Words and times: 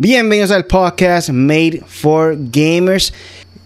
Bienvenidos 0.00 0.52
al 0.52 0.64
podcast 0.64 1.30
Made 1.30 1.82
for 1.88 2.36
Gamers. 2.38 3.12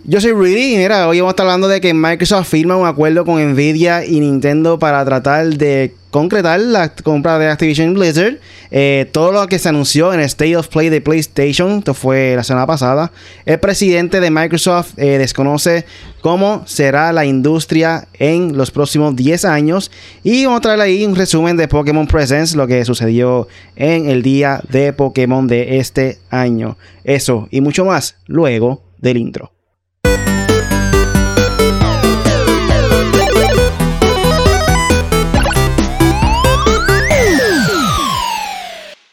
Yo 0.04 0.20
soy 0.20 0.32
Rudy 0.32 0.74
y 0.74 0.84
hoy 0.84 1.20
vamos 1.20 1.26
a 1.26 1.30
estar 1.30 1.46
hablando 1.46 1.68
de 1.68 1.80
que 1.80 1.94
Microsoft 1.94 2.48
firma 2.48 2.76
un 2.76 2.88
acuerdo 2.88 3.24
con 3.24 3.40
Nvidia 3.40 4.04
y 4.04 4.18
Nintendo 4.18 4.76
para 4.76 5.04
tratar 5.04 5.46
de 5.54 5.94
concretar 6.10 6.58
la 6.58 6.92
compra 6.92 7.38
de 7.38 7.48
Activision 7.48 7.94
Blizzard. 7.94 8.40
Eh, 8.72 9.08
todo 9.12 9.30
lo 9.30 9.46
que 9.46 9.60
se 9.60 9.68
anunció 9.68 10.12
en 10.12 10.18
el 10.18 10.26
State 10.26 10.56
of 10.56 10.66
Play 10.66 10.88
de 10.88 11.00
PlayStation, 11.00 11.78
esto 11.78 11.94
fue 11.94 12.34
la 12.34 12.42
semana 12.42 12.66
pasada, 12.66 13.12
el 13.46 13.60
presidente 13.60 14.18
de 14.18 14.32
Microsoft 14.32 14.94
eh, 14.96 15.18
desconoce 15.18 15.86
cómo 16.20 16.64
será 16.66 17.12
la 17.12 17.24
industria 17.24 18.08
en 18.14 18.56
los 18.56 18.72
próximos 18.72 19.14
10 19.14 19.44
años. 19.44 19.92
Y 20.24 20.46
vamos 20.46 20.58
a 20.58 20.62
traer 20.62 20.80
ahí 20.80 21.06
un 21.06 21.14
resumen 21.14 21.56
de 21.56 21.68
Pokémon 21.68 22.08
Presents, 22.08 22.56
lo 22.56 22.66
que 22.66 22.84
sucedió 22.84 23.46
en 23.76 24.10
el 24.10 24.22
día 24.22 24.60
de 24.68 24.92
Pokémon 24.92 25.46
de 25.46 25.78
este 25.78 26.18
año. 26.28 26.76
Eso 27.04 27.46
y 27.52 27.60
mucho 27.60 27.84
más 27.84 28.16
luego 28.26 28.82
del 28.98 29.18
intro. 29.18 29.52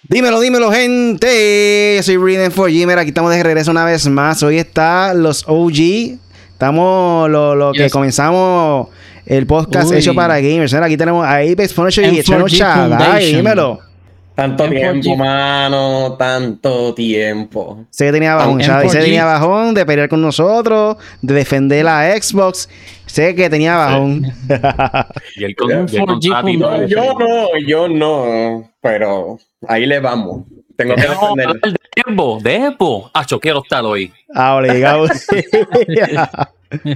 Dímelo, 0.09 0.39
dímelo, 0.39 0.71
gente. 0.71 1.97
Yo 1.97 2.01
soy 2.01 2.17
Reading 2.17 2.49
for 2.49 2.71
Gamer. 2.71 2.97
Aquí 2.97 3.09
estamos 3.09 3.29
de 3.29 3.43
regreso 3.43 3.69
una 3.69 3.85
vez 3.85 4.07
más. 4.07 4.41
Hoy 4.41 4.57
está 4.57 5.13
los 5.13 5.43
OG. 5.47 6.17
Estamos 6.51 7.29
lo, 7.29 7.71
que 7.73 7.91
comenzamos 7.91 8.87
el 9.27 9.45
podcast 9.45 9.93
hecho 9.93 10.15
para 10.15 10.39
gamers. 10.39 10.73
Aquí 10.73 10.97
tenemos 10.97 11.23
a 11.23 11.35
Apex 11.35 11.73
Punisher 11.73 12.11
y 12.11 12.19
Eternal 12.21 12.49
Chad. 12.49 13.19
dímelo. 13.19 13.88
Tanto 14.39 14.69
tiempo, 14.69 15.17
mano, 15.17 16.15
tanto 16.17 16.93
tiempo. 16.93 17.85
Sé 17.89 18.05
que 18.05 18.11
tenía 18.13 18.35
bajón, 18.35 18.61
Chad. 18.61 18.83
Sé 18.87 18.99
que 18.99 19.03
tenía 19.03 19.25
bajón 19.25 19.73
de 19.73 19.85
pelear 19.85 20.07
con 20.07 20.21
nosotros, 20.21 20.95
de 21.21 21.33
defender 21.33 21.83
la 21.83 22.09
Xbox. 22.17 22.69
Sé 23.05 23.35
que 23.35 23.49
tenía 23.49 23.75
bajón. 23.75 24.31
y 25.35 25.43
el, 25.43 25.57
con, 25.57 25.87
Yo 25.87 26.05
no, 26.05 27.49
yo 27.67 27.89
no, 27.89 28.71
pero 28.79 29.37
ahí 29.67 29.85
le 29.85 29.99
vamos. 29.99 30.45
Tengo 30.77 30.95
que 30.95 31.01
defender. 31.01 31.47
De 31.61 31.75
tiempo, 32.01 32.39
de 32.41 32.67
Epo. 32.67 33.11
Acho, 33.13 33.41
quiero 33.41 33.61
estar 33.61 33.83
hoy. 33.83 34.13
Ahora, 34.33 34.73
digamos. 34.73 35.09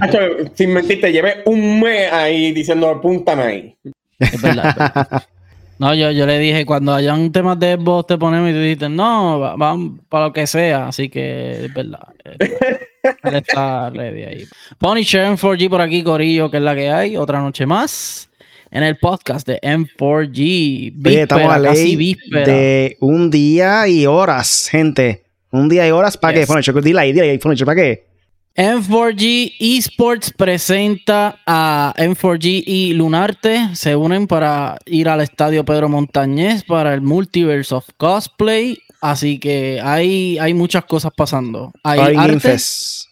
Acho, 0.00 0.18
sin 0.54 0.72
mentirte, 0.72 1.12
llevé 1.12 1.42
un 1.44 1.78
mes 1.78 2.10
ahí 2.10 2.52
diciendo 2.52 2.88
apúntame 2.88 3.42
ahí. 3.42 3.76
Es 4.18 4.40
verdad. 4.40 5.24
No, 5.78 5.94
yo, 5.94 6.10
yo 6.12 6.26
le 6.26 6.38
dije, 6.38 6.64
cuando 6.64 6.94
hayan 6.94 7.32
temas 7.32 7.58
de 7.58 7.74
Xbox 7.74 8.06
te 8.06 8.18
ponemos 8.18 8.50
y 8.50 8.52
tú 8.52 8.60
dices, 8.60 8.90
no, 8.90 9.56
van 9.56 9.98
para 10.08 10.26
lo 10.26 10.32
que 10.32 10.46
sea, 10.46 10.88
así 10.88 11.08
que 11.08 11.64
es 11.64 11.74
verdad. 11.74 12.08
Él 12.24 13.34
está 13.34 13.90
ready 13.90 14.22
ahí. 14.22 14.44
Punisher 14.78 15.26
M4G 15.26 15.68
por 15.68 15.80
aquí, 15.80 16.02
Corillo, 16.02 16.50
que 16.50 16.58
es 16.58 16.62
la 16.62 16.74
que 16.74 16.90
hay, 16.90 17.16
otra 17.16 17.40
noche 17.40 17.66
más 17.66 18.30
en 18.70 18.82
el 18.82 18.98
podcast 18.98 19.46
de 19.46 19.60
M4G. 19.60 20.92
Víspera, 20.94 21.22
estamos 21.22 21.52
a 21.52 21.58
ley 21.58 22.16
de 22.30 22.96
un 23.00 23.30
día 23.30 23.86
y 23.88 24.06
horas, 24.06 24.68
gente. 24.70 25.24
Un 25.50 25.68
día 25.68 25.86
y 25.86 25.90
horas 25.92 26.16
para 26.16 26.34
qué? 26.34 26.46
Punisher, 26.46 26.74
dile 26.82 27.00
ahí, 27.00 27.12
dile 27.12 27.30
ahí, 27.30 27.38
Punisher, 27.38 27.64
¿para 27.66 27.80
qué? 27.80 28.13
M4G 28.56 29.52
Esports 29.58 30.32
presenta 30.32 31.40
a 31.44 31.92
M4G 31.96 32.62
y 32.64 32.92
Lunarte. 32.92 33.74
Se 33.74 33.96
unen 33.96 34.28
para 34.28 34.78
ir 34.86 35.08
al 35.08 35.22
estadio 35.22 35.64
Pedro 35.64 35.88
Montañez 35.88 36.62
para 36.62 36.94
el 36.94 37.00
Multiverse 37.00 37.74
of 37.74 37.88
Cosplay. 37.96 38.78
Así 39.00 39.40
que 39.40 39.80
hay, 39.82 40.38
hay 40.38 40.54
muchas 40.54 40.84
cosas 40.84 41.10
pasando. 41.16 41.72
Hay 41.82 41.98
Art, 41.98 42.14
Game 42.14 42.40
Fest. 42.40 43.06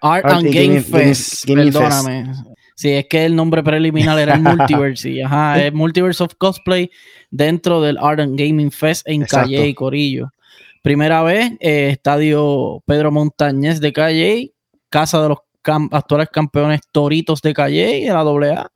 Art, 0.00 0.24
and 0.24 0.50
Game, 0.50 0.80
Fest. 0.80 1.44
Perdóname. 1.46 2.32
Sí, 2.74 2.90
es 2.90 3.06
que 3.06 3.26
el 3.26 3.36
nombre 3.36 3.62
preliminar 3.62 4.18
era 4.18 4.34
el 4.34 4.40
Multiverse. 4.40 5.22
ajá, 5.22 5.62
es 5.62 5.74
Multiverse 5.74 6.24
of 6.24 6.34
Cosplay 6.38 6.90
dentro 7.30 7.82
del 7.82 7.98
Art 7.98 8.20
and 8.20 8.38
Gaming 8.38 8.70
Fest 8.70 9.06
en 9.06 9.26
Calle 9.26 9.68
y 9.68 9.74
Corillo. 9.74 10.30
Primera 10.80 11.22
vez, 11.22 11.52
eh, 11.60 11.90
estadio 11.90 12.82
Pedro 12.86 13.10
Montañez 13.10 13.80
de 13.80 13.92
Calle 13.92 14.52
casa 14.96 15.20
de 15.20 15.28
los 15.28 15.38
actuales 15.90 16.28
campeones 16.32 16.80
Toritos 16.90 17.42
de 17.42 17.52
Calle 17.52 17.98
y 17.98 18.04
de 18.04 18.12
la 18.14 18.20
AA. 18.20 18.70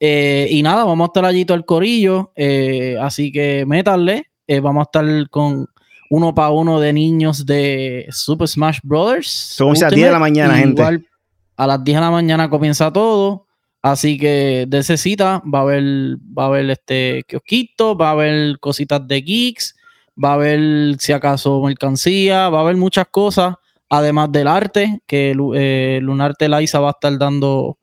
Eh, 0.00 0.48
y 0.50 0.62
nada, 0.64 0.84
vamos 0.84 1.04
a 1.04 1.10
estar 1.10 1.24
allí 1.24 1.44
todo 1.44 1.56
el 1.56 1.64
corillo. 1.64 2.32
Eh, 2.34 2.96
así 3.00 3.30
que 3.30 3.64
métanle. 3.66 4.24
Eh, 4.48 4.58
vamos 4.58 4.80
a 4.80 4.84
estar 4.88 5.30
con 5.30 5.68
uno 6.10 6.34
para 6.34 6.50
uno 6.50 6.80
de 6.80 6.92
niños 6.92 7.46
de 7.46 8.08
Super 8.10 8.48
Smash 8.48 8.80
Brothers. 8.82 9.28
Son 9.28 9.76
a 9.76 9.80
las 9.80 9.92
10 9.92 10.06
de 10.06 10.12
la 10.12 10.18
mañana, 10.18 10.56
gente. 10.56 10.82
a 11.56 11.66
las 11.68 11.84
10 11.84 11.96
de 11.96 12.00
la 12.00 12.10
mañana 12.10 12.50
comienza 12.50 12.92
todo. 12.92 13.46
Así 13.80 14.18
que 14.18 14.64
de 14.66 14.78
esa 14.78 14.96
cita 14.96 15.40
va 15.54 15.60
a 15.60 15.62
haber, 15.62 16.16
va 16.36 16.44
a 16.44 16.46
haber 16.46 16.68
este 16.70 17.22
kiosquito, 17.28 17.96
va 17.96 18.08
a 18.08 18.12
haber 18.12 18.58
cositas 18.58 19.06
de 19.06 19.22
geeks, 19.22 19.76
va 20.22 20.30
a 20.30 20.34
haber 20.34 20.96
si 20.98 21.12
acaso 21.12 21.62
mercancía, 21.62 22.48
va 22.48 22.58
a 22.58 22.62
haber 22.62 22.76
muchas 22.76 23.06
cosas 23.08 23.54
además 23.90 24.32
del 24.32 24.48
arte, 24.48 25.02
que 25.06 25.36
eh, 25.54 25.98
Lunarte 26.00 26.48
Liza 26.48 26.80
va 26.80 26.88
a 26.88 26.92
estar 26.92 27.18
dando 27.18 27.78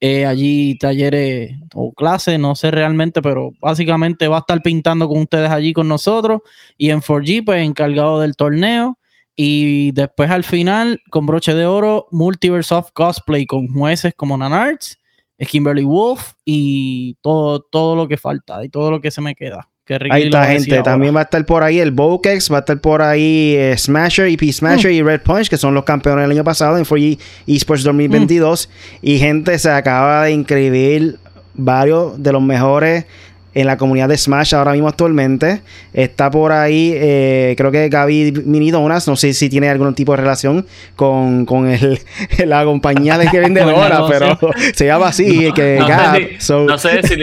eh, 0.00 0.26
allí 0.26 0.76
talleres 0.76 1.52
o 1.74 1.92
clases, 1.92 2.38
no 2.38 2.56
sé 2.56 2.72
realmente, 2.72 3.22
pero 3.22 3.52
básicamente 3.60 4.28
va 4.28 4.38
a 4.38 4.40
estar 4.40 4.60
pintando 4.60 5.08
con 5.08 5.22
ustedes 5.22 5.50
allí 5.50 5.72
con 5.72 5.88
nosotros 5.88 6.40
y 6.76 6.90
en 6.90 7.00
4G, 7.00 7.44
pues 7.44 7.62
encargado 7.64 8.20
del 8.20 8.36
torneo. 8.36 8.98
Y 9.34 9.92
después 9.92 10.30
al 10.30 10.44
final, 10.44 11.00
con 11.10 11.24
broche 11.24 11.54
de 11.54 11.64
oro, 11.64 12.06
Multiverse 12.10 12.74
of 12.74 12.90
Cosplay 12.92 13.46
con 13.46 13.68
jueces 13.68 14.12
como 14.14 14.36
Nanarts, 14.36 14.98
Kimberly 15.38 15.84
Wolf 15.84 16.32
y 16.44 17.14
todo, 17.22 17.60
todo 17.60 17.96
lo 17.96 18.08
que 18.08 18.16
falta 18.16 18.64
y 18.64 18.68
todo 18.68 18.90
lo 18.90 19.00
que 19.00 19.10
se 19.10 19.20
me 19.20 19.34
queda. 19.34 19.71
Ahí 20.10 20.24
está, 20.24 20.44
gente. 20.46 20.80
También 20.82 21.14
va 21.14 21.20
a 21.20 21.24
estar 21.24 21.44
por 21.44 21.64
ahí 21.64 21.80
el 21.80 21.90
Bokex, 21.90 22.52
va 22.52 22.58
a 22.58 22.60
estar 22.60 22.80
por 22.80 23.02
ahí 23.02 23.56
eh, 23.56 23.76
Smasher, 23.76 24.28
EP 24.28 24.40
Smasher 24.52 24.92
mm. 24.92 24.94
y 24.94 25.02
Red 25.02 25.22
Punch, 25.22 25.48
que 25.48 25.56
son 25.56 25.74
los 25.74 25.82
campeones 25.82 26.22
del 26.22 26.30
año 26.30 26.44
pasado 26.44 26.78
en 26.78 26.84
4 26.84 27.18
Esports 27.48 27.82
2022. 27.82 28.68
Y 29.02 29.18
gente, 29.18 29.58
se 29.58 29.70
acaba 29.70 30.24
de 30.24 30.32
inscribir 30.32 31.18
varios 31.54 32.22
de 32.22 32.32
los 32.32 32.42
mejores 32.42 33.06
en 33.54 33.66
la 33.66 33.76
comunidad 33.76 34.08
de 34.08 34.16
Smash 34.16 34.54
ahora 34.54 34.72
mismo 34.72 34.88
actualmente. 34.88 35.62
Está 35.92 36.30
por 36.30 36.52
ahí, 36.52 36.92
eh, 36.94 37.54
creo 37.56 37.70
que 37.70 37.88
Gaby 37.88 38.42
Minidonas, 38.44 39.06
no 39.08 39.16
sé 39.16 39.32
si 39.34 39.48
tiene 39.48 39.68
algún 39.68 39.94
tipo 39.94 40.12
de 40.12 40.18
relación 40.18 40.66
con, 40.96 41.44
con 41.44 41.68
el, 41.68 42.00
la 42.46 42.64
compañía 42.64 43.18
de 43.18 43.28
que 43.28 43.40
vende 43.40 43.60
ahora, 43.60 44.06
pero 44.08 44.38
se 44.74 44.86
llama 44.86 45.08
así, 45.08 45.52
que 45.52 45.78
no, 45.78 46.78
sé 46.78 47.02
si, 47.02 47.16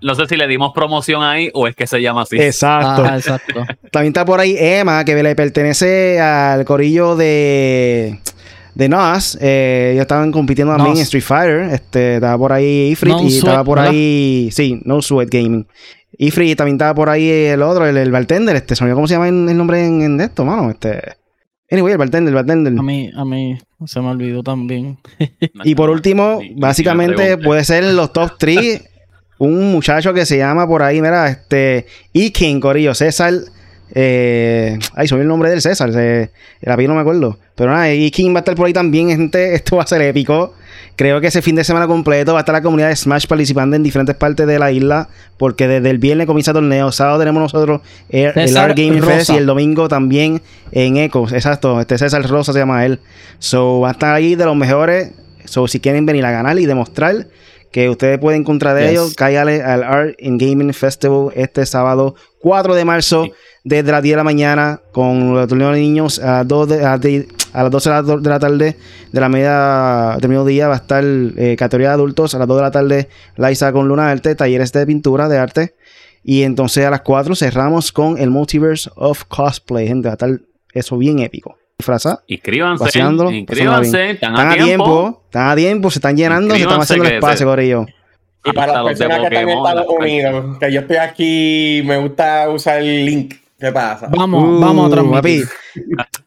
no, 0.00 0.14
sé 0.14 0.26
si, 0.26 0.36
le 0.36 0.46
dimos 0.46 0.72
promoción 0.74 1.22
ahí 1.22 1.50
o 1.54 1.66
es 1.66 1.76
que 1.76 1.86
se 1.86 2.00
llama 2.00 2.22
así. 2.22 2.40
Exacto. 2.40 3.06
exacto. 3.06 3.64
También 3.92 4.10
está 4.10 4.24
por 4.24 4.40
ahí 4.40 4.56
Emma, 4.58 5.04
que 5.04 5.22
le 5.22 5.34
pertenece 5.36 6.20
al 6.20 6.64
corillo 6.64 7.16
de 7.16 8.18
de 8.78 8.88
Nas. 8.88 9.36
Eh, 9.40 9.90
ellos 9.92 10.02
estaban 10.02 10.30
compitiendo 10.30 10.72
también 10.76 10.96
en 10.96 11.02
Street 11.02 11.24
Fighter. 11.24 11.62
Este, 11.74 12.14
estaba 12.14 12.38
por 12.38 12.52
ahí 12.52 12.90
Ifrit 12.92 13.16
y 13.22 13.36
estaba 13.38 13.64
por 13.64 13.80
ahí. 13.80 14.50
Sí, 14.52 14.80
No 14.84 15.02
Sweat 15.02 15.28
Gaming. 15.28 15.66
Ifrit 16.16 16.56
también 16.56 16.76
estaba 16.76 16.94
por 16.94 17.10
ahí 17.10 17.28
el 17.28 17.60
otro, 17.62 17.86
el, 17.86 18.10
bartender. 18.12 18.54
Este, 18.54 18.76
¿cómo 18.76 19.08
se 19.08 19.14
llama 19.14 19.28
el 19.28 19.56
nombre 19.56 19.84
en, 19.84 20.20
esto, 20.20 20.44
mano? 20.44 20.70
Este. 20.70 21.00
Anyway, 21.68 21.92
el 21.92 21.98
bartender, 21.98 22.28
el 22.28 22.34
bartender. 22.36 22.72
A 22.78 22.82
mí, 22.82 23.10
a 23.14 23.24
mí 23.24 23.58
se 23.84 24.00
me 24.00 24.10
olvidó 24.10 24.44
también. 24.44 24.98
y 25.64 25.74
por 25.74 25.90
último, 25.90 26.40
básicamente 26.56 27.36
puede 27.36 27.64
ser 27.64 27.82
los 27.82 28.12
top 28.12 28.38
3 28.38 28.84
un 29.38 29.72
muchacho 29.72 30.14
que 30.14 30.24
se 30.24 30.38
llama 30.38 30.68
por 30.68 30.84
ahí, 30.84 31.02
mira, 31.02 31.28
este, 31.28 31.86
Iking 32.12 32.60
Corillo, 32.60 32.94
César 32.94 33.34
eh, 33.94 34.78
ay, 34.94 35.08
soy 35.08 35.20
el 35.20 35.28
nombre 35.28 35.50
del 35.50 35.62
César. 35.62 35.90
el 35.90 36.30
apellido 36.66 36.92
no 36.92 36.96
me 36.96 37.00
acuerdo. 37.00 37.38
Pero 37.54 37.72
nada, 37.72 37.92
y 37.92 38.10
King 38.10 38.32
va 38.32 38.36
a 38.36 38.38
estar 38.40 38.54
por 38.54 38.66
ahí 38.66 38.72
también, 38.72 39.08
gente. 39.08 39.54
Esto 39.54 39.76
va 39.76 39.82
a 39.82 39.86
ser 39.86 40.02
épico. 40.02 40.54
Creo 40.96 41.20
que 41.20 41.28
ese 41.28 41.42
fin 41.42 41.54
de 41.54 41.62
semana 41.62 41.86
completo 41.86 42.32
va 42.32 42.40
a 42.40 42.42
estar 42.42 42.52
la 42.52 42.62
comunidad 42.62 42.88
de 42.88 42.96
Smash 42.96 43.26
participando 43.26 43.76
en 43.76 43.84
diferentes 43.84 44.16
partes 44.16 44.46
de 44.46 44.58
la 44.58 44.72
isla. 44.72 45.08
Porque 45.36 45.68
desde 45.68 45.90
el 45.90 45.98
viernes 45.98 46.26
comienza 46.26 46.50
el 46.50 46.56
torneo. 46.56 46.90
Sábado 46.92 47.20
tenemos 47.20 47.40
nosotros 47.40 47.80
el, 48.08 48.56
Art 48.56 48.76
Game 48.76 49.00
Fest 49.00 49.30
y 49.30 49.36
el 49.36 49.46
domingo 49.46 49.88
también 49.88 50.42
en 50.72 50.96
Echo. 50.96 51.26
Exacto. 51.32 51.80
Este 51.80 51.98
César 51.98 52.28
Rosa 52.28 52.52
se 52.52 52.58
llama 52.58 52.84
él. 52.84 53.00
So 53.38 53.80
va 53.80 53.90
a 53.90 53.92
estar 53.92 54.14
ahí 54.14 54.34
de 54.34 54.44
los 54.44 54.56
mejores. 54.56 55.12
So 55.44 55.68
si 55.68 55.80
quieren 55.80 56.04
venir 56.04 56.26
a 56.26 56.30
ganar 56.30 56.58
y 56.58 56.66
demostrar 56.66 57.26
que 57.70 57.88
ustedes 57.88 58.18
pueden 58.18 58.42
encontrar 58.42 58.74
de 58.74 58.90
ellos, 58.90 59.14
cállale 59.14 59.62
al 59.62 59.82
Art 59.82 60.14
in 60.18 60.38
Gaming 60.38 60.72
Festival 60.72 61.30
este 61.34 61.66
sábado 61.66 62.14
4 62.40 62.74
de 62.74 62.84
marzo 62.84 63.26
desde 63.64 63.92
las 63.92 64.02
10 64.02 64.14
de 64.14 64.16
la 64.16 64.24
mañana 64.24 64.80
con 64.92 65.36
el 65.36 65.46
torneo 65.46 65.72
de 65.72 65.80
niños 65.80 66.18
a 66.18 66.38
las 66.38 66.48
2 66.48 66.68
de, 66.68 66.84
a, 66.86 67.62
las 67.62 67.70
12 67.70 67.90
de 67.90 68.30
la 68.30 68.38
tarde 68.38 68.76
de 69.12 69.20
la 69.20 69.28
media 69.28 70.16
del 70.20 70.30
mediodía 70.30 70.68
va 70.68 70.74
a 70.74 70.78
estar 70.78 71.04
eh, 71.04 71.56
categoría 71.58 71.88
de 71.88 71.94
adultos 71.94 72.34
a 72.34 72.38
las 72.38 72.48
2 72.48 72.56
de 72.56 72.62
la 72.62 72.70
tarde 72.70 73.08
Laisa 73.36 73.72
con 73.72 73.88
Luna 73.88 74.10
Arte, 74.10 74.34
talleres 74.34 74.72
de 74.72 74.86
pintura 74.86 75.28
de 75.28 75.38
arte 75.38 75.74
Y 76.24 76.42
entonces 76.44 76.86
a 76.86 76.90
las 76.90 77.02
4 77.02 77.34
cerramos 77.34 77.92
con 77.92 78.16
el 78.18 78.30
Multiverse 78.30 78.90
of 78.96 79.24
Cosplay. 79.24 79.86
Gente, 79.86 80.08
va 80.08 80.12
a 80.12 80.14
estar 80.14 80.40
eso 80.72 80.96
bien 80.96 81.18
épico. 81.18 81.57
Disfraza. 81.78 82.22
Inscríbanse. 82.26 82.98
Inscríbanse. 82.98 84.10
Están, 84.10 84.36
a 84.36 84.54
tiempo. 84.54 85.22
Están 85.26 85.48
a 85.48 85.54
tiempo. 85.54 85.90
Se 85.90 85.98
están 86.00 86.16
llenando. 86.16 86.54
Se 86.56 86.62
están 86.62 86.80
haciendo 86.80 87.04
el 87.04 87.14
espacio, 87.14 87.46
Corillo. 87.46 87.86
Y 88.44 88.52
para 88.52 88.72
las 88.72 88.84
personas 88.84 89.20
que 89.20 89.26
están 89.26 89.48
en 89.48 89.56
Estados 89.56 89.86
Unidos, 89.88 90.58
que 90.58 90.72
yo 90.72 90.80
estoy 90.80 90.96
aquí, 90.96 91.82
me 91.84 91.98
gusta 91.98 92.48
usar 92.48 92.78
el 92.78 93.06
link. 93.06 93.34
¿Qué 93.60 93.72
pasa? 93.72 94.08
Vamos, 94.10 94.44
uh, 94.44 94.60
vamos 94.60 94.86
a 94.88 94.94
transmitir. 94.94 95.48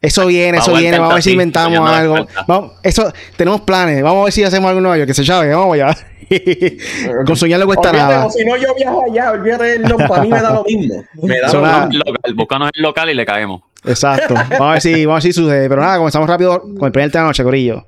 Eso 0.00 0.26
viene, 0.26 0.58
eso 0.58 0.74
viene. 0.74 0.98
Vamos 0.98 1.12
a 1.12 1.14
ver 1.14 1.22
si 1.22 1.32
inventamos 1.32 1.90
algo. 1.90 2.26
Vamos, 2.46 2.72
eso, 2.82 3.12
tenemos 3.36 3.60
planes. 3.62 4.02
Vamos 4.02 4.22
a 4.22 4.24
ver 4.24 4.32
si 4.32 4.44
hacemos 4.44 4.68
algo 4.68 4.80
nuevo. 4.80 5.06
Que 5.06 5.14
se 5.14 5.24
llave. 5.24 5.54
Vamos 5.54 5.74
allá. 5.74 5.96
Con 7.26 7.36
soñar 7.36 7.60
le 7.60 7.66
cuesta 7.66 7.92
nada. 7.92 8.30
Si 8.30 8.44
no, 8.44 8.56
yo 8.56 8.74
viajo 8.74 9.04
allá. 9.10 9.32
Olvídate, 9.32 9.80
para 10.08 10.22
mí 10.22 10.28
me 10.28 10.40
da 10.40 10.52
lo 10.52 10.64
mismo. 10.64 11.04
Me 11.22 11.40
da 11.40 11.52
lo 11.52 11.88
mismo. 11.88 12.04
Local, 12.34 12.70
el 12.74 12.82
local 12.82 13.10
y 13.10 13.14
le 13.14 13.26
caemos. 13.26 13.62
Exacto. 13.84 14.34
Vamos 14.34 14.60
a 14.60 14.72
ver 14.72 14.80
si, 14.80 15.06
vamos 15.06 15.22
a 15.22 15.26
ver 15.26 15.32
si 15.32 15.32
sucede. 15.32 15.68
Pero 15.68 15.80
nada, 15.80 15.98
comenzamos 15.98 16.28
rápido 16.28 16.60
con 16.60 16.86
el 16.86 16.92
primer 16.92 17.10
tema 17.10 17.24
de 17.24 17.28
noche, 17.28 17.42
Corillo. 17.42 17.86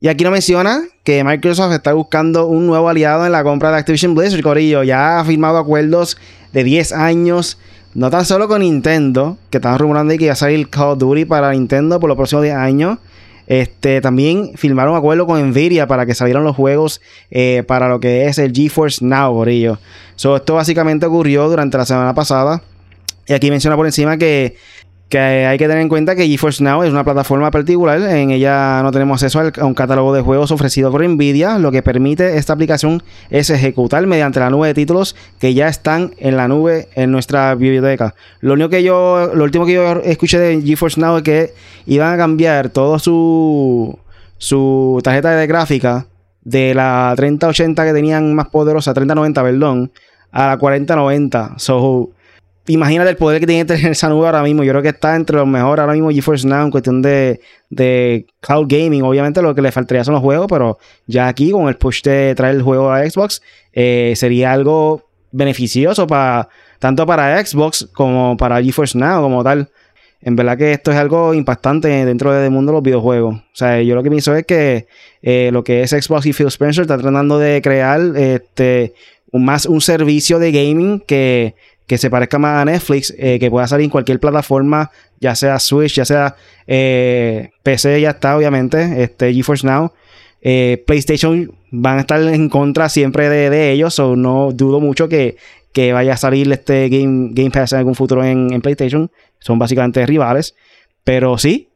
Y 0.00 0.08
aquí 0.08 0.24
nos 0.24 0.32
menciona 0.32 0.82
que 1.02 1.24
Microsoft 1.24 1.72
está 1.72 1.92
buscando 1.92 2.46
un 2.46 2.66
nuevo 2.66 2.88
aliado 2.88 3.24
en 3.24 3.32
la 3.32 3.42
compra 3.42 3.70
de 3.70 3.78
Activision 3.78 4.14
Blizzard, 4.14 4.42
Corillo. 4.42 4.82
Ya 4.82 5.18
ha 5.18 5.24
firmado 5.24 5.58
acuerdos 5.58 6.18
de 6.52 6.64
10 6.64 6.92
años, 6.92 7.58
no 7.94 8.10
tan 8.10 8.24
solo 8.24 8.48
con 8.48 8.60
Nintendo, 8.60 9.38
que 9.50 9.58
estaban 9.58 9.78
rumorando 9.78 10.16
que 10.16 10.24
iba 10.24 10.32
a 10.32 10.36
salir 10.36 10.68
Call 10.68 10.90
of 10.90 10.98
Duty 10.98 11.24
para 11.24 11.52
Nintendo 11.52 12.00
por 12.00 12.08
los 12.08 12.16
próximos 12.16 12.42
10 12.42 12.54
años. 12.54 12.98
Este, 13.46 14.00
también 14.00 14.52
firmaron 14.56 14.92
un 14.92 14.98
acuerdo 14.98 15.26
con 15.26 15.42
Nvidia 15.50 15.86
para 15.86 16.06
que 16.06 16.14
salieran 16.14 16.44
los 16.44 16.56
juegos 16.56 17.02
eh, 17.30 17.62
para 17.66 17.88
lo 17.88 18.00
que 18.00 18.26
es 18.26 18.38
el 18.38 18.52
GeForce 18.52 19.04
Now, 19.04 19.34
Corillo. 19.34 19.78
So, 20.16 20.36
esto 20.36 20.54
básicamente 20.54 21.06
ocurrió 21.06 21.48
durante 21.48 21.76
la 21.76 21.86
semana 21.86 22.14
pasada. 22.14 22.62
Y 23.26 23.32
aquí 23.32 23.50
menciona 23.50 23.76
por 23.76 23.86
encima 23.86 24.18
que 24.18 24.56
que 25.14 25.46
hay 25.46 25.58
que 25.58 25.68
tener 25.68 25.80
en 25.80 25.88
cuenta 25.88 26.16
que 26.16 26.26
GeForce 26.26 26.64
Now 26.64 26.82
es 26.82 26.90
una 26.90 27.04
plataforma 27.04 27.48
particular. 27.52 28.00
En 28.00 28.32
ella 28.32 28.82
no 28.82 28.90
tenemos 28.90 29.22
acceso 29.22 29.38
a 29.40 29.64
un 29.64 29.72
catálogo 29.72 30.12
de 30.12 30.22
juegos 30.22 30.50
ofrecido 30.50 30.90
por 30.90 31.08
Nvidia. 31.08 31.56
Lo 31.60 31.70
que 31.70 31.82
permite 31.82 32.36
esta 32.36 32.52
aplicación 32.52 33.00
es 33.30 33.48
ejecutar 33.48 34.04
mediante 34.08 34.40
la 34.40 34.50
nube 34.50 34.66
de 34.66 34.74
títulos 34.74 35.14
que 35.38 35.54
ya 35.54 35.68
están 35.68 36.14
en 36.18 36.36
la 36.36 36.48
nube 36.48 36.88
en 36.96 37.12
nuestra 37.12 37.54
biblioteca. 37.54 38.16
Lo 38.40 38.54
único 38.54 38.70
que 38.70 38.82
yo, 38.82 39.30
lo 39.32 39.44
último 39.44 39.66
que 39.66 39.74
yo 39.74 40.00
escuché 40.00 40.40
de 40.40 40.60
GeForce 40.60 41.00
Now 41.00 41.18
es 41.18 41.22
que 41.22 41.54
iban 41.86 42.12
a 42.12 42.16
cambiar 42.16 42.70
todo 42.70 42.98
su 42.98 43.96
su 44.38 44.98
tarjeta 45.04 45.36
de 45.36 45.46
gráfica 45.46 46.06
de 46.42 46.74
la 46.74 47.14
3080 47.14 47.84
que 47.84 47.92
tenían 47.92 48.34
más 48.34 48.48
poderosa, 48.48 48.92
3090, 48.92 49.42
perdón, 49.44 49.92
a 50.32 50.48
la 50.48 50.56
4090. 50.56 51.54
So 51.58 52.10
imagínate 52.66 53.10
el 53.10 53.16
poder 53.16 53.40
que 53.40 53.46
tiene 53.46 53.64
tener 53.64 53.92
esa 53.92 54.08
nube 54.08 54.26
ahora 54.26 54.42
mismo. 54.42 54.62
Yo 54.62 54.72
creo 54.72 54.82
que 54.82 54.88
está 54.88 55.16
entre 55.16 55.36
los 55.36 55.46
mejores 55.46 55.80
ahora 55.80 55.92
mismo 55.92 56.10
GeForce 56.10 56.46
Now 56.46 56.64
en 56.64 56.70
cuestión 56.70 57.02
de, 57.02 57.40
de 57.70 58.26
cloud 58.40 58.66
gaming. 58.68 59.02
Obviamente 59.02 59.42
lo 59.42 59.54
que 59.54 59.62
le 59.62 59.72
faltaría 59.72 60.04
son 60.04 60.14
los 60.14 60.22
juegos, 60.22 60.46
pero 60.48 60.78
ya 61.06 61.28
aquí 61.28 61.50
con 61.50 61.68
el 61.68 61.76
push 61.76 62.02
de 62.02 62.34
traer 62.34 62.56
el 62.56 62.62
juego 62.62 62.90
a 62.90 63.08
Xbox 63.08 63.42
eh, 63.72 64.14
sería 64.16 64.52
algo 64.52 65.08
beneficioso 65.32 66.06
para 66.06 66.48
tanto 66.78 67.06
para 67.06 67.44
Xbox 67.44 67.88
como 67.92 68.36
para 68.36 68.62
GeForce 68.62 68.98
Now 68.98 69.22
como 69.22 69.42
tal. 69.42 69.68
En 70.20 70.36
verdad 70.36 70.56
que 70.56 70.72
esto 70.72 70.90
es 70.90 70.96
algo 70.96 71.34
impactante 71.34 71.88
dentro 71.88 72.32
del 72.32 72.50
mundo 72.50 72.72
de 72.72 72.76
los 72.76 72.82
videojuegos. 72.82 73.36
O 73.36 73.42
sea, 73.52 73.82
yo 73.82 73.94
lo 73.94 74.02
que 74.02 74.08
pienso 74.08 74.34
es 74.34 74.46
que 74.46 74.86
eh, 75.20 75.50
lo 75.52 75.62
que 75.62 75.82
es 75.82 75.90
Xbox 75.90 76.24
y 76.24 76.32
Phil 76.32 76.46
Spencer 76.46 76.82
está 76.82 76.96
tratando 76.96 77.38
de 77.38 77.60
crear 77.60 78.00
este, 78.16 78.94
más 79.32 79.66
un 79.66 79.82
servicio 79.82 80.38
de 80.38 80.50
gaming 80.50 81.00
que 81.00 81.56
que 81.86 81.98
se 81.98 82.10
parezca 82.10 82.38
más 82.38 82.62
a 82.62 82.64
Netflix, 82.64 83.14
eh, 83.18 83.38
que 83.38 83.50
pueda 83.50 83.66
salir 83.66 83.84
en 83.84 83.90
cualquier 83.90 84.18
plataforma, 84.18 84.90
ya 85.20 85.34
sea 85.34 85.58
Switch, 85.58 85.94
ya 85.94 86.04
sea 86.04 86.36
eh, 86.66 87.50
PC, 87.62 88.00
ya 88.00 88.10
está, 88.10 88.36
obviamente, 88.36 89.02
este, 89.02 89.32
GeForce 89.32 89.66
Now. 89.66 89.92
Eh, 90.40 90.82
PlayStation 90.86 91.52
van 91.70 91.98
a 91.98 92.00
estar 92.02 92.22
en 92.22 92.48
contra 92.48 92.88
siempre 92.88 93.28
de, 93.28 93.72
ellos, 93.72 93.98
o 93.98 94.16
no 94.16 94.52
dudo 94.52 94.80
mucho 94.80 95.08
que, 95.08 95.36
vaya 95.92 96.14
a 96.14 96.16
salir 96.16 96.50
este 96.52 96.88
Game, 96.88 97.30
Game 97.32 97.50
Pass 97.50 97.72
en 97.72 97.80
algún 97.80 97.94
futuro 97.94 98.24
en, 98.24 98.60
PlayStation. 98.60 99.10
Son 99.40 99.58
básicamente 99.58 100.06
rivales. 100.06 100.54
Pero 101.02 101.36
sí, 101.36 101.68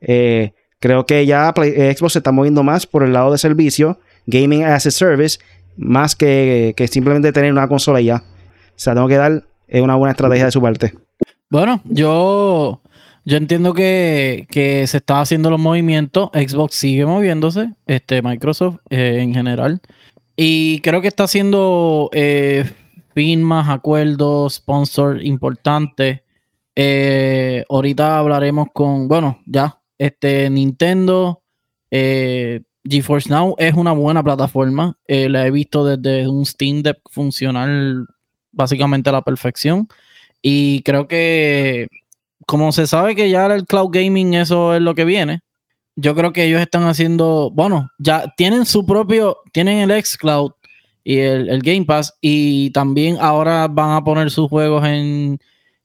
creo 0.80 1.04
que 1.04 1.26
ya 1.26 1.52
Xbox 1.54 2.12
se 2.12 2.20
está 2.20 2.32
moviendo 2.32 2.62
más 2.62 2.86
por 2.86 3.02
el 3.02 3.12
lado 3.12 3.32
de 3.32 3.36
servicio, 3.36 3.98
Gaming 4.26 4.64
as 4.64 4.86
a 4.86 4.90
Service, 4.90 5.38
más 5.76 6.16
que, 6.16 6.72
que 6.76 6.88
simplemente 6.88 7.30
tener 7.32 7.52
una 7.52 7.68
consola 7.68 8.00
ya. 8.00 8.22
O 8.68 8.80
sea, 8.80 8.94
tengo 8.94 9.08
que 9.08 9.16
dar 9.16 9.42
es 9.68 9.82
una 9.82 9.94
buena 9.94 10.12
estrategia 10.12 10.46
de 10.46 10.52
su 10.52 10.60
parte. 10.60 10.94
Bueno, 11.50 11.80
yo, 11.84 12.82
yo 13.24 13.36
entiendo 13.36 13.74
que, 13.74 14.46
se 14.50 14.96
está 14.96 15.20
haciendo 15.20 15.50
los 15.50 15.60
movimientos. 15.60 16.30
Xbox 16.32 16.74
sigue 16.74 17.06
moviéndose, 17.06 17.74
este, 17.86 18.22
Microsoft 18.22 18.78
eh, 18.90 19.18
en 19.20 19.34
general. 19.34 19.80
Y 20.36 20.80
creo 20.80 21.00
que 21.00 21.08
está 21.08 21.24
haciendo 21.24 22.10
eh, 22.12 22.70
firmas, 23.14 23.68
acuerdos, 23.68 24.54
sponsor 24.54 25.22
importantes. 25.24 26.20
Eh, 26.74 27.64
ahorita 27.68 28.18
hablaremos 28.18 28.68
con, 28.72 29.08
bueno, 29.08 29.40
ya, 29.46 29.80
este 29.98 30.48
Nintendo, 30.48 31.42
GeForce 31.90 33.30
Now 33.30 33.56
es 33.58 33.74
una 33.74 33.92
buena 33.92 34.22
plataforma. 34.22 34.96
la 35.06 35.46
he 35.46 35.50
visto 35.50 35.84
desde 35.84 36.28
un 36.28 36.46
Steam 36.46 36.82
Deck 36.82 37.00
funcional 37.10 38.06
básicamente 38.58 39.08
a 39.08 39.14
la 39.14 39.22
perfección. 39.22 39.88
Y 40.42 40.82
creo 40.82 41.08
que 41.08 41.88
como 42.46 42.72
se 42.72 42.86
sabe 42.86 43.14
que 43.14 43.30
ya 43.30 43.46
el 43.46 43.66
cloud 43.66 43.90
gaming 43.90 44.34
eso 44.34 44.74
es 44.74 44.82
lo 44.82 44.94
que 44.94 45.04
viene, 45.04 45.40
yo 45.96 46.14
creo 46.14 46.32
que 46.32 46.44
ellos 46.44 46.60
están 46.60 46.84
haciendo, 46.84 47.50
bueno, 47.52 47.90
ya 47.98 48.32
tienen 48.36 48.66
su 48.66 48.86
propio, 48.86 49.38
tienen 49.52 49.90
el 49.90 50.04
xCloud 50.04 50.52
y 51.04 51.18
el, 51.18 51.60
Game 51.62 51.84
Pass 51.84 52.14
y 52.20 52.70
también 52.70 53.16
ahora 53.20 53.66
van 53.68 53.90
a 53.92 54.04
poner 54.04 54.30
sus 54.30 54.48
juegos 54.48 54.86
en 54.86 55.38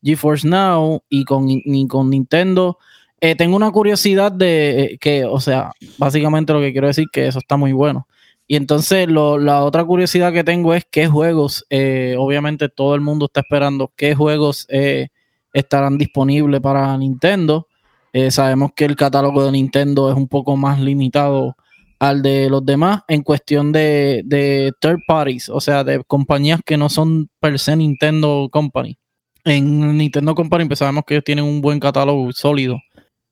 GeForce 0.04 0.48
Now 0.48 1.02
y 1.10 1.26
con, 1.26 1.48
con 1.88 2.10
Nintendo. 2.10 2.78
Eh, 3.22 3.36
tengo 3.36 3.56
una 3.56 3.72
curiosidad 3.72 4.32
de 4.32 4.84
eh, 4.84 4.98
que, 5.00 5.26
o 5.26 5.40
sea, 5.40 5.72
básicamente 5.98 6.54
lo 6.54 6.60
que 6.60 6.74
quiero 6.74 6.88
decir 6.88 7.08
que 7.12 7.28
eso 7.28 7.40
está 7.40 7.58
muy 7.58 7.72
bueno. 7.72 8.08
Y 8.48 8.56
entonces 8.56 9.08
la 9.10 9.64
otra 9.64 9.86
curiosidad 9.86 10.34
que 10.34 10.44
tengo 10.44 10.74
es 10.74 10.86
qué 10.90 11.08
juegos, 11.08 11.66
eh, 11.70 12.16
obviamente 12.18 12.70
todo 12.70 12.94
el 12.96 13.02
mundo 13.02 13.26
está 13.26 13.40
esperando 13.42 13.92
qué 13.96 14.16
juegos 14.16 14.66
eh, 14.70 15.08
estarán 15.54 15.98
disponibles 15.98 16.60
para 16.60 16.98
Nintendo. 16.98 17.68
Eh, 18.12 18.32
sabemos 18.32 18.72
que 18.76 18.86
el 18.86 18.96
catálogo 18.96 19.46
de 19.46 19.54
Nintendo 19.54 20.12
es 20.12 20.18
un 20.18 20.28
poco 20.28 20.58
más 20.58 20.80
limitado 20.80 21.56
al 22.00 22.22
de 22.22 22.50
los 22.50 22.66
demás 22.66 23.02
en 23.08 23.24
cuestión 23.24 23.72
de, 23.72 24.24
de 24.26 24.74
third 24.82 25.00
parties, 25.08 25.48
o 25.50 25.62
sea, 25.62 25.84
de 25.86 26.04
compañías 26.04 26.60
que 26.66 26.76
no 26.76 26.90
son 26.90 27.30
per 27.40 27.58
se 27.58 27.76
Nintendo 27.78 28.50
Company. 28.52 28.98
En 29.46 29.98
Nintendo 29.98 30.36
Company 30.36 30.66
pues 30.66 30.80
sabemos 30.80 31.06
que 31.08 31.22
tienen 31.22 31.46
un 31.46 31.62
buen 31.62 31.80
catálogo 31.80 32.32
sólido. 32.34 32.78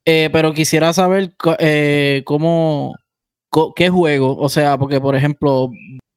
pero 0.06 0.54
quisiera 0.54 0.94
saber 0.94 1.36
cómo, 2.26 2.96
¿Qué 3.76 3.90
juego? 3.90 4.38
O 4.38 4.50
sea, 4.50 4.78
porque 4.78 5.02
por 5.02 5.16
ejemplo, 5.16 5.72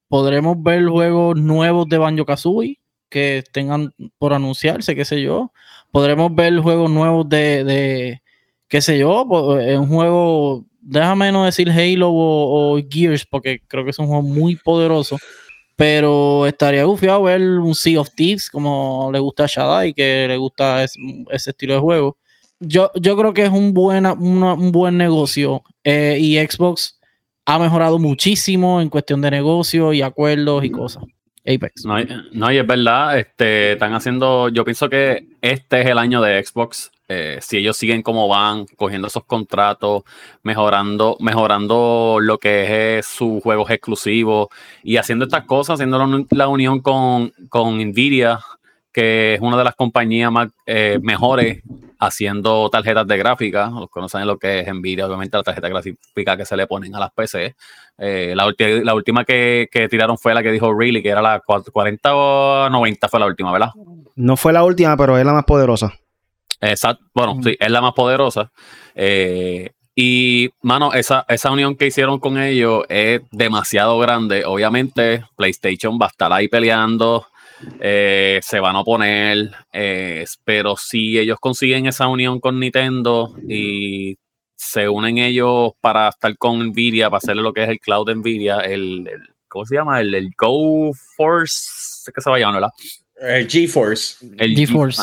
podremos 0.08 0.62
ver 0.62 0.86
juegos 0.86 1.36
nuevos 1.36 1.88
de 1.88 1.98
Banjo 1.98 2.24
Kazooie 2.24 2.78
que 3.08 3.44
tengan 3.52 3.92
por 4.18 4.32
anunciarse, 4.32 4.94
qué 4.94 5.04
sé 5.04 5.20
yo. 5.22 5.52
Podremos 5.90 6.34
ver 6.34 6.58
juegos 6.58 6.90
nuevos 6.90 7.28
de, 7.28 7.64
de 7.64 8.22
qué 8.68 8.80
sé 8.80 8.98
yo, 8.98 9.24
un 9.24 9.88
juego, 9.88 10.66
déjame 10.80 11.32
no 11.32 11.44
decir 11.44 11.70
Halo 11.70 12.10
o, 12.12 12.78
Gears, 12.90 13.24
porque 13.26 13.60
creo 13.68 13.84
que 13.84 13.90
es 13.90 13.98
un 13.98 14.06
juego 14.06 14.22
muy 14.22 14.56
poderoso. 14.56 15.18
Pero 15.76 16.46
estaría 16.46 16.84
gufiado 16.84 17.24
ver 17.24 17.40
un 17.40 17.74
Sea 17.74 18.00
of 18.00 18.10
Thieves, 18.14 18.48
como 18.50 19.10
le 19.12 19.18
gusta 19.18 19.44
a 19.44 19.48
Shadai, 19.48 19.92
que 19.94 20.26
le 20.28 20.36
gusta 20.36 20.84
ese 20.84 21.50
estilo 21.50 21.74
de 21.74 21.80
juego. 21.80 22.16
Yo, 22.60 22.90
yo 22.94 23.16
creo 23.16 23.34
que 23.34 23.44
es 23.44 23.50
un, 23.50 23.74
buena, 23.74 24.12
un 24.12 24.72
buen 24.72 24.96
negocio. 24.96 25.62
Eh, 25.82 26.16
y 26.20 26.36
Xbox 26.38 27.00
ha 27.46 27.58
mejorado 27.58 27.98
muchísimo 27.98 28.80
en 28.80 28.88
cuestión 28.88 29.20
de 29.20 29.30
negocio 29.30 29.92
y 29.92 30.02
acuerdos 30.02 30.64
y 30.64 30.70
cosas. 30.70 31.04
Apex. 31.46 31.84
No, 31.84 31.96
no, 32.32 32.52
y 32.52 32.56
es 32.56 32.66
verdad, 32.66 33.18
este, 33.18 33.72
están 33.72 33.92
haciendo, 33.92 34.48
yo 34.48 34.64
pienso 34.64 34.88
que 34.88 35.26
este 35.42 35.82
es 35.82 35.86
el 35.86 35.98
año 35.98 36.22
de 36.22 36.42
Xbox. 36.42 36.90
Eh, 37.06 37.38
si 37.42 37.58
ellos 37.58 37.76
siguen 37.76 38.02
como 38.02 38.28
van, 38.28 38.64
cogiendo 38.76 39.08
esos 39.08 39.24
contratos, 39.24 40.04
mejorando, 40.42 41.18
mejorando 41.20 42.16
lo 42.18 42.38
que 42.38 42.96
es 42.98 43.06
sus 43.06 43.42
juegos 43.42 43.70
exclusivos 43.70 44.48
y 44.82 44.96
haciendo 44.96 45.26
estas 45.26 45.44
cosas, 45.44 45.74
haciendo 45.74 46.24
la, 46.30 46.48
unión 46.48 46.80
con, 46.80 47.30
con 47.50 47.76
Nvidia, 47.76 48.40
que 48.90 49.34
es 49.34 49.40
una 49.42 49.58
de 49.58 49.64
las 49.64 49.74
compañías 49.74 50.32
más 50.32 50.48
eh, 50.64 50.98
mejores 51.02 51.62
haciendo 52.06 52.68
tarjetas 52.70 53.06
de 53.06 53.16
gráfica, 53.16 53.70
los 53.70 53.90
que 53.90 54.00
no 54.00 54.08
saben 54.08 54.26
lo 54.26 54.38
que 54.38 54.60
es 54.60 54.72
Nvidia, 54.72 55.06
obviamente 55.06 55.36
la 55.36 55.42
tarjeta 55.42 55.68
gráfica 55.68 56.36
que 56.36 56.44
se 56.44 56.56
le 56.56 56.66
ponen 56.66 56.94
a 56.94 57.00
las 57.00 57.12
PC. 57.12 57.54
Eh, 57.98 58.34
la, 58.36 58.52
la, 58.58 58.94
última 58.94 59.24
que, 59.24 59.68
tiraron 59.90 60.18
fue 60.18 60.34
la 60.34 60.42
que 60.42 60.52
dijo 60.52 60.72
Really, 60.72 61.02
que 61.02 61.08
era 61.08 61.22
la 61.22 61.40
40 61.40 62.16
o 62.16 62.68
90 62.70 63.08
fue 63.08 63.20
la 63.20 63.26
última, 63.26 63.52
¿verdad? 63.52 63.70
No 64.16 64.36
fue 64.36 64.52
la 64.52 64.64
última, 64.64 64.96
pero 64.96 65.18
es 65.18 65.24
la 65.24 65.32
más 65.32 65.44
poderosa. 65.44 65.92
Exacto, 66.60 67.04
bueno, 67.14 67.38
sí, 67.42 67.56
es 67.58 67.70
la 67.70 67.80
más 67.80 67.92
poderosa. 67.92 68.50
Eh, 68.94 69.70
y, 69.96 70.50
mano, 70.62 70.92
esa, 70.92 71.24
esa 71.28 71.52
unión 71.52 71.76
que 71.76 71.86
hicieron 71.86 72.18
con 72.18 72.38
ellos 72.38 72.84
es 72.88 73.20
demasiado 73.30 73.98
grande. 73.98 74.44
Obviamente, 74.44 75.24
PlayStation 75.36 75.98
va 76.00 76.06
a 76.06 76.08
estar 76.08 76.32
ahí 76.32 76.48
peleando 76.48 77.26
eh, 77.80 78.40
se 78.42 78.60
van 78.60 78.76
a 78.76 78.80
oponer, 78.80 79.50
eh, 79.72 80.24
pero 80.44 80.76
si 80.76 81.18
ellos 81.18 81.38
consiguen 81.40 81.86
esa 81.86 82.08
unión 82.08 82.40
con 82.40 82.60
Nintendo 82.60 83.34
y 83.48 84.16
se 84.56 84.88
unen 84.88 85.18
ellos 85.18 85.72
para 85.80 86.08
estar 86.08 86.36
con 86.38 86.68
Nvidia, 86.68 87.10
para 87.10 87.18
hacerle 87.18 87.42
lo 87.42 87.52
que 87.52 87.64
es 87.64 87.68
el 87.68 87.80
cloud 87.80 88.06
de 88.06 88.14
Nvidia, 88.14 88.58
el, 88.60 89.08
¿cómo 89.48 89.66
se 89.66 89.76
llama? 89.76 90.00
El, 90.00 90.14
el 90.14 90.30
Go 90.36 90.92
Force, 91.16 92.10
¿qué 92.14 92.20
se 92.20 92.30
va 92.30 92.36
a 92.36 92.38
llamar, 92.38 92.54
verdad? 92.54 92.72
El 93.20 93.48
GeForce. 93.48 94.26
El 94.38 94.56
GeForce. 94.56 95.02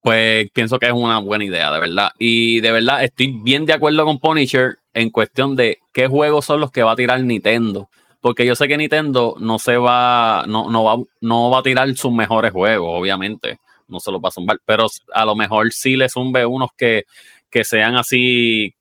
Pues 0.00 0.48
pienso 0.52 0.78
que 0.78 0.86
es 0.86 0.92
una 0.92 1.18
buena 1.18 1.44
idea, 1.44 1.72
de 1.72 1.80
verdad. 1.80 2.10
Y 2.18 2.60
de 2.60 2.72
verdad 2.72 3.04
estoy 3.04 3.38
bien 3.42 3.66
de 3.66 3.72
acuerdo 3.72 4.04
con 4.04 4.18
Punisher 4.18 4.78
en 4.94 5.10
cuestión 5.10 5.56
de 5.56 5.78
qué 5.92 6.06
juegos 6.06 6.44
son 6.44 6.60
los 6.60 6.70
que 6.70 6.82
va 6.82 6.92
a 6.92 6.96
tirar 6.96 7.22
Nintendo 7.22 7.90
porque 8.20 8.46
yo 8.46 8.54
sé 8.54 8.68
que 8.68 8.76
Nintendo 8.76 9.36
no 9.38 9.58
se 9.58 9.76
va, 9.76 10.44
no, 10.46 10.70
no 10.70 10.84
va, 10.84 10.96
no 11.20 11.50
va 11.50 11.60
a 11.60 11.62
tirar 11.62 11.94
sus 11.96 12.12
mejores 12.12 12.52
juegos, 12.52 12.90
obviamente, 12.92 13.58
no 13.86 14.00
se 14.00 14.10
los 14.10 14.20
va 14.20 14.28
a 14.28 14.32
zumbar, 14.32 14.58
pero 14.64 14.86
a 15.14 15.24
lo 15.24 15.36
mejor 15.36 15.72
sí 15.72 15.96
le 15.96 16.08
zumbe 16.08 16.44
unos 16.44 16.70
que, 16.76 17.04
que 17.50 17.64
sean 17.64 17.96
así, 17.96 18.74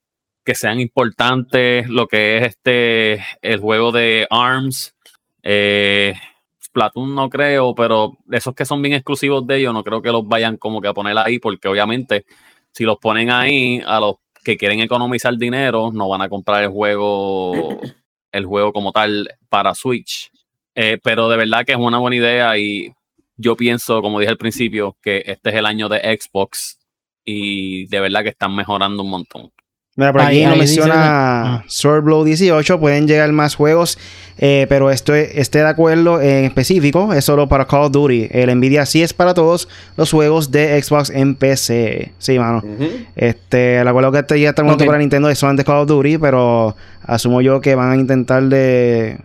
que 0.44 0.56
sean 0.56 0.79
importantes, 0.79 1.88
lo 1.89 2.08
que 2.08 2.38
es 2.38 2.48
este, 2.48 3.24
el 3.41 3.60
juego 3.60 3.91
de 3.91 4.27
ARMS, 4.29 4.96
eh, 5.44 6.13
Splatoon 6.63 7.15
no 7.15 7.29
creo, 7.29 7.74
pero 7.75 8.17
esos 8.32 8.53
que 8.53 8.65
son 8.65 8.82
bien 8.82 8.96
exclusivos 8.96 9.46
de 9.48 9.58
ellos, 9.58 9.74
no 9.74 9.84
creo 9.84 10.01
que 10.01 10.12
los 10.12 10.27
vayan 10.27 10.58
como 10.58 10.82
que 10.82 10.88
a 10.88 10.94
poner 10.94 11.17
ahí, 11.17 11.39
porque 11.39 11.67
obviamente 11.67 12.25
si 12.72 12.84
los 12.84 12.98
ponen 12.98 13.32
ahí, 13.32 13.82
a 13.86 14.00
los 14.00 14.15
que 14.44 14.58
quieren 14.58 14.79
economizar 14.79 15.36
dinero, 15.38 15.91
no 15.91 16.08
van 16.10 16.22
a 16.22 16.29
comprar 16.29 16.63
el 16.63 16.70
juego 16.70 17.79
el 18.38 18.46
juego 18.46 18.74
como 18.74 18.91
tal 18.91 19.29
para 19.50 19.75
Switch. 19.75 20.32
Eh, 20.75 21.00
pero 21.03 21.27
de 21.27 21.38
verdad 21.38 21.65
que 21.65 21.72
es 21.72 21.77
una 21.77 21.98
buena 21.98 22.15
idea 22.15 22.58
y 22.58 22.94
yo 23.36 23.56
pienso, 23.56 24.01
como 24.01 24.20
dije 24.20 24.32
al 24.32 24.38
principio, 24.38 24.96
que 25.01 25.24
este 25.25 25.50
es 25.50 25.56
el 25.56 25.65
año 25.65 25.89
de 25.89 26.00
Xbox 26.00 26.79
y 27.24 27.86
de 27.88 28.00
verdad 28.00 28.24
que 28.24 28.29
están 28.29 28.56
mejorando 28.56 29.03
un 29.03 29.10
montón. 29.10 29.51
Mira, 29.98 30.12
por 30.12 30.22
aquí 30.22 30.46
nos 30.46 30.56
menciona 30.56 31.66
Sword 31.68 32.24
18, 32.24 32.80
pueden 32.80 33.08
llegar 33.08 33.32
más 33.32 33.56
juegos, 33.56 33.98
eh, 34.38 34.68
pero 34.70 34.92
estoy, 34.92 35.25
esté 35.34 35.58
de 35.58 35.70
acuerdo 35.70 36.22
en 36.22 36.46
específico, 36.46 37.13
es 37.13 37.25
solo 37.25 37.50
para 37.50 37.66
Call 37.66 37.86
of 37.86 37.92
Duty. 37.94 38.27
El 38.30 38.56
Nvidia 38.56 38.86
sí 38.86 39.01
es 39.01 39.16
para 39.16 39.34
todos 39.34 39.68
los 39.96 40.12
juegos 40.12 40.51
de 40.51 40.80
Xbox 40.80 41.10
en 41.10 41.34
PC. 41.34 42.13
Sí, 42.20 42.38
mano. 42.38 42.63
Este, 43.16 43.80
el 43.80 43.88
acuerdo 43.88 44.12
que 44.12 44.20
este 44.20 44.39
ya 44.39 44.50
está 44.50 44.62
okay. 44.72 44.86
para 44.86 45.00
Nintendo 45.00 45.32
es 45.32 45.39
solamente 45.39 45.63
Call 45.63 45.77
of 45.77 45.88
Duty, 45.88 46.20
pero 46.20 46.75
asumo 47.01 47.42
yo 47.42 47.60
que 47.60 47.74
van 47.74 47.89
a 47.89 47.96
intentar 47.96 48.44
de, 48.44 49.18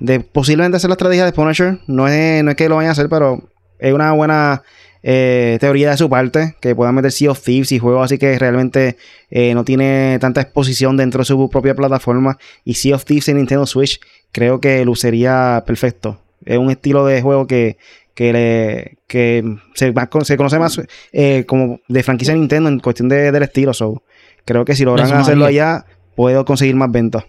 de 0.00 0.20
posiblemente 0.20 0.76
hacer 0.76 0.90
la 0.90 0.94
estrategia 0.94 1.24
de 1.24 1.32
Punisher. 1.32 1.78
No 1.86 2.08
es, 2.08 2.44
no 2.44 2.50
es 2.50 2.58
que 2.58 2.68
lo 2.68 2.76
vayan 2.76 2.90
a 2.90 2.92
hacer, 2.92 3.08
pero 3.08 3.42
es 3.78 3.94
una 3.94 4.12
buena 4.12 4.64
eh, 5.02 5.58
teoría 5.60 5.90
de 5.90 5.96
su 5.96 6.10
parte, 6.10 6.56
que 6.60 6.74
puedan 6.74 6.94
meter 6.94 7.12
Sea 7.12 7.30
of 7.30 7.42
Thieves 7.42 7.72
y 7.72 7.78
juegos 7.78 8.04
así 8.04 8.18
que 8.18 8.38
realmente 8.38 8.96
eh, 9.30 9.54
no 9.54 9.64
tiene 9.64 10.18
tanta 10.20 10.40
exposición 10.40 10.96
dentro 10.96 11.20
de 11.20 11.24
su 11.24 11.50
propia 11.50 11.74
plataforma. 11.74 12.38
Y 12.64 12.74
Sea 12.74 12.96
of 12.96 13.04
Thieves 13.04 13.28
en 13.28 13.38
Nintendo 13.38 13.66
Switch 13.66 14.00
creo 14.32 14.60
que 14.60 14.84
lucería 14.84 15.64
perfecto. 15.66 16.20
Es 16.44 16.58
un 16.58 16.70
estilo 16.70 17.04
de 17.04 17.20
juego 17.20 17.46
que, 17.46 17.76
que, 18.14 18.32
le, 18.32 18.98
que 19.06 19.44
se, 19.74 19.92
se, 20.22 20.36
conoce 20.36 20.58
más 20.58 20.80
eh, 21.12 21.44
como 21.46 21.80
de 21.88 22.02
franquicia 22.02 22.34
Nintendo 22.34 22.68
en 22.68 22.80
cuestión 22.80 23.08
de, 23.08 23.30
del 23.32 23.42
estilo. 23.42 23.74
So, 23.74 24.02
creo 24.44 24.64
que 24.64 24.74
si 24.74 24.84
logran 24.84 25.12
hacerlo 25.12 25.46
allá, 25.46 25.84
puedo 26.16 26.44
conseguir 26.44 26.76
más 26.76 26.90
ventas. 26.90 27.24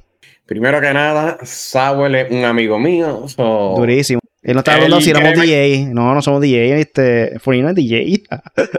Primero 0.46 0.82
que 0.82 0.94
nada, 0.94 1.38
Sawel 1.44 2.16
es 2.16 2.32
un 2.32 2.44
amigo 2.44 2.78
mío. 2.78 3.26
Durísimo. 3.38 4.21
Él 4.42 4.54
no 4.54 4.60
estaba 4.60 4.78
hablando 4.78 5.02
si 5.02 5.12
éramos 5.12 5.34
DJ. 5.34 5.90
No, 5.94 6.14
no 6.16 6.22
somos 6.22 6.42
DJ. 6.42 6.80
Este, 6.80 7.36
es 7.36 7.76
DJ. 7.76 8.24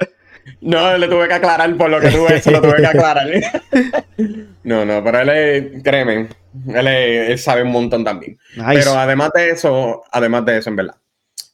no, 0.60 0.96
le 0.98 1.08
tuve 1.08 1.28
que 1.28 1.34
aclarar 1.34 1.76
por 1.76 1.90
lo 1.90 2.00
que 2.00 2.08
tuve, 2.08 2.36
eso 2.36 2.50
lo 2.50 2.60
tuve 2.60 2.76
que 2.76 2.86
aclarar. 2.86 3.28
no, 4.64 4.84
no, 4.84 5.04
pero 5.04 5.20
él 5.20 5.28
es, 5.28 5.82
créeme, 5.82 6.28
él, 6.74 7.38
sabe 7.38 7.62
un 7.62 7.70
montón 7.70 8.04
también. 8.04 8.38
Pero 8.56 8.94
además 8.94 9.30
de 9.34 9.50
eso, 9.50 10.02
además 10.10 10.44
de 10.44 10.58
eso, 10.58 10.70
en 10.70 10.76
verdad, 10.76 10.96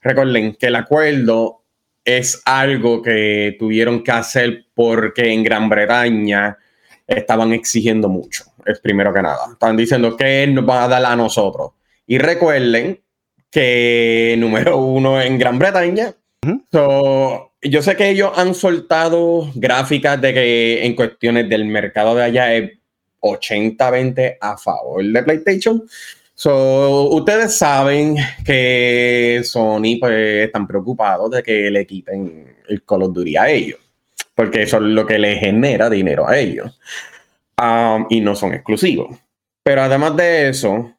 recuerden 0.00 0.54
que 0.54 0.66
el 0.66 0.76
acuerdo 0.76 1.64
es 2.04 2.40
algo 2.46 3.02
que 3.02 3.56
tuvieron 3.58 4.02
que 4.02 4.12
hacer 4.12 4.64
porque 4.72 5.30
en 5.30 5.44
Gran 5.44 5.68
Bretaña 5.68 6.56
estaban 7.06 7.52
exigiendo 7.52 8.08
mucho, 8.08 8.44
es 8.64 8.80
primero 8.80 9.12
que 9.12 9.20
nada. 9.20 9.52
Están 9.52 9.76
diciendo 9.76 10.16
que 10.16 10.44
él 10.44 10.54
nos 10.54 10.66
va 10.66 10.84
a 10.84 10.88
dar 10.88 11.04
a 11.04 11.16
nosotros. 11.16 11.72
Y 12.06 12.16
recuerden 12.16 12.98
que 13.50 14.36
número 14.38 14.76
uno 14.78 15.20
en 15.20 15.38
Gran 15.38 15.58
Bretaña. 15.58 16.14
yo 16.42 17.82
sé 17.82 17.96
que 17.96 18.10
ellos 18.10 18.32
han 18.36 18.54
soltado 18.54 19.50
gráficas 19.54 20.20
de 20.20 20.34
que 20.34 20.84
en 20.84 20.94
cuestiones 20.94 21.48
del 21.48 21.64
mercado 21.64 22.14
de 22.14 22.24
allá 22.24 22.54
es 22.54 22.72
80-20 23.20 24.36
a 24.40 24.56
favor 24.56 25.04
de 25.04 25.22
PlayStation. 25.22 25.82
So, 26.34 27.08
ustedes 27.10 27.56
saben 27.56 28.16
que 28.44 29.40
Sony 29.42 29.98
pues, 29.98 30.46
están 30.46 30.68
preocupados 30.68 31.30
de 31.32 31.42
que 31.42 31.68
le 31.68 31.84
quiten 31.84 32.56
el 32.68 32.84
Call 32.84 33.02
of 33.02 33.12
Duty 33.12 33.36
a 33.36 33.50
ellos, 33.50 33.80
porque 34.36 34.62
eso 34.62 34.76
es 34.76 34.84
lo 34.84 35.04
que 35.04 35.18
les 35.18 35.40
genera 35.40 35.90
dinero 35.90 36.28
a 36.28 36.38
ellos. 36.38 36.78
Um, 37.60 38.06
y 38.08 38.20
no 38.20 38.36
son 38.36 38.54
exclusivos. 38.54 39.18
Pero 39.64 39.82
además 39.82 40.16
de 40.16 40.50
eso, 40.50 40.94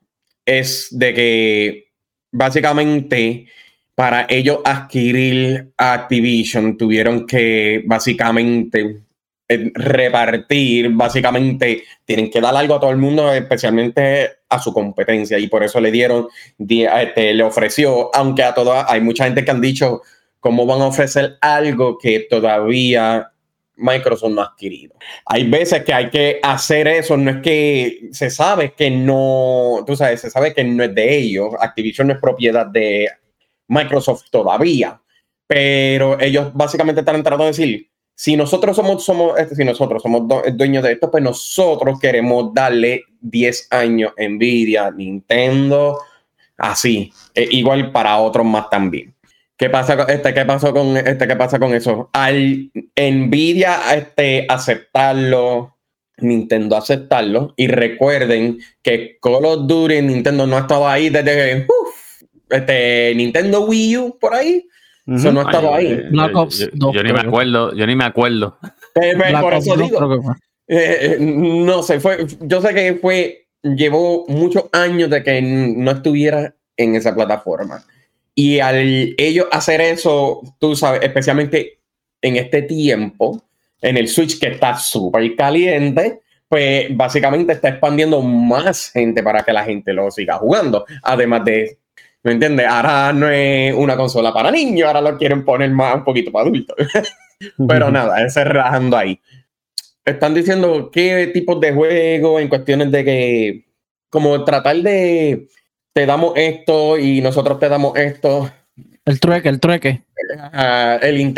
es 0.45 0.89
de 0.91 1.13
que 1.13 1.88
básicamente 2.31 3.47
para 3.95 4.25
ellos 4.29 4.59
adquirir 4.63 5.73
Activision 5.77 6.77
tuvieron 6.77 7.25
que 7.25 7.83
básicamente 7.85 9.01
eh, 9.47 9.71
repartir, 9.73 10.89
básicamente 10.91 11.83
tienen 12.05 12.29
que 12.29 12.39
dar 12.39 12.55
algo 12.55 12.75
a 12.75 12.79
todo 12.79 12.91
el 12.91 12.97
mundo, 12.97 13.33
especialmente 13.33 14.29
a 14.47 14.59
su 14.59 14.71
competencia 14.71 15.37
y 15.37 15.47
por 15.47 15.63
eso 15.63 15.81
le 15.81 15.91
dieron, 15.91 16.27
este, 16.57 17.33
le 17.33 17.43
ofreció, 17.43 18.09
aunque 18.15 18.43
a 18.43 18.53
todas, 18.53 18.85
hay 18.87 19.01
mucha 19.01 19.25
gente 19.25 19.43
que 19.43 19.51
han 19.51 19.59
dicho 19.59 20.01
cómo 20.39 20.65
van 20.65 20.81
a 20.81 20.87
ofrecer 20.87 21.37
algo 21.41 21.97
que 21.97 22.27
todavía 22.29 23.31
Microsoft 23.79 24.31
no 24.31 24.41
ha 24.41 24.45
adquirido. 24.45 24.95
Hay 25.25 25.49
veces 25.49 25.83
que 25.83 25.93
hay 25.93 26.09
que 26.09 26.39
hacer 26.43 26.87
eso, 26.87 27.17
no 27.17 27.31
es 27.31 27.37
que 27.41 28.09
se 28.11 28.29
sabe 28.29 28.73
que 28.73 28.91
no, 28.91 29.83
tú 29.87 29.95
sabes, 29.95 30.21
se 30.21 30.29
sabe 30.29 30.53
que 30.53 30.63
no 30.63 30.83
es 30.83 30.93
de 30.93 31.17
ellos, 31.17 31.53
Activision 31.59 32.07
no 32.07 32.13
es 32.13 32.19
propiedad 32.19 32.65
de 32.67 33.09
Microsoft 33.67 34.25
todavía, 34.29 35.01
pero 35.47 36.19
ellos 36.19 36.51
básicamente 36.53 37.01
están 37.01 37.23
tratando 37.23 37.45
de 37.45 37.51
decir, 37.51 37.89
si 38.13 38.35
nosotros 38.35 38.75
somos, 38.75 39.03
somos 39.03 39.39
este, 39.39 39.55
si 39.55 39.63
nosotros 39.63 40.03
somos 40.03 40.23
dueños 40.53 40.83
de 40.83 40.91
esto, 40.91 41.09
pues 41.09 41.23
nosotros 41.23 41.99
queremos 41.99 42.53
darle 42.53 43.03
10 43.21 43.67
años 43.71 44.11
Nvidia, 44.17 44.91
Nintendo, 44.91 45.99
así, 46.57 47.13
e 47.33 47.47
igual 47.51 47.93
para 47.93 48.17
otros 48.17 48.45
más 48.45 48.69
también. 48.69 49.15
¿Qué 49.59 49.69
pasa, 49.69 50.05
este, 50.07 50.33
¿Qué 50.33 50.45
pasó 50.45 50.73
con 50.73 50.95
este? 50.95 51.27
¿Qué 51.27 51.35
pasa 51.35 51.59
con 51.59 51.73
eso? 51.73 52.09
Al 52.13 52.71
Nvidia 52.95 53.93
este, 53.93 54.45
aceptarlo, 54.47 55.75
Nintendo 56.19 56.77
aceptarlo, 56.77 57.53
y 57.57 57.67
recuerden 57.67 58.59
que 58.81 59.17
Call 59.21 59.43
of 59.43 59.67
Duty 59.67 60.01
Nintendo 60.01 60.47
no 60.47 60.55
ha 60.55 60.61
estado 60.61 60.87
ahí 60.87 61.09
desde 61.09 61.67
este, 62.49 63.13
Nintendo 63.15 63.65
Wii 63.65 63.97
U 63.97 64.17
por 64.17 64.33
ahí. 64.33 64.65
Eso 65.05 65.33
no 65.33 65.41
ha 65.41 65.43
estado 65.43 65.75
ahí. 65.75 66.03
Black 66.09 66.37
Ops 66.37 66.69
yo, 66.73 66.93
yo, 66.93 67.03
ni 67.03 67.11
me 67.11 67.19
acuerdo, 67.19 67.75
yo 67.75 67.85
ni 67.85 67.97
me 67.97 68.05
acuerdo. 68.05 68.57
Eh, 68.95 69.13
por 69.41 69.53
eso 69.55 69.75
digo. 69.75 70.21
Eh, 70.69 71.17
no 71.19 71.83
sé, 71.83 71.99
fue, 71.99 72.25
yo 72.39 72.61
sé 72.61 72.73
que 72.73 72.93
fue, 72.93 73.49
llevó 73.61 74.25
muchos 74.29 74.65
años 74.71 75.09
de 75.09 75.21
que 75.21 75.41
no 75.41 75.91
estuviera 75.91 76.55
en 76.77 76.95
esa 76.95 77.13
plataforma. 77.13 77.83
Y 78.41 78.61
al 78.61 79.15
ellos 79.17 79.47
hacer 79.51 79.81
eso, 79.81 80.41
tú 80.59 80.73
sabes, 80.73 81.01
especialmente 81.03 81.81
en 82.21 82.37
este 82.37 82.61
tiempo, 82.61 83.43
en 83.81 83.97
el 83.97 84.07
Switch 84.07 84.39
que 84.39 84.47
está 84.47 84.77
súper 84.77 85.35
caliente, 85.35 86.21
pues 86.47 86.87
básicamente 86.95 87.51
está 87.51 87.67
expandiendo 87.67 88.21
más 88.21 88.91
gente 88.93 89.21
para 89.23 89.43
que 89.43 89.51
la 89.51 89.65
gente 89.65 89.91
lo 89.91 90.09
siga 90.09 90.37
jugando. 90.37 90.85
Además 91.03 91.43
de, 91.43 91.79
¿me 92.23 92.31
entiendes? 92.31 92.65
Ahora 92.65 93.11
no 93.11 93.29
es 93.29 93.73
una 93.75 93.97
consola 93.97 94.31
para 94.31 94.51
niños, 94.51 94.87
ahora 94.87 95.01
lo 95.01 95.17
quieren 95.17 95.43
poner 95.43 95.71
más 95.71 95.95
un 95.95 96.05
poquito 96.05 96.31
para 96.31 96.47
adultos. 96.47 96.77
Pero 97.67 97.91
nada, 97.91 98.25
ese 98.25 98.45
relajando 98.45 98.95
ahí. 98.95 99.19
Están 100.05 100.33
diciendo 100.33 100.89
qué 100.93 101.29
tipos 101.33 101.59
de 101.59 101.73
juegos 101.73 102.41
en 102.41 102.47
cuestiones 102.47 102.89
de 102.89 103.03
que, 103.03 103.65
como 104.09 104.45
tratar 104.45 104.77
de, 104.77 105.49
te 105.93 106.05
damos 106.05 106.33
esto 106.35 106.97
y 106.97 107.21
nosotros 107.21 107.59
te 107.59 107.69
damos 107.69 107.97
esto. 107.97 108.51
El 109.05 109.19
trueque, 109.19 109.49
el 109.49 109.59
trueque. 109.59 110.03
el, 111.01 111.33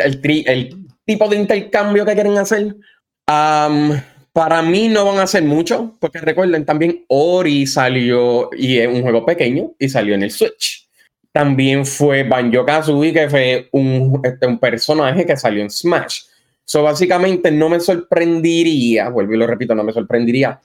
el, 0.46 0.86
tipo 1.04 1.28
de 1.28 1.36
intercambio 1.36 2.04
que 2.04 2.14
quieren 2.14 2.38
hacer. 2.38 2.76
para 3.26 4.62
mí 4.62 4.88
no 4.88 5.04
van 5.04 5.18
a 5.18 5.22
hacer 5.22 5.42
mucho, 5.42 5.96
porque 6.00 6.18
recuerden 6.18 6.64
también 6.64 7.04
Ori 7.08 7.66
salió 7.66 8.50
y 8.56 8.78
es 8.78 8.88
un 8.88 9.02
juego 9.02 9.24
pequeño 9.24 9.72
y 9.78 9.88
salió 9.88 10.14
en 10.14 10.22
el 10.22 10.30
Switch. 10.30 10.88
También 11.32 11.86
fue 11.86 12.24
Banjo 12.24 12.64
Kazooie, 12.64 13.12
que 13.12 13.30
fue 13.30 13.68
un, 13.72 14.20
este, 14.22 14.46
un 14.46 14.58
personaje 14.58 15.24
que 15.24 15.36
salió 15.36 15.62
en 15.62 15.70
Smash. 15.70 16.20
So, 16.64 16.82
básicamente 16.82 17.50
no 17.50 17.68
me 17.68 17.80
sorprendería, 17.80 19.08
vuelvo 19.08 19.34
y 19.34 19.38
lo 19.38 19.46
repito, 19.46 19.74
no 19.74 19.82
me 19.82 19.92
sorprendería, 19.92 20.60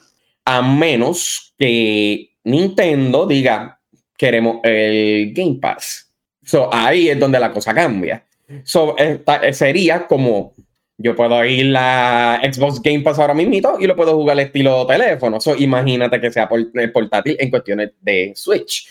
a 0.46 0.62
menos 0.62 1.54
que 1.58 2.30
Nintendo 2.44 3.26
diga, 3.26 3.77
queremos 4.18 4.60
el 4.64 5.34
Game 5.34 5.60
Pass. 5.62 6.12
So, 6.44 6.70
ahí 6.74 7.10
es 7.10 7.20
donde 7.20 7.40
la 7.40 7.52
cosa 7.52 7.74
cambia. 7.74 8.26
So, 8.64 8.96
sería 9.52 10.08
como 10.08 10.56
yo 11.00 11.16
puedo 11.16 11.46
ir 11.46 11.76
a 11.78 12.42
Xbox 12.42 12.82
Game 12.82 13.02
Pass 13.02 13.20
ahora 13.20 13.36
mismo 13.36 13.78
y 13.80 13.86
lo 13.86 13.96
puedo 13.96 14.16
jugar 14.16 14.34
al 14.34 14.46
estilo 14.46 14.86
teléfono. 14.88 15.40
So, 15.40 15.56
imagínate 15.56 16.20
que 16.20 16.32
sea 16.32 16.50
eh, 16.74 16.88
portátil 16.88 17.38
en 17.40 17.52
cuestiones 17.52 17.92
de 18.02 18.34
Switch. 18.36 18.88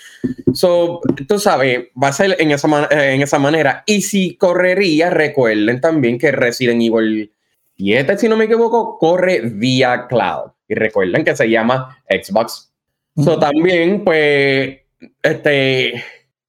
So, 0.54 1.00
tú 1.26 1.38
sabes, 1.40 1.88
va 2.00 2.08
a 2.08 2.12
ser 2.12 2.36
en 2.38 2.52
esa, 2.52 2.88
eh, 2.92 3.14
en 3.14 3.22
esa 3.22 3.40
manera. 3.40 3.82
Y 3.86 4.02
si 4.02 4.36
correría, 4.36 5.10
recuerden 5.10 5.80
también 5.80 6.16
que 6.16 6.30
Resident 6.30 6.80
Evil 6.80 7.32
7, 7.76 8.18
si 8.18 8.28
no 8.28 8.36
me 8.36 8.44
equivoco, 8.44 8.98
corre 8.98 9.40
vía 9.40 10.06
cloud. 10.08 10.52
Y 10.68 10.74
recuerden 10.74 11.24
que 11.24 11.34
se 11.34 11.50
llama 11.50 11.98
Xbox. 12.08 12.72
So, 13.16 13.36
también, 13.38 14.04
pues, 14.04 14.78
este, 15.22 16.04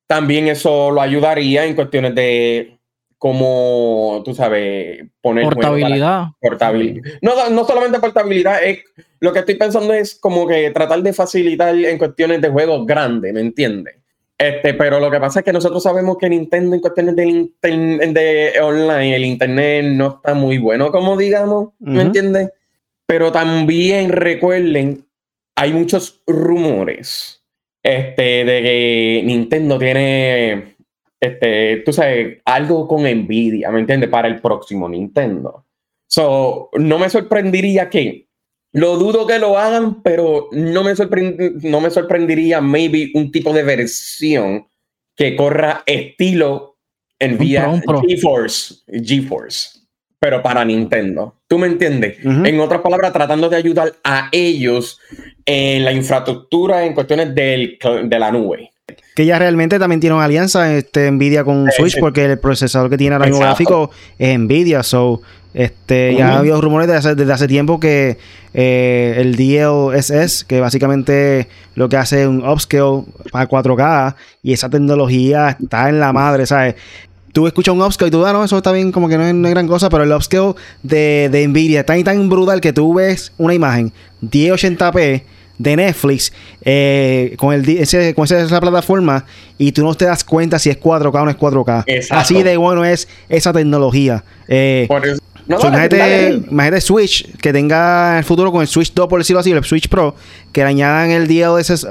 también 0.07 0.47
eso 0.47 0.91
lo 0.91 1.01
ayudaría 1.01 1.65
en 1.65 1.75
cuestiones 1.75 2.15
de 2.15 2.77
como, 3.17 4.21
tú 4.23 4.35
sabes, 4.35 5.05
poner... 5.21 5.45
Portabilidad. 5.45 6.27
No, 7.21 7.49
no 7.49 7.65
solamente 7.65 7.99
portabilidad, 7.99 8.63
es, 8.63 8.83
lo 9.19 9.33
que 9.33 9.39
estoy 9.39 9.55
pensando 9.55 9.93
es 9.93 10.15
como 10.15 10.47
que 10.47 10.69
tratar 10.71 11.01
de 11.01 11.13
facilitar 11.13 11.75
en 11.75 11.97
cuestiones 11.97 12.41
de 12.41 12.49
juegos 12.49 12.85
grandes, 12.85 13.33
¿me 13.33 13.41
entiendes? 13.41 13.95
Este, 14.37 14.75
pero 14.75 14.99
lo 14.99 15.09
que 15.09 15.19
pasa 15.19 15.39
es 15.39 15.45
que 15.45 15.53
nosotros 15.53 15.81
sabemos 15.81 16.17
que 16.19 16.29
Nintendo 16.29 16.75
en 16.75 16.81
cuestiones 16.81 17.15
de, 17.15 17.49
de 17.63 18.53
online, 18.61 19.15
el 19.15 19.25
internet 19.25 19.85
no 19.85 20.17
está 20.17 20.35
muy 20.35 20.59
bueno, 20.59 20.91
como 20.91 21.17
digamos, 21.17 21.69
¿me 21.79 22.03
entiendes? 22.03 22.51
Pero 23.07 23.31
también 23.31 24.11
recuerden, 24.11 25.07
hay 25.55 25.73
muchos 25.73 26.21
rumores 26.27 27.37
este, 27.84 28.46
de 28.46 28.62
que 28.62 29.22
Nintendo 29.25 29.77
tiene 29.77 30.77
este, 31.19 31.77
tú 31.77 31.93
sabes, 31.93 32.39
algo 32.46 32.88
con 32.88 33.03
Nvidia, 33.03 33.72
¿me 33.72 33.79
entiendes? 33.79 34.10
Para 34.10 34.27
el 34.27 34.39
próximo 34.39 34.88
Nintendo. 34.88 35.65
So, 36.07 36.69
no 36.74 37.00
me 37.00 37.10
sorprendería 37.10 37.89
que, 37.89 38.27
lo 38.72 38.98
dudo 38.98 39.25
que 39.25 39.39
lo 39.39 39.57
hagan, 39.57 40.03
pero 40.03 40.50
no 40.51 40.84
me, 40.84 40.93
no 41.63 41.81
me 41.81 41.89
sorprendería 41.89 42.62
maybe 42.62 43.12
un 43.15 43.31
tipo 43.31 43.51
de 43.51 43.63
versión 43.63 44.67
que 45.15 45.36
corra 45.36 45.84
estilo 45.86 46.77
Nvidia 47.19 47.81
GeForce, 48.07 48.75
GeForce, 48.88 49.79
pero 50.19 50.43
para 50.43 50.63
Nintendo. 50.63 51.41
¿Tú 51.48 51.57
me 51.57 51.65
entiendes? 51.65 52.19
En 52.24 52.60
otras 52.60 52.81
palabras, 52.81 53.12
tratando 53.12 53.50
de 53.50 53.55
ayudar 53.55 53.93
a 54.03 54.29
ellos 54.31 55.00
en 55.47 55.83
la 55.83 55.93
infraestructura 55.93 56.85
en 56.85 56.93
cuestiones 56.93 57.33
del, 57.33 57.79
de 58.03 58.19
la 58.19 58.31
nube 58.31 58.71
que 59.15 59.25
ya 59.25 59.39
realmente 59.39 59.79
también 59.79 59.99
tiene 59.99 60.15
una 60.15 60.25
alianza 60.25 60.75
este, 60.75 61.09
Nvidia 61.09 61.43
con 61.43 61.71
Switch 61.71 61.99
porque 61.99 62.23
el 62.25 62.37
procesador 62.37 62.87
que 62.87 62.99
tiene 62.99 63.15
ahora 63.15 63.25
mismo 63.25 63.41
gráfico 63.41 63.89
es 64.19 64.37
Nvidia. 64.37 64.83
So, 64.83 65.23
este, 65.55 66.13
ya 66.15 66.35
ha 66.35 66.37
habido 66.37 66.61
rumores 66.61 66.87
desde 66.87 67.33
hace, 67.33 67.47
tiempo 67.47 67.79
que 67.79 68.19
eh, 68.53 69.15
el 69.17 69.35
DLSS, 69.35 70.43
que 70.43 70.61
básicamente 70.61 71.47
lo 71.73 71.89
que 71.89 71.97
hace 71.97 72.21
es 72.21 72.27
un 72.27 72.47
upscale 72.47 73.05
para 73.31 73.49
4K 73.49 74.15
y 74.43 74.53
esa 74.53 74.69
tecnología 74.69 75.57
está 75.60 75.89
en 75.89 75.99
la 75.99 76.13
madre, 76.13 76.45
¿sabes? 76.45 76.75
Tú 77.33 77.47
escuchas 77.47 77.73
un 77.73 77.81
upscale 77.81 78.10
y 78.10 78.12
tú, 78.12 78.23
ah, 78.23 78.33
no, 78.33 78.43
eso 78.43 78.57
está 78.57 78.71
bien, 78.71 78.91
como 78.91 79.10
que 79.10 79.17
no 79.17 79.25
es, 79.25 79.51
gran 79.51 79.67
cosa, 79.67 79.89
pero 79.89 80.03
el 80.03 80.12
upscale 80.12 80.53
de, 80.83 81.29
de 81.31 81.47
Nvidia 81.47 81.79
está 81.79 81.95
tan, 81.95 82.03
tan 82.03 82.29
brutal 82.29 82.62
que 82.62 82.71
tú 82.71 82.93
ves 82.93 83.33
una 83.39 83.55
imagen 83.55 83.91
1080p 84.21 85.23
de 85.58 85.76
Netflix 85.76 86.32
eh, 86.62 87.36
con, 87.38 87.54
el, 87.54 87.67
ese, 87.67 88.13
con 88.13 88.26
esa, 88.26 88.60
plataforma 88.60 89.26
y 89.58 89.72
tú 89.72 89.84
no 89.84 89.96
te 89.96 90.06
das 90.06 90.24
cuenta 90.24 90.60
si 90.60 90.70
es 90.70 90.80
4K 90.80 91.22
o 91.22 91.26
no 91.26 91.32
es 91.32 91.38
4K. 91.38 92.08
Así 92.12 92.43
de 92.43 92.58
bueno 92.58 92.86
es 92.86 93.08
esa 93.30 93.54
tecnología. 93.54 94.24
Eh, 94.48 94.88
imagínate, 95.48 96.82
Switch 96.82 97.32
que 97.38 97.52
tenga 97.54 98.12
en 98.12 98.17
el 98.17 98.24
futuro 98.24 98.52
con 98.52 98.62
el 98.62 98.67
Switch 98.67 98.93
2, 98.93 99.08
por 99.08 99.20
decirlo 99.20 99.39
así, 99.39 99.52
el 99.52 99.63
Switch 99.63 99.88
Pro, 99.89 100.15
que 100.52 100.62
le 100.62 100.67
añadan 100.67 101.10
el 101.10 101.28
DLSS, 101.28 101.88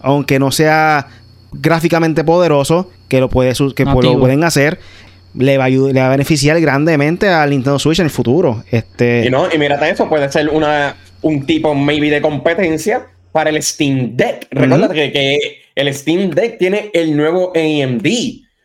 aunque 0.00 0.38
no 0.38 0.50
sea 0.50 1.08
gráficamente 1.52 2.24
poderoso, 2.24 2.90
que 3.08 3.20
lo, 3.20 3.28
puede, 3.28 3.52
que 3.74 3.84
lo 3.84 4.18
pueden 4.18 4.44
hacer 4.44 4.78
le 5.34 5.58
va, 5.58 5.64
a 5.64 5.68
le 5.68 5.92
va 5.92 6.06
a 6.06 6.10
beneficiar 6.10 6.60
grandemente 6.60 7.28
al 7.28 7.50
Nintendo 7.50 7.78
Switch 7.78 8.00
en 8.00 8.06
el 8.06 8.10
futuro. 8.10 8.64
Este... 8.70 9.24
Y, 9.26 9.30
no, 9.30 9.46
y 9.52 9.58
mírate 9.58 9.90
eso, 9.90 10.08
puede 10.08 10.30
ser 10.30 10.48
una 10.50 10.94
un 11.22 11.46
tipo 11.46 11.74
maybe 11.74 12.10
de 12.10 12.20
competencia 12.20 13.06
para 13.32 13.50
el 13.50 13.62
Steam 13.62 14.16
Deck. 14.16 14.46
Recuerda 14.50 14.92
que, 14.92 15.62
el 15.74 15.94
Steam 15.94 16.30
Deck 16.30 16.58
tiene 16.58 16.90
el 16.92 17.16
nuevo 17.16 17.50
AMD 17.56 18.06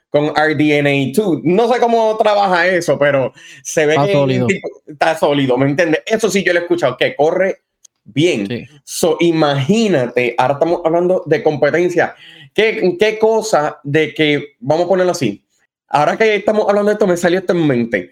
con 0.09 0.27
RDNA2. 0.27 1.41
No 1.43 1.71
sé 1.71 1.79
cómo 1.79 2.17
trabaja 2.17 2.67
eso, 2.67 2.99
pero 2.99 3.31
se 3.63 3.85
ve 3.85 3.95
que 3.95 4.47
está 4.87 5.17
sólido, 5.17 5.57
¿me 5.57 5.69
entiendes? 5.69 6.01
Eso 6.05 6.29
sí 6.29 6.43
yo 6.43 6.51
lo 6.51 6.59
he 6.59 6.61
escuchado, 6.63 6.97
que 6.97 7.15
corre 7.15 7.61
bien. 8.03 8.67
So, 8.83 9.17
imagínate, 9.21 10.35
ahora 10.37 10.55
estamos 10.55 10.81
hablando 10.83 11.23
de 11.25 11.41
competencia. 11.41 12.15
¿Qué, 12.53 12.97
¿Qué 12.99 13.17
cosa 13.17 13.79
de 13.83 14.13
que, 14.13 14.55
vamos 14.59 14.85
a 14.85 14.89
ponerlo 14.89 15.11
así, 15.13 15.45
ahora 15.87 16.17
que 16.17 16.35
estamos 16.35 16.65
hablando 16.67 16.89
de 16.89 16.93
esto, 16.93 17.07
me 17.07 17.15
salió 17.15 17.39
esto 17.39 17.53
en 17.53 17.67
mente 17.67 18.11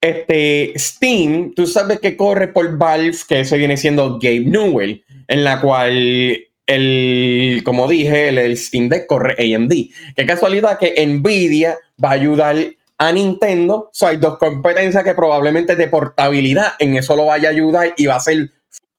este, 0.00 0.72
Steam, 0.76 1.52
tú 1.54 1.66
sabes 1.66 2.00
que 2.00 2.16
corre 2.16 2.48
por 2.48 2.76
Valve, 2.76 3.16
que 3.28 3.40
eso 3.40 3.56
viene 3.56 3.76
siendo 3.76 4.18
Gabe 4.18 4.40
Newell, 4.40 5.04
en 5.28 5.44
la 5.44 5.60
cual 5.60 6.38
el, 6.66 7.62
como 7.64 7.88
dije, 7.88 8.28
el, 8.28 8.56
Steam 8.56 8.88
Deck 8.88 9.06
corre 9.06 9.36
AMD. 9.38 9.72
Qué 10.14 10.26
casualidad 10.26 10.78
que 10.78 11.04
Nvidia 11.06 11.76
va 12.02 12.10
a 12.10 12.12
ayudar 12.12 12.56
a 12.98 13.12
Nintendo. 13.12 13.90
So, 13.92 14.08
hay 14.08 14.16
dos 14.16 14.38
competencias 14.38 15.04
que 15.04 15.14
probablemente 15.14 15.76
de 15.76 15.88
portabilidad 15.88 16.72
en 16.78 16.96
eso 16.96 17.16
lo 17.16 17.26
vaya 17.26 17.48
a 17.48 17.52
ayudar 17.52 17.94
y 17.96 18.06
va 18.06 18.16
a 18.16 18.20
ser 18.20 18.50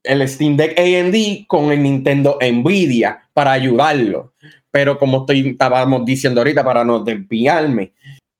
el 0.03 0.27
Steam 0.27 0.55
Deck 0.55 0.79
AMD 0.79 1.47
con 1.47 1.71
el 1.71 1.83
Nintendo 1.83 2.37
Nvidia 2.41 3.29
para 3.33 3.51
ayudarlo. 3.51 4.33
Pero 4.71 4.97
como 4.97 5.19
estoy, 5.19 5.49
estábamos 5.49 6.05
diciendo 6.05 6.41
ahorita, 6.41 6.63
para 6.63 6.83
no 6.83 6.99
desviarme, 6.99 7.93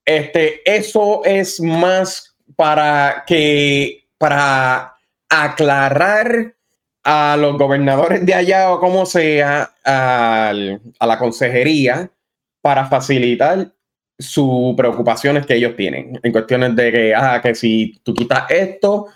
este, 0.06 0.62
eso 0.64 1.22
es 1.26 1.60
más 1.60 2.37
para 2.58 3.24
que, 3.26 4.10
para 4.18 4.96
aclarar 5.30 6.56
a 7.04 7.38
los 7.40 7.58
gobernadores 7.58 8.26
de 8.26 8.34
allá 8.34 8.74
o 8.74 8.80
como 8.82 9.06
sea, 9.06 9.72
a, 9.86 10.54
la 10.54 11.20
consejería, 11.20 12.12
para 12.62 12.88
facilitar 12.88 13.72
sus 14.20 14.76
preocupaciones 14.76 15.46
que 15.46 15.54
ellos 15.54 15.76
tienen 15.78 16.20
en 16.22 16.32
cuestiones 16.32 16.76
de 16.76 16.92
que, 16.92 17.16
ah, 17.16 17.40
que 17.42 17.56
si 17.56 18.02
tú 18.04 18.14
quitas 18.14 18.50
esto, 18.50 19.08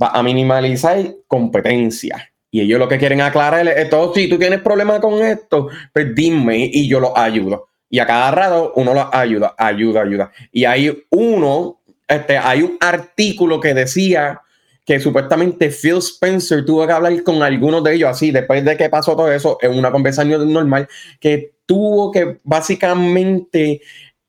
va 0.00 0.08
a 0.08 0.22
minimalizar 0.22 0.98
competencia. 1.26 2.30
Y 2.52 2.60
ellos 2.60 2.78
lo 2.78 2.88
que 2.88 2.98
quieren 2.98 3.22
aclarar 3.22 3.66
es 3.66 3.88
todo, 3.88 4.12
si 4.14 4.28
tú 4.28 4.38
tienes 4.38 4.60
problemas 4.60 5.00
con 5.00 5.14
esto, 5.24 5.68
pues 5.92 6.14
dime 6.14 6.68
y 6.70 6.86
yo 6.86 7.00
lo 7.00 7.16
ayudo. 7.16 7.68
Y 7.88 7.98
a 7.98 8.06
cada 8.06 8.30
rato 8.30 8.72
uno 8.76 8.94
lo 8.94 9.12
ayuda, 9.12 9.54
ayuda, 9.58 10.02
ayuda. 10.02 10.32
Y 10.52 10.64
hay 10.64 11.04
uno 11.10 11.79
este, 12.10 12.36
hay 12.36 12.62
un 12.62 12.76
artículo 12.80 13.60
que 13.60 13.72
decía 13.72 14.40
que 14.84 14.98
supuestamente 14.98 15.70
Phil 15.70 15.98
Spencer 15.98 16.64
tuvo 16.64 16.84
que 16.84 16.92
hablar 16.92 17.22
con 17.22 17.40
algunos 17.42 17.84
de 17.84 17.94
ellos 17.94 18.10
así, 18.10 18.32
después 18.32 18.64
de 18.64 18.76
que 18.76 18.88
pasó 18.88 19.14
todo 19.14 19.32
eso, 19.32 19.58
en 19.62 19.78
una 19.78 19.92
conversación 19.92 20.52
normal, 20.52 20.88
que 21.20 21.52
tuvo 21.66 22.10
que 22.10 22.40
básicamente, 22.42 23.80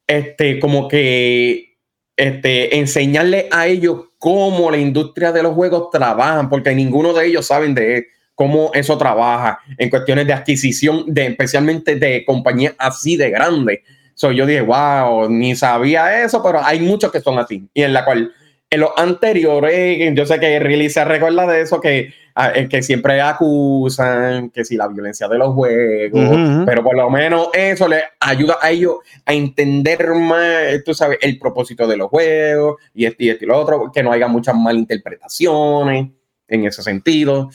este, 0.05 0.59
como 0.59 0.87
que, 0.87 1.77
este, 2.15 2.77
enseñarle 2.77 3.47
a 3.49 3.65
ellos 3.65 4.09
cómo 4.19 4.69
la 4.69 4.77
industria 4.77 5.31
de 5.31 5.41
los 5.41 5.55
juegos 5.55 5.89
trabajan, 5.91 6.49
porque 6.49 6.75
ninguno 6.75 7.13
de 7.13 7.25
ellos 7.25 7.47
saben 7.47 7.73
de 7.73 8.05
cómo 8.35 8.69
eso 8.75 8.95
trabaja 8.95 9.57
en 9.75 9.89
cuestiones 9.89 10.27
de 10.27 10.33
adquisición, 10.33 11.05
de, 11.07 11.25
especialmente 11.25 11.95
de 11.95 12.23
compañías 12.25 12.75
así 12.77 13.17
de 13.17 13.31
grandes 13.31 13.79
yo 14.15 14.45
dije, 14.45 14.61
wow, 14.61 15.29
ni 15.29 15.55
sabía 15.55 16.23
eso, 16.23 16.41
pero 16.43 16.63
hay 16.63 16.79
muchos 16.79 17.11
que 17.11 17.21
son 17.21 17.39
así. 17.39 17.67
Y 17.73 17.83
en 17.83 17.93
la 17.93 18.05
cual 18.05 18.31
en 18.71 18.79
los 18.79 18.91
anteriores, 18.95 20.13
yo 20.15 20.25
sé 20.25 20.39
que 20.39 20.57
Riley 20.59 20.89
se 20.89 21.03
recuerda 21.03 21.45
de 21.45 21.61
eso, 21.61 21.81
que, 21.81 22.13
ah, 22.35 22.53
que 22.69 22.81
siempre 22.81 23.19
acusan 23.19 24.49
que 24.49 24.63
si 24.63 24.77
la 24.77 24.87
violencia 24.87 25.27
de 25.27 25.37
los 25.37 25.53
juegos, 25.53 26.65
pero 26.65 26.81
por 26.81 26.95
lo 26.95 27.09
menos 27.09 27.49
eso 27.53 27.89
le 27.89 28.01
ayuda 28.21 28.57
a 28.61 28.71
ellos 28.71 28.95
a 29.25 29.33
entender 29.33 30.13
más, 30.15 30.83
tú 30.85 30.93
sabes, 30.93 31.17
el 31.21 31.37
propósito 31.37 31.85
de 31.85 31.97
los 31.97 32.07
juegos 32.09 32.77
y 32.93 33.05
este 33.05 33.25
y 33.25 33.29
este 33.31 33.43
y 33.43 33.47
lo 33.49 33.59
otro, 33.59 33.91
que 33.93 34.03
no 34.03 34.13
haya 34.13 34.29
muchas 34.29 34.55
malinterpretaciones 34.55 36.07
en 36.47 36.65
ese 36.65 36.81
sentido. 36.81 37.49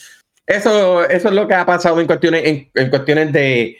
Eso, 0.47 1.03
eso 1.09 1.29
es 1.29 1.35
lo 1.35 1.49
que 1.49 1.55
ha 1.55 1.64
pasado 1.64 1.99
en 1.99 2.07
cuestiones, 2.07 2.69
en 2.75 2.90
cuestiones 2.90 3.33
de 3.33 3.79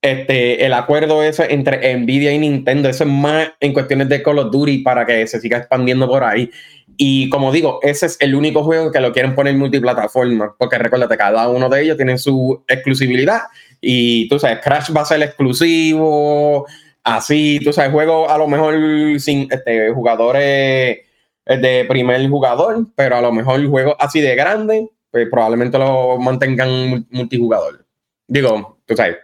este, 0.00 0.64
el 0.64 0.72
acuerdo 0.72 1.22
ese 1.22 1.52
entre 1.52 1.96
Nvidia 1.96 2.32
y 2.32 2.38
Nintendo, 2.38 2.88
eso 2.88 3.04
es 3.04 3.10
más 3.10 3.48
en 3.60 3.72
cuestiones 3.72 4.08
de 4.08 4.22
Call 4.22 4.38
of 4.38 4.52
Duty 4.52 4.78
para 4.78 5.04
que 5.04 5.26
se 5.26 5.40
siga 5.40 5.58
expandiendo 5.58 6.06
por 6.08 6.22
ahí. 6.24 6.50
Y 6.96 7.28
como 7.30 7.52
digo, 7.52 7.78
ese 7.82 8.06
es 8.06 8.16
el 8.20 8.34
único 8.34 8.64
juego 8.64 8.90
que 8.90 9.00
lo 9.00 9.12
quieren 9.12 9.34
poner 9.34 9.54
multiplataforma, 9.54 10.54
porque 10.58 10.78
recuérdate, 10.78 11.16
cada 11.16 11.48
uno 11.48 11.68
de 11.68 11.82
ellos 11.82 11.96
tiene 11.96 12.18
su 12.18 12.64
exclusividad 12.66 13.42
y 13.80 14.28
tú 14.28 14.38
sabes, 14.38 14.58
Crash 14.62 14.90
va 14.96 15.02
a 15.02 15.04
ser 15.04 15.22
exclusivo, 15.22 16.66
así, 17.04 17.60
tú 17.62 17.72
sabes, 17.72 17.92
juego 17.92 18.28
a 18.28 18.36
lo 18.38 18.48
mejor 18.48 18.74
sin 19.20 19.48
este, 19.50 19.90
jugadores 19.92 20.98
de 21.46 21.86
primer 21.88 22.28
jugador, 22.28 22.86
pero 22.94 23.16
a 23.16 23.20
lo 23.20 23.32
mejor 23.32 23.60
el 23.60 23.68
juego 23.68 23.96
así 23.98 24.20
de 24.20 24.34
grande, 24.34 24.90
pues 25.10 25.28
probablemente 25.30 25.78
lo 25.78 26.18
mantengan 26.18 27.06
multijugador. 27.10 27.86
Digo, 28.26 28.78
tú 28.86 28.96
sabes, 28.96 29.16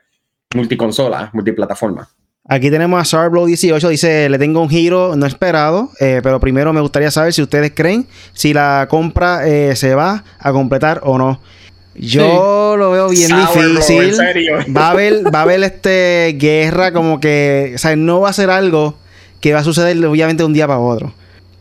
multiconsola, 0.54 1.30
multiplataforma. 1.32 2.08
Aquí 2.46 2.70
tenemos 2.70 3.00
a 3.00 3.04
Sarblow 3.06 3.46
18, 3.46 3.88
dice, 3.88 4.28
le 4.28 4.38
tengo 4.38 4.60
un 4.60 4.68
giro 4.68 5.16
no 5.16 5.24
esperado, 5.24 5.90
eh, 5.98 6.20
pero 6.22 6.40
primero 6.40 6.74
me 6.74 6.82
gustaría 6.82 7.10
saber 7.10 7.32
si 7.32 7.40
ustedes 7.40 7.72
creen 7.74 8.06
si 8.34 8.52
la 8.52 8.86
compra 8.90 9.48
eh, 9.48 9.74
se 9.76 9.94
va 9.94 10.24
a 10.38 10.52
completar 10.52 11.00
o 11.04 11.16
no. 11.16 11.40
Yo 11.94 12.76
lo 12.76 12.90
veo 12.90 13.08
bien 13.08 13.30
difícil. 13.30 14.14
Va 14.76 14.88
a 14.88 14.90
haber, 14.90 15.34
va 15.34 15.38
a 15.38 15.42
haber 15.42 15.62
este 15.62 16.36
guerra 16.38 16.92
como 16.92 17.18
que, 17.18 17.72
o 17.76 17.78
sea, 17.78 17.96
no 17.96 18.20
va 18.20 18.30
a 18.30 18.32
ser 18.34 18.50
algo 18.50 18.98
que 19.40 19.54
va 19.54 19.60
a 19.60 19.64
suceder 19.64 20.04
obviamente 20.04 20.42
de 20.42 20.46
un 20.46 20.52
día 20.52 20.66
para 20.66 20.80
otro. 20.80 21.14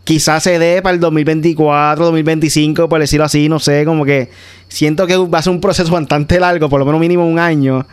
Quizás 0.04 0.44
se 0.44 0.60
dé 0.60 0.82
para 0.82 0.96
el 0.96 1.00
2024, 1.00 2.04
2025, 2.04 2.89
por 2.89 3.00
decirlo 3.00 3.26
así, 3.26 3.48
no 3.48 3.60
sé, 3.60 3.86
como 3.86 4.04
que 4.04 4.30
siento 4.68 5.08
que 5.08 5.16
va 5.16 5.39
a 5.39 5.42
ser 5.42 5.54
un 5.54 5.62
proceso 5.62 5.92
bastante 5.94 6.39
largo, 6.39 6.70
por 6.70 6.80
lo 6.80 6.86
menos 6.86 7.00
mínimo 7.00 7.26
un 7.26 7.39
año. 7.39 7.86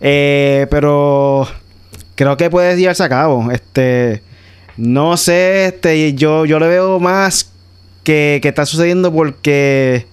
Eh, 0.00 0.66
pero 0.70 1.46
creo 2.14 2.36
que 2.36 2.48
puede 2.48 2.76
llevarse 2.76 3.02
a 3.02 3.08
cabo. 3.08 3.50
Este, 3.50 4.22
no 4.78 5.16
sé, 5.16 5.66
este, 5.66 6.14
yo, 6.14 6.46
yo 6.46 6.58
le 6.58 6.68
veo 6.68 7.00
más 7.00 7.50
que, 8.02 8.38
que 8.40 8.48
está 8.48 8.64
sucediendo 8.64 9.12
porque 9.12 10.06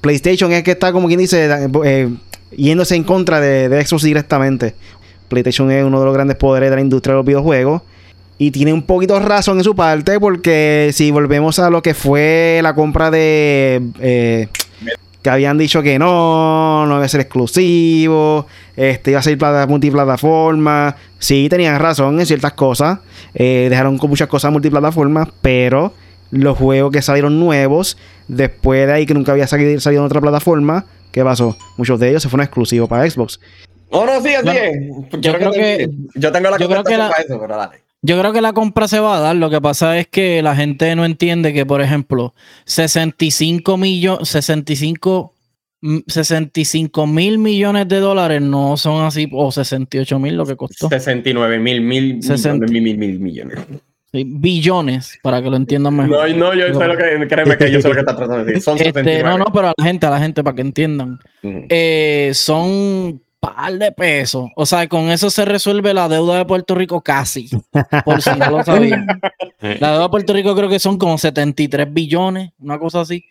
PlayStation 0.00 0.52
es 0.52 0.62
que 0.62 0.72
está, 0.72 0.92
como 0.92 1.08
quien 1.08 1.18
dice, 1.18 1.48
eh, 1.84 2.08
yéndose 2.56 2.94
en 2.94 3.02
contra 3.04 3.40
de, 3.40 3.68
de 3.68 3.84
Xbox 3.84 4.04
directamente. 4.04 4.74
PlayStation 5.28 5.70
es 5.70 5.84
uno 5.84 5.98
de 5.98 6.04
los 6.04 6.14
grandes 6.14 6.36
poderes 6.36 6.70
de 6.70 6.76
la 6.76 6.82
industria 6.82 7.14
de 7.14 7.18
los 7.18 7.26
videojuegos. 7.26 7.82
Y 8.42 8.52
tiene 8.52 8.72
un 8.72 8.80
poquito 8.80 9.20
razón 9.20 9.58
en 9.58 9.64
su 9.64 9.76
parte 9.76 10.18
porque 10.18 10.92
si 10.94 11.10
volvemos 11.10 11.58
a 11.58 11.68
lo 11.68 11.82
que 11.82 11.92
fue 11.92 12.60
la 12.62 12.74
compra 12.74 13.10
de... 13.10 13.82
Eh, 14.00 14.48
que 15.20 15.28
habían 15.28 15.58
dicho 15.58 15.82
que 15.82 15.98
no, 15.98 16.86
no 16.86 16.96
iba 16.96 17.04
a 17.04 17.08
ser 17.08 17.20
exclusivo, 17.20 18.46
este 18.76 19.10
iba 19.10 19.20
a 19.20 19.22
ser 19.22 19.36
multiplataforma. 19.68 20.96
Sí, 21.18 21.48
tenían 21.50 21.78
razón 21.78 22.18
en 22.18 22.24
ciertas 22.24 22.54
cosas. 22.54 23.00
Eh, 23.34 23.66
dejaron 23.68 23.98
con 23.98 24.08
muchas 24.08 24.28
cosas 24.28 24.50
multiplataformas, 24.50 25.28
pero 25.42 25.92
los 26.30 26.56
juegos 26.56 26.92
que 26.92 27.02
salieron 27.02 27.38
nuevos, 27.38 27.98
después 28.26 28.86
de 28.86 28.94
ahí 28.94 29.04
que 29.04 29.12
nunca 29.12 29.32
había 29.32 29.48
salido, 29.48 29.78
en 29.78 29.98
otra 29.98 30.22
plataforma, 30.22 30.86
¿qué 31.12 31.22
pasó? 31.22 31.58
Muchos 31.76 32.00
de 32.00 32.08
ellos 32.08 32.22
se 32.22 32.30
fueron 32.30 32.46
exclusivos 32.46 32.88
para 32.88 33.10
Xbox. 33.10 33.38
Oh, 33.90 34.06
no, 34.06 34.18
sí, 34.22 34.32
así 34.34 34.48
Yo, 35.18 35.34
creo 35.34 35.52
que, 35.52 35.90
yo 36.14 36.32
tengo 36.32 36.48
la 36.48 36.56
yo 36.56 36.70
creo 36.70 36.84
que 36.84 36.96
la, 36.96 37.10
para 37.10 37.22
eso, 37.22 37.38
pero 37.38 37.58
dale. 37.58 37.89
Yo 38.02 38.18
creo 38.18 38.32
que 38.32 38.40
la 38.40 38.52
compra 38.52 38.88
se 38.88 38.98
va 38.98 39.18
a 39.18 39.20
dar. 39.20 39.36
Lo 39.36 39.50
que 39.50 39.60
pasa 39.60 39.98
es 39.98 40.06
que 40.08 40.42
la 40.42 40.56
gente 40.56 40.94
no 40.96 41.04
entiende 41.04 41.52
que, 41.52 41.66
por 41.66 41.82
ejemplo, 41.82 42.34
65 42.64 43.76
millones, 43.76 44.28
65 44.28 45.34
65 46.06 47.06
mil 47.06 47.38
millones 47.38 47.88
de 47.88 48.00
dólares 48.00 48.42
no 48.42 48.76
son 48.76 49.02
así, 49.04 49.28
o 49.32 49.50
68 49.50 50.18
mil 50.18 50.36
lo 50.36 50.44
que 50.44 50.56
costó. 50.56 50.88
69 50.88 51.58
mil 51.58 51.80
mil, 51.80 52.20
mil, 52.20 52.98
mil, 52.98 53.18
millones. 53.18 53.58
billones, 54.12 55.18
para 55.22 55.42
que 55.42 55.48
lo 55.48 55.56
entiendan 55.56 55.96
mejor. 55.96 56.10
No, 56.10 56.36
no, 56.36 56.54
yo 56.54 56.78
sé 56.78 56.86
lo 56.86 56.96
que, 56.96 57.26
créeme 57.28 57.56
que 57.56 57.72
yo 57.72 57.80
sé 57.80 57.88
lo 57.88 57.94
que 57.94 58.00
está 58.00 58.14
tratando 58.14 58.44
de 58.44 58.52
decir. 58.52 58.62
Son 58.62 58.78
este, 58.78 59.22
no, 59.22 59.38
no, 59.38 59.46
pero 59.46 59.68
a 59.68 59.74
la 59.76 59.84
gente, 59.84 60.06
a 60.06 60.10
la 60.10 60.20
gente, 60.20 60.44
para 60.44 60.54
que 60.54 60.62
entiendan. 60.62 61.18
eh, 61.42 62.30
son 62.34 63.22
par 63.40 63.72
de 63.78 63.90
pesos. 63.90 64.50
O 64.54 64.66
sea, 64.66 64.86
con 64.86 65.10
eso 65.10 65.30
se 65.30 65.44
resuelve 65.44 65.94
la 65.94 66.08
deuda 66.08 66.38
de 66.38 66.44
Puerto 66.44 66.74
Rico 66.74 67.00
casi. 67.00 67.48
Por 68.04 68.22
si 68.22 68.30
no 68.30 68.50
lo 68.50 68.64
sabían. 68.64 69.06
La 69.60 69.92
deuda 69.92 70.02
de 70.02 70.08
Puerto 70.10 70.32
Rico 70.32 70.54
creo 70.54 70.68
que 70.68 70.78
son 70.78 70.98
como 70.98 71.18
73 71.18 71.92
billones, 71.92 72.52
una 72.58 72.78
cosa 72.78 73.00
así. 73.00 73.24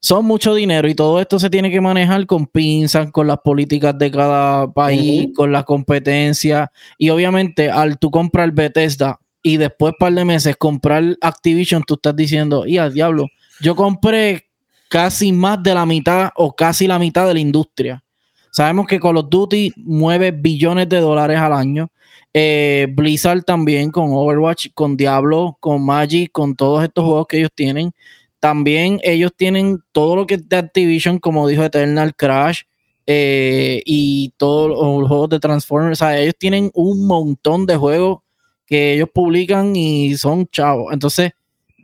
Son 0.00 0.26
mucho 0.26 0.54
dinero 0.54 0.86
y 0.86 0.94
todo 0.94 1.18
esto 1.18 1.38
se 1.38 1.48
tiene 1.48 1.70
que 1.70 1.80
manejar 1.80 2.26
con 2.26 2.46
pinzas, 2.46 3.10
con 3.10 3.26
las 3.26 3.38
políticas 3.38 3.98
de 3.98 4.10
cada 4.10 4.70
país, 4.70 5.30
con 5.34 5.50
la 5.50 5.62
competencia. 5.62 6.70
Y 6.98 7.08
obviamente, 7.08 7.70
al 7.70 7.98
tú 7.98 8.10
comprar 8.10 8.52
Bethesda 8.52 9.18
y 9.42 9.56
después, 9.56 9.94
par 9.98 10.12
de 10.12 10.26
meses, 10.26 10.56
comprar 10.56 11.16
Activision, 11.22 11.82
tú 11.86 11.94
estás 11.94 12.14
diciendo, 12.14 12.66
y 12.66 12.76
al 12.76 12.92
diablo, 12.92 13.28
yo 13.60 13.74
compré 13.74 14.46
casi 14.90 15.32
más 15.32 15.62
de 15.62 15.74
la 15.74 15.86
mitad 15.86 16.30
o 16.36 16.54
casi 16.54 16.86
la 16.86 16.98
mitad 16.98 17.26
de 17.26 17.34
la 17.34 17.40
industria. 17.40 18.04
Sabemos 18.54 18.86
que 18.86 19.00
Call 19.00 19.16
of 19.16 19.26
Duty 19.28 19.72
mueve 19.78 20.30
billones 20.30 20.88
de 20.88 21.00
dólares 21.00 21.40
al 21.40 21.52
año. 21.52 21.90
Eh, 22.32 22.86
Blizzard 22.88 23.42
también 23.42 23.90
con 23.90 24.12
Overwatch, 24.12 24.68
con 24.74 24.96
Diablo, 24.96 25.56
con 25.58 25.84
Magic, 25.84 26.30
con 26.30 26.54
todos 26.54 26.84
estos 26.84 27.04
juegos 27.04 27.26
que 27.26 27.38
ellos 27.38 27.50
tienen. 27.52 27.92
También 28.38 29.00
ellos 29.02 29.32
tienen 29.36 29.82
todo 29.90 30.14
lo 30.14 30.24
que 30.28 30.34
es 30.36 30.48
de 30.48 30.54
Activision, 30.54 31.18
como 31.18 31.48
dijo 31.48 31.64
Eternal 31.64 32.14
Crash, 32.14 32.60
eh, 33.08 33.82
y 33.84 34.32
todos 34.36 34.68
los 34.68 35.08
juegos 35.08 35.30
de 35.30 35.40
Transformers. 35.40 36.00
O 36.00 36.04
sea, 36.04 36.16
ellos 36.20 36.36
tienen 36.38 36.70
un 36.74 37.08
montón 37.08 37.66
de 37.66 37.74
juegos 37.74 38.20
que 38.66 38.94
ellos 38.94 39.08
publican 39.12 39.74
y 39.74 40.16
son 40.16 40.46
chavos. 40.46 40.92
Entonces, 40.92 41.32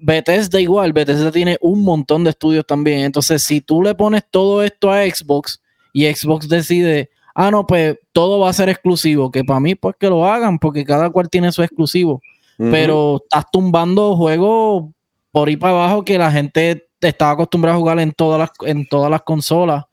Bethesda 0.01 0.61
igual, 0.61 0.93
Bethesda 0.93 1.33
tiene 1.33 1.59
un 1.61 1.83
montón 1.83 2.23
de 2.23 2.31
estudios 2.31 2.65
también. 2.65 3.01
Entonces, 3.01 3.43
si 3.43 3.61
tú 3.61 3.83
le 3.83 3.97
pones 3.97 4.23
todo 4.31 4.63
esto 4.63 4.93
a 4.93 5.03
Xbox, 5.03 5.61
y 5.93 6.07
Xbox 6.13 6.49
decide, 6.49 7.11
ah, 7.35 7.51
no, 7.51 7.67
pues 7.67 7.99
todo 8.13 8.41
va 8.41 8.51
a 8.51 8.53
ser 8.53 8.69
exclusivo, 8.69 9.31
que 9.31 9.45
para 9.45 9.61
mí 9.61 9.75
pues 9.75 9.97
que 9.99 10.09
lo 10.09 10.27
hagan, 10.27 10.59
porque 10.59 10.85
cada 10.85 11.11
cual 11.11 11.29
tiene 11.29 11.53
su 11.53 11.63
exclusivo, 11.63 12.23
pero 12.59 13.23
estás 13.25 13.47
tumbando 13.51 14.15
juegos 14.17 14.91
por 15.33 15.49
ahí 15.49 15.57
para 15.57 15.73
abajo 15.73 16.05
que 16.05 16.19
la 16.19 16.31
gente 16.31 16.89
estaba 17.01 17.33
acostumbrada 17.33 17.77
a 17.77 17.81
jugar 17.81 17.99
en 18.01 18.13
todas 18.13 18.39
las, 18.39 18.51
en 18.69 18.87
todas 18.87 19.11
las 19.11 19.23
consolas, 19.23 19.85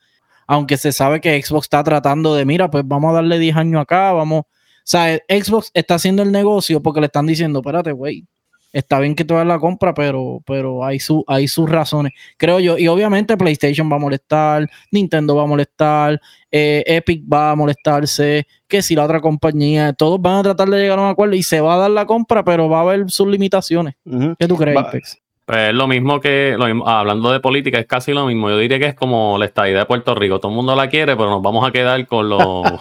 aunque 0.47 0.75
se 0.75 0.91
sabe 0.91 1.21
que 1.21 1.41
Xbox 1.41 1.65
está 1.65 1.83
tratando 1.83 2.35
de, 2.35 2.43
mira, 2.43 2.69
pues 2.69 2.83
vamos 2.85 3.11
a 3.11 3.15
darle 3.15 3.39
10 3.39 3.55
años 3.55 3.81
acá, 3.81 4.11
vamos, 4.11 4.41
o 4.41 4.45
sea, 4.83 5.17
Xbox 5.29 5.71
está 5.73 5.95
haciendo 5.95 6.23
el 6.23 6.31
negocio 6.31 6.81
porque 6.81 6.99
le 6.99 7.05
están 7.07 7.25
diciendo, 7.27 7.59
espérate, 7.59 7.91
güey, 7.91 8.25
está 8.71 8.99
bien 8.99 9.15
que 9.15 9.25
tú 9.25 9.33
hagas 9.35 9.47
la 9.47 9.59
compra, 9.59 9.93
pero, 9.93 10.41
pero 10.45 10.83
hay, 10.83 10.99
su, 10.99 11.23
hay 11.27 11.47
sus 11.47 11.69
razones, 11.69 12.13
creo 12.37 12.59
yo. 12.59 12.77
Y 12.77 12.87
obviamente 12.87 13.37
PlayStation 13.37 13.91
va 13.91 13.95
a 13.95 13.99
molestar, 13.99 14.69
Nintendo 14.91 15.35
va 15.35 15.43
a 15.43 15.47
molestar, 15.47 16.21
eh, 16.51 16.83
Epic 16.85 17.23
va 17.31 17.51
a 17.51 17.55
molestarse, 17.55 18.47
que 18.67 18.81
si 18.81 18.95
la 18.95 19.05
otra 19.05 19.21
compañía, 19.21 19.93
todos 19.93 20.21
van 20.21 20.35
a 20.37 20.43
tratar 20.43 20.69
de 20.69 20.79
llegar 20.79 20.99
a 20.99 21.03
un 21.03 21.09
acuerdo 21.09 21.35
y 21.35 21.43
se 21.43 21.61
va 21.61 21.75
a 21.75 21.77
dar 21.77 21.91
la 21.91 22.05
compra, 22.05 22.43
pero 22.43 22.69
va 22.69 22.79
a 22.79 22.81
haber 22.81 23.09
sus 23.09 23.27
limitaciones. 23.27 23.95
¿Qué 24.39 24.47
tú 24.47 24.55
crees, 24.55 24.77
Apex? 24.77 25.17
Pues 25.47 25.73
lo 25.73 25.87
mismo 25.87 26.19
que, 26.19 26.57
hablando 26.85 27.31
de 27.31 27.39
política, 27.39 27.79
es 27.79 27.85
casi 27.85 28.11
lo 28.11 28.25
mismo. 28.25 28.49
Yo 28.49 28.57
diría 28.57 28.79
que 28.79 28.87
es 28.87 28.95
como 28.95 29.37
la 29.37 29.45
estadía 29.45 29.77
de 29.77 29.85
Puerto 29.85 30.13
Rico. 30.13 30.41
Todo 30.41 30.51
el 30.51 30.57
mundo 30.57 30.75
la 30.75 30.89
quiere, 30.89 31.15
pero 31.15 31.29
nos 31.29 31.41
vamos 31.41 31.65
a 31.65 31.71
quedar 31.71 32.05
con 32.05 32.27
los... 32.27 32.41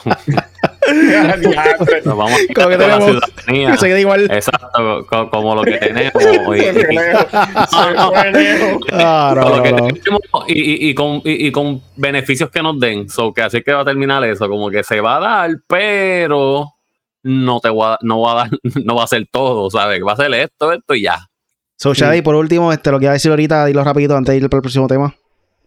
nos 2.04 2.16
vamos 2.16 2.32
a 2.32 2.38
quedar 2.52 2.76
con 2.76 2.88
la 2.88 3.00
ciudadanía. 3.00 3.76
igual. 4.00 4.28
Exacto, 4.32 5.06
como 5.30 5.54
lo 5.54 5.62
que 5.62 5.78
tenemos. 5.78 6.12
y, 10.48 10.92
con, 10.92 11.22
y, 11.24 11.52
con 11.52 11.80
beneficios 11.94 12.50
que 12.50 12.64
nos 12.64 12.80
den. 12.80 13.08
So, 13.08 13.32
que 13.32 13.42
así 13.42 13.62
que 13.62 13.72
va 13.72 13.82
a 13.82 13.84
terminar 13.84 14.24
eso. 14.24 14.48
Como 14.48 14.70
que 14.70 14.82
se 14.82 15.00
va 15.00 15.18
a 15.18 15.20
dar, 15.20 15.50
pero 15.68 16.72
no 17.22 17.60
te 17.60 17.70
va, 17.70 17.96
no 18.02 18.22
va 18.22 18.32
a 18.32 18.34
dar, 18.34 18.50
no 18.84 18.96
va 18.96 19.04
a 19.04 19.06
ser 19.06 19.24
todo, 19.30 19.70
¿sabes? 19.70 20.02
Va 20.04 20.14
a 20.14 20.16
ser 20.16 20.34
esto, 20.34 20.72
esto 20.72 20.96
y 20.96 21.02
ya. 21.02 21.28
So, 21.76 21.92
Shadi, 21.92 22.22
por 22.22 22.34
último, 22.34 22.72
este, 22.72 22.90
lo 22.90 22.98
que 22.98 23.04
iba 23.04 23.12
a 23.12 23.14
decir 23.14 23.30
ahorita, 23.30 23.66
dilo 23.66 23.84
rapidito 23.84 24.16
antes 24.16 24.32
de 24.32 24.38
ir 24.38 24.48
para 24.48 24.58
el 24.58 24.62
próximo 24.62 24.86
tema. 24.86 25.14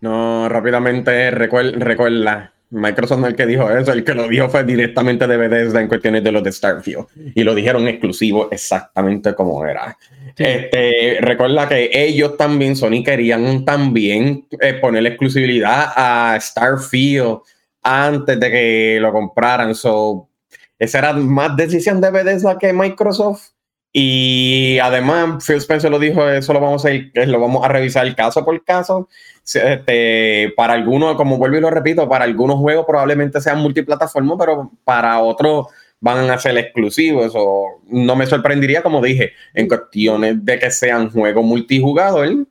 No, 0.01 0.49
rápidamente, 0.49 1.29
recuerda, 1.31 2.53
Microsoft 2.71 3.19
no 3.19 3.27
es 3.27 3.31
el 3.31 3.37
que 3.37 3.45
dijo 3.45 3.69
eso, 3.69 3.91
el 3.91 4.03
que 4.03 4.13
lo 4.13 4.27
dijo 4.27 4.47
fue 4.49 4.63
directamente 4.63 5.27
de 5.27 5.37
Bethesda 5.37 5.81
en 5.81 5.87
cuestiones 5.87 6.23
de 6.23 6.31
los 6.31 6.43
de 6.43 6.51
Starfield. 6.51 7.05
Y 7.35 7.43
lo 7.43 7.55
dijeron 7.55 7.87
exclusivo 7.87 8.49
exactamente 8.51 9.33
como 9.33 9.65
era. 9.65 9.97
Este, 10.37 11.17
recuerda 11.21 11.67
que 11.67 11.89
ellos 11.91 12.37
también, 12.37 12.75
Sony, 12.75 13.03
querían 13.03 13.65
también 13.65 14.45
eh, 14.61 14.75
poner 14.75 15.05
exclusividad 15.05 15.91
a 15.95 16.37
Starfield 16.39 17.39
antes 17.81 18.39
de 18.39 18.51
que 18.51 18.97
lo 19.01 19.11
compraran. 19.11 19.75
So, 19.75 20.29
esa 20.77 20.99
era 20.99 21.13
más 21.13 21.55
decisión 21.57 21.99
de 21.99 22.11
Bethesda 22.11 22.57
que 22.57 22.71
Microsoft. 22.71 23.49
Y 23.91 24.77
además, 24.79 25.43
Phil 25.45 25.57
Spencer 25.57 25.89
lo 25.89 25.97
dijo, 25.97 26.27
eso 26.29 26.53
lo 26.53 26.59
vamos 26.59 26.85
a 26.85 26.91
ir, 26.91 27.11
lo 27.15 27.39
vamos 27.39 27.65
a 27.65 27.69
revisar 27.69 28.15
caso 28.15 28.45
por 28.45 28.63
caso. 28.63 29.09
Este, 29.43 30.53
para 30.55 30.73
algunos, 30.73 31.15
como 31.15 31.37
vuelvo 31.37 31.57
y 31.57 31.61
lo 31.61 31.71
repito, 31.71 32.07
para 32.07 32.25
algunos 32.25 32.57
juegos 32.57 32.85
probablemente 32.85 33.41
sean 33.41 33.59
multiplataformas, 33.59 34.37
pero 34.39 34.71
para 34.83 35.19
otros 35.19 35.67
van 35.99 36.29
a 36.29 36.37
ser 36.37 36.57
exclusivos. 36.57 37.33
O 37.35 37.81
no 37.87 38.15
me 38.15 38.27
sorprendería, 38.27 38.83
como 38.83 39.01
dije, 39.01 39.33
en 39.55 39.67
cuestiones 39.67 40.45
de 40.45 40.59
que 40.59 40.69
sean 40.69 41.09
juegos 41.09 41.43
multijugador, 41.43 42.47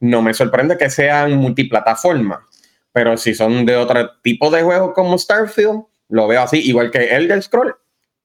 no 0.00 0.22
me 0.22 0.32
sorprende 0.32 0.78
que 0.78 0.88
sean 0.88 1.36
multiplataformas. 1.36 2.40
Pero 2.92 3.16
si 3.18 3.34
son 3.34 3.66
de 3.66 3.76
otro 3.76 4.10
tipo 4.22 4.50
de 4.50 4.62
juegos 4.62 4.92
como 4.94 5.18
Starfield, 5.18 5.82
lo 6.08 6.26
veo 6.26 6.42
así, 6.42 6.60
igual 6.60 6.90
que 6.90 7.14
Elder 7.14 7.42
Scroll, 7.42 7.74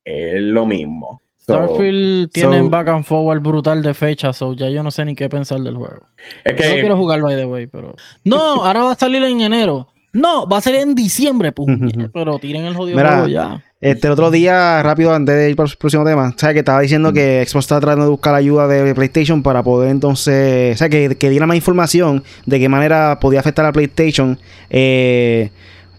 es 0.06 0.42
lo 0.42 0.66
mismo. 0.66 1.23
Starfield 1.44 2.32
tiene 2.32 2.62
back 2.70 2.88
and 2.88 3.04
forward 3.04 3.42
brutal 3.42 3.82
de 3.82 3.94
fecha, 3.94 4.32
so 4.32 4.54
ya 4.54 4.70
yo 4.70 4.82
no 4.82 4.92
sé 4.92 5.04
ni 5.04 5.14
qué 5.14 5.28
pensar 5.28 5.60
del 5.60 5.76
juego. 5.76 6.08
Es 6.46 6.54
que... 6.54 6.68
No 6.68 6.74
quiero 6.76 6.98
jugar 6.98 7.22
by 7.22 7.36
the 7.36 7.46
way, 7.46 7.68
pero. 7.68 7.96
No, 8.24 8.38
ahora 8.66 8.84
va 8.84 8.92
a 8.94 8.96
salir 8.96 9.24
en 9.24 9.42
enero. 9.42 9.90
No, 10.14 10.48
va 10.48 10.60
a 10.60 10.62
salir 10.62 10.82
en 10.82 10.96
diciembre, 10.96 11.52
pues. 11.52 11.68
pero 12.14 12.38
tiren 12.38 12.66
el 12.66 12.76
jodido 12.76 13.00
juego 13.00 13.28
ya. 13.28 13.64
Este 13.82 14.10
otro 14.10 14.32
día, 14.32 14.82
rápido, 14.82 15.14
antes 15.14 15.36
de 15.36 15.50
ir 15.50 15.56
para 15.58 15.68
el 15.68 15.76
próximo 15.76 16.06
tema, 16.06 16.34
¿sabes? 16.38 16.54
Que 16.54 16.60
estaba 16.60 16.80
diciendo 16.80 17.12
que 17.12 17.44
Xbox 17.46 17.66
está 17.66 17.82
tratando 17.82 18.06
de 18.06 18.12
buscar 18.12 18.34
ayuda 18.36 18.68
de 18.68 18.96
PlayStation 18.96 19.44
para 19.44 19.64
poder 19.64 19.90
entonces, 19.90 20.76
o 20.76 20.78
sea, 20.78 20.88
que, 20.88 21.18
que 21.18 21.30
diera 21.30 21.48
más 21.48 21.58
información 21.58 22.24
de 22.46 22.60
qué 22.60 22.70
manera 22.70 23.18
podía 23.20 23.42
afectar 23.42 23.66
a 23.66 23.74
PlayStation 23.74 24.40
eh, 24.70 25.50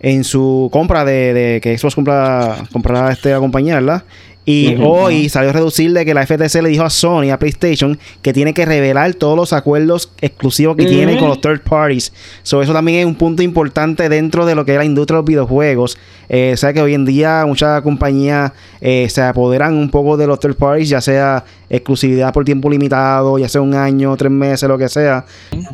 en 0.01 0.25
su 0.25 0.71
compra 0.73 1.05
de, 1.05 1.35
de 1.35 1.61
que 1.61 1.77
Xbox 1.77 1.95
compra, 1.95 2.57
comprara 2.73 3.13
este, 3.13 3.35
compañía, 3.37 3.75
¿verdad? 3.75 4.05
Y 4.47 4.77
hoy 4.83 5.29
salió 5.31 5.51
a 5.51 5.53
reducir 5.55 5.93
de 5.93 6.05
que 6.05 6.13
la 6.13 6.27
FTC 6.27 6.63
le 6.63 6.69
dijo 6.69 6.85
a 6.85 6.91
Sony, 6.91 7.31
a 7.31 7.39
PlayStation, 7.39 7.99
que 8.21 8.35
tiene 8.35 8.53
que 8.53 8.67
revelar 8.67 9.15
todos 9.15 9.37
los 9.37 9.55
acuerdos 9.55 10.11
exclusivos 10.21 10.77
que 10.77 10.85
tiene 10.85 11.19
con 11.19 11.29
los 11.29 11.41
third 11.41 11.63
parties. 11.63 12.13
So, 12.43 12.61
eso 12.61 12.75
también 12.75 13.01
es 13.01 13.07
un 13.07 13.15
punto 13.15 13.43
importante 13.43 14.09
dentro 14.11 14.45
de 14.45 14.55
lo 14.55 14.67
que 14.67 14.73
es 14.73 14.79
la 14.79 14.85
industria 14.85 15.17
de 15.17 15.21
los 15.21 15.27
videojuegos. 15.27 15.99
Eh, 16.29 16.57
que 16.75 16.83
hoy 16.83 16.95
en 16.95 17.05
día 17.05 17.45
muchas 17.47 17.83
compañías 17.83 18.53
eh, 18.81 19.07
se 19.09 19.23
apoderan 19.23 19.75
un 19.75 19.91
poco 19.91 20.17
de 20.17 20.27
los 20.27 20.41
third 20.41 20.57
parties, 20.57 20.89
ya 20.89 21.01
sea 21.01 21.45
exclusividad 21.69 22.33
por 22.33 22.45
tiempo 22.45 22.71
limitado, 22.71 23.39
ya 23.39 23.49
sea 23.49 23.61
un 23.61 23.75
año, 23.75 24.17
tres 24.17 24.31
meses, 24.31 24.69
lo 24.69 24.79
que 24.79 24.89
sea. 24.89 25.25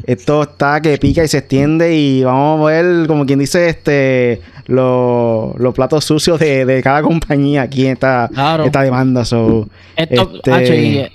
Esto 0.05 0.43
está 0.43 0.81
que 0.81 0.99
pica 0.99 1.25
y 1.25 1.29
se 1.29 1.39
extiende 1.39 1.95
y 1.95 2.25
vamos 2.25 2.69
a 2.69 2.73
ver, 2.73 3.07
como 3.07 3.27
quien 3.27 3.39
dice, 3.39 3.69
este 3.69 4.41
los, 4.67 5.75
platos 5.75 6.05
sucios 6.05 6.39
de, 6.39 6.81
cada 6.83 7.03
compañía 7.03 7.63
aquí 7.63 7.87
en 7.87 7.93
esta, 7.93 8.31
esta 8.65 8.83
demanda. 8.83 9.25
So, 9.25 9.69
Esto, 9.97 10.33
este, 10.45 11.13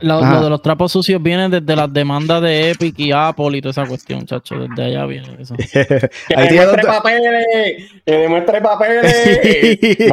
lo, 0.00 0.42
de 0.42 0.50
los 0.50 0.60
trapos 0.60 0.92
sucios 0.92 1.22
vienen 1.22 1.50
desde 1.50 1.74
las 1.74 1.90
demandas 1.92 2.42
de 2.42 2.70
Epic 2.70 2.98
y 2.98 3.12
Apple 3.12 3.56
y 3.56 3.62
toda 3.62 3.70
esa 3.70 3.86
cuestión, 3.86 4.26
chacho. 4.26 4.56
Desde 4.56 4.84
allá 4.84 5.06
viene 5.06 5.36
eso. 5.40 5.54
que 5.72 6.36
demuestre 6.36 6.82
papeles, 6.82 7.46
que 8.04 8.12
demuestre 8.12 8.60
papeles. 8.60 9.14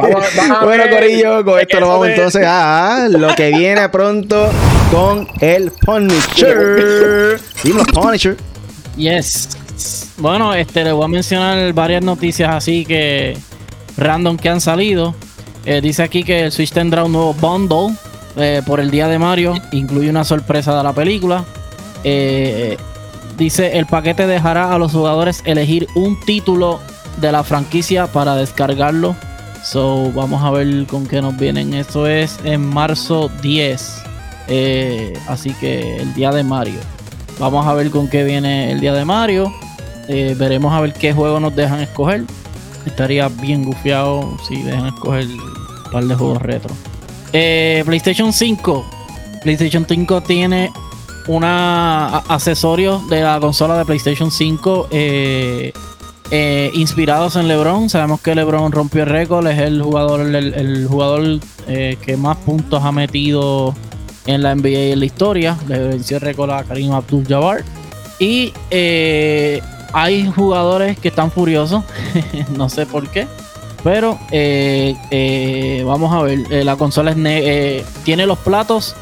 bueno, 0.62 0.84
Corillo, 0.90 1.44
con 1.44 1.60
esto 1.60 1.80
nos 1.80 1.88
vamos 1.88 2.08
entonces 2.08 2.44
a 2.46 3.08
lo 3.10 3.34
que 3.34 3.50
viene 3.50 3.88
pronto 3.90 4.50
con 4.90 5.28
el 5.40 5.70
Punisher. 5.70 7.38
Dime 7.62 7.84
Punisher. 7.92 8.36
Yes. 8.96 10.14
Bueno, 10.16 10.54
este, 10.54 10.84
le 10.84 10.92
voy 10.92 11.04
a 11.04 11.08
mencionar 11.08 11.72
varias 11.74 12.02
noticias 12.02 12.48
así 12.54 12.86
que 12.86 13.36
random 13.98 14.38
que 14.38 14.48
han 14.48 14.60
salido. 14.60 15.14
Eh, 15.66 15.80
dice 15.82 16.02
aquí 16.02 16.24
que 16.24 16.44
el 16.44 16.52
Switch 16.52 16.72
tendrá 16.72 17.04
un 17.04 17.12
nuevo 17.12 17.34
bundle 17.34 17.96
eh, 18.36 18.62
por 18.66 18.80
el 18.80 18.90
día 18.90 19.08
de 19.08 19.18
Mario. 19.18 19.54
Incluye 19.72 20.10
una 20.10 20.24
sorpresa 20.24 20.76
de 20.76 20.82
la 20.82 20.92
película. 20.92 21.44
Eh, 22.04 22.76
dice 23.36 23.78
el 23.78 23.86
paquete 23.86 24.26
dejará 24.26 24.74
a 24.74 24.78
los 24.78 24.92
jugadores 24.92 25.42
elegir 25.46 25.86
un 25.94 26.20
título 26.20 26.80
de 27.20 27.32
la 27.32 27.42
franquicia 27.42 28.06
para 28.06 28.36
descargarlo. 28.36 29.16
So, 29.62 30.12
vamos 30.12 30.42
a 30.42 30.50
ver 30.50 30.86
con 30.86 31.06
qué 31.06 31.22
nos 31.22 31.36
vienen. 31.36 31.72
Eso 31.74 32.06
es 32.06 32.38
en 32.44 32.60
marzo 32.66 33.30
10. 33.42 34.02
así 35.28 35.54
que 35.54 35.96
el 35.96 36.12
día 36.14 36.30
de 36.30 36.44
Mario. 36.44 36.80
Vamos 37.38 37.66
a 37.66 37.74
ver 37.74 37.90
con 37.90 38.08
qué 38.08 38.24
viene 38.24 38.70
el 38.70 38.80
día 38.80 38.92
de 38.92 39.04
Mario. 39.04 39.52
Eh, 40.08 40.34
veremos 40.38 40.72
a 40.72 40.80
ver 40.80 40.92
qué 40.92 41.12
juego 41.12 41.40
nos 41.40 41.54
dejan 41.56 41.80
escoger. 41.80 42.24
Estaría 42.86 43.28
bien 43.28 43.64
gufiado 43.64 44.36
si 44.46 44.62
dejan 44.62 44.86
escoger 44.86 45.26
un 45.26 45.90
par 45.90 46.04
de 46.04 46.14
juegos 46.14 46.42
retro. 46.42 46.74
Eh, 47.36 47.82
PlayStation 47.84 48.32
5. 48.32 48.84
PlayStation 49.42 49.84
5 49.88 50.20
tiene 50.20 50.72
una 51.26 52.18
accesorio 52.18 53.00
de 53.10 53.22
la 53.22 53.40
consola 53.40 53.76
de 53.76 53.84
PlayStation 53.84 54.30
5 54.30 54.88
eh, 54.92 55.72
inspirados 56.74 57.34
en 57.34 57.48
LeBron. 57.48 57.90
Sabemos 57.90 58.20
que 58.20 58.36
LeBron 58.36 58.70
rompió 58.70 59.02
el 59.02 59.08
récord, 59.08 59.44
es 59.48 59.58
el 59.58 59.82
jugador, 59.82 60.20
el, 60.20 60.86
jugador 60.86 61.40
que 61.66 62.16
más 62.16 62.36
puntos 62.36 62.84
ha 62.84 62.92
metido 62.92 63.74
en 64.26 64.42
la 64.42 64.54
NBA 64.54 64.92
en 64.92 65.00
la 65.00 65.06
historia. 65.06 65.58
Le 65.66 65.88
venció 65.88 66.18
el 66.18 66.20
récord 66.20 66.52
a 66.52 66.62
Karim 66.62 66.92
Abdul-Jabbar. 66.92 67.64
Y 68.20 68.52
hay 69.92 70.30
jugadores 70.30 71.00
que 71.00 71.08
están 71.08 71.32
furiosos, 71.32 71.82
no 72.56 72.68
sé 72.68 72.86
por 72.86 73.08
qué. 73.08 73.26
Pero 73.84 74.18
eh, 74.30 74.96
eh, 75.10 75.84
vamos 75.86 76.12
a 76.12 76.22
ver, 76.22 76.38
eh, 76.50 76.64
la 76.64 76.74
consola 76.76 77.10
es 77.10 77.84
tiene 78.02 78.26
los 78.26 78.38
platos 78.38 78.96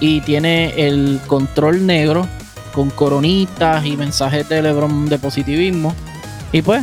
y 0.00 0.22
tiene 0.22 0.72
el 0.74 1.20
control 1.26 1.86
negro 1.86 2.26
con 2.72 2.88
coronitas 2.88 3.84
y 3.84 3.94
mensajes 3.94 4.48
de 4.48 4.62
Lebron 4.62 5.06
de 5.06 5.18
positivismo. 5.18 5.94
Y 6.50 6.62
pues, 6.62 6.82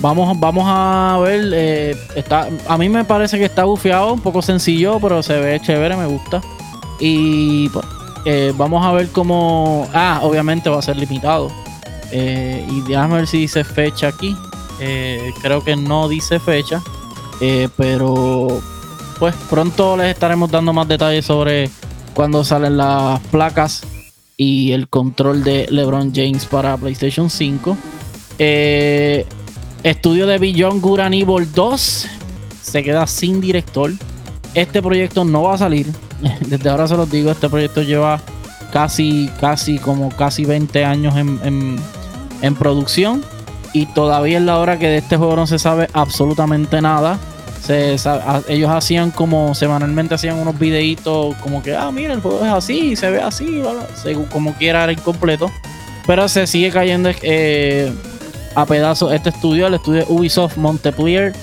vamos, 0.00 0.38
vamos 0.38 0.64
a 0.66 1.18
ver. 1.22 1.96
está, 2.14 2.48
a 2.68 2.78
mí 2.78 2.88
me 2.88 3.04
parece 3.04 3.38
que 3.38 3.44
está 3.44 3.64
bufeado, 3.64 4.12
un 4.12 4.20
poco 4.20 4.42
sencillo, 4.42 4.98
pero 5.00 5.22
se 5.22 5.40
ve 5.40 5.60
chévere, 5.60 5.96
me 5.96 6.06
gusta. 6.06 6.40
Y 7.00 7.68
pues, 7.68 7.86
vamos 8.56 8.84
a 8.84 8.92
ver 8.92 9.08
cómo. 9.10 9.88
Ah, 9.92 10.20
obviamente 10.22 10.68
va 10.68 10.80
a 10.80 10.82
ser 10.82 10.96
limitado. 10.96 11.50
Y 12.12 12.80
déjame 12.88 13.16
ver 13.16 13.26
si 13.28 13.38
dice 13.38 13.62
fecha 13.62 14.08
aquí. 14.08 14.36
Eh, 14.80 15.32
creo 15.42 15.62
que 15.62 15.76
no 15.76 16.08
dice 16.08 16.38
fecha. 16.38 16.82
Eh, 17.40 17.68
pero 17.76 18.60
pues 19.18 19.34
pronto 19.48 19.96
les 19.96 20.08
estaremos 20.08 20.50
dando 20.50 20.72
más 20.72 20.88
detalles 20.88 21.24
sobre 21.24 21.70
cuándo 22.14 22.44
salen 22.44 22.76
las 22.76 23.20
placas 23.30 23.82
y 24.36 24.72
el 24.72 24.88
control 24.88 25.44
de 25.44 25.66
LeBron 25.70 26.12
James 26.14 26.46
para 26.46 26.76
PlayStation 26.76 27.30
5. 27.30 27.76
estudio 29.82 30.26
de 30.26 30.38
Beyond 30.38 30.80
Good 30.80 31.00
and 31.00 31.14
Evil 31.14 31.52
2 31.52 32.06
se 32.62 32.82
queda 32.82 33.06
sin 33.06 33.40
director. 33.40 33.92
Este 34.54 34.82
proyecto 34.82 35.24
no 35.24 35.42
va 35.42 35.54
a 35.54 35.58
salir. 35.58 35.86
Desde 36.46 36.68
ahora 36.68 36.88
se 36.88 36.96
los 36.96 37.10
digo, 37.10 37.30
este 37.30 37.48
proyecto 37.48 37.82
lleva 37.82 38.20
casi, 38.72 39.30
casi, 39.40 39.78
como 39.78 40.10
casi 40.10 40.44
20 40.44 40.84
años 40.84 41.14
en 41.16 41.78
en 42.42 42.54
producción 42.54 43.22
y 43.72 43.86
todavía 43.86 44.38
es 44.38 44.44
la 44.44 44.58
hora 44.58 44.78
que 44.78 44.88
de 44.88 44.98
este 44.98 45.16
juego 45.16 45.36
no 45.36 45.46
se 45.46 45.58
sabe 45.58 45.88
absolutamente 45.92 46.80
nada. 46.80 47.18
Se, 47.62 47.96
ellos 48.48 48.70
hacían 48.70 49.10
como 49.10 49.54
semanalmente 49.54 50.14
hacían 50.14 50.38
unos 50.38 50.58
videitos 50.58 51.36
como 51.36 51.62
que, 51.62 51.76
ah, 51.76 51.90
mira, 51.92 52.14
el 52.14 52.20
juego 52.20 52.44
es 52.44 52.52
así, 52.52 52.96
se 52.96 53.10
ve 53.10 53.20
así, 53.20 53.62
como 54.30 54.54
quiera 54.54 54.84
era 54.84 54.92
incompleto. 54.92 55.50
Pero 56.06 56.28
se 56.28 56.46
sigue 56.46 56.70
cayendo 56.70 57.10
eh, 57.22 57.92
a 58.54 58.64
pedazos 58.64 59.12
este 59.12 59.28
estudio, 59.28 59.66
el 59.66 59.74
estudio 59.74 60.06
Ubisoft 60.08 60.56
Monteplier, 60.56 61.34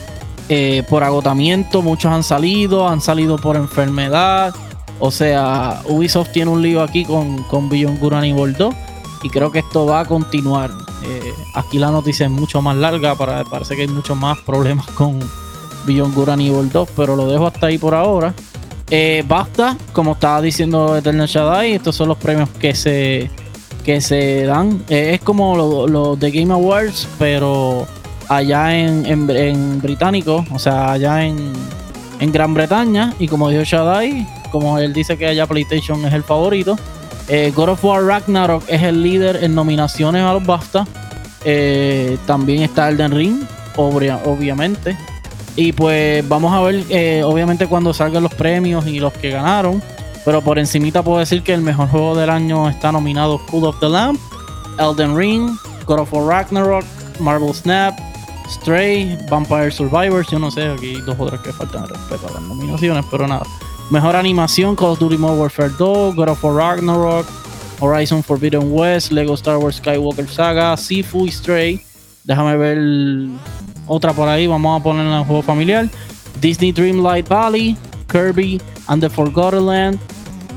eh, 0.50 0.84
por 0.90 1.04
agotamiento. 1.04 1.82
Muchos 1.82 2.12
han 2.12 2.24
salido, 2.24 2.88
han 2.88 3.02
salido 3.02 3.38
por 3.38 3.56
enfermedad. 3.56 4.56
O 5.00 5.12
sea, 5.12 5.82
Ubisoft 5.88 6.32
tiene 6.32 6.50
un 6.50 6.62
lío 6.62 6.82
aquí 6.82 7.06
con, 7.06 7.44
con 7.44 7.70
Beyond 7.70 8.00
Good 8.00 8.14
and 8.14 8.58
2 8.58 8.76
y 9.24 9.30
creo 9.30 9.52
que 9.52 9.60
esto 9.60 9.86
va 9.86 10.02
a 10.02 10.06
continuar. 10.06 10.85
Eh, 11.08 11.34
aquí 11.54 11.78
la 11.78 11.92
noticia 11.92 12.26
es 12.26 12.32
mucho 12.32 12.62
más 12.62 12.76
larga, 12.76 13.16
parece 13.16 13.76
que 13.76 13.84
hay 13.84 13.88
muchos 13.88 14.18
más 14.18 14.38
problemas 14.40 14.88
con 14.88 15.20
Beyond 15.86 16.16
Good 16.16 16.30
and 16.30 16.72
2, 16.72 16.90
pero 16.96 17.16
lo 17.16 17.28
dejo 17.28 17.48
hasta 17.48 17.68
ahí 17.68 17.78
por 17.78 17.94
ahora. 17.94 18.34
Eh, 18.90 19.24
basta, 19.28 19.78
como 19.94 20.14
estaba 20.14 20.42
diciendo 20.42 20.96
Eternal 20.96 21.28
Shaddai, 21.28 21.74
estos 21.74 21.96
son 21.96 22.10
los 22.10 22.18
premios 22.18 22.50
que 22.50 22.76
se, 22.76 23.30
que 23.84 24.02
se 24.02 24.44
dan. 24.44 24.84
Eh, 24.90 25.12
es 25.16 25.22
como 25.22 25.56
los 25.88 26.20
de 26.20 26.32
Game 26.32 26.54
Awards, 26.54 27.08
pero 27.18 27.88
allá 28.28 28.78
en, 28.78 29.06
en, 29.06 29.82
británico, 29.82 30.46
o 30.52 30.60
sea, 30.60 30.92
allá 30.92 31.24
en, 31.24 31.54
en 32.20 32.32
Gran 32.32 32.54
Bretaña. 32.54 33.14
Y 33.20 33.28
como 33.28 33.50
dijo 33.50 33.64
Shadai, 33.64 34.28
como 34.52 34.78
él 34.78 34.94
dice 34.94 35.18
que 35.18 35.28
allá 35.28 35.48
PlayStation 35.48 36.06
es 36.06 36.14
el 36.14 36.24
favorito, 36.24 36.78
eh, 37.28 37.52
God 37.56 37.70
of 37.70 37.84
War 37.84 38.04
Ragnarok 38.04 38.64
es 38.68 38.84
el 38.84 39.02
líder 39.02 39.44
en 39.44 39.56
nominaciones 39.56 40.24
a 40.24 40.34
los 40.34 40.46
BAFTA. 40.46 40.86
Eh, 41.44 42.18
también 42.26 42.64
está 42.64 42.90
Elden 42.90 43.12
Ring, 43.12 43.44
obviamente. 43.76 44.98
Y 45.56 45.72
pues 45.72 46.28
vamos 46.28 46.54
a 46.54 46.62
ver, 46.62 46.84
eh, 46.90 47.24
obviamente 47.24 47.68
cuando 47.68 47.94
salgan 47.94 48.24
los 48.24 48.34
premios 48.34 48.86
y 48.88 49.00
los 49.00 49.14
que 49.14 49.32
ganaron. 49.32 49.82
Pero 50.24 50.42
por 50.42 50.58
encimita 50.58 51.04
puedo 51.04 51.20
decir 51.20 51.44
que 51.44 51.54
el 51.54 51.62
mejor 51.62 51.88
juego 51.90 52.16
del 52.16 52.30
año 52.30 52.68
está 52.68 52.92
nominado 52.92 53.40
Cool 53.46 53.66
of 53.66 53.80
the 53.80 53.88
Lamp, 53.88 54.20
Elden 54.80 55.16
Ring, 55.16 55.56
God 55.86 56.00
of 56.00 56.14
War 56.14 56.26
Ragnarok, 56.26 56.84
Marvel 57.20 57.54
Snap, 57.54 57.96
Stray, 58.50 59.18
Vampire 59.30 59.72
Survivors. 59.72 60.28
Yo 60.30 60.40
no 60.40 60.50
sé, 60.50 60.68
aquí 60.68 60.96
hay 60.96 61.02
dos 61.02 61.16
otras 61.20 61.42
que 61.42 61.54
faltan 61.54 61.88
respeto 61.88 62.28
a 62.28 62.34
las 62.34 62.42
nominaciones, 62.42 63.06
pero 63.12 63.28
nada. 63.28 63.46
Mejor 63.92 64.16
animación, 64.16 64.76
Call 64.76 64.92
of 64.92 65.00
Duty 65.00 65.18
Modern 65.18 65.40
Warfare 65.40 65.70
2, 65.70 66.16
God 66.16 66.30
of 66.30 66.44
War 66.44 66.56
Ragnarok, 66.56 67.28
Horizon 67.80 68.24
Forbidden 68.24 68.72
West, 68.74 69.12
Lego 69.12 69.36
Star 69.36 69.60
Wars 69.60 69.76
Skywalker 69.76 70.28
Saga, 70.28 70.76
Sifu 70.76 71.28
y 71.28 71.32
Stray. 71.32 71.82
Déjame 72.24 72.58
ver 72.58 73.30
otra 73.86 74.12
por 74.12 74.28
ahí, 74.28 74.48
vamos 74.48 74.80
a 74.80 74.84
poner 74.84 75.06
en 75.06 75.24
juego 75.24 75.44
familiar. 75.44 75.88
Disney 76.42 76.72
Dreamlight 76.72 77.28
Valley, 77.28 77.78
Kirby 78.08 78.60
and 78.88 79.02
the 79.02 79.10
Forgotten 79.10 79.68
Land, 79.68 80.00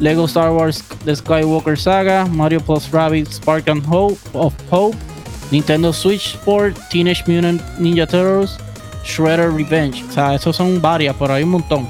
Lego 0.00 0.24
Star 0.26 0.52
Wars 0.52 0.82
The 1.04 1.12
Skywalker 1.12 1.76
Saga, 1.76 2.24
Mario 2.26 2.60
Plus 2.60 2.90
Rabbit 2.90 3.30
Spark 3.30 3.68
and 3.68 3.84
Hope 3.84 4.18
of 4.32 4.54
Hope, 4.70 4.96
Nintendo 5.50 5.92
Switch 5.92 6.32
Sport, 6.32 6.76
Teenage 6.90 7.26
Mutant 7.26 7.60
Ninja 7.78 8.08
Turtles, 8.08 8.56
Shredder 9.04 9.54
Revenge. 9.54 10.02
O 10.08 10.12
sea, 10.12 10.34
esos 10.34 10.56
son 10.56 10.80
varias, 10.80 11.14
pero 11.18 11.34
hay 11.34 11.42
un 11.42 11.50
montón. 11.50 11.88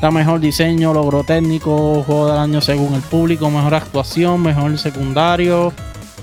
Está 0.00 0.10
mejor 0.10 0.40
diseño, 0.40 0.94
logro 0.94 1.24
técnico, 1.24 2.02
juego 2.06 2.28
del 2.28 2.38
año 2.38 2.62
según 2.62 2.94
el 2.94 3.02
público, 3.02 3.50
mejor 3.50 3.74
actuación, 3.74 4.40
mejor 4.40 4.78
secundario, 4.78 5.74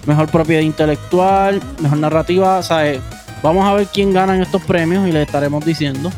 mejor 0.07 0.31
propiedad 0.31 0.63
intelectual, 0.63 1.61
mejor 1.79 1.99
narrativa. 1.99 2.63
¿sabes? 2.63 2.99
Vamos 3.43 3.63
a 3.65 3.75
ver 3.75 3.85
quién 3.93 4.13
gana 4.13 4.35
en 4.35 4.41
estos 4.41 4.63
premios 4.63 5.07
y 5.07 5.11
le 5.11 5.21
estaremos 5.21 5.63
diciendo. 5.63 6.09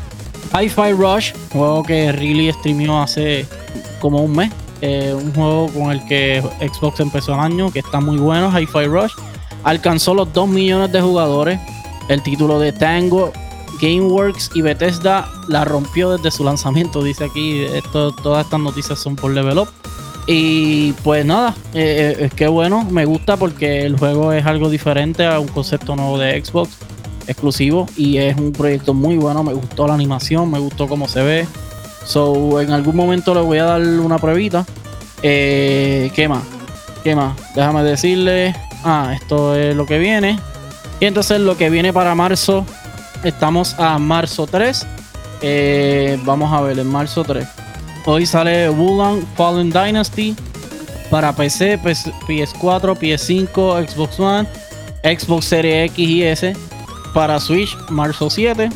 Hi-Fi 0.58 0.92
Rush, 0.92 1.34
juego 1.52 1.82
que 1.82 2.10
Really 2.12 2.50
streamió 2.50 2.98
hace 2.98 3.46
como 4.00 4.22
un 4.22 4.36
mes. 4.36 4.50
Eh, 4.80 5.12
un 5.14 5.30
juego 5.34 5.68
con 5.68 5.90
el 5.90 6.02
que 6.06 6.42
Xbox 6.60 7.00
empezó 7.00 7.34
el 7.34 7.40
año, 7.40 7.70
que 7.70 7.80
está 7.80 8.00
muy 8.00 8.16
bueno. 8.16 8.58
Hi-Fi 8.58 8.86
Rush 8.86 9.12
alcanzó 9.64 10.14
los 10.14 10.32
2 10.32 10.48
millones 10.48 10.92
de 10.92 11.02
jugadores. 11.02 11.60
El 12.08 12.22
título 12.22 12.58
de 12.58 12.72
Tango 12.72 13.34
GameWorks 13.80 14.50
y 14.54 14.62
Bethesda 14.62 15.28
la 15.48 15.64
rompió 15.64 16.16
desde 16.16 16.30
su 16.30 16.44
lanzamiento. 16.44 17.02
Dice 17.02 17.24
aquí, 17.24 17.62
esto, 17.62 18.12
todas 18.12 18.44
estas 18.44 18.60
noticias 18.60 18.98
son 18.98 19.16
por 19.16 19.32
Level 19.32 19.58
Up. 19.58 19.68
Y 20.26 20.92
pues 21.02 21.24
nada, 21.24 21.54
eh, 21.74 22.14
eh, 22.18 22.24
es 22.26 22.34
que 22.34 22.46
bueno, 22.46 22.84
me 22.84 23.04
gusta 23.04 23.36
porque 23.36 23.84
el 23.84 23.98
juego 23.98 24.32
es 24.32 24.46
algo 24.46 24.68
diferente 24.68 25.26
a 25.26 25.40
un 25.40 25.48
concepto 25.48 25.96
nuevo 25.96 26.18
de 26.18 26.42
Xbox 26.44 26.70
exclusivo 27.26 27.86
y 27.96 28.18
es 28.18 28.36
un 28.36 28.52
proyecto 28.52 28.94
muy 28.94 29.16
bueno. 29.16 29.42
Me 29.42 29.54
gustó 29.54 29.86
la 29.86 29.94
animación, 29.94 30.50
me 30.50 30.58
gustó 30.58 30.86
cómo 30.86 31.08
se 31.08 31.22
ve. 31.22 31.46
So, 32.04 32.60
en 32.60 32.70
algún 32.72 32.96
momento 32.96 33.34
le 33.34 33.40
voy 33.40 33.58
a 33.58 33.64
dar 33.64 33.80
una 33.80 34.18
pruebita. 34.18 34.66
Eh, 35.22 36.10
¿Qué 36.14 36.28
más? 36.28 36.42
¿Qué 37.02 37.14
más? 37.16 37.36
Déjame 37.54 37.82
decirle. 37.82 38.54
Ah, 38.84 39.12
esto 39.14 39.54
es 39.54 39.74
lo 39.74 39.86
que 39.86 39.98
viene. 39.98 40.38
Y 41.00 41.06
entonces 41.06 41.40
lo 41.40 41.56
que 41.56 41.70
viene 41.70 41.92
para 41.92 42.14
marzo 42.14 42.66
Estamos 43.24 43.78
a 43.78 43.98
marzo 43.98 44.46
3. 44.46 44.86
Eh, 45.42 46.18
vamos 46.24 46.52
a 46.52 46.60
ver, 46.62 46.78
en 46.78 46.86
marzo 46.86 47.22
3. 47.22 47.46
Hoy 48.06 48.24
sale 48.24 48.70
Wulan 48.70 49.26
Fallen 49.36 49.70
Dynasty 49.70 50.34
para 51.10 51.34
PC, 51.34 51.78
PS4, 51.78 52.96
PS5, 52.96 53.88
Xbox 53.88 54.18
One, 54.18 54.48
Xbox 55.02 55.44
Series 55.44 55.90
X 55.90 55.98
y 55.98 56.22
S. 56.22 56.56
Para 57.12 57.38
Switch, 57.38 57.76
marzo 57.90 58.30
7. 58.30 58.70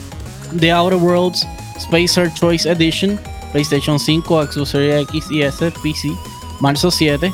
The 0.61 0.72
Outer 0.72 0.98
Worlds 0.98 1.46
Spacer 1.80 2.33
Choice 2.35 2.68
Edition, 2.68 3.18
PlayStation 3.52 3.98
5, 3.98 4.48
Xbox 4.50 4.68
Series 4.68 5.09
X 5.09 5.30
y 5.30 5.42
S, 5.42 5.70
PC, 5.83 6.12
marzo 6.61 6.90
7. 6.90 7.33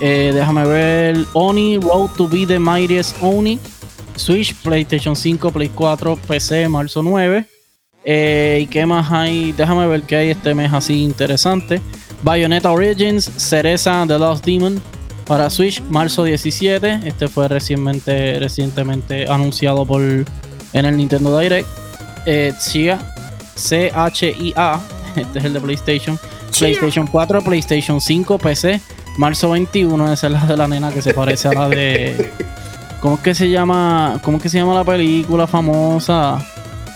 Eh, 0.00 0.32
déjame 0.32 0.64
ver 0.66 1.24
Oni 1.34 1.78
Road 1.78 2.10
to 2.16 2.28
be 2.28 2.46
the 2.46 2.58
Mightiest 2.58 3.16
Oni 3.22 3.58
Switch, 4.16 4.54
PlayStation 4.54 5.16
5, 5.16 5.50
Play 5.52 5.68
4, 5.68 6.16
PC, 6.16 6.68
marzo 6.68 7.02
9. 7.02 7.46
Eh, 8.04 8.60
¿Y 8.62 8.66
qué 8.66 8.84
más 8.86 9.10
hay? 9.10 9.52
Déjame 9.52 9.86
ver 9.86 10.02
qué 10.02 10.16
hay 10.16 10.30
este 10.30 10.54
mes 10.54 10.72
así 10.72 11.02
interesante. 11.02 11.80
Bayonetta 12.22 12.70
Origins, 12.70 13.30
Cereza 13.36 14.04
The 14.06 14.18
Lost 14.18 14.44
Demon 14.44 14.80
para 15.26 15.48
Switch, 15.50 15.82
marzo 15.82 16.24
17. 16.24 17.00
Este 17.04 17.28
fue 17.28 17.48
recientemente, 17.48 18.38
recientemente 18.38 19.26
anunciado 19.28 19.86
por 19.86 20.02
en 20.02 20.84
el 20.84 20.96
Nintendo 20.96 21.38
Direct. 21.38 21.68
Eh, 22.26 22.52
Chia, 22.58 22.98
C-H-I-A, 23.54 24.80
este 25.16 25.38
es 25.38 25.44
el 25.44 25.52
de 25.52 25.60
PlayStation. 25.60 26.18
PlayStation 26.58 27.06
4, 27.06 27.42
PlayStation 27.42 28.00
5, 28.00 28.38
PC, 28.38 28.80
marzo 29.18 29.50
21. 29.50 30.12
Esa 30.12 30.26
es 30.26 30.32
la 30.32 30.46
de 30.46 30.56
la 30.56 30.68
nena 30.68 30.92
que 30.92 31.02
se 31.02 31.14
parece 31.14 31.48
a 31.48 31.52
la 31.52 31.68
de 31.68 32.32
¿Cómo 33.04 33.16
es 33.16 33.20
que 33.20 33.34
se 33.34 33.50
llama? 33.50 34.18
¿Cómo 34.22 34.38
es 34.38 34.42
que 34.42 34.48
se 34.48 34.56
llama 34.56 34.72
la 34.72 34.82
película 34.82 35.46
famosa? 35.46 36.38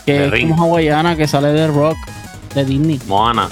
Que 0.07 0.25
es 0.25 0.40
como 0.40 0.64
hawaiana, 0.64 1.14
que 1.14 1.29
sale 1.29 1.49
de 1.49 1.66
rock, 1.66 1.99
de 2.55 2.64
Disney. 2.64 2.99
Moana. 3.07 3.51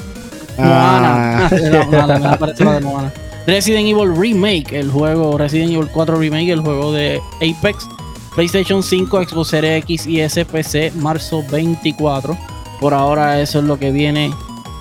Moana. 0.56 1.48
Ah. 1.48 1.50
Moana. 2.80 3.12
Resident 3.46 3.86
Evil 3.86 4.16
Remake, 4.16 4.72
el 4.72 4.90
juego 4.90 5.36
Resident 5.36 5.72
Evil 5.72 5.90
4 5.92 6.16
Remake, 6.16 6.48
el 6.50 6.60
juego 6.60 6.94
de 6.94 7.20
Apex. 7.42 7.86
PlayStation 8.34 8.82
5, 8.82 9.24
Xbox 9.24 9.48
Series 9.48 9.82
X 9.82 10.06
y 10.06 10.26
SPC, 10.26 10.94
marzo 10.94 11.44
24. 11.52 12.38
Por 12.80 12.94
ahora 12.94 13.38
eso 13.38 13.58
es 13.58 13.66
lo 13.66 13.78
que 13.78 13.90
viene 13.90 14.32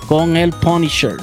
con 0.08 0.38
el 0.38 0.50
Punisher. 0.50 1.18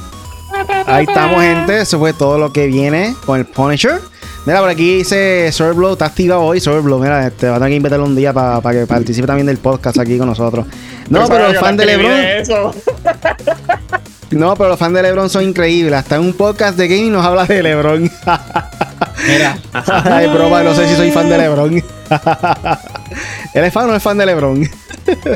Ahí 0.86 1.06
estamos, 1.06 1.42
gente. 1.42 1.82
Eso 1.82 1.98
fue 1.98 2.14
todo 2.14 2.38
lo 2.38 2.54
que 2.54 2.68
viene 2.68 3.16
con 3.26 3.40
el 3.40 3.48
Punisher. 3.48 4.13
Mira, 4.46 4.60
por 4.60 4.70
aquí 4.70 4.98
dice 4.98 5.50
Sorblow, 5.54 5.94
está 5.94 6.06
activado 6.06 6.42
hoy 6.42 6.60
Sorblow. 6.60 7.00
Mira, 7.00 7.28
este, 7.28 7.48
va 7.48 7.56
a 7.56 7.60
tener 7.60 7.70
que 7.70 7.76
invitarlo 7.78 8.06
un 8.06 8.16
día 8.16 8.34
para 8.34 8.72
que 8.72 8.86
participe 8.86 9.26
también 9.26 9.48
del 9.48 9.58
podcast 9.58 10.00
aquí 10.00 10.18
con 10.18 10.28
nosotros. 10.28 10.66
No, 11.10 11.28
pero 11.30 11.48
los 11.48 11.62
fans 11.62 11.78
de 11.78 11.86
LeBron. 11.86 12.12
no, 14.32 14.56
pero 14.58 14.70
los 14.70 14.80
fans 14.80 14.96
de 14.96 15.02
LeBron 15.02 15.30
son 15.30 15.44
increíbles. 15.44 15.94
Hasta 15.94 16.16
en 16.16 16.24
un 16.24 16.34
podcast 16.34 16.78
de 16.78 16.90
gaming 16.90 17.14
nos 17.14 17.26
habla 17.26 17.46
de 17.46 17.64
LeBron. 17.64 18.04
Mira. 19.28 19.58
Ay, 19.72 20.28
broma, 20.28 20.62
no 20.62 20.76
sé 20.76 20.90
si 20.90 20.96
soy 20.96 21.12
fan 21.12 21.30
de 21.30 21.38
LeBron. 21.38 21.76
¿Él 23.54 23.64
es 23.64 23.74
fan 23.74 23.86
o 23.86 23.88
no 23.88 23.96
es 23.96 24.04
fan 24.04 24.18
de 24.18 24.26
LeBron? 24.26 24.70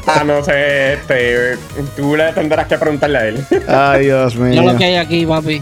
ah, 0.06 0.24
no 0.26 0.44
sé, 0.44 0.96
este. 0.96 1.58
Tú 1.96 2.18
le 2.18 2.34
tendrás 2.34 2.68
que 2.68 2.78
preguntarle 2.78 3.18
a 3.18 3.28
él. 3.28 3.46
Ay, 3.70 4.06
Dios 4.06 4.36
mío. 4.36 4.62
Yo 4.62 4.70
lo 4.70 4.78
que 4.78 4.84
hay 4.84 4.96
aquí, 4.98 5.26
papi. 5.26 5.62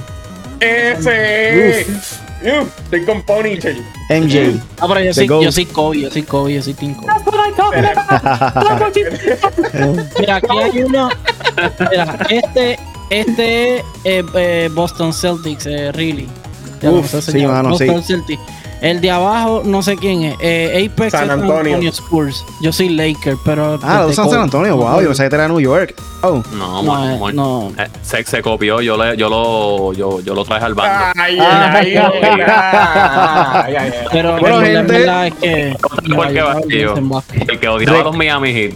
Ese. 0.60 1.86
Uf. 1.88 2.25
Estoy 2.42 3.06
con 3.06 3.22
Ponytail. 3.24 3.84
MJ. 4.10 4.60
Ah, 4.80 4.88
pero 4.88 5.02
yo 5.02 5.14
soy, 5.14 5.28
yo 5.28 5.52
soy 5.52 5.66
Kobe, 5.66 6.00
yo 6.02 6.12
soy 6.12 6.24
Kobe, 6.24 6.54
yo 6.54 6.62
soy 6.62 6.74
Kobe. 6.74 6.96
Mira, 10.20 10.36
aquí 10.36 10.58
hay 10.58 10.84
uno. 10.84 11.10
Mira, 11.90 12.18
este, 12.30 12.80
este 13.10 13.80
es 13.80 13.84
eh, 14.04 14.24
eh, 14.36 14.70
Boston 14.74 15.14
Celtics, 15.14 15.66
eh, 15.66 15.92
really. 15.94 16.28
Uf, 16.84 17.16
sí, 17.22 17.46
mano, 17.46 17.70
Boston 17.70 18.04
sí. 18.04 18.14
Celtics. 18.14 18.42
El 18.86 19.02
de 19.02 19.10
abajo, 19.10 19.64
no 19.66 19.82
sé 19.82 19.98
quién 19.98 20.22
es. 20.26 20.36
Eh, 20.40 20.88
Apex 20.88 21.14
San 21.14 21.32
Antonio. 21.32 21.80
Spurs. 21.90 22.46
Yo 22.62 22.72
soy 22.72 22.90
Laker, 22.90 23.36
pero. 23.44 23.80
Ah, 23.82 24.04
los 24.06 24.16
San 24.16 24.32
Antonio. 24.32 24.78
Wow, 24.78 25.02
yo 25.02 25.08
pensé 25.08 25.28
que 25.28 25.34
era 25.34 25.48
New 25.48 25.60
York. 25.60 25.96
Oh. 26.22 26.44
No, 26.52 26.84
no, 26.84 27.32
no. 27.32 27.72
Eh, 27.80 27.88
se, 28.04 28.24
se, 28.26 28.44
copió. 28.44 28.82
Yo, 28.82 28.96
le, 28.96 29.18
yo, 29.18 29.28
lo, 29.28 29.92
yo, 29.94 30.22
yo 30.22 30.36
lo 30.36 30.46
traje 30.46 30.66
al 30.66 30.76
banco. 30.76 31.20
Ay, 31.20 31.40
ay, 31.40 31.96
ay, 33.76 33.92
Pero 34.12 34.38
bueno, 34.38 34.62
gente, 34.62 35.00
la 35.00 35.22
verdad 35.22 35.28
es 35.28 35.34
que. 35.34 35.76
El 37.48 37.60
que 37.60 37.68
odiaba 37.68 38.02
a 38.02 38.04
los 38.04 38.16
Miami 38.16 38.54
Heat. 38.54 38.74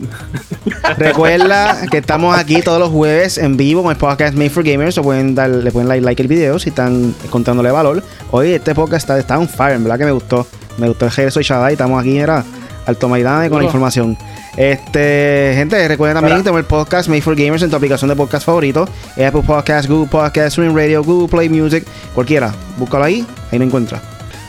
Recuerda 0.97 1.81
que 1.89 1.97
estamos 1.97 2.37
aquí 2.37 2.61
todos 2.61 2.79
los 2.79 2.89
jueves 2.89 3.37
en 3.37 3.57
vivo 3.57 3.83
con 3.83 3.91
el 3.91 3.97
podcast 3.97 4.35
Made 4.35 4.49
for 4.49 4.63
Gamers. 4.63 4.97
O 4.97 5.03
pueden 5.03 5.35
dar, 5.35 5.49
le 5.49 5.71
pueden 5.71 5.89
dar 5.89 6.01
like 6.01 6.21
el 6.21 6.27
video 6.27 6.59
si 6.59 6.69
están 6.69 7.13
contándole 7.29 7.71
valor. 7.71 8.03
Hoy 8.31 8.53
este 8.53 8.73
podcast 8.75 9.03
está, 9.03 9.19
está 9.19 9.37
on 9.37 9.47
fire, 9.47 9.75
en 9.75 9.83
verdad 9.83 9.97
que 9.97 10.05
me 10.05 10.11
gustó. 10.11 10.47
Me 10.77 10.87
gustó 10.87 11.05
el 11.05 11.11
regreso 11.11 11.39
de 11.39 11.43
Shaddai. 11.43 11.73
Estamos 11.73 11.99
aquí, 11.99 12.17
era 12.17 12.43
Alto 12.85 13.09
Maidana 13.09 13.49
con 13.49 13.59
la 13.59 13.65
información. 13.65 14.17
Este, 14.57 15.53
gente, 15.55 15.87
recuerden 15.87 16.15
también 16.15 16.37
que 16.37 16.43
tenemos 16.43 16.59
el 16.59 16.65
podcast 16.65 17.07
Made 17.07 17.21
for 17.21 17.35
Gamers 17.35 17.61
en 17.61 17.69
tu 17.69 17.75
aplicación 17.75 18.09
de 18.09 18.15
podcast 18.15 18.45
favorito. 18.45 18.87
Apple 19.11 19.43
Podcast, 19.45 19.87
Google 19.87 20.09
Podcast, 20.09 20.51
Stream 20.51 20.75
Radio, 20.75 21.03
Google 21.03 21.29
Play 21.29 21.49
Music, 21.49 21.85
cualquiera. 22.13 22.53
Búscalo 22.77 23.05
ahí, 23.05 23.25
ahí 23.51 23.59
lo 23.59 23.65
encuentras. 23.65 24.01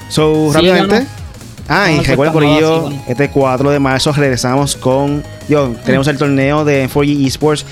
So, 0.08 0.50
rápidamente. 0.52 1.06
Ah, 1.72 1.92
y 1.92 2.00
recuerda 2.00 2.32
por 2.32 2.42
ello, 2.42 2.90
este 3.06 3.30
4 3.30 3.70
de 3.70 3.78
marzo 3.78 4.12
regresamos 4.12 4.74
con. 4.74 5.22
Yo, 5.48 5.72
tenemos 5.84 6.08
el 6.08 6.18
torneo 6.18 6.64
de 6.64 6.90
4G 6.90 7.28
Esports 7.28 7.64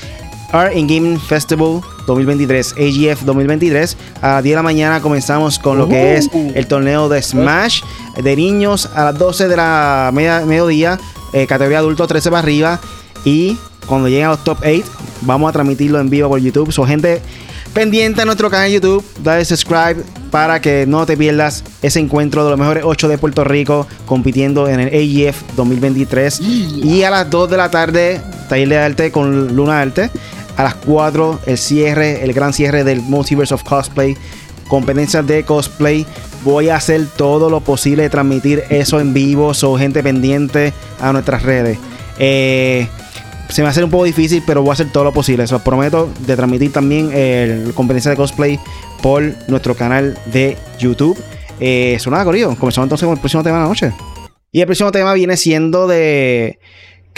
Art 0.53 0.77
in 0.77 0.87
Gaming 0.87 1.19
Festival 1.19 1.81
2023, 2.07 2.75
AGF 2.75 3.23
2023. 3.25 3.97
A 4.23 4.35
las 4.35 4.45
10 4.45 4.53
de 4.53 4.57
la 4.57 4.63
mañana 4.63 5.01
comenzamos 5.01 5.59
con 5.59 5.79
lo 5.79 5.89
que 5.89 6.15
es 6.15 6.31
uh. 6.33 6.53
el 6.55 6.69
torneo 6.69 7.09
de 7.09 7.21
Smash 7.21 7.83
de 8.23 8.37
niños 8.37 8.89
a 8.95 9.07
las 9.07 9.19
12 9.19 9.49
de 9.49 9.57
la 9.57 10.11
media, 10.15 10.45
mediodía, 10.47 10.97
eh, 11.33 11.49
categoría 11.49 11.81
adulto 11.81 12.07
13 12.07 12.31
para 12.31 12.39
arriba. 12.39 12.79
Y 13.25 13.59
cuando 13.89 14.07
lleguen 14.07 14.27
a 14.27 14.31
los 14.31 14.45
top 14.45 14.59
8, 14.61 14.85
vamos 15.23 15.49
a 15.49 15.53
transmitirlo 15.53 15.99
en 15.99 16.09
vivo 16.09 16.29
por 16.29 16.39
YouTube. 16.39 16.71
So, 16.71 16.87
gente 16.87 17.21
pendiente 17.73 18.23
a 18.23 18.25
nuestro 18.25 18.51
canal 18.51 18.71
YouTube, 18.71 19.05
dale 19.23 19.45
subscribe 19.45 19.97
para 20.31 20.61
que 20.61 20.85
no 20.87 21.07
te 21.07 21.17
pierdas 21.17 21.65
ese 21.83 22.01
encuentro 22.01 22.45
de 22.45 22.51
los 22.51 22.59
mejores 22.59 22.85
8 22.85 23.09
de 23.09 23.19
Puerto 23.19 23.45
Rico 23.45 23.87
compitiendo 24.07 24.69
en 24.69 24.81
el 24.81 24.89
AGF 24.89 25.43
2023. 25.57 26.41
Y 26.41 27.03
a 27.03 27.11
las 27.11 27.31
2 27.31 27.51
de 27.51 27.57
la 27.57 27.71
tarde, 27.71 28.21
taller 28.49 28.69
de 28.69 28.79
arte 28.79 29.13
con 29.13 29.55
Luna 29.55 29.81
Arte 29.81 30.11
a 30.59 30.65
las 30.65 30.75
4 30.75 31.41
el 31.47 31.57
cierre, 31.57 32.25
el 32.25 32.33
gran 32.33 32.53
cierre 32.53 32.83
del 32.85 33.01
Multiverse 33.01 33.55
of 33.55 33.63
Cosplay, 33.63 34.17
competencias 34.69 35.27
de 35.27 35.45
cosplay. 35.45 36.05
Voy 36.45 36.69
a 36.69 36.77
hacer 36.77 37.07
todo 37.17 37.49
lo 37.49 37.61
posible 37.61 38.03
de 38.03 38.11
transmitir 38.11 38.65
eso 38.69 39.01
en 39.01 39.15
vivo, 39.15 39.55
so 39.55 39.79
gente 39.79 40.03
pendiente 40.03 40.73
a 41.01 41.13
nuestras 41.13 41.43
redes. 41.43 41.79
Eh, 42.19 42.89
se 43.49 43.63
me 43.63 43.65
va 43.65 43.69
a 43.69 43.71
hacer 43.71 43.85
un 43.85 43.91
poco 43.91 44.05
difícil, 44.05 44.43
pero 44.47 44.63
voy 44.63 44.71
a 44.71 44.73
hacer 44.75 44.91
todo 44.93 45.05
lo 45.05 45.13
posible. 45.13 45.45
Eso 45.45 45.59
prometo 45.63 46.13
de 46.27 46.37
transmitir 46.37 46.73
también 46.73 47.11
el 47.13 47.73
competencia 47.75 48.11
de 48.11 48.17
cosplay 48.17 48.59
por 49.03 49.23
nuestro 49.49 49.75
canal 49.75 50.19
de 50.27 50.57
YouTube. 50.79 51.19
Eh, 51.61 51.95
eso 51.95 52.11
nada. 52.11 52.25
Comenzamos 52.25 52.79
entonces 52.79 53.07
con 53.07 53.15
el 53.15 53.21
próximo 53.21 53.43
tema 53.43 53.57
de 53.57 53.63
la 53.63 53.69
noche. 53.69 53.93
Y 54.53 54.61
el 54.61 54.67
próximo 54.67 54.93
tema 54.93 55.13
viene 55.15 55.37
siendo 55.37 55.87
de 55.87 56.59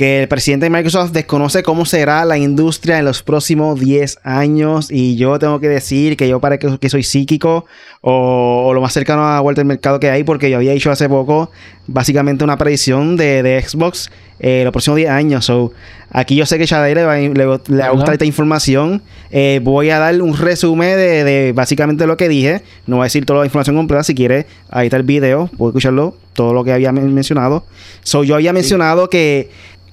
que 0.00 0.22
el 0.22 0.28
presidente 0.28 0.64
de 0.64 0.70
Microsoft 0.70 1.10
desconoce 1.10 1.62
cómo 1.62 1.84
será 1.84 2.24
la 2.24 2.38
industria 2.38 2.98
en 2.98 3.04
los 3.04 3.22
próximos 3.22 3.78
10 3.78 4.20
años 4.22 4.90
y 4.90 5.16
yo 5.16 5.38
tengo 5.38 5.60
que 5.60 5.68
decir 5.68 6.16
que 6.16 6.26
yo 6.26 6.40
parece 6.40 6.78
que, 6.78 6.88
soy 6.88 7.02
psíquico 7.02 7.66
o, 8.03 8.72
lo 8.72 8.80
más 8.80 8.92
cercano 8.92 9.26
a 9.26 9.40
vuelta 9.40 9.61
del 9.61 9.66
mercado 9.66 10.01
que 10.01 10.11
hay 10.11 10.24
porque 10.24 10.48
yo 10.48 10.57
había 10.57 10.72
hecho 10.72 10.90
hace 10.90 11.09
poco 11.09 11.51
básicamente 11.86 12.44
una 12.44 12.57
predicción 12.57 13.16
de, 13.16 13.62
Xbox 13.66 14.11
eh, 14.38 14.62
los 14.64 14.72
próximos 14.72 14.96
10 14.96 15.11
años. 15.11 15.44
So, 15.44 15.72
aquí 16.11 16.34
yo 16.34 16.46
sé 16.46 16.57
que 16.57 16.64
Shadei 16.64 16.94
le 16.94 17.05
va, 17.05 17.16
le, 17.16 17.82
a 17.82 17.90
gustar 17.90 18.14
esta 18.14 18.24
información. 18.24 19.03
Eh, 19.30 19.61
voy 19.62 19.90
a 19.90 19.98
dar 19.98 20.20
un 20.22 20.34
resumen 20.34 20.96
de, 20.96 21.53
básicamente 21.55 22.07
lo 22.07 22.16
que 22.16 22.28
dije. 22.28 22.62
No 22.86 22.96
voy 22.96 23.03
a 23.03 23.07
decir 23.07 23.26
toda 23.26 23.40
la 23.40 23.44
información 23.44 23.76
completa. 23.76 24.03
Si 24.03 24.14
quiere, 24.14 24.46
ahí 24.70 24.86
está 24.86 24.96
el 24.96 25.03
video. 25.03 25.51
Puedo 25.59 25.70
escucharlo. 25.70 26.16
Todo 26.32 26.55
lo 26.55 26.64
que 26.64 26.72
había 26.72 26.90
mencionado. 26.92 27.66
So, 28.03 28.24
yo 28.24 28.36
había 28.36 28.55
mencionado 28.55 29.11
que 29.11 29.51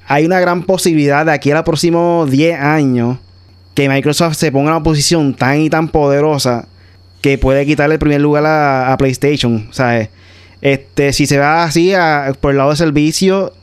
hay 0.07 0.25
una 0.25 0.39
gran 0.39 0.63
posibilidad 0.63 1.25
de 1.25 1.33
aquí 1.33 1.51
a 1.51 1.55
los 1.55 1.63
próximos 1.63 2.31
10 2.31 2.57
años 2.57 3.17
que 3.73 3.89
Microsoft 3.89 4.35
se 4.35 4.51
ponga 4.51 4.69
en 4.69 4.75
una 4.75 4.83
posición 4.83 5.33
tan 5.33 5.59
y 5.59 5.69
tan 5.69 5.89
poderosa 5.89 6.67
que 7.27 7.37
puede 7.37 7.65
quitarle 7.65 7.95
el 7.95 7.99
primer 7.99 8.21
lugar 8.21 8.45
a, 8.45 8.95
PlayStation. 8.97 9.67
¿Sabes? 9.71 10.09
Este, 10.61 11.11
si 11.11 11.25
se 11.25 11.37
va 11.37 11.63
así 11.63 11.93
por 12.39 12.51
el 12.51 12.57
lado 12.57 12.69
de 12.69 12.77
servicio, 12.77 13.53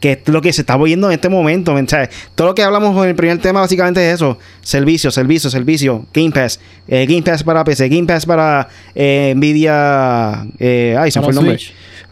que 0.00 0.12
es 0.12 0.28
lo 0.28 0.40
que 0.40 0.52
se 0.52 0.62
está 0.62 0.76
viendo 0.76 1.08
en 1.08 1.14
este 1.14 1.28
momento. 1.28 1.76
¿sabes? 1.88 2.10
Todo 2.36 2.48
lo 2.48 2.54
que 2.54 2.62
hablamos 2.62 2.96
en 3.02 3.10
el 3.10 3.16
primer 3.16 3.38
tema 3.38 3.60
básicamente 3.60 4.06
es 4.08 4.14
eso. 4.14 4.38
Servicio, 4.62 5.10
servicio, 5.10 5.50
servicio. 5.50 6.06
Game 6.14 6.30
Pass. 6.30 6.60
Eh, 6.86 7.06
Game 7.08 7.22
Pass 7.22 7.42
para 7.42 7.64
PC. 7.64 7.88
Game 7.88 8.06
Pass 8.06 8.24
para 8.24 8.68
eh, 8.94 9.32
Nvidia. 9.36 10.46
Eh, 10.60 10.96
ay, 10.96 11.10
se 11.10 11.20
fue 11.20 11.30
el 11.30 11.34
nombre. 11.34 11.58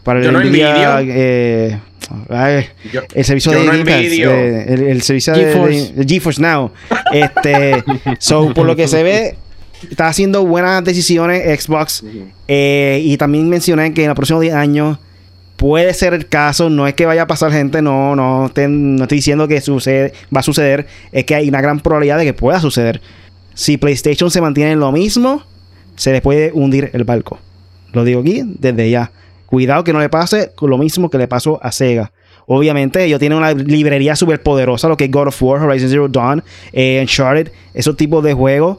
Para 0.03 0.19
el 0.19 0.33
Nvidia. 0.33 1.01
Eh, 2.29 2.69
el 3.13 3.25
servicio 3.25 3.51
de 3.51 3.65
eh, 3.65 4.91
el, 4.91 5.01
servicio 5.01 5.33
de, 5.33 6.05
GeForce 6.07 6.41
Now. 6.41 6.71
Este, 7.11 7.83
so, 8.19 8.53
por 8.53 8.65
lo 8.65 8.75
que 8.75 8.87
se 8.87 9.03
ve, 9.03 9.35
está 9.89 10.07
haciendo 10.07 10.45
buenas 10.45 10.83
decisiones 10.83 11.63
Xbox. 11.63 12.03
Eh, 12.47 13.01
y 13.03 13.17
también 13.17 13.49
mencioné 13.49 13.93
que 13.93 14.03
en 14.03 14.07
los 14.07 14.15
próximos 14.15 14.41
10 14.41 14.53
años 14.53 14.97
puede 15.57 15.93
ser 15.93 16.13
el 16.13 16.27
caso. 16.27 16.69
No 16.69 16.87
es 16.87 16.93
que 16.93 17.05
vaya 17.05 17.23
a 17.23 17.27
pasar 17.27 17.51
gente, 17.51 17.81
no, 17.81 18.15
no, 18.15 18.51
no 18.55 19.03
estoy 19.03 19.17
diciendo 19.17 19.47
que 19.47 19.61
sucede, 19.61 20.13
va 20.35 20.39
a 20.39 20.43
suceder. 20.43 20.87
Es 21.11 21.25
que 21.25 21.35
hay 21.35 21.49
una 21.49 21.61
gran 21.61 21.79
probabilidad 21.79 22.17
de 22.17 22.25
que 22.25 22.33
pueda 22.33 22.59
suceder. 22.59 23.01
Si 23.53 23.77
PlayStation 23.77 24.31
se 24.31 24.39
mantiene 24.39 24.71
en 24.71 24.79
lo 24.79 24.91
mismo, 24.91 25.43
se 25.95 26.11
le 26.11 26.21
puede 26.21 26.51
hundir 26.53 26.91
el 26.93 27.03
barco. 27.03 27.39
Lo 27.93 28.03
digo 28.03 28.21
aquí 28.21 28.43
desde 28.45 28.89
ya. 28.89 29.11
Cuidado 29.47 29.83
que 29.83 29.93
no 29.93 29.99
le 29.99 30.09
pase 30.09 30.51
lo 30.61 30.77
mismo 30.77 31.09
que 31.09 31.17
le 31.17 31.27
pasó 31.27 31.59
a 31.63 31.71
Sega. 31.71 32.11
Obviamente, 32.45 33.03
ellos 33.03 33.19
tienen 33.19 33.37
una 33.37 33.51
librería 33.53 34.15
súper 34.15 34.41
poderosa, 34.41 34.87
lo 34.87 34.95
que 34.95 35.05
es 35.05 35.11
God 35.11 35.27
of 35.27 35.43
War, 35.43 35.61
Horizon 35.61 35.89
Zero 35.89 36.07
Dawn, 36.07 36.43
eh, 36.71 36.99
Uncharted, 37.01 37.51
esos 37.73 37.97
tipos 37.97 38.23
de 38.23 38.33
juegos. 38.33 38.77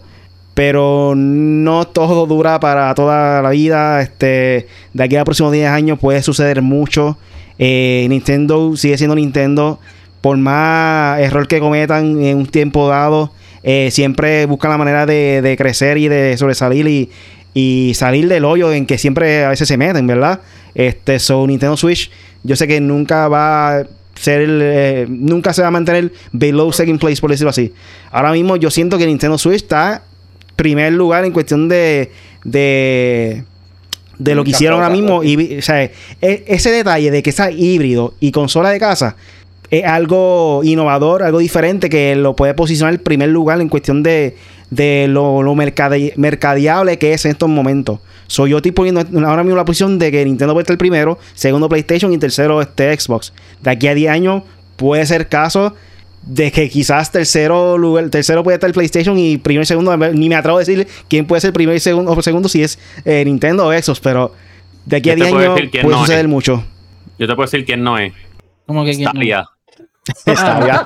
Pero 0.58 1.14
no 1.14 1.86
todo 1.86 2.26
dura 2.26 2.58
para 2.58 2.92
toda 2.96 3.40
la 3.42 3.50
vida. 3.50 4.02
Este, 4.02 4.66
de 4.92 5.04
aquí 5.04 5.14
a 5.14 5.20
los 5.20 5.24
próximos 5.24 5.52
10 5.52 5.68
años 5.68 6.00
puede 6.00 6.20
suceder 6.20 6.62
mucho. 6.62 7.16
Eh, 7.60 8.08
Nintendo 8.10 8.76
sigue 8.76 8.98
siendo 8.98 9.14
Nintendo. 9.14 9.78
Por 10.20 10.36
más 10.36 11.20
error 11.20 11.46
que 11.46 11.60
cometan 11.60 12.20
en 12.24 12.38
un 12.38 12.46
tiempo 12.46 12.88
dado, 12.88 13.30
eh, 13.62 13.90
siempre 13.92 14.46
buscan 14.46 14.72
la 14.72 14.78
manera 14.78 15.06
de, 15.06 15.54
crecer 15.56 15.96
y 15.96 16.08
de 16.08 16.36
sobresalir 16.36 17.08
y, 17.54 17.94
salir 17.94 18.26
del 18.26 18.44
hoyo 18.44 18.72
en 18.72 18.84
que 18.84 18.98
siempre 18.98 19.44
a 19.44 19.50
veces 19.50 19.68
se 19.68 19.76
meten, 19.76 20.08
¿verdad? 20.08 20.40
Este, 20.74 21.20
so 21.20 21.46
Nintendo 21.46 21.76
Switch, 21.76 22.10
yo 22.42 22.56
sé 22.56 22.66
que 22.66 22.80
nunca 22.80 23.28
va 23.28 23.76
a 23.76 23.86
ser 24.16 24.44
eh, 24.44 25.06
nunca 25.08 25.52
se 25.52 25.62
va 25.62 25.68
a 25.68 25.70
mantener 25.70 26.12
below 26.32 26.72
second 26.72 26.98
place, 26.98 27.20
por 27.20 27.30
decirlo 27.30 27.50
así. 27.50 27.72
Ahora 28.10 28.32
mismo 28.32 28.56
yo 28.56 28.72
siento 28.72 28.98
que 28.98 29.06
Nintendo 29.06 29.38
Switch 29.38 29.62
está 29.62 30.02
primer 30.58 30.92
lugar 30.92 31.24
en 31.24 31.32
cuestión 31.32 31.68
de, 31.68 32.10
de, 32.44 33.44
de 34.18 34.34
lo 34.34 34.42
que 34.42 34.50
hicieron 34.50 34.82
ahora 34.82 34.92
mismo. 34.92 35.22
Y, 35.22 35.58
o 35.58 35.62
sea, 35.62 35.84
e, 35.84 35.92
ese 36.20 36.72
detalle 36.72 37.12
de 37.12 37.22
que 37.22 37.30
está 37.30 37.50
híbrido 37.52 38.14
y 38.18 38.32
consola 38.32 38.70
de 38.70 38.80
casa 38.80 39.16
es 39.70 39.84
algo 39.84 40.62
innovador, 40.64 41.22
algo 41.22 41.38
diferente 41.38 41.88
que 41.88 42.16
lo 42.16 42.34
puede 42.34 42.54
posicionar 42.54 42.94
en 42.94 43.00
primer 43.00 43.28
lugar 43.28 43.60
en 43.60 43.68
cuestión 43.68 44.02
de, 44.02 44.36
de 44.70 45.06
lo, 45.08 45.42
lo 45.42 45.54
mercadeable 45.54 46.98
que 46.98 47.12
es 47.12 47.24
en 47.24 47.30
estos 47.30 47.48
momentos. 47.48 48.00
Soy 48.26 48.50
yo 48.50 48.56
estoy 48.56 48.72
poniendo 48.72 49.00
ahora 49.26 49.44
mismo 49.44 49.56
la 49.56 49.64
posición 49.64 49.98
de 49.98 50.10
que 50.10 50.24
Nintendo 50.24 50.54
puede 50.54 50.62
estar 50.62 50.74
el 50.74 50.78
primero, 50.78 51.18
segundo 51.34 51.68
PlayStation 51.68 52.12
y 52.12 52.18
tercero 52.18 52.60
este 52.60 52.98
Xbox. 52.98 53.32
De 53.62 53.70
aquí 53.70 53.86
a 53.86 53.94
10 53.94 54.10
años 54.10 54.42
puede 54.76 55.06
ser 55.06 55.28
caso 55.28 55.74
de 56.22 56.52
que 56.52 56.68
quizás 56.68 57.10
tercero 57.10 57.78
lugar, 57.78 58.10
tercero 58.10 58.42
puede 58.42 58.56
estar 58.56 58.68
el 58.68 58.74
PlayStation 58.74 59.18
y 59.18 59.38
primero 59.38 59.62
y 59.62 59.66
segundo, 59.66 59.96
ni 59.96 60.28
me 60.28 60.34
atrevo 60.34 60.58
a 60.58 60.60
decir 60.60 60.86
quién 61.08 61.26
puede 61.26 61.40
ser 61.40 61.52
primero 61.52 61.76
y 61.76 61.80
segundo, 61.80 62.12
o 62.12 62.22
segundo 62.22 62.48
si 62.48 62.62
es 62.62 62.78
eh, 63.04 63.24
Nintendo 63.24 63.66
o 63.66 63.72
Xbox, 63.72 64.00
pero 64.00 64.32
de 64.84 64.96
aquí 64.96 65.10
a 65.10 65.14
10 65.14 65.32
años 65.32 65.60
puede 65.82 65.98
suceder 65.98 66.28
mucho. 66.28 66.64
Yo 67.18 67.26
te 67.26 67.34
puedo 67.34 67.46
decir 67.46 67.64
quién 67.64 67.82
no 67.82 67.98
es. 67.98 68.12
¿Cómo 68.66 68.84
que 68.84 68.92
quién 68.94 69.08
Stadia. 69.08 69.48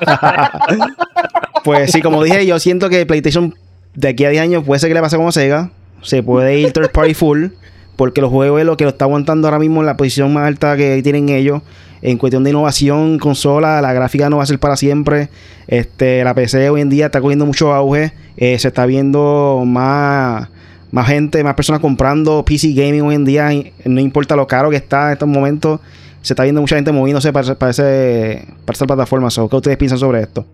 pues 1.63 1.91
sí, 1.91 2.01
como 2.01 2.23
dije, 2.23 2.45
yo 2.45 2.59
siento 2.59 2.89
que 2.89 3.05
PlayStation 3.05 3.55
de 3.93 4.09
aquí 4.09 4.25
a 4.25 4.29
10 4.29 4.41
años 4.43 4.63
puede 4.63 4.79
ser 4.79 4.89
que 4.89 4.93
le 4.95 5.01
pase 5.01 5.17
como 5.17 5.31
Sega. 5.31 5.71
Se 6.01 6.21
puede 6.23 6.59
ir 6.59 6.73
third 6.73 6.91
party 6.91 7.13
full. 7.13 7.47
Porque 7.95 8.21
los 8.21 8.31
juegos 8.31 8.59
es 8.59 8.65
lo 8.65 8.77
que 8.77 8.85
lo 8.85 8.91
está 8.91 9.05
aguantando 9.05 9.47
ahora 9.47 9.59
mismo 9.59 9.81
en 9.81 9.85
la 9.85 9.97
posición 9.97 10.33
más 10.33 10.47
alta 10.47 10.75
que 10.75 11.01
tienen 11.03 11.29
ellos. 11.29 11.61
En 12.01 12.17
cuestión 12.17 12.43
de 12.43 12.49
innovación, 12.49 13.17
consola, 13.17 13.81
la 13.81 13.93
gráfica 13.93 14.29
no 14.29 14.37
va 14.37 14.43
a 14.43 14.45
ser 14.45 14.59
para 14.59 14.75
siempre. 14.75 15.29
Este, 15.67 16.23
la 16.23 16.33
PC 16.33 16.69
hoy 16.69 16.81
en 16.81 16.89
día 16.89 17.05
está 17.05 17.21
cogiendo 17.21 17.45
mucho 17.45 17.73
auge. 17.73 18.11
Eh, 18.35 18.59
se 18.59 18.67
está 18.67 18.85
viendo 18.85 19.63
más, 19.65 20.49
más 20.91 21.07
gente, 21.07 21.43
más 21.43 21.53
personas 21.53 21.79
comprando 21.79 22.43
PC 22.43 22.73
gaming 22.73 23.03
hoy 23.03 23.15
en 23.15 23.25
día. 23.25 23.49
No 23.85 24.01
importa 24.01 24.35
lo 24.35 24.47
caro 24.47 24.69
que 24.69 24.75
está 24.75 25.07
en 25.07 25.13
estos 25.13 25.29
momentos. 25.29 25.79
Se 26.21 26.33
está 26.33 26.43
viendo 26.43 26.59
mucha 26.59 26.75
gente 26.75 26.91
moviéndose 26.91 27.31
para, 27.31 27.55
para, 27.55 27.71
ese, 27.71 28.47
para 28.65 28.75
esa 28.75 28.85
plataforma. 28.85 29.29
¿Qué 29.29 29.55
ustedes 29.55 29.77
piensan 29.77 29.99
sobre 29.99 30.21
esto? 30.21 30.45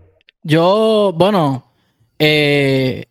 Yo, 0.44 1.14
bueno, 1.18 1.66
eh, 2.20 3.06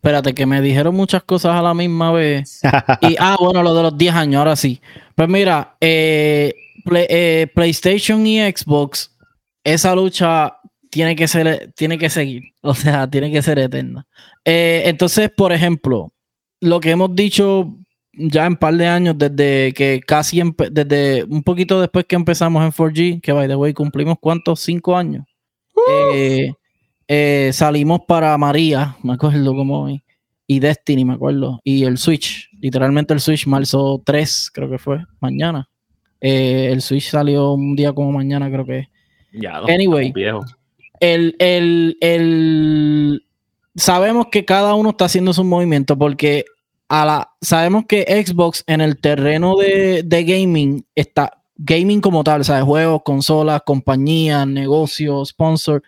Espérate, 0.00 0.32
que 0.32 0.46
me 0.46 0.62
dijeron 0.62 0.94
muchas 0.94 1.22
cosas 1.24 1.56
a 1.56 1.60
la 1.60 1.74
misma 1.74 2.10
vez. 2.10 2.62
y, 3.02 3.16
ah, 3.18 3.36
bueno, 3.38 3.62
lo 3.62 3.74
de 3.74 3.82
los 3.82 3.98
10 3.98 4.14
años, 4.14 4.38
ahora 4.38 4.56
sí. 4.56 4.80
Pues 5.14 5.28
mira, 5.28 5.76
eh, 5.78 6.54
eh, 6.90 7.46
PlayStation 7.54 8.26
y 8.26 8.40
Xbox, 8.40 9.14
esa 9.62 9.94
lucha 9.94 10.56
tiene 10.88 11.14
que 11.14 11.28
ser, 11.28 11.70
tiene 11.76 11.98
que 11.98 12.08
seguir. 12.08 12.44
O 12.62 12.74
sea, 12.74 13.08
tiene 13.08 13.30
que 13.30 13.42
ser 13.42 13.58
eterna. 13.58 14.06
Eh, 14.44 14.82
entonces, 14.86 15.30
por 15.34 15.52
ejemplo, 15.52 16.12
lo 16.60 16.78
que 16.78 16.90
hemos 16.90 17.14
dicho 17.14 17.74
ya 18.12 18.46
en 18.46 18.56
par 18.56 18.74
de 18.74 18.86
años, 18.86 19.16
desde 19.18 19.72
que 19.72 20.00
casi, 20.06 20.42
desde 20.70 21.24
un 21.24 21.42
poquito 21.42 21.80
después 21.80 22.06
que 22.06 22.16
empezamos 22.16 22.62
en 22.62 22.72
4G, 22.72 23.20
que 23.20 23.32
by 23.32 23.48
the 23.48 23.56
way, 23.56 23.72
cumplimos 23.72 24.16
cuántos, 24.20 24.60
cinco 24.60 24.96
años. 24.96 25.24
Uh. 25.74 26.14
Eh, 26.14 26.54
salimos 27.52 28.00
para 28.06 28.36
María, 28.38 28.96
me 29.02 29.14
acuerdo 29.14 29.54
como 29.54 29.84
hoy, 29.84 30.02
y 30.46 30.60
Destiny, 30.60 31.04
me 31.04 31.14
acuerdo, 31.14 31.60
y 31.64 31.84
el 31.84 31.98
Switch, 31.98 32.50
literalmente 32.60 33.14
el 33.14 33.20
Switch 33.20 33.46
marzo 33.46 34.02
3, 34.04 34.50
creo 34.52 34.70
que 34.70 34.78
fue, 34.78 35.04
mañana. 35.20 35.68
Eh, 36.20 36.68
el 36.70 36.82
Switch 36.82 37.08
salió 37.08 37.52
un 37.52 37.74
día 37.74 37.92
como 37.92 38.12
mañana, 38.12 38.50
creo 38.50 38.66
que. 38.66 38.88
Ya, 39.32 39.58
anyway, 39.58 40.12
El, 41.00 41.36
el, 41.38 41.96
el, 42.00 43.26
sabemos 43.74 44.26
que 44.30 44.44
cada 44.44 44.74
uno 44.74 44.90
está 44.90 45.06
haciendo 45.06 45.32
su 45.32 45.44
movimiento 45.44 45.96
porque 45.96 46.44
a 46.88 47.04
la, 47.04 47.30
sabemos 47.40 47.84
que 47.86 48.02
Xbox 48.26 48.64
en 48.66 48.80
el 48.80 49.00
terreno 49.00 49.56
de, 49.56 50.02
de 50.04 50.24
gaming 50.24 50.84
está 50.94 51.40
gaming 51.56 52.00
como 52.00 52.24
tal, 52.24 52.40
o 52.40 52.44
sea, 52.44 52.62
juegos, 52.62 53.02
consolas, 53.04 53.62
compañías, 53.64 54.46
negocios, 54.46 55.28
sponsor. 55.28 55.82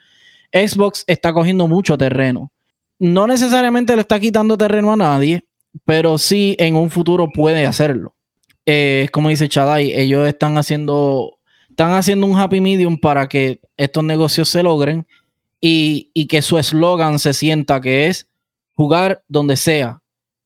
Xbox 0.52 1.04
está 1.06 1.32
cogiendo 1.32 1.66
mucho 1.68 1.96
terreno. 1.96 2.52
No 2.98 3.26
necesariamente 3.26 3.94
le 3.94 4.02
está 4.02 4.20
quitando 4.20 4.56
terreno 4.56 4.92
a 4.92 4.96
nadie, 4.96 5.44
pero 5.84 6.18
sí 6.18 6.54
en 6.58 6.76
un 6.76 6.90
futuro 6.90 7.28
puede 7.30 7.66
hacerlo. 7.66 8.14
Es 8.64 9.10
como 9.10 9.28
dice 9.28 9.48
Chadai, 9.48 9.92
ellos 9.92 10.28
están 10.28 10.56
haciendo, 10.56 11.38
están 11.68 11.92
haciendo 11.92 12.26
un 12.26 12.38
happy 12.38 12.60
medium 12.60 12.98
para 12.98 13.28
que 13.28 13.60
estos 13.76 14.04
negocios 14.04 14.48
se 14.48 14.62
logren 14.62 15.06
y, 15.60 16.10
y 16.14 16.26
que 16.26 16.42
su 16.42 16.58
eslogan 16.58 17.18
se 17.18 17.32
sienta 17.32 17.80
que 17.80 18.06
es 18.06 18.28
jugar 18.74 19.24
donde 19.28 19.56
sea. 19.56 20.00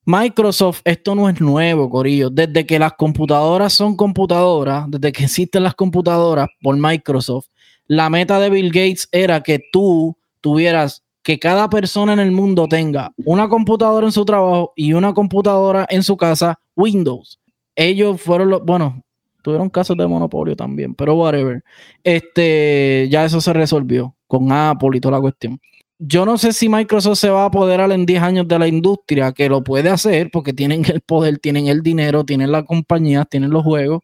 Microsoft, 0.08 0.82
esto 0.84 1.16
no 1.16 1.28
es 1.28 1.40
nuevo, 1.40 1.90
Corillo. 1.90 2.30
Desde 2.30 2.64
que 2.64 2.78
las 2.78 2.92
computadoras 2.92 3.72
son 3.72 3.96
computadoras, 3.96 4.84
desde 4.88 5.10
que 5.10 5.24
existen 5.24 5.64
las 5.64 5.74
computadoras 5.74 6.48
por 6.62 6.76
Microsoft, 6.76 7.48
la 7.86 8.10
meta 8.10 8.40
de 8.40 8.50
Bill 8.50 8.68
Gates 8.68 9.08
era 9.12 9.42
que 9.42 9.62
tú 9.72 10.16
tuvieras 10.40 11.04
que 11.22 11.38
cada 11.38 11.68
persona 11.68 12.12
en 12.12 12.20
el 12.20 12.30
mundo 12.30 12.68
tenga 12.68 13.12
una 13.24 13.48
computadora 13.48 14.06
en 14.06 14.12
su 14.12 14.24
trabajo 14.24 14.72
y 14.76 14.92
una 14.92 15.12
computadora 15.12 15.86
en 15.90 16.02
su 16.02 16.16
casa, 16.16 16.60
Windows. 16.76 17.40
Ellos 17.74 18.20
fueron 18.20 18.50
los, 18.50 18.64
bueno, 18.64 19.02
tuvieron 19.42 19.68
casos 19.68 19.96
de 19.96 20.06
monopolio 20.06 20.54
también, 20.54 20.94
pero 20.94 21.14
whatever. 21.14 21.62
Este, 22.04 23.08
ya 23.10 23.24
eso 23.24 23.40
se 23.40 23.52
resolvió 23.52 24.14
con 24.26 24.50
Apple 24.52 24.90
y 24.94 25.00
toda 25.00 25.16
la 25.16 25.20
cuestión. 25.20 25.60
Yo 25.98 26.26
no 26.26 26.36
sé 26.36 26.52
si 26.52 26.68
Microsoft 26.68 27.18
se 27.18 27.30
va 27.30 27.42
a 27.42 27.46
apoderar 27.46 27.90
en 27.90 28.06
10 28.06 28.22
años 28.22 28.48
de 28.48 28.58
la 28.58 28.68
industria, 28.68 29.32
que 29.32 29.48
lo 29.48 29.64
puede 29.64 29.88
hacer 29.88 30.30
porque 30.30 30.52
tienen 30.52 30.84
el 30.84 31.00
poder, 31.00 31.38
tienen 31.38 31.68
el 31.68 31.82
dinero, 31.82 32.24
tienen 32.24 32.52
la 32.52 32.64
compañía, 32.64 33.24
tienen 33.24 33.50
los 33.50 33.64
juegos, 33.64 34.02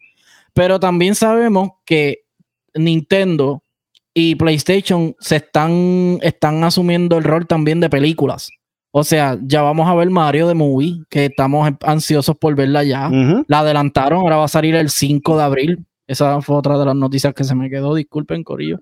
pero 0.54 0.80
también 0.80 1.14
sabemos 1.14 1.70
que 1.84 2.24
Nintendo 2.74 3.61
y 4.14 4.34
PlayStation 4.34 5.16
se 5.20 5.36
están, 5.36 6.18
están 6.22 6.64
asumiendo 6.64 7.18
el 7.18 7.24
rol 7.24 7.46
también 7.46 7.80
de 7.80 7.90
películas. 7.90 8.50
O 8.94 9.04
sea, 9.04 9.38
ya 9.42 9.62
vamos 9.62 9.88
a 9.88 9.94
ver 9.94 10.10
Mario 10.10 10.46
de 10.46 10.54
Movie, 10.54 11.02
que 11.08 11.26
estamos 11.26 11.70
ansiosos 11.80 12.36
por 12.36 12.54
verla 12.54 12.84
ya. 12.84 13.10
La 13.46 13.60
adelantaron, 13.60 14.20
ahora 14.20 14.36
va 14.36 14.44
a 14.44 14.48
salir 14.48 14.74
el 14.74 14.90
5 14.90 15.38
de 15.38 15.42
abril. 15.42 15.86
Esa 16.06 16.42
fue 16.42 16.56
otra 16.56 16.78
de 16.78 16.84
las 16.84 16.94
noticias 16.94 17.32
que 17.32 17.44
se 17.44 17.54
me 17.54 17.70
quedó, 17.70 17.94
disculpen, 17.94 18.44
Corillo. 18.44 18.80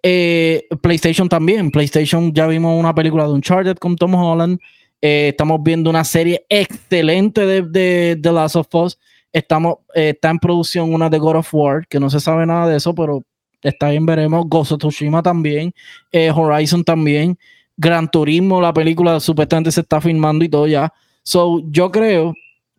Eh, 0.00 0.68
PlayStation 0.80 1.28
también. 1.28 1.72
PlayStation 1.72 2.32
ya 2.32 2.46
vimos 2.46 2.78
una 2.78 2.94
película 2.94 3.24
de 3.24 3.32
Uncharted 3.32 3.78
con 3.78 3.96
Tom 3.96 4.14
Holland. 4.14 4.60
Eh, 5.02 5.30
estamos 5.30 5.60
viendo 5.62 5.90
una 5.90 6.04
serie 6.04 6.46
excelente 6.48 7.44
de, 7.44 7.62
de, 7.62 8.18
The 8.20 8.32
Last 8.32 8.54
of 8.54 8.72
Us. 8.74 8.98
Estamos, 9.32 9.78
eh, 9.94 10.10
está 10.10 10.30
en 10.30 10.38
producción 10.38 10.94
una 10.94 11.10
de 11.10 11.18
God 11.18 11.36
of 11.36 11.52
War, 11.52 11.86
que 11.88 11.98
no 11.98 12.10
se 12.10 12.20
sabe 12.20 12.46
nada 12.46 12.68
de 12.68 12.76
eso, 12.76 12.94
pero 12.94 13.24
está 13.62 13.90
bien, 13.90 14.06
veremos. 14.06 14.46
Ghost 14.48 14.72
of 14.72 14.94
también, 15.22 15.72
eh, 16.12 16.30
Horizon 16.30 16.84
también, 16.84 17.38
Gran 17.76 18.10
Turismo, 18.10 18.60
la 18.60 18.72
película 18.72 19.20
supuestamente 19.20 19.72
se 19.72 19.82
está 19.82 20.00
filmando 20.00 20.44
y 20.44 20.48
todo 20.48 20.66
ya. 20.66 20.92
So, 21.22 21.60
yo 21.70 21.90
creo 21.90 22.34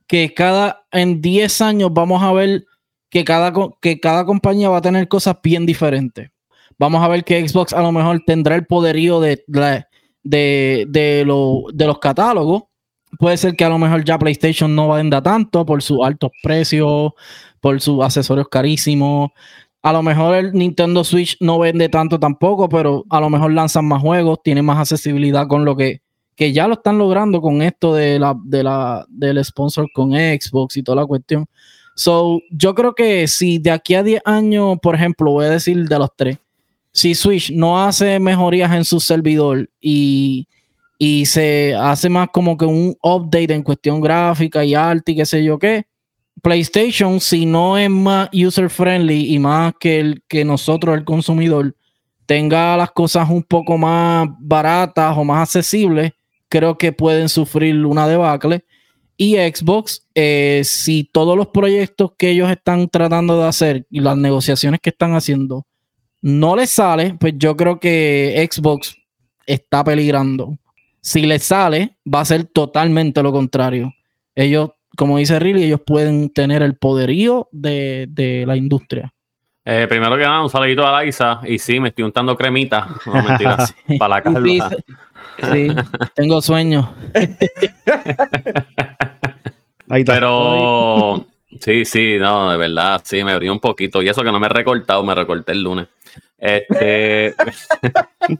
que 0.07 0.34
cada, 0.34 0.86
en 0.91 1.21
10 1.21 1.61
años 1.61 1.89
vamos 1.93 2.23
a 2.23 2.34
ver 2.34 2.65
que 3.09 3.23
cada, 3.23 3.53
que 3.82 3.99
cada 3.99 4.25
compañía 4.25 4.69
va 4.69 4.77
a 4.77 4.82
tener 4.82 5.07
cosas 5.07 5.38
bien 5.43 5.65
diferentes. 5.65 6.30
Vamos 6.77 7.03
a 7.03 7.07
ver 7.07 7.23
que 7.23 7.47
Xbox 7.47 7.73
a 7.73 7.82
lo 7.82 7.91
mejor 7.91 8.21
tendrá 8.25 8.55
el 8.55 8.65
poderío 8.65 9.19
de, 9.19 9.43
de, 9.47 9.86
de, 10.23 10.86
de 10.88 11.86
los 11.86 11.99
catálogos. 11.99 12.63
Puede 13.17 13.38
ser 13.38 13.55
que 13.55 13.65
a 13.65 13.69
lo 13.69 13.77
mejor 13.77 14.03
ya 14.05 14.17
PlayStation 14.17 14.73
no 14.73 14.89
venda 14.89 15.21
tanto 15.21 15.65
por 15.65 15.82
sus 15.82 15.99
altos 16.03 16.32
precios, 16.41 17.11
por 17.59 17.82
sus 17.82 18.03
accesorios 18.03 18.47
carísimos. 18.49 19.32
A 19.82 19.93
lo 19.93 20.03
mejor 20.03 20.36
el 20.36 20.53
Nintendo 20.53 21.03
Switch 21.03 21.38
no 21.39 21.59
vende 21.59 21.88
tanto 21.88 22.19
tampoco, 22.19 22.67
pero 22.67 23.05
a 23.09 23.19
lo 23.21 23.30
mejor 23.30 23.53
lanzan 23.53 23.86
más 23.86 24.01
juegos, 24.01 24.39
tiene 24.43 24.61
más 24.61 24.77
accesibilidad 24.77 25.47
con 25.47 25.63
lo 25.63 25.75
que, 25.75 26.01
que 26.36 26.51
ya 26.51 26.67
lo 26.67 26.73
están 26.73 26.97
logrando 26.97 27.41
con 27.41 27.61
esto 27.61 27.93
de 27.93 28.19
la, 28.19 28.36
de 28.43 28.63
la, 28.63 29.05
del 29.09 29.43
sponsor 29.43 29.88
con 29.93 30.11
Xbox 30.11 30.77
y 30.77 30.84
toda 30.84 30.97
la 30.97 31.05
cuestión. 31.05 31.45
So, 31.95 32.39
yo 32.49 32.75
creo 32.75 32.93
que 32.93 33.27
si 33.27 33.59
de 33.59 33.71
aquí 33.71 33.95
a 33.95 34.03
10 34.03 34.21
años, 34.25 34.77
por 34.82 34.95
ejemplo, 34.95 35.32
voy 35.32 35.45
a 35.45 35.49
decir 35.49 35.88
de 35.88 35.99
los 35.99 36.09
tres, 36.15 36.38
si 36.91 37.15
Switch 37.15 37.51
no 37.51 37.82
hace 37.82 38.19
mejorías 38.19 38.71
en 38.73 38.86
su 38.86 38.99
servidor 38.99 39.69
y, 39.80 40.47
y 40.97 41.25
se 41.25 41.75
hace 41.75 42.09
más 42.09 42.30
como 42.32 42.57
que 42.57 42.65
un 42.65 42.95
update 43.01 43.53
en 43.53 43.63
cuestión 43.63 44.01
gráfica 44.01 44.63
y 44.63 44.75
arte 44.75 45.13
y 45.13 45.15
qué 45.15 45.25
sé 45.25 45.43
yo 45.43 45.59
qué, 45.59 45.86
PlayStation, 46.41 47.19
si 47.19 47.45
no 47.45 47.77
es 47.77 47.89
más 47.89 48.29
user 48.33 48.69
friendly 48.69 49.33
y 49.33 49.39
más 49.39 49.73
que, 49.79 49.99
el, 49.99 50.23
que 50.27 50.45
nosotros, 50.45 50.97
el 50.97 51.05
consumidor, 51.05 51.75
tenga 52.25 52.77
las 52.77 52.91
cosas 52.91 53.29
un 53.29 53.43
poco 53.43 53.77
más 53.77 54.27
baratas 54.39 55.17
o 55.17 55.23
más 55.23 55.43
accesibles, 55.49 56.11
creo 56.47 56.77
que 56.77 56.91
pueden 56.91 57.29
sufrir 57.29 57.85
una 57.85 58.07
debacle. 58.07 58.65
Y 59.17 59.35
Xbox, 59.35 60.07
eh, 60.15 60.61
si 60.63 61.03
todos 61.03 61.35
los 61.35 61.47
proyectos 61.47 62.11
que 62.17 62.29
ellos 62.29 62.49
están 62.49 62.87
tratando 62.87 63.39
de 63.39 63.47
hacer 63.47 63.85
y 63.89 63.99
las 63.99 64.15
negociaciones 64.15 64.79
que 64.79 64.91
están 64.91 65.13
haciendo 65.13 65.65
no 66.21 66.55
les 66.55 66.69
sale, 66.69 67.15
pues 67.19 67.33
yo 67.37 67.55
creo 67.57 67.79
que 67.79 68.47
Xbox 68.49 68.95
está 69.45 69.83
peligrando. 69.83 70.57
Si 71.01 71.21
les 71.21 71.43
sale, 71.43 71.97
va 72.05 72.21
a 72.21 72.25
ser 72.25 72.45
totalmente 72.45 73.23
lo 73.23 73.31
contrario. 73.31 73.93
Ellos 74.35 74.69
como 75.00 75.18
dice 75.18 75.39
Riley, 75.39 75.64
ellos 75.64 75.80
pueden 75.86 76.30
tener 76.30 76.62
el 76.62 76.76
poderío 76.76 77.47
de, 77.54 78.43
la 78.45 78.58
industria. 78.58 79.14
Eh, 79.64 79.86
primero 79.88 80.18
que 80.18 80.24
nada, 80.24 80.43
un 80.43 80.50
saludito 80.50 80.86
a 80.86 80.91
Laisa. 80.91 81.39
Y 81.45 81.58
sí, 81.58 81.80
me 81.80 81.88
estoy 81.88 82.04
untando 82.04 82.36
cremita. 82.36 82.89
No 83.06 83.14
mentiras. 83.14 83.74
para 83.97 84.16
la 84.16 84.22
calma. 84.22 84.70
Sí, 85.54 85.70
tengo 86.16 86.41
sueño. 86.41 86.93
Pero 89.88 91.26
sí, 91.62 91.86
sí, 91.86 92.18
no, 92.20 92.52
de 92.52 92.58
verdad, 92.58 93.02
sí, 93.06 93.24
me 93.24 93.32
abrí 93.32 93.47
un 93.47 93.62
poquito. 93.62 94.02
Y 94.02 94.10
eso 94.10 94.22
que 94.22 94.34
no 94.34 94.39
me 94.41 94.47
he 94.47 94.50
recortado, 94.50 95.02
me 95.06 95.16
recorté 95.16 95.54
el 95.54 95.64
lunes. 95.64 95.88
Este, 96.38 97.28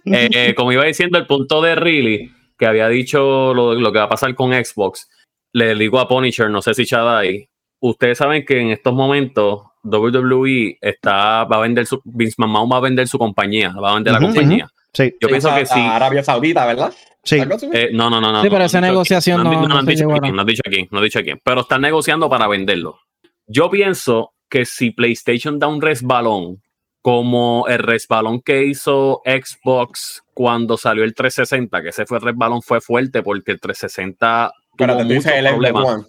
eh, 0.06 0.54
como 0.58 0.74
iba 0.74 0.84
diciendo, 0.84 1.18
el 1.18 1.26
punto 1.26 1.62
de 1.62 1.76
Riley, 1.76 2.34
que 2.58 2.66
había 2.66 2.90
dicho 2.90 3.54
lo, 3.54 3.76
lo 3.76 3.94
que 3.94 4.00
va 4.00 4.06
a 4.06 4.10
pasar 4.10 4.36
con 4.36 4.52
Xbox 4.52 5.08
le 5.54 5.76
digo 5.76 6.00
a 6.00 6.08
Punisher, 6.08 6.50
no 6.50 6.62
sé 6.62 6.74
si 6.74 6.86
Chadai, 6.86 7.50
ustedes 7.80 8.18
saben 8.18 8.46
que 8.46 8.60
en 8.60 8.70
estos 8.70 8.94
momentos 8.94 9.62
WWE 9.84 10.78
está, 10.82 11.46
va 11.46 11.58
a 11.58 11.60
vender 11.60 11.86
su, 11.86 12.02
Vince 12.04 12.36
McMahon 12.38 12.70
va 12.72 12.78
a 12.78 12.82
vender 12.82 13.08
su 13.08 13.18
compañía, 13.18 13.72
va 13.72 13.92
a 13.92 13.96
vender 13.96 14.14
la 14.14 14.20
compañía. 14.20 14.68
Sí. 14.94 15.14
Yo 15.22 15.28
pienso 15.28 15.54
que 15.56 15.66
sí. 15.66 15.80
Arabia 15.80 16.24
Saudita, 16.24 16.66
¿verdad? 16.66 16.94
Sí. 17.24 17.38
Eh, 17.74 17.90
no, 17.94 18.10
no, 18.10 18.20
no, 18.20 18.32
no. 18.32 18.42
Sí, 18.42 18.50
pero 18.50 18.64
esa 18.64 18.82
negociación 18.82 19.44
no, 19.44 19.68
no, 19.68 19.78
han 19.78 19.86
dicho 19.86 20.12
aquí, 20.12 20.32
no 20.32 20.42
han 20.42 20.48
dicho 20.48 20.62
aquí, 20.66 20.88
no 20.90 20.98
han 20.98 21.04
dicho 21.04 21.20
aquí. 21.20 21.34
Pero 21.44 21.62
están 21.62 21.82
negociando 21.82 22.30
para 22.30 22.48
venderlo. 22.48 23.00
Yo 23.46 23.70
pienso 23.70 24.34
que 24.50 24.66
si 24.66 24.92
PlayStation 24.92 25.60
da 25.60 25.68
un 25.68 25.82
resbalón, 25.82 26.62
como 27.02 27.66
el 27.68 27.80
resbalón 27.80 28.42
que 28.42 28.66
hizo 28.66 29.22
Xbox 29.26 30.24
cuando 30.34 30.78
salió 30.78 31.04
el 31.04 31.14
360, 31.14 31.82
que 31.82 31.90
ese 31.90 32.06
fue 32.06 32.18
el 32.18 32.24
resbalón 32.24 32.62
fue 32.62 32.82
fuerte 32.82 33.24
porque 33.24 33.52
el 33.52 33.60
360 33.60 34.52
pero 34.80 34.98
te 34.98 35.04
dice 35.04 35.38
el 35.38 35.48
One. 35.48 36.06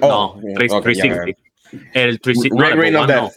no, 0.00 0.40
360. 0.56 1.24
El 1.92 2.20
360. 2.20 3.30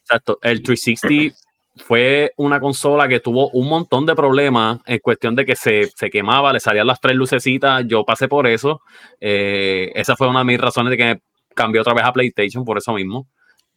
Exacto. 0.00 0.38
El 0.42 0.62
360 0.62 1.36
fue 1.76 2.32
una 2.36 2.60
consola 2.60 3.08
que 3.08 3.20
tuvo 3.20 3.50
un 3.50 3.68
montón 3.68 4.06
de 4.06 4.14
problemas 4.14 4.80
en 4.86 4.98
cuestión 5.00 5.36
de 5.36 5.44
que 5.44 5.54
se, 5.54 5.90
se 5.94 6.08
quemaba, 6.08 6.52
le 6.52 6.60
salían 6.60 6.86
las 6.86 7.00
tres 7.00 7.14
lucecitas. 7.14 7.84
Yo 7.86 8.04
pasé 8.04 8.26
por 8.26 8.46
eso. 8.46 8.80
Eh, 9.20 9.92
esa 9.94 10.16
fue 10.16 10.28
una 10.28 10.40
de 10.40 10.44
mis 10.46 10.60
razones 10.60 10.90
de 10.90 10.96
que 10.96 11.20
cambié 11.54 11.80
otra 11.80 11.94
vez 11.94 12.04
a 12.04 12.12
PlayStation 12.12 12.64
por 12.64 12.78
eso 12.78 12.94
mismo. 12.94 13.28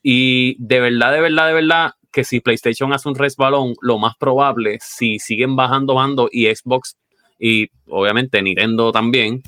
Y 0.01 0.55
de 0.59 0.79
verdad, 0.79 1.11
de 1.11 1.21
verdad, 1.21 1.47
de 1.47 1.53
verdad, 1.53 1.91
que 2.11 2.23
si 2.23 2.39
PlayStation 2.39 2.93
hace 2.93 3.09
un 3.09 3.15
resbalón, 3.15 3.75
lo 3.81 3.99
más 3.99 4.15
probable, 4.17 4.77
si 4.79 5.19
siguen 5.19 5.55
bajando 5.55 5.95
bando 5.95 6.29
y 6.31 6.45
Xbox 6.45 6.95
y 7.39 7.69
obviamente 7.87 8.41
Nintendo 8.41 8.91
también, 8.91 9.41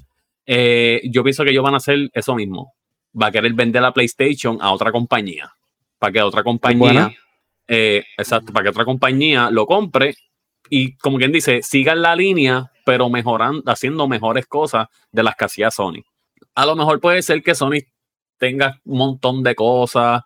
eh, 0.51 1.01
yo 1.11 1.23
pienso 1.23 1.43
que 1.43 1.51
ellos 1.51 1.63
van 1.63 1.75
a 1.75 1.77
hacer 1.77 2.09
eso 2.11 2.33
mismo. 2.33 2.73
Va 3.19 3.27
a 3.27 3.31
querer 3.31 3.53
vender 3.53 3.83
la 3.83 3.93
PlayStation 3.93 4.57
a 4.59 4.71
otra 4.71 4.91
compañía. 4.91 5.53
Para 5.99 6.11
que 6.11 6.21
otra 6.23 6.43
compañía, 6.43 7.11
eh, 7.67 8.03
exacto, 8.17 8.51
para 8.51 8.63
que 8.63 8.69
otra 8.69 8.83
compañía 8.83 9.51
lo 9.51 9.67
compre 9.67 10.15
y, 10.67 10.97
como 10.97 11.19
quien 11.19 11.31
dice, 11.31 11.61
sigan 11.61 12.01
la 12.01 12.15
línea, 12.15 12.71
pero 12.83 13.11
mejorando, 13.11 13.61
haciendo 13.71 14.07
mejores 14.07 14.47
cosas 14.47 14.87
de 15.11 15.21
las 15.21 15.35
que 15.35 15.45
hacía 15.45 15.69
Sony. 15.69 16.01
A 16.55 16.65
lo 16.65 16.75
mejor 16.75 16.99
puede 16.99 17.21
ser 17.21 17.43
que 17.43 17.53
Sony 17.53 17.81
tengas 18.39 18.77
un 18.85 18.97
montón 18.97 19.43
de 19.43 19.53
cosas 19.53 20.23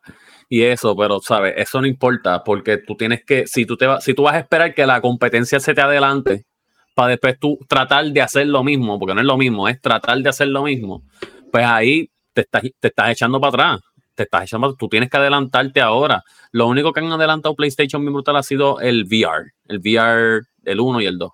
y 0.48 0.62
eso, 0.62 0.96
pero 0.96 1.20
sabes, 1.20 1.56
eso 1.58 1.82
no 1.82 1.88
importa 1.88 2.46
porque 2.46 2.78
tú 2.78 2.96
tienes 2.96 3.26
que, 3.26 3.46
si 3.46 3.66
tú, 3.66 3.76
te 3.76 3.88
si 4.00 4.14
tú 4.14 4.24
vas 4.24 4.36
a 4.36 4.40
esperar 4.40 4.74
que 4.74 4.86
la 4.86 5.02
competencia 5.02 5.60
se 5.60 5.74
te 5.74 5.82
adelante 5.82 6.46
para 6.94 7.10
después 7.10 7.40
tú 7.40 7.60
tratar 7.68 8.06
de 8.06 8.22
hacer 8.22 8.48
lo 8.48 8.64
mismo, 8.64 9.00
porque 9.00 9.14
no 9.14 9.22
es 9.22 9.28
lo 9.28 9.38
mismo, 9.38 9.68
es 9.68 9.82
tratar 9.82 10.20
de 10.20 10.30
hacer 10.30 10.48
lo 10.48 10.64
mismo, 10.64 11.04
pues 11.52 11.66
ahí 11.66 12.10
te 12.34 12.42
estás, 12.42 12.64
te 12.80 12.88
estás 12.88 13.12
echando 13.12 13.40
para 13.40 13.50
atrás. 13.50 13.82
Te 14.16 14.24
estás 14.24 14.44
echando, 14.44 14.76
tú 14.76 14.88
tienes 14.88 15.10
que 15.10 15.18
adelantarte 15.18 15.82
ahora. 15.82 16.24
Lo 16.52 16.68
único 16.68 16.94
que 16.94 17.00
han 17.00 17.12
adelantado 17.12 17.56
PlayStation 17.56 18.02
bien 18.02 18.14
brutal 18.14 18.36
ha 18.36 18.44
sido 18.44 18.80
el 18.80 19.06
VR, 19.06 19.54
el 19.68 19.80
VR, 19.80 20.42
el 20.66 20.80
1 20.80 21.02
y 21.02 21.06
el 21.08 21.18
2. 21.18 21.32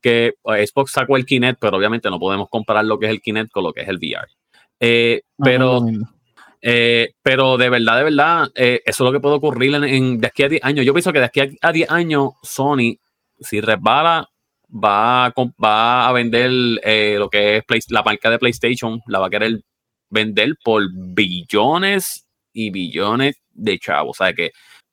Que 0.00 0.34
pues, 0.40 0.70
Xbox 0.70 0.92
sacó 0.92 1.16
el 1.18 1.26
Kinect, 1.26 1.58
pero 1.60 1.76
obviamente 1.76 2.08
no 2.08 2.18
podemos 2.18 2.48
comparar 2.48 2.86
lo 2.86 2.98
que 2.98 3.06
es 3.06 3.12
el 3.12 3.20
Kinect 3.20 3.50
con 3.50 3.64
lo 3.64 3.72
que 3.72 3.82
es 3.82 3.88
el 3.88 3.96
VR. 3.96 4.28
Eh, 4.80 5.22
pero, 5.36 5.84
eh, 6.62 7.12
pero 7.22 7.58
de 7.58 7.68
verdad, 7.68 7.98
de 7.98 8.04
verdad, 8.04 8.48
eh, 8.54 8.80
eso 8.84 9.04
es 9.04 9.06
lo 9.06 9.12
que 9.12 9.20
puede 9.20 9.36
ocurrir 9.36 9.74
en, 9.74 10.18
de 10.18 10.26
aquí 10.26 10.42
a 10.42 10.48
10 10.48 10.64
años. 10.64 10.86
Yo 10.86 10.94
pienso 10.94 11.12
que 11.12 11.18
de 11.18 11.26
aquí 11.26 11.40
a, 11.60 11.72
10 11.72 11.90
años, 11.90 12.30
Sony, 12.42 12.96
si 13.40 13.60
resbala, 13.60 14.28
va 14.72 15.26
a, 15.26 15.34
va 15.62 16.08
a 16.08 16.12
vender 16.12 16.50
lo 16.50 17.28
que 17.28 17.58
es 17.68 17.90
la 17.90 18.02
marca 18.02 18.30
de 18.30 18.38
PlayStation, 18.38 19.00
la 19.06 19.18
va 19.18 19.26
a 19.26 19.30
querer 19.30 19.60
vender 20.10 20.54
por 20.62 20.82
billones 20.92 22.26
y 22.52 22.70
billones 22.70 23.36
de 23.50 23.78
chavos. 23.78 24.20
O 24.20 24.24
sea 24.24 24.32
que 24.32 24.52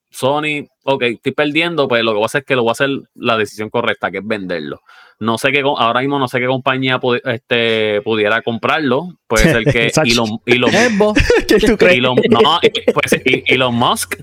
Sony, 0.09 0.67
ok, 0.83 1.03
estoy 1.03 1.33
perdiendo, 1.33 1.87
pues 1.87 2.03
lo 2.03 2.11
que 2.11 2.15
voy 2.15 2.23
a 2.23 2.25
hacer 2.25 2.39
es 2.39 2.45
que 2.45 2.55
lo 2.55 2.63
voy 2.63 2.69
a 2.69 2.71
hacer 2.71 2.89
la 3.15 3.37
decisión 3.37 3.69
correcta, 3.69 4.09
que 4.09 4.19
es 4.19 4.25
venderlo. 4.25 4.81
No 5.19 5.37
sé 5.37 5.51
qué, 5.51 5.59
ahora 5.59 5.99
mismo 5.99 6.17
no 6.17 6.27
sé 6.27 6.39
qué 6.39 6.47
compañía 6.47 6.99
este, 7.25 8.01
pudiera 8.01 8.41
comprarlo. 8.41 9.09
Puede 9.27 9.43
ser 9.43 9.65
que 9.65 9.91
Elon, 10.05 10.39
Elon, 10.45 10.71
¿Qué 11.47 11.59
tú 11.59 11.77
crees? 11.77 11.97
Elon, 11.97 12.15
no, 12.29 12.59
ser 13.05 13.21
Elon 13.45 13.75
Musk 13.75 14.15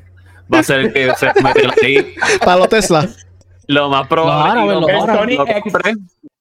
va 0.53 0.61
a 0.61 0.63
ser 0.63 0.81
el 0.81 0.93
que 0.93 1.15
se 1.15 1.27
mete 1.43 1.69
ahí. 1.83 2.15
Para 2.41 2.61
los 2.61 2.69
Tesla. 2.69 3.09
Lo 3.69 3.89
más 3.89 4.07
probable. 4.07 4.63
No, 4.63 4.89
ahora, 4.89 5.25
lo, 5.25 5.47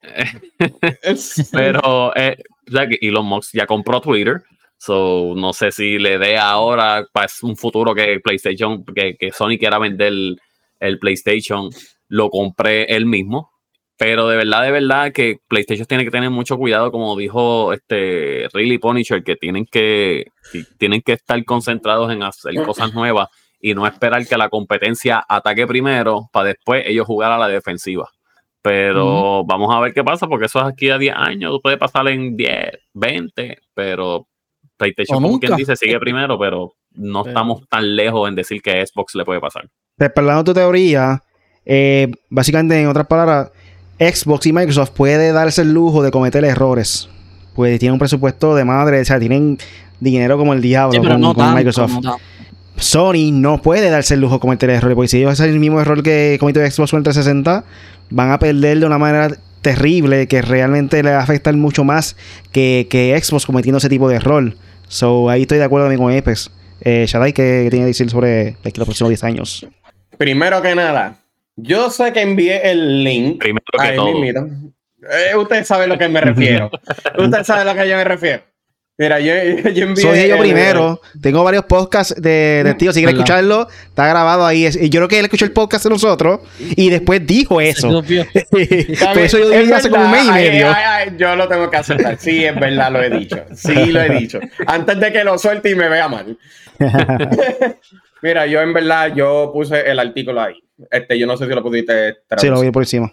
Pero 1.51 2.15
eh, 2.15 2.37
sea, 2.71 2.87
que 2.87 2.99
Elon 3.01 3.25
Musk 3.25 3.53
ya 3.53 3.65
compró 3.65 4.01
Twitter. 4.01 4.43
So, 4.77 5.33
no 5.35 5.53
sé 5.53 5.71
si 5.71 5.97
le 5.97 6.17
dé 6.17 6.37
ahora 6.37 7.07
para 7.11 7.27
pues, 7.27 7.41
un 7.43 7.55
futuro 7.55 7.95
que 7.95 8.19
PlayStation, 8.19 8.83
que, 8.85 9.15
que 9.15 9.31
Sony 9.31 9.57
quiera 9.57 9.79
vender 9.79 10.13
el, 10.79 10.99
PlayStation, 10.99 11.69
lo 12.07 12.29
compré 12.29 12.83
él 12.95 13.05
mismo. 13.05 13.51
Pero 13.97 14.27
de 14.27 14.35
verdad, 14.35 14.63
de 14.63 14.71
verdad 14.71 15.13
que 15.13 15.37
PlayStation 15.47 15.87
tiene 15.87 16.03
que 16.03 16.11
tener 16.11 16.29
mucho 16.29 16.57
cuidado, 16.57 16.91
como 16.91 17.15
dijo 17.15 17.71
este 17.71 18.49
Really 18.53 18.77
Punisher, 18.77 19.23
que 19.23 19.37
tienen 19.37 19.65
que, 19.65 20.25
tienen 20.77 21.01
que 21.01 21.13
estar 21.13 21.43
concentrados 21.45 22.11
en 22.11 22.21
hacer 22.21 22.53
cosas 22.65 22.93
nuevas 22.93 23.29
y 23.59 23.73
no 23.73 23.87
esperar 23.87 24.25
que 24.27 24.37
la 24.37 24.49
competencia 24.49 25.23
ataque 25.27 25.65
primero 25.67 26.29
para 26.31 26.49
después 26.49 26.83
ellos 26.85 27.05
jugar 27.05 27.31
a 27.31 27.37
la 27.37 27.47
defensiva. 27.47 28.09
Pero 28.61 29.45
vamos 29.45 29.73
a 29.73 29.79
ver 29.79 29.93
qué 29.93 30.03
pasa, 30.03 30.27
porque 30.27 30.47
eso 30.47 30.59
es 30.59 30.65
aquí 30.65 30.89
a 30.89 30.97
10 30.97 31.15
años, 31.15 31.59
puede 31.61 31.77
pasar 31.77 32.07
en 32.07 32.35
10, 32.35 32.71
20, 32.93 33.59
pero 33.75 34.27
PlayStation, 34.75 35.21
como 35.21 35.39
quien 35.39 35.55
dice, 35.55 35.75
sigue 35.75 35.99
primero, 35.99 36.39
pero 36.39 36.73
no 36.93 37.25
estamos 37.27 37.67
tan 37.69 37.95
lejos 37.95 38.27
en 38.27 38.35
decir 38.35 38.61
que 38.61 38.83
Xbox 38.85 39.13
le 39.15 39.23
puede 39.23 39.39
pasar. 39.39 39.69
Respaldando 39.97 40.43
tu 40.45 40.53
teoría, 40.53 41.21
eh, 41.65 42.11
básicamente, 42.29 42.79
en 42.79 42.87
otras 42.87 43.07
palabras, 43.07 43.51
Xbox 43.99 44.45
y 44.47 44.53
Microsoft 44.53 44.91
puede 44.91 45.31
darse 45.31 45.61
el 45.61 45.73
lujo 45.73 46.03
de 46.03 46.11
cometer 46.11 46.43
errores. 46.43 47.09
Pues 47.53 47.79
tienen 47.79 47.93
un 47.93 47.99
presupuesto 47.99 48.55
de 48.55 48.65
madre, 48.65 48.99
o 48.99 49.05
sea, 49.05 49.19
tienen 49.19 49.57
dinero 49.99 50.37
como 50.37 50.53
el 50.53 50.61
diablo 50.61 51.01
con, 51.33 51.53
Microsoft. 51.53 51.93
Sony 52.77 53.31
no 53.31 53.61
puede 53.61 53.89
darse 53.89 54.15
el 54.15 54.21
lujo 54.21 54.35
de 54.35 54.39
cometer 54.39 54.69
errores, 54.69 54.95
porque 54.95 55.07
si 55.07 55.17
ellos 55.17 55.31
hacen 55.31 55.49
el 55.49 55.59
mismo 55.59 55.79
error 55.79 56.03
que 56.03 56.37
cometió 56.39 56.61
Xbox 56.61 56.93
en 56.93 56.97
el 56.97 57.03
360, 57.03 57.63
van 58.09 58.31
a 58.31 58.39
perder 58.39 58.79
de 58.79 58.85
una 58.85 58.97
manera 58.97 59.29
terrible 59.61 60.27
que 60.27 60.41
realmente 60.41 61.01
le 61.01 61.11
va 61.11 61.19
a 61.19 61.23
afectar 61.23 61.55
mucho 61.55 61.83
más 61.83 62.15
que, 62.51 62.87
que 62.89 63.19
Xbox 63.19 63.45
cometiendo 63.45 63.77
ese 63.77 63.89
tipo 63.89 64.07
de 64.09 64.17
error. 64.17 64.53
So, 64.87 65.29
ahí 65.29 65.43
estoy 65.43 65.57
de 65.57 65.63
acuerdo 65.63 65.87
también 65.87 66.01
con 66.01 66.13
Epes. 66.13 66.51
Eh, 66.81 67.05
Shadai, 67.07 67.33
¿qué, 67.33 67.67
tiene 67.69 67.85
que 67.85 67.87
decir 67.87 68.09
sobre 68.09 68.57
los 68.63 68.85
próximos 68.85 69.09
10 69.09 69.23
años? 69.23 69.67
Primero 70.17 70.61
que 70.61 70.75
nada, 70.75 71.17
yo 71.55 71.89
sé 71.89 72.13
que 72.13 72.21
envié 72.21 72.69
el 72.69 73.03
link. 73.03 73.39
Primero 73.39 73.65
que 73.81 73.91
todo. 73.95 74.09
Eh, 75.11 75.35
usted 75.35 75.63
sabe 75.63 75.85
a 75.85 75.87
lo 75.87 75.97
que 75.97 76.09
me 76.09 76.21
refiero. 76.21 76.69
usted 77.17 77.43
sabe 77.43 77.61
a 77.61 77.73
lo 77.73 77.79
que 77.79 77.89
yo 77.89 77.95
me 77.95 78.03
refiero. 78.03 78.43
Mira, 78.97 79.19
yo, 79.19 79.33
yo 79.73 79.85
envié. 79.85 80.03
Soy 80.03 80.29
yo 80.29 80.37
primero. 80.37 81.01
Tengo 81.21 81.43
varios 81.43 81.65
podcasts 81.65 82.15
de, 82.21 82.61
de 82.63 82.73
tío. 82.75 82.93
Si 82.93 82.99
quiere 83.01 83.11
escucharlo, 83.11 83.67
está 83.87 84.07
grabado 84.07 84.45
ahí. 84.45 84.65
Y 84.65 84.89
yo 84.89 84.99
creo 84.99 85.07
que 85.07 85.19
él 85.19 85.25
escuchó 85.25 85.45
el 85.45 85.51
podcast 85.51 85.83
de 85.83 85.89
nosotros 85.89 86.39
y 86.59 86.89
después 86.89 87.25
dijo 87.25 87.59
eso. 87.59 88.03
Por 88.51 89.19
eso 89.19 89.37
yo 89.37 89.49
dije 89.49 89.73
hace 89.73 89.89
como 89.89 90.05
un 90.05 90.11
mes 90.11 90.25
y 90.25 90.31
medio. 90.31 90.67
yo 91.17 91.35
lo 91.35 91.47
tengo 91.47 91.69
que 91.69 91.77
aceptar. 91.77 92.17
Sí, 92.17 92.45
es 92.45 92.55
verdad, 92.55 92.91
lo 92.91 93.03
he 93.03 93.09
dicho. 93.09 93.37
Sí, 93.53 93.91
lo 93.91 94.01
he 94.01 94.09
dicho. 94.17 94.39
Antes 94.65 94.99
de 94.99 95.11
que 95.11 95.23
lo 95.23 95.37
suelte 95.37 95.71
y 95.71 95.75
me 95.75 95.89
vea 95.89 96.07
mal. 96.07 96.37
Mira, 98.21 98.45
yo 98.47 98.61
en 98.61 98.73
verdad, 98.73 99.13
yo 99.13 99.51
puse 99.53 99.89
el 99.89 99.99
artículo 99.99 100.41
ahí. 100.41 100.55
Este, 100.89 101.19
yo 101.19 101.27
no 101.27 101.37
sé 101.37 101.45
si 101.45 101.51
lo 101.51 101.61
pudiste 101.61 102.15
traducir. 102.27 102.49
Sí, 102.49 102.55
lo 102.55 102.61
vi 102.61 102.71
por 102.71 102.83
encima. 102.83 103.11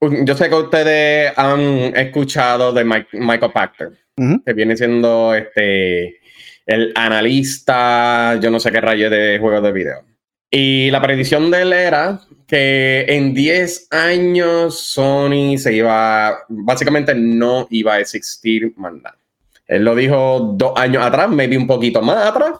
Yo 0.00 0.36
sé 0.36 0.48
que 0.48 0.54
ustedes 0.54 1.32
han 1.36 1.60
escuchado 1.96 2.72
de 2.72 2.84
Michael 2.84 3.52
Pachter 3.52 4.05
que 4.16 4.52
viene 4.52 4.76
siendo 4.76 5.34
este 5.34 6.20
el 6.66 6.92
analista, 6.96 8.38
yo 8.40 8.50
no 8.50 8.58
sé 8.58 8.72
qué 8.72 8.80
rayo 8.80 9.08
de 9.08 9.38
juegos 9.38 9.62
de 9.62 9.72
video. 9.72 10.04
Y 10.50 10.90
la 10.90 11.00
predicción 11.00 11.50
de 11.50 11.62
él 11.62 11.72
era 11.72 12.20
que 12.46 13.04
en 13.08 13.34
10 13.34 13.88
años 13.92 14.78
Sony 14.80 15.58
se 15.58 15.74
iba, 15.74 16.38
básicamente 16.48 17.14
no 17.14 17.66
iba 17.70 17.94
a 17.94 18.00
existir 18.00 18.72
más 18.76 18.94
nada. 18.94 19.18
Él 19.66 19.84
lo 19.84 19.94
dijo 19.94 20.54
dos 20.56 20.72
años 20.76 21.04
atrás, 21.04 21.28
maybe 21.28 21.56
un 21.58 21.66
poquito 21.66 22.00
más 22.02 22.26
atrás. 22.26 22.52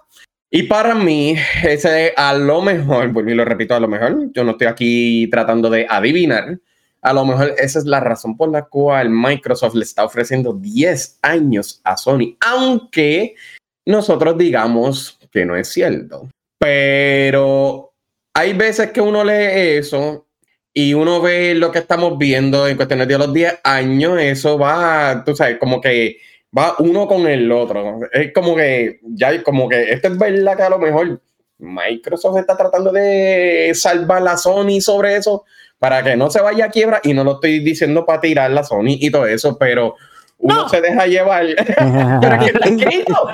Y 0.51 0.65
para 0.65 0.95
mí, 0.95 1.37
ese 1.65 2.13
a 2.17 2.35
lo 2.35 2.63
mejor, 2.63 3.13
pues 3.13 3.27
y 3.29 3.35
lo 3.35 3.45
repito, 3.45 3.75
a 3.75 3.81
lo 3.81 3.89
mejor, 3.89 4.31
yo 4.33 4.45
no 4.45 4.53
estoy 4.53 4.67
aquí 4.67 5.29
tratando 5.31 5.71
de 5.71 5.87
adivinar, 5.89 6.59
a 7.07 7.13
lo 7.13 7.25
mejor 7.25 7.55
esa 7.57 7.79
es 7.79 7.85
la 7.85 8.01
razón 8.01 8.37
por 8.37 8.51
la 8.51 8.63
cual 8.65 9.11
Microsoft 9.11 9.77
le 9.77 9.85
está 9.85 10.05
ofreciendo 10.05 10.53
10 10.53 11.21
años 11.23 11.81
a 11.85 11.97
Sony, 11.97 12.37
aunque 12.41 13.37
nosotros 13.87 14.37
digamos 14.37 15.17
que 15.31 15.47
no 15.47 15.55
es 15.55 15.69
cierto. 15.69 16.29
Pero 16.59 17.93
hay 18.35 18.55
veces 18.55 18.91
que 18.91 19.01
uno 19.01 19.23
lee 19.23 19.77
eso 19.79 20.27
y 20.75 20.95
uno 20.95 21.21
ve 21.21 21.55
lo 21.55 21.71
que 21.71 21.79
estamos 21.79 22.19
viendo 22.19 22.67
en 22.67 22.77
cuestiones 22.77 23.07
de 23.07 23.19
los 23.19 23.33
10 23.33 23.61
años, 23.63 24.21
eso 24.21 24.59
va, 24.59 25.23
tú 25.25 25.37
sabes, 25.37 25.59
como 25.59 25.81
que 25.81 26.17
va 26.57 26.75
uno 26.81 27.07
con 27.07 27.29
el 27.29 27.53
otro. 27.53 28.01
Es 28.11 28.33
como 28.33 28.57
que, 28.57 28.99
ya, 29.03 29.45
como 29.45 29.69
que 29.69 29.93
esto 29.93 30.09
es 30.09 30.19
verdad 30.19 30.57
que 30.57 30.63
a 30.65 30.71
lo 30.71 30.81
mejor 30.81 31.23
Microsoft 31.59 32.39
está 32.39 32.57
tratando 32.57 32.91
de 32.91 33.71
salvar 33.75 34.27
a 34.27 34.37
Sony 34.37 34.81
sobre 34.81 35.15
eso 35.15 35.45
para 35.79 36.03
que 36.03 36.17
no 36.17 36.31
se 36.31 36.41
vaya 36.41 36.67
a 36.67 36.71
quiebra, 36.71 37.01
y 37.03 37.15
no 37.15 37.25
lo 37.25 37.35
estoy 37.35 37.61
diciendo 37.61 38.05
para 38.07 38.21
tirar 38.21 38.51
la 38.51 38.65
Sony 38.65 38.97
y 39.01 39.11
todo 39.11 39.27
eso, 39.27 39.57
pero 39.59 39.95
uno 40.39 40.69
se 40.69 40.81
deja 40.81 41.07
llevar. 41.07 41.47
pero 42.21 42.37
es 42.37 42.45
que 42.45 42.51
está 42.51 42.69
escrito. 42.69 43.31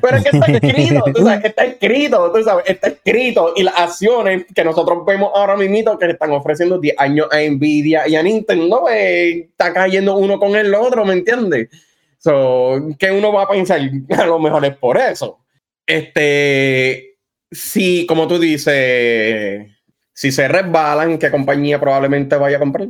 Pero 0.00 0.16
es 0.16 0.22
que 0.22 0.36
está 0.36 0.46
escrito. 0.46 1.04
Tú 1.14 1.22
sabes, 1.22 1.44
está 1.44 1.64
escrito. 1.64 2.32
Tú 2.32 2.42
sabes, 2.42 2.64
está 2.68 2.88
escrito. 2.88 3.52
Y 3.56 3.62
las 3.62 3.78
acciones 3.78 4.46
que 4.54 4.64
nosotros 4.64 5.04
vemos 5.06 5.30
ahora 5.34 5.56
mismo 5.56 5.98
que 5.98 6.06
le 6.06 6.12
están 6.12 6.32
ofreciendo 6.32 6.78
10 6.78 6.96
años 6.98 7.28
a 7.30 7.38
Nvidia 7.38 8.08
y 8.08 8.16
a 8.16 8.22
Nintendo, 8.22 8.80
pues, 8.80 9.36
está 9.48 9.72
cayendo 9.72 10.16
uno 10.16 10.38
con 10.38 10.56
el 10.56 10.74
otro, 10.74 11.04
¿me 11.04 11.14
entiendes? 11.14 11.68
So, 12.18 12.80
que 12.98 13.10
uno 13.10 13.32
va 13.32 13.44
a 13.44 13.48
pensar, 13.48 13.80
a 14.18 14.26
lo 14.26 14.38
mejor 14.38 14.64
es 14.64 14.76
por 14.76 14.98
eso. 14.98 15.38
Este, 15.86 17.16
sí, 17.50 18.06
como 18.06 18.26
tú 18.28 18.38
dices, 18.38 19.66
si 20.20 20.30
se 20.30 20.46
resbalan, 20.48 21.18
¿qué 21.18 21.30
compañía 21.30 21.80
probablemente 21.80 22.36
vaya 22.36 22.58
a 22.58 22.60
comprar? 22.60 22.88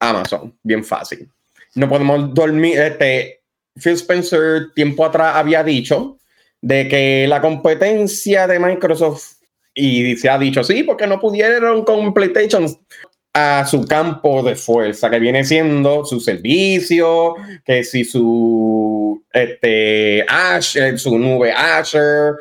Amazon, 0.00 0.56
bien 0.62 0.82
fácil. 0.82 1.30
No 1.74 1.86
podemos 1.86 2.32
dormir. 2.32 2.80
Este, 2.80 3.42
Phil 3.74 3.92
Spencer 3.92 4.72
tiempo 4.74 5.04
atrás 5.04 5.36
había 5.36 5.62
dicho 5.62 6.16
de 6.62 6.88
que 6.88 7.26
la 7.28 7.42
competencia 7.42 8.46
de 8.46 8.58
Microsoft, 8.58 9.34
y 9.74 10.16
se 10.16 10.30
ha 10.30 10.38
dicho, 10.38 10.64
sí, 10.64 10.82
porque 10.82 11.06
no 11.06 11.20
pudieron 11.20 11.84
con 11.84 12.14
PlayStation 12.14 12.66
a 13.34 13.66
su 13.66 13.84
campo 13.84 14.42
de 14.42 14.56
fuerza, 14.56 15.10
que 15.10 15.18
viene 15.18 15.44
siendo 15.44 16.06
su 16.06 16.20
servicio, 16.20 17.34
que 17.66 17.84
si 17.84 18.02
su 18.02 19.22
este, 19.30 20.24
Azure, 20.26 20.96
su 20.96 21.18
nube 21.18 21.52
Azure, 21.52 22.38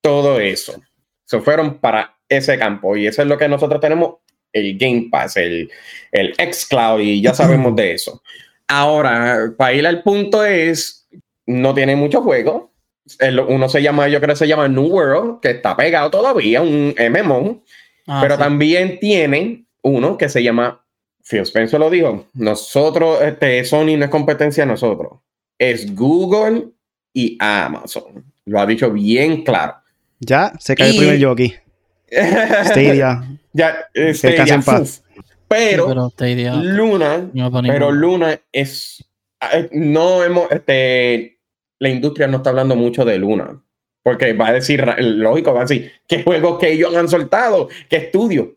todo 0.00 0.38
eso. 0.38 0.80
Se 1.24 1.40
fueron 1.40 1.80
para 1.80 2.16
ese 2.36 2.58
campo. 2.58 2.96
Y 2.96 3.06
eso 3.06 3.22
es 3.22 3.28
lo 3.28 3.38
que 3.38 3.48
nosotros 3.48 3.80
tenemos, 3.80 4.16
el 4.52 4.76
Game 4.78 5.08
Pass, 5.10 5.36
el, 5.36 5.70
el 6.10 6.34
xCloud, 6.34 7.00
y 7.00 7.20
ya 7.20 7.34
sabemos 7.34 7.74
de 7.76 7.92
eso. 7.92 8.22
Ahora, 8.68 9.52
para 9.56 9.74
ir 9.74 9.86
al 9.86 10.02
punto 10.02 10.44
es, 10.44 11.08
no 11.46 11.74
tiene 11.74 11.96
mucho 11.96 12.22
juego. 12.22 12.72
uno 13.48 13.68
se 13.68 13.82
llama, 13.82 14.08
yo 14.08 14.20
creo 14.20 14.34
que 14.34 14.38
se 14.38 14.48
llama 14.48 14.68
New 14.68 14.86
World, 14.86 15.40
que 15.40 15.50
está 15.50 15.76
pegado 15.76 16.10
todavía, 16.10 16.62
un 16.62 16.94
MMO. 16.96 17.62
Ah, 18.06 18.20
pero 18.22 18.36
también 18.36 18.98
tienen 18.98 19.66
uno 19.82 20.16
que 20.16 20.28
se 20.28 20.42
llama, 20.42 20.84
Phil 21.22 21.40
Spencer 21.40 21.78
lo 21.78 21.90
dijo, 21.90 22.26
nosotros, 22.34 23.20
este, 23.22 23.64
Sony 23.64 23.96
no 23.96 24.04
es 24.04 24.10
competencia 24.10 24.64
de 24.64 24.70
nosotros, 24.70 25.20
es 25.58 25.94
Google 25.94 26.68
y 27.12 27.36
Amazon. 27.40 28.24
Lo 28.44 28.60
ha 28.60 28.66
dicho 28.66 28.90
bien 28.90 29.44
claro. 29.44 29.74
Ya, 30.18 30.52
se 30.58 30.74
cae 30.74 30.90
el 30.90 30.96
primer 30.96 31.24
jockey. 31.24 31.54
Stadia. 32.12 33.22
ya, 33.52 33.88
Stadia. 34.14 34.62
Pero, 35.48 36.10
Luna, 36.62 37.30
pero 37.66 37.92
Luna 37.92 38.40
es, 38.50 39.04
eh, 39.52 39.68
no 39.72 40.24
hemos, 40.24 40.50
este, 40.50 41.38
la 41.78 41.90
industria 41.90 42.26
no 42.26 42.38
está 42.38 42.50
hablando 42.50 42.74
mucho 42.74 43.04
de 43.04 43.18
Luna. 43.18 43.62
Porque 44.02 44.32
va 44.32 44.48
a 44.48 44.52
decir, 44.54 44.84
lógico, 44.98 45.52
va 45.52 45.60
a 45.60 45.64
decir, 45.64 45.92
¿qué 46.08 46.22
juegos 46.22 46.58
que 46.58 46.72
ellos 46.72 46.94
han 46.96 47.08
soltado? 47.08 47.68
¿Qué 47.88 47.96
estudios? 47.96 48.48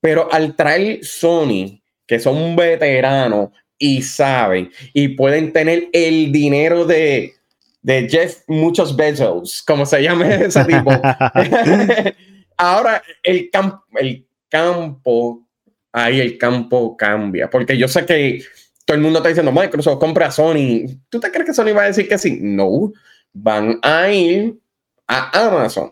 Pero 0.00 0.30
al 0.30 0.56
traer 0.56 1.04
Sony, 1.04 1.80
que 2.06 2.18
son 2.18 2.56
veteranos 2.56 3.50
y 3.78 4.02
saben, 4.02 4.70
y 4.92 5.08
pueden 5.08 5.52
tener 5.52 5.88
el 5.92 6.32
dinero 6.32 6.84
de, 6.84 7.32
de 7.80 8.08
Jeff 8.10 8.42
muchos 8.48 8.94
Bezos, 8.96 9.62
como 9.62 9.86
se 9.86 10.02
llama 10.02 10.34
ese 10.34 10.64
tipo. 10.64 10.90
Ahora 12.60 13.02
el, 13.22 13.48
campo 13.50 13.82
el 13.98 14.26
campo, 14.50 15.46
ahí 15.92 16.20
el 16.20 16.36
campo 16.36 16.94
cambia, 16.94 17.48
porque 17.48 17.78
yo 17.78 17.88
sé 17.88 18.04
que 18.04 18.44
todo 18.84 18.96
el 18.96 19.02
mundo 19.02 19.20
está 19.20 19.30
diciendo, 19.30 19.50
Microsoft 19.50 19.98
compra 19.98 20.26
a 20.26 20.30
Sony. 20.30 20.84
¿Tú 21.08 21.18
te 21.18 21.30
crees 21.30 21.46
que 21.46 21.54
Sony 21.54 21.72
va 21.74 21.84
a 21.84 21.86
decir 21.86 22.06
que 22.06 22.18
sí? 22.18 22.38
No, 22.42 22.92
van 23.32 23.78
a 23.80 24.10
ir 24.10 24.58
a 25.06 25.46
Amazon. 25.46 25.90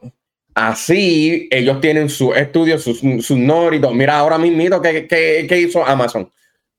Así 0.55 1.49
ellos 1.51 1.81
tienen 1.81 2.11
su 2.11 2.35
estudio, 2.35 2.79
sus 2.79 3.01
su 3.01 3.39
nóritos. 3.39 3.95
Mira, 3.95 4.19
ahora 4.19 4.37
mismo, 4.37 4.83
¿qué, 4.83 5.07
qué, 5.07 5.59
hizo 5.59 5.87
Amazon? 5.87 6.31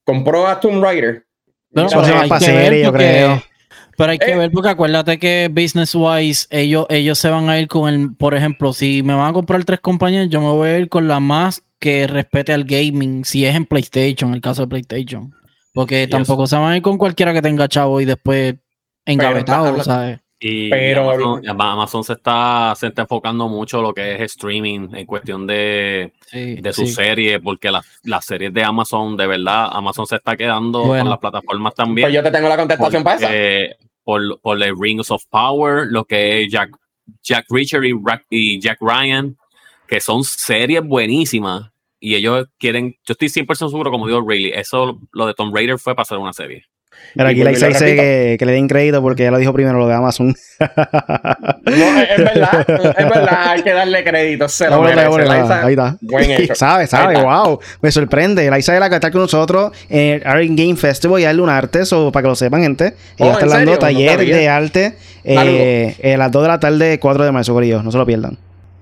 Compró 0.03 0.45
a 0.45 0.59
Tomb 0.59 0.83
Raider. 0.83 1.25
No, 1.71 1.87
hay 1.89 2.29
que 2.29 2.51
ver 2.51 2.83
yo 2.83 2.93
creo. 2.93 3.43
Pero 3.99 4.13
hay 4.13 4.17
que 4.17 4.31
eh. 4.31 4.37
ver 4.37 4.49
porque 4.49 4.69
acuérdate 4.69 5.19
que 5.19 5.49
business 5.51 5.93
wise 5.93 6.47
ellos, 6.51 6.85
ellos 6.87 7.19
se 7.19 7.29
van 7.29 7.49
a 7.49 7.59
ir 7.59 7.67
con 7.67 7.93
el, 7.93 8.15
por 8.15 8.33
ejemplo, 8.33 8.71
si 8.71 9.03
me 9.03 9.13
van 9.13 9.31
a 9.31 9.33
comprar 9.33 9.65
tres 9.65 9.81
compañías, 9.81 10.29
yo 10.29 10.39
me 10.39 10.47
voy 10.47 10.69
a 10.69 10.79
ir 10.79 10.87
con 10.87 11.09
la 11.09 11.19
más 11.19 11.65
que 11.79 12.07
respete 12.07 12.53
al 12.53 12.63
gaming, 12.63 13.25
si 13.25 13.45
es 13.45 13.53
en 13.57 13.65
PlayStation, 13.65 14.33
el 14.33 14.39
caso 14.39 14.61
de 14.61 14.67
PlayStation. 14.69 15.35
Porque 15.73 16.07
tampoco 16.07 16.47
se 16.47 16.55
van 16.55 16.71
a 16.71 16.77
ir 16.77 16.81
con 16.81 16.97
cualquiera 16.97 17.33
que 17.33 17.41
tenga 17.41 17.67
chavo 17.67 17.99
y 17.99 18.05
después 18.05 18.55
engavetado, 19.05 19.83
¿sabes? 19.83 20.21
Y 20.39 20.69
pero 20.69 21.41
Amazon, 21.49 22.05
se, 22.05 22.13
está, 22.13 22.73
se 22.77 22.87
está 22.87 23.01
enfocando 23.01 23.49
mucho 23.49 23.79
en 23.79 23.83
lo 23.83 23.93
que 23.93 24.15
es 24.15 24.21
streaming 24.31 24.87
en 24.93 25.05
cuestión 25.05 25.45
de, 25.45 26.13
de 26.31 26.71
su 26.71 26.87
serie, 26.87 27.41
porque 27.41 27.69
las 28.03 28.25
series 28.25 28.53
de 28.53 28.63
Amazon, 28.63 29.17
de 29.17 29.27
verdad, 29.27 29.67
Amazon 29.73 30.07
se 30.07 30.15
está 30.15 30.37
quedando 30.37 30.83
con 30.83 31.09
las 31.09 31.19
plataformas 31.19 31.75
también. 31.75 32.05
Pues 32.05 32.13
yo 32.13 32.23
te 32.23 32.31
tengo 32.31 32.47
la 32.47 32.55
contestación 32.55 33.03
para 33.03 33.17
eso. 33.17 33.75
Por, 34.09 34.41
por 34.41 34.63
el 34.63 34.73
Rings 34.75 35.11
of 35.11 35.23
Power, 35.29 35.85
lo 35.85 36.03
que 36.03 36.41
es 36.41 36.51
Jack, 36.51 36.71
Jack 37.21 37.45
Richard 37.51 37.83
y, 38.31 38.59
Jack 38.59 38.79
Ryan, 38.81 39.37
que 39.87 40.01
son 40.01 40.23
series 40.23 40.83
buenísimas. 40.83 41.69
Y 41.99 42.15
ellos 42.15 42.47
quieren, 42.57 42.95
yo 43.05 43.11
estoy 43.11 43.27
100% 43.27 43.69
seguro, 43.69 43.91
como 43.91 44.07
digo, 44.07 44.27
really, 44.27 44.49
eso, 44.49 44.99
lo 45.11 45.27
de 45.27 45.35
Tom 45.35 45.53
Raider 45.53 45.77
fue 45.77 45.93
para 45.93 46.01
hacer 46.01 46.17
una 46.17 46.33
serie. 46.33 46.65
Pero 47.15 47.29
aquí 47.29 47.43
Liza 47.43 47.67
dice 47.67 47.95
que, 47.95 48.35
que, 48.39 48.45
le 48.45 48.51
den 48.53 48.67
crédito 48.67 49.01
porque 49.01 49.23
ya 49.23 49.31
lo 49.31 49.37
dijo 49.37 49.53
primero 49.53 49.77
lo 49.79 49.87
de 49.87 49.93
Amazon. 49.93 50.27
no, 50.59 52.01
es 52.01 52.17
verdad, 52.17 52.65
es 52.97 53.09
verdad, 53.09 53.49
hay 53.49 53.61
que 53.63 53.73
darle 53.73 54.03
crédito. 54.03 54.47
Se 54.49 54.69
lo 54.69 54.81
merece. 54.81 55.53
ahí 55.53 55.71
está. 55.71 55.97
Buen 56.01 56.31
hecho. 56.31 56.55
sabe, 56.55 56.87
sabe, 56.87 57.21
wow. 57.21 57.59
Me 57.81 57.91
sorprende. 57.91 58.49
Liza 58.51 58.73
es 58.73 58.79
la 58.79 58.89
que 58.89 58.95
está 58.95 59.11
con 59.11 59.21
nosotros 59.21 59.71
en 59.89 60.21
el 60.21 60.27
Art 60.27 60.45
Game 60.49 60.75
Festival 60.75 61.21
y 61.21 61.23
darle 61.23 61.41
un 61.41 61.49
arte, 61.49 61.81
o 61.91 62.11
para 62.11 62.23
que 62.23 62.29
lo 62.29 62.35
sepan, 62.35 62.61
gente. 62.61 62.93
Ella 63.17 63.31
oh, 63.31 63.33
está 63.33 63.45
dando 63.47 63.77
taller 63.77 64.19
de 64.19 64.49
arte 64.49 64.95
eh, 65.23 66.13
a 66.13 66.17
las 66.17 66.31
2 66.31 66.41
de 66.41 66.47
la 66.47 66.59
tarde, 66.59 66.99
4 66.99 67.25
de 67.25 67.31
marzo, 67.31 67.61
ellos. 67.61 67.83
No 67.83 67.91
se 67.91 67.97
lo 67.97 68.05
pierdan. 68.05 68.37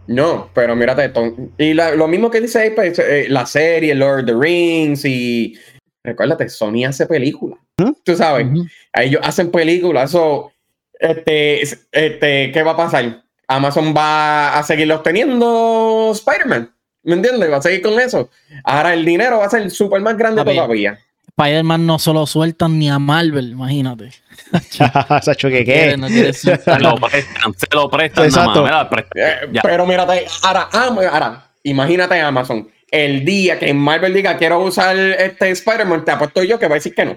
No, 0.07 0.49
pero 0.53 0.75
mírate. 0.75 1.11
Y 1.57 1.73
lo 1.73 2.07
mismo 2.07 2.31
que 2.31 2.41
dice 2.41 2.59
ahí, 2.59 2.69
pues, 2.71 2.97
eh, 2.99 3.27
la 3.29 3.45
serie 3.45 3.93
Lord 3.93 4.21
of 4.21 4.25
the 4.25 4.33
Rings 4.33 5.03
y 5.05 5.57
recuérdate, 6.03 6.47
Sony 6.49 6.85
hace 6.87 7.05
películas. 7.05 7.59
Tú 8.03 8.15
sabes, 8.15 8.47
ellos 8.93 9.21
hacen 9.23 9.51
películas. 9.51 10.09
Eso, 10.09 10.51
este, 10.99 11.61
este, 11.61 12.51
¿qué 12.51 12.63
va 12.63 12.71
a 12.71 12.77
pasar? 12.77 13.23
Amazon 13.47 13.93
va 13.95 14.57
a 14.57 14.63
seguir 14.63 14.91
obteniendo 14.91 16.09
Spider-Man. 16.13 16.71
¿Me 17.03 17.13
entiendes? 17.13 17.51
Va 17.51 17.57
a 17.57 17.61
seguir 17.61 17.81
con 17.81 17.99
eso. 17.99 18.29
Ahora 18.63 18.93
el 18.93 19.05
dinero 19.05 19.39
va 19.39 19.45
a 19.45 19.49
ser 19.49 19.69
súper 19.71 20.01
más 20.01 20.17
grande 20.17 20.43
todavía. 20.43 20.99
Spider-Man 21.27 21.85
no 21.85 21.99
solo 21.99 22.25
sueltan 22.25 22.79
ni 22.79 22.89
a 22.89 22.97
Marvel, 22.97 23.51
imagínate. 23.51 24.09
Sacho, 25.21 25.49
¿qué 25.49 25.63
qué? 25.63 25.95
se 26.33 26.79
lo 26.79 26.95
prestan, 26.95 27.53
se 27.53 27.67
lo 27.71 27.89
prestan. 27.89 28.25
Exacto. 28.25 28.67
Eh, 29.15 29.35
pero 29.61 29.85
mírate, 29.85 30.25
ahora, 30.41 30.67
ahora, 30.71 31.51
imagínate 31.63 32.19
Amazon 32.19 32.67
el 32.91 33.25
día 33.25 33.59
que 33.59 33.73
Marvel 33.73 34.13
diga 34.13 34.37
quiero 34.37 34.59
usar 34.59 34.97
este 34.97 35.49
Spider-Man, 35.51 36.05
te 36.05 36.11
apuesto 36.11 36.43
yo 36.43 36.57
que 36.57 36.67
va 36.67 36.75
a 36.75 36.79
decir 36.79 36.95
que 36.95 37.05
no. 37.05 37.15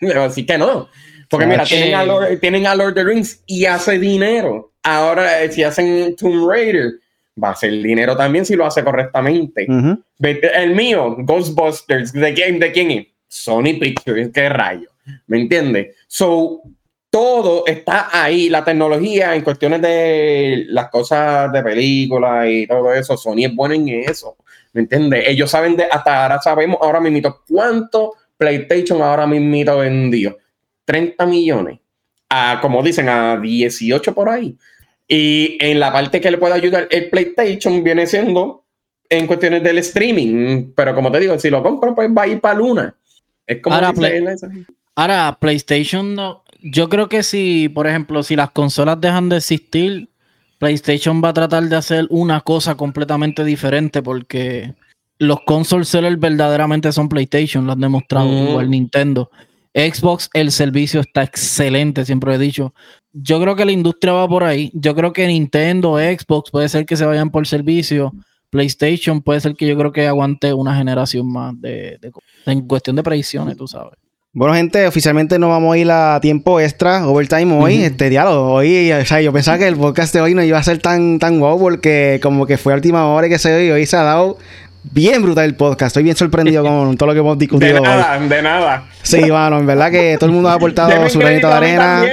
Le 0.00 0.14
va 0.14 0.24
a 0.24 0.28
decir 0.28 0.46
que 0.46 0.58
no. 0.58 0.88
Porque 1.28 1.46
mira, 1.46 1.64
tienen 1.64 1.94
a, 1.94 2.04
Lord, 2.04 2.38
tienen 2.40 2.66
a, 2.66 2.74
Lord, 2.74 2.90
of 2.90 2.94
the 2.94 3.04
Rings 3.04 3.42
y 3.46 3.64
hace 3.64 3.98
dinero. 3.98 4.72
Ahora, 4.82 5.42
eh, 5.42 5.50
si 5.50 5.62
hacen 5.62 6.14
Tomb 6.16 6.48
Raider, 6.48 6.92
va 7.42 7.48
a 7.48 7.52
hacer 7.52 7.70
dinero 7.70 8.16
también 8.16 8.44
si 8.44 8.54
lo 8.54 8.66
hace 8.66 8.84
correctamente. 8.84 9.66
El 10.20 10.74
mío, 10.74 11.16
Ghostbusters, 11.18 12.12
¿de 12.12 12.34
quién, 12.34 12.58
de 12.58 12.72
quién 12.72 12.90
es? 12.90 13.06
Sony 13.26 13.78
Pictures, 13.80 14.30
qué 14.32 14.48
rayo. 14.48 14.88
¿Me 15.26 15.40
entiendes? 15.40 15.96
So, 16.06 16.62
todo 17.10 17.64
está 17.66 18.08
ahí. 18.12 18.48
La 18.48 18.64
tecnología 18.64 19.34
en 19.34 19.42
cuestiones 19.42 19.82
de 19.82 20.64
las 20.68 20.88
cosas 20.88 21.52
de 21.52 21.62
películas 21.62 22.46
y 22.48 22.66
todo 22.66 22.92
eso, 22.92 23.16
Sony 23.16 23.44
es 23.44 23.54
bueno 23.54 23.74
en 23.74 23.88
eso. 23.88 24.36
¿Me 24.72 24.82
entiendes? 24.82 25.24
Ellos 25.28 25.50
saben 25.50 25.76
de, 25.76 25.84
hasta 25.84 26.24
ahora 26.24 26.40
sabemos 26.40 26.78
ahora 26.80 27.00
mismo 27.00 27.40
cuánto 27.48 28.14
PlayStation 28.44 29.00
ahora 29.00 29.26
mismo 29.26 29.78
vendió. 29.78 30.36
30 30.84 31.24
millones. 31.26 31.78
A, 32.28 32.58
como 32.60 32.82
dicen, 32.82 33.08
a 33.08 33.38
18 33.40 34.14
por 34.14 34.28
ahí. 34.28 34.56
Y 35.08 35.56
en 35.60 35.80
la 35.80 35.92
parte 35.92 36.20
que 36.20 36.30
le 36.30 36.38
puede 36.38 36.54
ayudar 36.54 36.88
el 36.90 37.08
PlayStation 37.08 37.82
viene 37.82 38.06
siendo 38.06 38.64
en 39.08 39.26
cuestiones 39.26 39.62
del 39.62 39.78
streaming. 39.78 40.72
Pero 40.74 40.94
como 40.94 41.10
te 41.10 41.20
digo, 41.20 41.38
si 41.38 41.48
lo 41.48 41.62
compro, 41.62 41.94
pues 41.94 42.10
va 42.10 42.22
a 42.22 42.26
ir 42.28 42.40
para 42.40 42.58
Luna. 42.58 42.94
Es 43.46 43.60
como 43.60 43.76
ahora, 43.76 43.94
ahora 44.94 45.38
PlayStation 45.40 46.14
no. 46.14 46.44
Yo 46.60 46.88
creo 46.88 47.08
que 47.08 47.22
si, 47.22 47.68
por 47.68 47.86
ejemplo, 47.86 48.22
si 48.22 48.36
las 48.36 48.50
consolas 48.50 49.00
dejan 49.00 49.28
de 49.28 49.36
existir, 49.36 50.08
PlayStation 50.58 51.22
va 51.22 51.30
a 51.30 51.34
tratar 51.34 51.62
de 51.64 51.76
hacer 51.76 52.06
una 52.08 52.40
cosa 52.40 52.74
completamente 52.74 53.44
diferente 53.44 54.02
porque 54.02 54.74
los 55.18 55.38
console 55.46 55.84
sellers 55.84 56.18
verdaderamente 56.18 56.92
son 56.92 57.08
PlayStation, 57.08 57.66
lo 57.66 57.72
han 57.72 57.80
demostrado, 57.80 58.28
mm. 58.28 58.48
igual 58.48 58.70
Nintendo. 58.70 59.30
Xbox, 59.74 60.30
el 60.34 60.52
servicio 60.52 61.00
está 61.00 61.24
excelente, 61.24 62.04
siempre 62.04 62.34
he 62.34 62.38
dicho. 62.38 62.72
Yo 63.12 63.40
creo 63.40 63.56
que 63.56 63.64
la 63.64 63.72
industria 63.72 64.12
va 64.12 64.28
por 64.28 64.44
ahí. 64.44 64.70
Yo 64.72 64.94
creo 64.94 65.12
que 65.12 65.26
Nintendo, 65.26 65.98
Xbox, 65.98 66.50
puede 66.50 66.68
ser 66.68 66.86
que 66.86 66.96
se 66.96 67.04
vayan 67.04 67.30
por 67.30 67.46
servicio. 67.46 68.12
PlayStation 68.50 69.20
puede 69.20 69.40
ser 69.40 69.56
que 69.56 69.66
yo 69.66 69.76
creo 69.76 69.90
que 69.90 70.06
aguante 70.06 70.52
una 70.52 70.76
generación 70.76 71.30
más 71.30 71.60
de, 71.60 71.98
en 72.46 72.60
cuestión 72.68 72.94
de 72.94 73.02
predicciones, 73.02 73.56
tú 73.56 73.66
sabes. 73.66 73.94
Bueno, 74.36 74.54
gente, 74.54 74.84
oficialmente 74.88 75.38
no 75.38 75.48
vamos 75.48 75.74
a 75.74 75.78
ir 75.78 75.88
a 75.90 76.18
tiempo 76.20 76.58
extra, 76.58 77.06
overtime 77.06 77.56
hoy, 77.56 77.82
este 77.82 78.10
diálogo. 78.10 78.54
Hoy, 78.54 78.90
o 78.90 79.04
sea, 79.04 79.20
yo 79.20 79.32
pensaba 79.32 79.58
que 79.58 79.68
el 79.68 79.76
podcast 79.76 80.12
de 80.12 80.20
hoy 80.20 80.34
no 80.34 80.42
iba 80.42 80.58
a 80.58 80.62
ser 80.64 80.78
tan, 80.78 81.20
tan 81.20 81.38
wow 81.38 81.56
porque 81.56 82.18
como 82.20 82.44
que 82.44 82.58
fue 82.58 82.72
a 82.72 82.76
última 82.76 83.06
hora 83.06 83.28
que 83.28 83.38
se 83.38 83.56
dio 83.56 83.68
y 83.68 83.70
hoy 83.70 83.86
se 83.86 83.96
ha 83.96 84.02
dado 84.02 84.38
bien 84.92 85.22
brutal 85.22 85.44
el 85.44 85.54
podcast. 85.54 85.88
Estoy 85.88 86.04
bien 86.04 86.16
sorprendido 86.16 86.62
con 86.64 86.96
todo 86.96 87.08
lo 87.08 87.12
que 87.12 87.20
hemos 87.20 87.38
discutido. 87.38 87.74
De 87.74 87.80
nada, 87.80 88.18
de 88.18 88.42
nada. 88.42 88.84
Sí, 89.02 89.20
bueno, 89.20 89.58
en 89.58 89.66
verdad 89.66 89.90
que 89.90 90.16
todo 90.18 90.30
el 90.30 90.34
mundo 90.34 90.48
ha 90.48 90.54
aportado 90.54 91.08
su 91.08 91.18
granito 91.18 91.48
de 91.48 91.54
arena. 91.54 92.04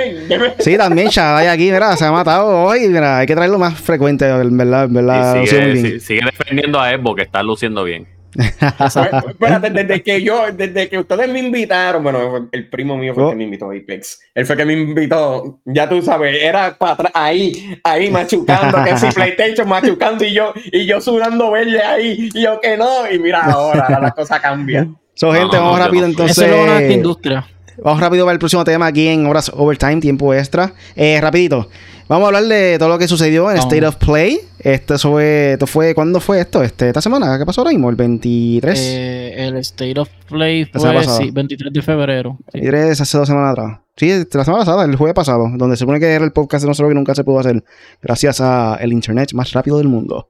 Sí, 0.59 0.77
también 0.77 1.07
Shaddai 1.09 1.47
aquí, 1.47 1.71
mira, 1.71 1.95
se 1.95 2.05
ha 2.05 2.11
matado 2.11 2.47
hoy. 2.63 2.87
Mira, 2.87 3.19
hay 3.19 3.27
que 3.27 3.35
traerlo 3.35 3.59
más 3.59 3.79
frecuente, 3.79 4.27
en 4.27 4.57
verdad, 4.57 4.85
en 4.85 4.93
verdad. 4.93 5.43
sigue, 5.45 5.99
sigue 5.99 6.21
defendiendo 6.25 6.79
a 6.79 6.91
Evo, 6.91 7.15
que 7.15 7.21
está 7.23 7.43
luciendo 7.43 7.83
bien. 7.83 8.07
Espérate, 9.29 9.69
desde 9.69 10.03
que 10.03 10.21
yo, 10.21 10.45
desde 10.53 10.87
que 10.89 10.99
ustedes 10.99 11.29
me 11.29 11.39
invitaron, 11.39 12.03
bueno, 12.03 12.49
el 12.51 12.69
primo 12.69 12.97
mío 12.97 13.13
fue 13.13 13.23
el 13.25 13.29
que 13.31 13.35
me 13.35 13.43
invitó 13.43 13.71
a 13.71 13.75
Apex. 13.75 14.21
Él 14.33 14.45
fue 14.45 14.55
el 14.55 14.59
que 14.59 14.65
me 14.65 14.73
invitó, 14.73 15.59
ya 15.65 15.89
tú 15.89 16.01
sabes, 16.01 16.37
era 16.41 16.77
para 16.77 16.93
atrás, 16.93 17.11
ahí, 17.13 17.79
ahí 17.83 18.09
machucando, 18.09 18.83
que 18.83 18.97
si 18.97 19.07
PlayStation 19.13 19.67
machucando 19.67 20.23
y 20.23 20.33
yo, 20.33 20.53
y 20.71 20.85
yo 20.85 21.01
sudando 21.01 21.51
verde 21.51 21.81
ahí, 21.81 22.29
y 22.33 22.43
yo 22.43 22.59
que 22.61 22.77
no, 22.77 23.11
y 23.11 23.19
mira 23.19 23.43
ahora, 23.43 23.99
la 23.99 24.11
cosa 24.11 24.39
cambia. 24.39 24.87
So, 25.13 25.31
gente, 25.33 25.57
vamos 25.57 25.77
rápido 25.77 26.05
entonces. 26.05 26.37
Eso 26.37 26.77
es 26.77 26.91
industria. 26.91 27.45
Vamos 27.83 27.99
rápido 27.99 28.25
para 28.25 28.33
el 28.33 28.39
próximo 28.39 28.63
tema 28.63 28.87
aquí 28.87 29.07
en 29.07 29.25
Horas 29.25 29.51
Overtime, 29.53 29.97
tiempo 30.01 30.33
extra. 30.33 30.73
Eh, 30.95 31.19
rapidito. 31.19 31.69
Vamos 32.11 32.25
a 32.25 32.27
hablar 32.27 32.43
de 32.43 32.77
todo 32.77 32.89
lo 32.89 32.99
que 32.99 33.07
sucedió 33.07 33.49
en 33.49 33.55
State 33.55 33.85
of 33.85 33.95
Play. 33.95 34.41
Esto 34.59 34.99
fue, 34.99 35.53
esto 35.53 35.65
fue, 35.65 35.95
¿cuándo 35.95 36.19
fue 36.19 36.41
esto? 36.41 36.61
Este, 36.61 36.89
esta 36.89 36.99
semana, 36.99 37.39
¿qué 37.39 37.45
pasó 37.45 37.61
ahora 37.61 37.71
mismo? 37.71 37.89
El 37.89 37.95
23. 37.95 38.77
Eh, 38.77 39.47
el 39.47 39.55
State 39.55 39.97
of 39.97 40.09
Play 40.27 40.65
fue 40.65 41.03
sí, 41.05 41.31
23 41.31 41.71
de 41.71 41.81
febrero. 41.81 42.37
Sí. 42.51 42.59
23 42.59 42.99
hace 42.99 43.17
dos 43.17 43.29
semanas 43.29 43.51
atrás. 43.53 43.79
Sí, 43.95 44.09
la 44.09 44.43
semana 44.43 44.65
pasada, 44.65 44.83
el 44.83 44.97
jueves 44.97 45.15
pasado, 45.15 45.49
donde 45.55 45.77
se 45.77 45.79
supone 45.79 46.01
que 46.01 46.07
era 46.07 46.25
el 46.25 46.33
podcast 46.33 46.63
de 46.63 46.67
nosotros 46.67 46.89
que 46.89 46.95
nunca 46.95 47.15
se 47.15 47.23
pudo 47.23 47.39
hacer 47.39 47.63
gracias 48.01 48.41
al 48.41 48.91
internet 48.91 49.31
más 49.31 49.53
rápido 49.53 49.77
del 49.77 49.87
mundo. 49.87 50.27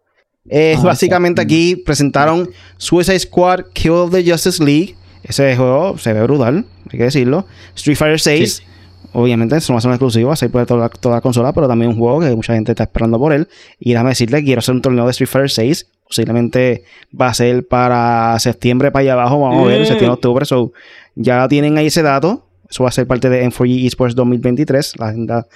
Eh, 0.48 0.76
ah, 0.78 0.84
básicamente 0.84 1.42
aquí 1.42 1.78
presentaron 1.78 2.48
Suicide 2.78 3.18
Squad 3.18 3.62
Kill 3.74 3.94
of 3.94 4.12
the 4.12 4.24
Justice 4.24 4.64
League. 4.64 4.96
Ese 5.24 5.56
juego 5.56 5.98
se 5.98 6.14
ve 6.14 6.22
brutal, 6.22 6.64
hay 6.92 7.00
que 7.00 7.06
decirlo. 7.06 7.48
Street 7.74 7.98
Fighter 7.98 8.20
6. 8.20 8.66
Obviamente, 9.14 9.58
eso 9.58 9.74
no 9.74 9.76
va 9.76 9.80
a 9.80 9.82
ser 9.82 9.90
un 9.90 9.96
exclusivo, 9.96 10.32
así 10.32 10.48
puede 10.48 10.66
toda, 10.66 10.90
toda 10.90 11.16
la 11.16 11.22
consola, 11.22 11.54
pero 11.54 11.68
también 11.68 11.92
un 11.92 11.98
juego 11.98 12.20
que 12.22 12.36
mucha 12.36 12.54
gente 12.54 12.72
está 12.72 12.84
esperando 12.84 13.20
por 13.20 13.34
él. 13.34 13.48
Y 13.80 13.92
déjame 13.92 14.10
decirle, 14.12 14.44
quiero 14.44 14.60
hacer 14.60 14.74
un 14.76 14.82
torneo 14.82 15.06
de 15.06 15.12
Street 15.12 15.30
Fighter 15.30 15.50
6. 15.50 15.88
Posiblemente 16.08 16.84
va 17.20 17.28
a 17.28 17.34
ser 17.34 17.68
para 17.68 18.38
septiembre, 18.40 18.92
para 18.92 19.02
allá 19.02 19.14
abajo, 19.14 19.40
vamos 19.40 19.66
a 19.66 19.68
ver, 19.68 19.86
septiembre, 19.86 20.14
octubre. 20.14 20.46
So, 20.46 20.74
ya 21.16 21.48
tienen 21.48 21.78
ahí 21.78 21.88
ese 21.88 22.02
dato. 22.02 22.48
Eso 22.70 22.84
va 22.84 22.90
a 22.90 22.94
ser 22.94 23.06
parte 23.06 23.30
de 23.30 23.46
M4G 23.46 23.86
Esports 23.86 24.16
2023, 24.16 24.98
la 24.98 25.08
agenda 25.10 25.48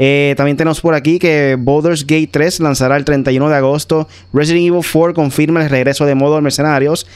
eh, 0.00 0.34
también 0.36 0.56
tenemos 0.56 0.80
por 0.80 0.94
aquí 0.94 1.18
que 1.18 1.56
Baldur's 1.58 2.06
Gate 2.06 2.28
3 2.30 2.60
lanzará 2.60 2.96
el 2.96 3.04
31 3.04 3.48
de 3.48 3.56
agosto. 3.56 4.06
Resident 4.32 4.68
Evil 4.68 4.84
4 4.90 5.12
confirma 5.12 5.64
el 5.64 5.70
regreso 5.70 6.06
de 6.06 6.14
modo 6.14 6.40
Mercenarios. 6.40 7.06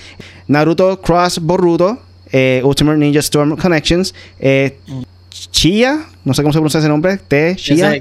Naruto 0.49 1.01
Cross 1.01 1.39
Boruto. 1.39 2.01
Eh, 2.33 2.61
Ultimate 2.65 2.99
Ninja 2.99 3.21
Storm 3.21 3.57
Connections. 3.57 4.13
Eh, 4.41 4.79
Chia, 5.33 6.07
no 6.25 6.35
sé 6.35 6.43
cómo 6.43 6.53
se 6.53 6.59
pronuncia 6.59 6.81
ese 6.81 6.89
nombre. 6.89 7.17
T. 7.17 7.57
Chia. 7.57 7.95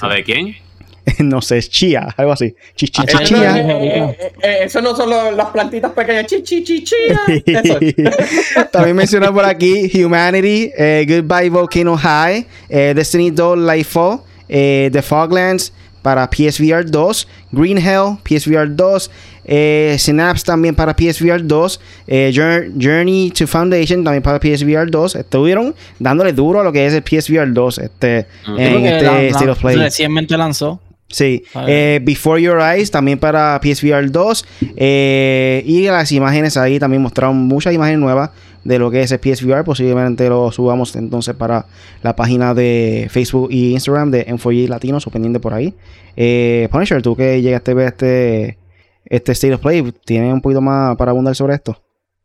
¿A 0.00 0.08
ver 0.08 0.24
quién? 0.24 0.56
no 1.18 1.42
sé, 1.42 1.58
es 1.58 1.68
chía, 1.68 2.08
algo 2.16 2.32
así. 2.32 2.54
Chichi, 2.74 3.02
chía. 3.24 3.58
Eh, 3.58 4.16
eh, 4.18 4.32
eh, 4.42 4.58
eso 4.62 4.80
no 4.80 4.96
son 4.96 5.10
las 5.10 5.50
plantitas 5.50 5.92
pequeñas. 5.92 6.26
Chichi, 6.26 6.84
chía. 6.84 7.20
También 8.72 8.96
menciona 8.96 9.32
por 9.32 9.44
aquí 9.44 9.90
Humanity, 10.02 10.70
Goodbye 11.06 11.50
Volcano 11.50 11.96
High, 11.96 12.46
Destiny 12.68 13.30
2 13.30 13.58
Lightfall, 13.58 14.20
The 14.48 15.02
Foglands 15.02 15.72
para 16.02 16.28
PSVR 16.28 16.84
2, 16.84 17.28
Green 17.52 17.78
Hell, 17.78 18.18
PSVR 18.24 18.74
2, 18.74 19.10
eh, 19.44 19.96
Synapse 19.98 20.44
también 20.44 20.74
para 20.74 20.94
PSVR 20.94 21.46
2, 21.46 21.80
eh, 22.06 22.32
Journey 22.34 23.30
to 23.30 23.46
Foundation 23.46 24.04
también 24.04 24.22
para 24.22 24.38
PSVR 24.38 24.90
2. 24.90 25.16
Estuvieron 25.16 25.74
dándole 25.98 26.32
duro 26.32 26.60
a 26.60 26.64
lo 26.64 26.72
que 26.72 26.86
es 26.86 26.94
el 26.94 27.02
PSVR 27.02 27.52
2 27.52 27.78
este, 27.78 28.26
en 28.56 28.86
este 28.86 29.28
State 29.28 29.50
of 29.50 29.60
Play. 29.60 29.76
Recientemente 29.76 30.36
lanzó. 30.36 30.80
Sí, 31.14 31.44
eh, 31.68 32.00
Before 32.02 32.42
Your 32.42 32.60
Eyes 32.60 32.90
también 32.90 33.18
para 33.20 33.60
PSVR 33.62 34.10
2 34.10 34.46
eh, 34.76 35.62
y 35.64 35.84
las 35.84 36.10
imágenes 36.10 36.56
ahí 36.56 36.80
también 36.80 37.02
mostraron 37.02 37.36
muchas 37.36 37.72
imágenes 37.72 38.00
nuevas 38.00 38.30
de 38.64 38.78
lo 38.80 38.90
que 38.90 39.02
es 39.02 39.12
el 39.12 39.20
PSVR. 39.20 39.62
Posiblemente 39.62 40.28
lo 40.28 40.50
subamos 40.50 40.96
entonces 40.96 41.36
para 41.36 41.66
la 42.02 42.16
página 42.16 42.52
de 42.52 43.06
Facebook 43.10 43.48
y 43.52 43.72
Instagram 43.74 44.10
de 44.10 44.26
M4G 44.26 44.66
Latino, 44.66 44.98
pendiente 45.12 45.38
por 45.38 45.54
ahí. 45.54 45.74
Eh, 46.16 46.68
Punisher, 46.72 47.00
tú 47.00 47.14
que 47.14 47.40
llegaste 47.40 47.70
a 47.70 47.74
ver 47.74 47.88
este, 47.88 48.58
este 49.06 49.32
State 49.32 49.54
of 49.54 49.60
Play, 49.60 49.92
¿tienes 50.04 50.32
un 50.32 50.40
poquito 50.40 50.60
más 50.60 50.96
para 50.96 51.10
abundar 51.10 51.34
sobre 51.34 51.54
esto? 51.54 51.80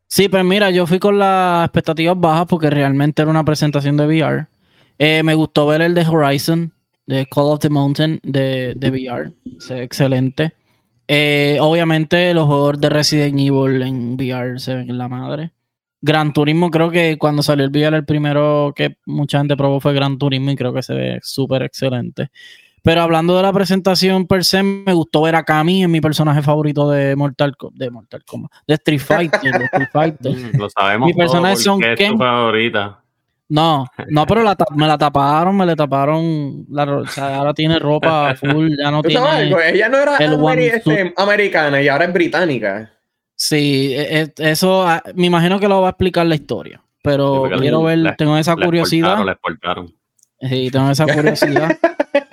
Sí, 0.08 0.28
pues 0.28 0.44
mira, 0.44 0.72
yo 0.72 0.88
fui 0.88 1.00
con 1.00 1.20
las 1.20 1.66
expectativas 1.66 2.20
bajas 2.20 2.48
porque 2.48 2.70
realmente 2.70 3.22
era 3.22 3.30
una 3.30 3.46
presentación 3.46 3.96
de 3.98 4.08
VR. 4.08 4.48
me 5.24 5.36
gustó 5.36 5.68
ver 5.68 5.82
el 5.82 5.94
de 5.94 6.06
Horizon 6.08 6.74
de 7.10 7.26
Call 7.26 7.46
of 7.46 7.60
the 7.60 7.70
Mountain 7.70 8.20
de, 8.24 8.74
de 8.76 8.90
VR. 8.92 9.32
excelente. 9.72 10.54
Eh, 11.08 11.58
obviamente 11.60 12.32
los 12.36 12.46
juegos 12.46 12.80
de 12.80 12.88
Resident 12.88 13.40
Evil 13.40 13.82
en 13.82 14.14
VR 14.14 14.60
se 14.60 14.76
ven 14.76 14.92
en 14.92 14.98
la 15.00 15.08
madre. 15.08 15.52
Gran 16.02 16.34
Turismo, 16.34 16.70
creo 16.70 16.92
que 16.92 17.18
cuando 17.18 17.42
salió 17.42 17.66
el 17.66 17.72
VR, 17.72 17.98
el 17.98 18.06
primero 18.06 18.74
que 18.76 18.98
mucha 19.08 19.40
gente 19.40 19.58
probó 19.58 19.80
fue 19.80 19.96
Gran 19.96 20.20
Turismo 20.20 20.52
y 20.52 20.56
creo 20.56 20.72
que 20.72 20.84
se 20.84 20.94
ve 20.94 21.20
súper 21.24 21.64
excelente. 21.64 22.30
Pero 22.84 23.02
hablando 23.02 23.36
de 23.36 23.44
la 23.44 23.54
presentación 23.54 24.26
per 24.26 24.44
se, 24.46 24.64
me 24.64 24.94
gustó 24.94 25.22
ver 25.22 25.36
a 25.36 25.44
Kami 25.44 25.84
en 25.84 25.92
mi 25.92 26.02
personaje 26.02 26.42
favorito 26.42 26.90
de 26.90 27.16
Mortal, 27.16 27.56
de 27.74 27.90
Mortal 27.90 28.24
Kombat, 28.26 28.52
de 28.68 28.74
Street 28.76 29.00
Fighter. 29.00 29.58
de 29.58 29.66
Street 29.66 29.90
Fighter. 29.92 30.34
Lo 30.58 30.70
sabemos. 30.70 31.08
Mi 31.08 31.14
personaje 31.14 31.58
son 31.58 31.84
es 31.84 31.98
tu 31.98 32.18
favorita. 32.18 33.00
No, 33.50 33.88
no, 34.10 34.28
pero 34.28 34.44
me 34.76 34.86
la 34.86 34.98
taparon, 34.98 35.58
me 35.58 35.66
le 35.66 35.76
taparon. 35.76 36.66
La, 36.70 36.84
o 36.84 37.08
sea, 37.08 37.38
ahora 37.38 37.54
tiene 37.54 37.80
ropa 37.80 38.36
full, 38.36 38.76
ya 38.78 38.92
no 38.92 39.02
tiene. 39.04 39.50
ella 39.70 39.90
no 39.90 39.98
era 39.98 40.18
este, 40.18 41.14
americana 41.18 41.82
y 41.82 41.88
ahora 41.88 42.06
es 42.06 42.14
británica. 42.14 42.92
Sí, 43.36 43.94
e, 43.96 44.22
e, 44.22 44.34
eso 44.38 44.88
ah, 44.88 45.02
me 45.16 45.26
imagino 45.26 45.60
que 45.60 45.68
lo 45.68 45.82
va 45.82 45.88
a 45.88 45.92
explicar 45.92 46.28
la 46.28 46.36
historia. 46.36 46.80
Pero 47.02 47.50
quiero 47.58 47.82
ver, 47.84 48.16
tengo 48.18 48.38
esa 48.38 48.56
curiosidad. 48.56 49.18
Sí, 50.42 50.70
tengo 50.70 50.92
esa 50.92 51.06
curiosidad. 51.08 51.78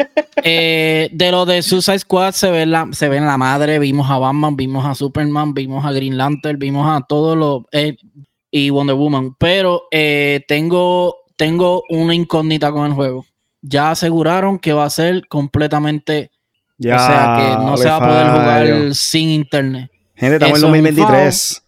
Eh, 0.49 1.09
de 1.13 1.31
lo 1.33 1.45
de 1.45 1.61
Suicide 1.61 1.99
Squad 1.99 2.31
se 2.31 2.49
ve, 2.53 2.67
la, 2.67 2.89
se 2.93 3.09
ve 3.09 3.17
en 3.17 3.27
la 3.27 3.37
madre. 3.37 3.81
Vimos 3.81 4.09
a 4.09 4.19
Batman, 4.19 4.55
vimos 4.55 4.85
a 4.87 4.95
Superman, 4.95 5.55
vimos 5.55 5.85
a 5.85 5.91
Green 5.91 6.17
Lantern, 6.17 6.57
vimos 6.59 6.87
a 6.89 7.05
todos 7.05 7.37
los. 7.37 7.63
Eh, 7.73 7.97
y 8.53 8.71
Wonder 8.71 8.95
Woman. 8.95 9.35
Pero 9.39 9.89
eh, 9.91 10.45
tengo, 10.47 11.17
tengo 11.37 11.83
una 11.89 12.15
incógnita 12.15 12.71
con 12.71 12.87
el 12.87 12.93
juego. 12.93 13.27
Ya 13.61 13.91
aseguraron 13.91 14.61
que 14.61 14.73
va 14.73 14.85
a 14.85 14.91
ser 14.91 15.27
completamente. 15.27 16.31
Ya, 16.79 16.95
o 16.95 16.99
sea, 16.99 17.37
que 17.39 17.65
no 17.65 17.77
se 17.77 17.89
va 17.89 17.97
a 17.97 17.99
poder 17.99 18.31
jugar 18.31 18.95
sin 18.95 19.31
internet. 19.31 19.91
Gente, 20.15 20.37
estamos 20.37 20.59
en 20.59 20.63
2023. 20.63 21.63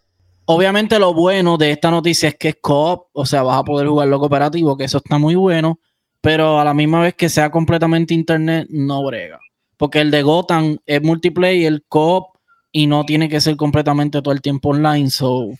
Obviamente, 0.44 0.98
lo 1.00 1.12
bueno 1.12 1.58
de 1.58 1.72
esta 1.72 1.90
noticia 1.90 2.28
es 2.28 2.36
que 2.36 2.50
es 2.50 2.56
co-op, 2.60 3.08
o 3.12 3.26
sea, 3.26 3.42
vas 3.42 3.58
a 3.58 3.64
poder 3.64 3.88
jugarlo 3.88 4.20
cooperativo, 4.20 4.76
que 4.76 4.84
eso 4.84 4.98
está 4.98 5.18
muy 5.18 5.34
bueno. 5.34 5.80
Pero 6.20 6.58
a 6.60 6.64
la 6.64 6.74
misma 6.74 7.00
vez 7.00 7.14
que 7.14 7.28
sea 7.28 7.50
completamente 7.50 8.14
internet, 8.14 8.66
no 8.70 9.04
brega. 9.04 9.38
Porque 9.76 10.00
el 10.00 10.10
de 10.10 10.22
Gotham 10.22 10.78
es 10.84 11.02
multiplayer, 11.02 11.82
co-op, 11.88 12.36
y 12.72 12.86
no 12.86 13.04
tiene 13.04 13.28
que 13.28 13.40
ser 13.40 13.56
completamente 13.56 14.20
todo 14.20 14.32
el 14.32 14.42
tiempo 14.42 14.70
online. 14.70 15.10
So, 15.10 15.50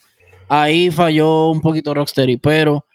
Ahí 0.49 0.91
falló 0.91 1.51
un 1.51 1.61
poquito 1.61 1.93
Rocksteady, 1.93 2.39
pero 2.39 2.87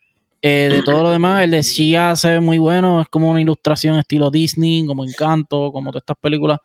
eh, 0.41 0.69
de 0.71 0.81
todo 0.81 1.03
lo 1.03 1.11
demás, 1.11 1.43
el 1.43 1.51
de 1.51 1.61
Shia 1.61 2.15
se 2.15 2.31
ve 2.31 2.39
muy 2.39 2.57
bueno. 2.57 2.99
Es 3.01 3.07
como 3.09 3.29
una 3.29 3.41
ilustración 3.41 3.97
estilo 3.99 4.31
Disney, 4.31 4.85
como 4.87 5.05
Encanto, 5.05 5.71
como 5.71 5.91
todas 5.91 6.01
estas 6.01 6.17
películas. 6.17 6.59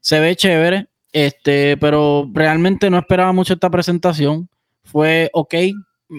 Se 0.00 0.18
ve 0.18 0.34
chévere, 0.34 0.88
este, 1.12 1.76
pero 1.76 2.28
realmente 2.32 2.90
no 2.90 2.98
esperaba 2.98 3.32
mucho 3.32 3.54
esta 3.54 3.70
presentación. 3.70 4.48
Fue 4.82 5.30
ok. 5.32 5.54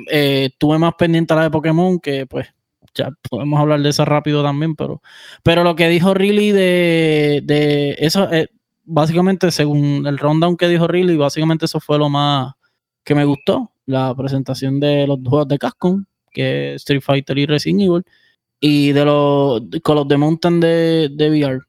Eh, 0.09 0.49
tuve 0.57 0.79
más 0.79 0.93
pendiente 0.97 1.33
a 1.33 1.37
la 1.37 1.43
de 1.43 1.51
Pokémon, 1.51 1.99
que 1.99 2.25
pues 2.25 2.47
ya 2.95 3.09
podemos 3.29 3.59
hablar 3.59 3.81
de 3.81 3.89
esa 3.89 4.05
rápido 4.05 4.43
también, 4.43 4.75
pero, 4.75 5.01
pero 5.43 5.63
lo 5.63 5.75
que 5.75 5.89
dijo 5.89 6.13
Riley 6.13 6.51
de, 6.51 7.41
de 7.43 7.95
eso, 7.99 8.31
eh, 8.31 8.47
básicamente, 8.83 9.51
según 9.51 10.05
el 10.07 10.17
rundown 10.17 10.57
que 10.57 10.67
dijo 10.67 10.87
Riley, 10.87 11.17
básicamente 11.17 11.65
eso 11.65 11.79
fue 11.79 11.97
lo 11.97 12.09
más 12.09 12.53
que 13.03 13.15
me 13.15 13.25
gustó 13.25 13.71
la 13.85 14.15
presentación 14.15 14.79
de 14.79 15.07
los 15.07 15.19
juegos 15.23 15.47
de 15.47 15.57
Capcom, 15.57 16.05
que 16.31 16.75
es 16.75 16.81
Street 16.81 17.01
Fighter 17.01 17.37
y 17.37 17.45
Resident 17.45 17.81
Evil, 17.81 18.03
y 18.59 18.91
de 18.93 19.05
los 19.05 19.61
con 19.83 19.95
los 19.95 20.07
de 20.07 20.17
Mountain 20.17 20.59
de, 20.59 21.09
de 21.11 21.29
VR. 21.29 21.59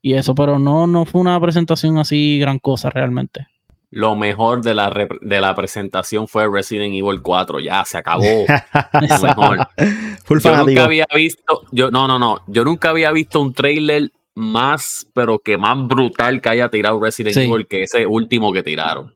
Y 0.00 0.14
eso, 0.14 0.34
pero 0.34 0.58
no, 0.58 0.86
no 0.86 1.04
fue 1.04 1.20
una 1.20 1.40
presentación 1.40 1.98
así 1.98 2.38
gran 2.38 2.58
cosa 2.58 2.88
realmente. 2.90 3.46
Lo 3.90 4.14
mejor 4.16 4.62
de 4.62 4.74
la, 4.74 5.08
de 5.20 5.40
la 5.40 5.54
presentación 5.54 6.28
fue 6.28 6.46
Resident 6.50 6.94
Evil 6.94 7.22
4. 7.22 7.60
Ya 7.60 7.84
se 7.84 7.98
acabó. 7.98 8.22
Lo 8.92 9.18
mejor. 9.18 9.68
yo 10.42 10.56
nunca 10.56 10.84
había 10.84 11.06
visto, 11.14 11.62
yo, 11.72 11.90
no, 11.90 12.06
no, 12.06 12.18
no. 12.18 12.42
Yo 12.46 12.64
nunca 12.64 12.90
había 12.90 13.10
visto 13.12 13.40
un 13.40 13.54
trailer 13.54 14.12
más, 14.34 15.06
pero 15.14 15.38
que 15.38 15.56
más 15.58 15.86
brutal 15.86 16.40
que 16.40 16.48
haya 16.50 16.68
tirado 16.68 17.00
Resident 17.00 17.36
Evil 17.36 17.66
que 17.66 17.82
ese 17.84 18.06
último 18.06 18.52
que 18.52 18.62
tiraron. 18.62 19.14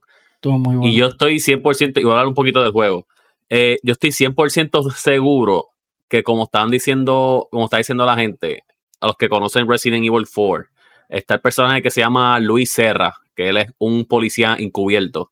Y 0.82 0.94
yo 0.94 1.06
estoy 1.06 1.36
100%, 1.36 2.00
y 2.00 2.02
voy 2.02 2.10
a 2.10 2.14
hablar 2.14 2.26
un 2.26 2.34
poquito 2.34 2.62
del 2.62 2.72
juego. 2.72 3.06
Eh, 3.48 3.78
yo 3.82 3.92
estoy 3.92 4.10
100% 4.10 4.90
seguro 4.92 5.68
que 6.08 6.22
como 6.22 6.44
están 6.44 6.70
diciendo, 6.70 7.48
como 7.50 7.66
está 7.66 7.76
diciendo 7.76 8.04
la 8.04 8.16
gente, 8.16 8.64
a 9.00 9.06
los 9.06 9.16
que 9.16 9.28
conocen 9.28 9.68
Resident 9.68 10.04
Evil 10.04 10.26
4, 10.32 10.66
está 11.08 11.34
el 11.34 11.40
personaje 11.40 11.82
que 11.82 11.90
se 11.90 12.00
llama 12.00 12.38
Luis 12.40 12.72
Serra, 12.72 13.14
que 13.34 13.48
él 13.48 13.56
es 13.56 13.66
un 13.78 14.04
policía 14.04 14.56
encubierto. 14.58 15.30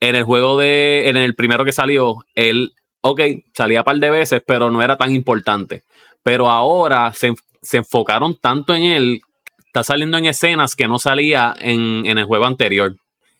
En 0.00 0.14
el 0.14 0.24
juego 0.24 0.58
de, 0.58 1.08
en 1.08 1.16
el 1.16 1.34
primero 1.34 1.64
que 1.64 1.72
salió, 1.72 2.18
él, 2.34 2.74
ok, 3.00 3.20
salía 3.54 3.80
un 3.80 3.84
par 3.84 3.98
de 3.98 4.10
veces, 4.10 4.42
pero 4.46 4.70
no 4.70 4.82
era 4.82 4.96
tan 4.96 5.14
importante. 5.14 5.84
Pero 6.22 6.50
ahora 6.50 7.12
se, 7.12 7.34
se 7.62 7.78
enfocaron 7.78 8.36
tanto 8.36 8.74
en 8.74 8.82
él, 8.82 9.20
está 9.58 9.82
saliendo 9.82 10.18
en 10.18 10.26
escenas 10.26 10.76
que 10.76 10.88
no 10.88 10.98
salía 10.98 11.54
en, 11.58 12.04
en 12.06 12.18
el 12.18 12.24
juego 12.24 12.46
anterior 12.46 12.96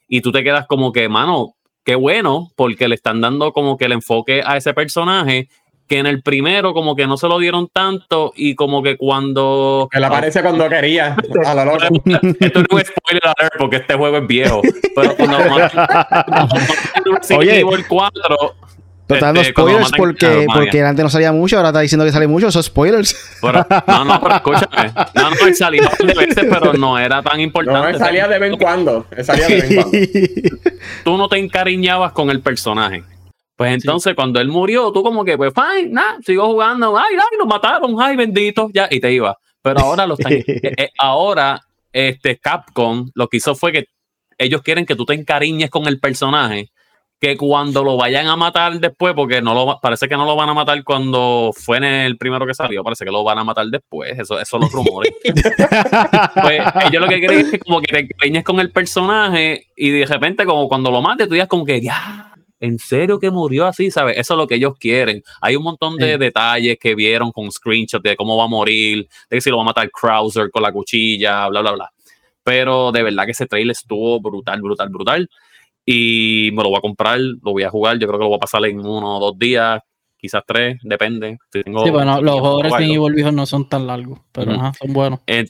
y 0.09 0.21
tú 0.21 0.33
te 0.33 0.45
quedas 0.45 0.67
como 0.67 0.93
que, 0.93 1.09
mano, 1.09 1.57
qué 1.85 1.95
bueno, 1.95 2.51
porque 2.57 2.89
le 2.89 2.95
están 2.95 3.21
dando 3.21 3.53
como 3.53 3.77
que 3.77 3.87
el 3.87 3.93
enfoque 3.93 4.43
a 4.45 4.57
ese 4.57 4.75
personaje 4.75 5.49
que 5.89 5.99
en 5.99 6.07
el 6.07 6.23
primero 6.23 6.73
como 6.73 6.97
que 6.97 7.07
no 7.07 7.17
se 7.17 7.29
lo 7.29 7.39
dieron 7.39 7.69
tanto 7.69 8.33
y 8.37 8.55
como 8.55 8.83
que 8.83 8.97
cuando... 8.97 9.89
Él 9.93 10.05
aparece 10.05 10.43
cuando 10.43 10.69
quería. 10.69 11.17
A 11.45 11.55
la 11.55 11.65
loca. 11.65 11.89
Esto 12.41 12.63
no 12.71 12.79
es 12.79 12.89
spoiler 12.89 13.23
alert 13.25 13.55
porque 13.59 13.77
este 13.77 13.95
juego 13.95 14.19
es 14.19 14.27
viejo. 14.27 14.63
Pero 14.95 15.17
cuando... 15.17 15.39
Oye, 17.37 17.61
el 17.61 17.87
4... 17.87 18.55
Total, 19.07 19.37
este, 19.37 19.53
spoilers 19.53 19.91
porque, 19.97 20.47
porque 20.53 20.83
antes 20.83 21.05
no 21.05 21.09
salía 21.09 21.31
mucho, 21.31 21.57
ahora 21.57 21.69
está 21.69 21.79
diciendo 21.79 22.05
que 22.05 22.11
sale 22.11 22.27
mucho, 22.27 22.51
son 22.51 22.63
spoilers. 22.65 23.39
no, 23.41 24.05
no, 24.05 24.21
pero 24.21 24.35
escúchame. 24.35 24.93
No, 25.15 25.31
no, 25.31 25.55
salía 25.55 25.93
de 25.97 26.13
veces, 26.13 26.47
pero 26.51 26.73
no 26.73 26.99
era 26.99 27.23
tan 27.23 27.39
importante. 27.39 27.93
No, 27.93 27.99
salía 27.99 28.27
de 28.27 28.39
vez 28.41 28.53
en 28.53 28.59
cuando. 28.59 29.07
Salía 29.23 29.47
de 29.47 29.55
vez 29.55 29.71
en 29.71 29.83
cuando. 29.83 29.99
Tú 31.05 31.17
no 31.17 31.29
te 31.29 31.39
encariñabas 31.39 32.11
con 32.11 32.31
el 32.31 32.41
personaje. 32.41 33.05
Pues 33.57 33.73
entonces, 33.73 34.15
cuando 34.15 34.39
él 34.39 34.49
murió, 34.49 34.93
tú 34.93 35.03
como 35.03 35.25
que, 35.25 35.39
pues, 35.39 35.53
fine, 35.55 35.89
nada, 35.89 36.19
sigo 36.25 36.47
jugando, 36.47 36.97
ay, 36.97 37.15
ay, 37.15 37.39
lo 37.39 37.47
mataron, 37.47 37.97
ay, 37.99 38.15
bendito, 38.15 38.69
ya, 38.73 38.87
y 38.91 39.01
te 39.01 39.11
iba. 39.11 39.39
Pero 39.63 39.81
ahora 39.81 40.07
los 40.07 40.21
eh, 40.31 40.45
eh, 40.47 40.91
ahora, 40.99 41.61
este, 41.91 42.39
Capcom 42.39 43.11
lo 43.15 43.29
que 43.29 43.39
hizo 43.39 43.55
fue 43.55 43.73
que 43.73 43.87
ellos 44.37 44.61
quieren 44.61 44.85
que 44.85 44.95
tú 44.95 45.07
te 45.07 45.15
encariñes 45.15 45.71
con 45.71 45.87
el 45.87 45.99
personaje, 45.99 46.71
que 47.19 47.39
cuando 47.39 47.83
lo 47.83 47.97
vayan 47.97 48.27
a 48.27 48.37
matar 48.37 48.79
después, 48.79 49.15
porque 49.15 49.41
no 49.41 49.55
lo 49.55 49.81
parece 49.81 50.07
que 50.07 50.19
no 50.19 50.27
lo 50.27 50.37
van 50.37 50.51
a 50.51 50.55
matar 50.55 50.85
cuando 50.85 51.51
fue 51.57 51.79
en 51.79 51.85
el 51.85 52.19
primero 52.19 52.47
que 52.47 52.53
salió, 52.53 52.85
parece 52.85 53.07
que 53.07 53.11
lo 53.11 53.25
van 53.25 53.39
a 53.39 53.45
matar 53.45 53.65
después, 53.69 54.19
eso, 54.19 54.39
eso 54.39 54.45
son 54.45 54.61
los 54.61 54.73
rumores. 54.73 55.15
pues 56.43 56.61
ellos 56.85 57.03
lo 57.03 57.09
que 57.09 57.19
quieren 57.19 57.39
es 57.39 57.51
que 57.53 57.59
como 57.59 57.81
que 57.81 57.91
te 57.91 58.01
encariñes 58.01 58.45
con 58.45 58.61
el 58.61 58.71
personaje 58.71 59.69
y 59.75 59.89
de 59.89 60.05
repente 60.05 60.45
como 60.45 60.69
cuando 60.69 60.91
lo 60.91 61.01
mates, 61.01 61.27
tú 61.27 61.33
digas 61.33 61.49
como 61.49 61.65
que, 61.65 61.81
ya 61.81 62.36
¿En 62.59 62.79
serio 62.79 63.19
que 63.19 63.31
murió 63.31 63.67
así? 63.67 63.91
¿Sabes? 63.91 64.17
Eso 64.19 64.35
es 64.35 64.39
lo 64.39 64.47
que 64.47 64.55
ellos 64.55 64.75
quieren. 64.79 65.23
Hay 65.43 65.57
un 65.57 65.63
montón 65.63 65.97
de 65.97 66.17
detalles 66.17 66.79
que 66.81 66.95
vieron 66.95 67.31
con 67.31 67.51
screenshots 67.51 68.03
de 68.03 68.17
cómo 68.17 68.37
va 68.37 68.45
a 68.45 68.49
morir, 68.49 69.07
de 69.29 69.37
que 69.37 69.41
si 69.41 69.51
lo 69.51 69.59
va 69.59 69.63
a 69.63 69.67
matar 69.67 69.91
Krauser 69.91 70.51
con 70.51 70.63
la 70.63 70.73
cuchilla, 70.73 71.49
bla, 71.49 71.61
bla, 71.61 71.73
bla. 71.73 71.91
Pero 72.43 72.93
de 72.93 73.03
verdad 73.03 73.25
que 73.27 73.33
ese 73.33 73.47
trailer 73.47 73.73
estuvo 73.73 74.21
brutal, 74.21 74.63
brutal, 74.63 74.89
brutal. 74.89 75.29
Y 75.85 76.51
me 76.55 76.63
lo 76.63 76.71
voy 76.71 76.79
a 76.79 76.81
comprar, 76.81 77.19
lo 77.21 77.53
voy 77.53 77.65
a 77.65 77.71
jugar. 77.71 77.99
Yo 77.99 78.07
creo 78.07 78.19
que 78.19 78.25
lo 78.25 78.29
voy 78.29 78.37
a 78.37 78.41
pasar 78.41 78.65
en 78.65 78.81
uno 78.81 79.19
o 79.19 79.21
dos 79.21 79.39
días, 79.39 79.81
quizás 80.17 80.43
tres, 80.47 80.79
depende. 80.83 81.37
sí, 81.53 81.63
bueno, 81.67 82.23
los 82.23 82.41
jugadores 82.41 82.73
de 82.79 82.85
Evil 82.87 83.15
viejos 83.15 83.35
no 83.35 83.45
son 83.45 83.69
tan 83.69 83.87
largos, 83.87 84.21
pero 84.33 84.73
son 84.79 84.93
buenos. 84.93 85.21
Eh, 85.27 85.47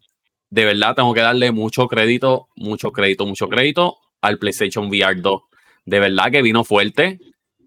de 0.51 0.65
verdad, 0.65 0.95
tengo 0.95 1.15
que 1.15 1.21
darle 1.21 1.53
mucho 1.53 1.87
crédito, 1.87 2.49
mucho 2.57 2.91
crédito, 2.91 3.27
mucho 3.27 3.49
crédito 3.49 3.97
al 4.21 4.39
PlayStation 4.39 4.89
VR 4.89 5.21
2 5.21 5.41
de 5.87 6.01
verdad 6.01 6.31
que 6.31 6.43
vino 6.43 6.65
fuerte. 6.65 7.19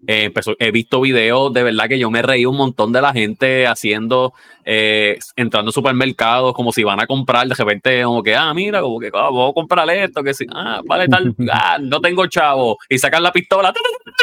Eh, 0.06 0.32
he 0.58 0.70
visto 0.70 1.00
videos 1.00 1.52
de 1.52 1.62
verdad 1.62 1.86
que 1.86 1.98
yo 1.98 2.10
me 2.10 2.22
reí 2.22 2.46
un 2.46 2.56
montón 2.56 2.90
de 2.92 3.02
la 3.02 3.12
gente 3.12 3.66
haciendo, 3.66 4.32
eh, 4.64 5.18
entrando 5.36 5.68
a 5.68 5.72
supermercados 5.72 6.54
como 6.54 6.72
si 6.72 6.82
van 6.82 7.00
a 7.00 7.06
comprar, 7.06 7.46
de 7.46 7.54
repente 7.54 8.02
como 8.02 8.22
que, 8.22 8.34
ah, 8.34 8.52
mira, 8.54 8.80
como 8.80 8.98
que, 8.98 9.10
ah, 9.12 9.28
voy 9.30 9.50
a 9.50 9.52
comprar 9.52 9.88
esto, 9.90 10.22
que 10.22 10.32
si, 10.32 10.46
ah, 10.54 10.80
vale 10.86 11.06
tal, 11.06 11.34
ah, 11.52 11.78
no 11.80 12.00
tengo 12.00 12.26
chavo, 12.28 12.78
y 12.88 12.98
sacan 12.98 13.22
la 13.22 13.30
pistola, 13.30 13.74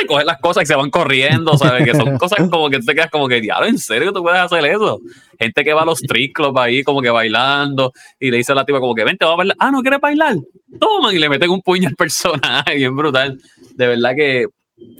y 0.01 0.05
cogen 0.07 0.25
las 0.25 0.39
cosas 0.39 0.63
y 0.63 0.65
se 0.65 0.75
van 0.75 0.89
corriendo, 0.89 1.55
¿sabes? 1.57 1.85
Que 1.85 1.95
son 1.95 2.17
cosas 2.17 2.49
como 2.49 2.69
que 2.69 2.79
te 2.79 2.95
quedas 2.95 3.11
como 3.11 3.27
que, 3.27 3.39
diablo, 3.39 3.67
¿en 3.67 3.77
serio 3.77 4.11
tú 4.11 4.23
puedes 4.23 4.39
hacer 4.39 4.65
eso? 4.65 4.99
Gente 5.39 5.63
que 5.63 5.73
va 5.73 5.83
a 5.83 5.85
los 5.85 6.01
street 6.01 6.31
ahí 6.55 6.83
como 6.83 7.01
que 7.01 7.11
bailando 7.11 7.93
y 8.19 8.31
le 8.31 8.37
dice 8.37 8.51
a 8.51 8.55
la 8.55 8.65
tipa 8.65 8.79
como 8.79 8.95
que, 8.95 9.03
vente, 9.03 9.25
va 9.25 9.33
a 9.33 9.35
bailar, 9.35 9.57
ah, 9.59 9.69
¿no 9.69 9.81
quieres 9.81 9.99
bailar? 9.99 10.35
Toman 10.79 11.15
y 11.15 11.19
le 11.19 11.29
meten 11.29 11.51
un 11.51 11.61
puño 11.61 11.87
al 11.87 11.95
personaje, 11.95 12.75
bien 12.75 12.95
brutal. 12.95 13.37
De 13.75 13.87
verdad 13.87 14.15
que 14.15 14.47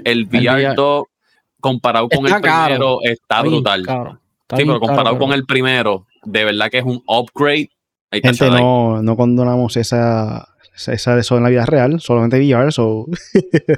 el 0.04 0.26
VR 0.26 0.74
2 0.76 1.04
comparado 1.60 2.10
con 2.10 2.26
el 2.26 2.42
primero 2.42 3.00
está 3.04 3.42
brutal. 3.42 3.84
sí, 3.86 4.64
pero 4.66 4.80
comparado 4.80 5.18
con 5.18 5.34
el 5.34 5.46
primero, 5.46 6.06
de 6.24 6.46
verdad 6.46 6.70
que 6.70 6.80
es 6.80 6.86
un 6.86 7.02
upgrade. 7.08 7.70
Gente, 8.12 8.50
no, 8.50 9.02
no 9.02 9.18
condonamos 9.18 9.76
esa, 9.76 10.48
esa 10.86 11.16
de 11.16 11.22
eso 11.22 11.38
en 11.38 11.44
la 11.44 11.50
vida 11.50 11.66
real, 11.66 12.00
solamente 12.00 12.40
VR, 12.40 12.72
so... 12.72 13.06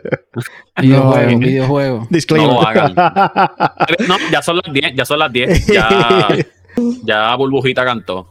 videojuego, 0.82 1.40
videojuego. 1.40 2.08
No 2.32 2.48
lo 2.48 2.68
hagan. 2.68 2.94
no, 4.08 4.18
ya 4.32 4.42
son 4.42 4.58
las 4.58 4.74
10, 4.74 4.96
ya 4.96 5.06
son 5.06 5.20
las 5.20 5.32
10. 5.32 5.68
Ya, 5.68 6.28
ya 7.04 7.36
Burbujita 7.36 7.86
cantó. 7.86 8.30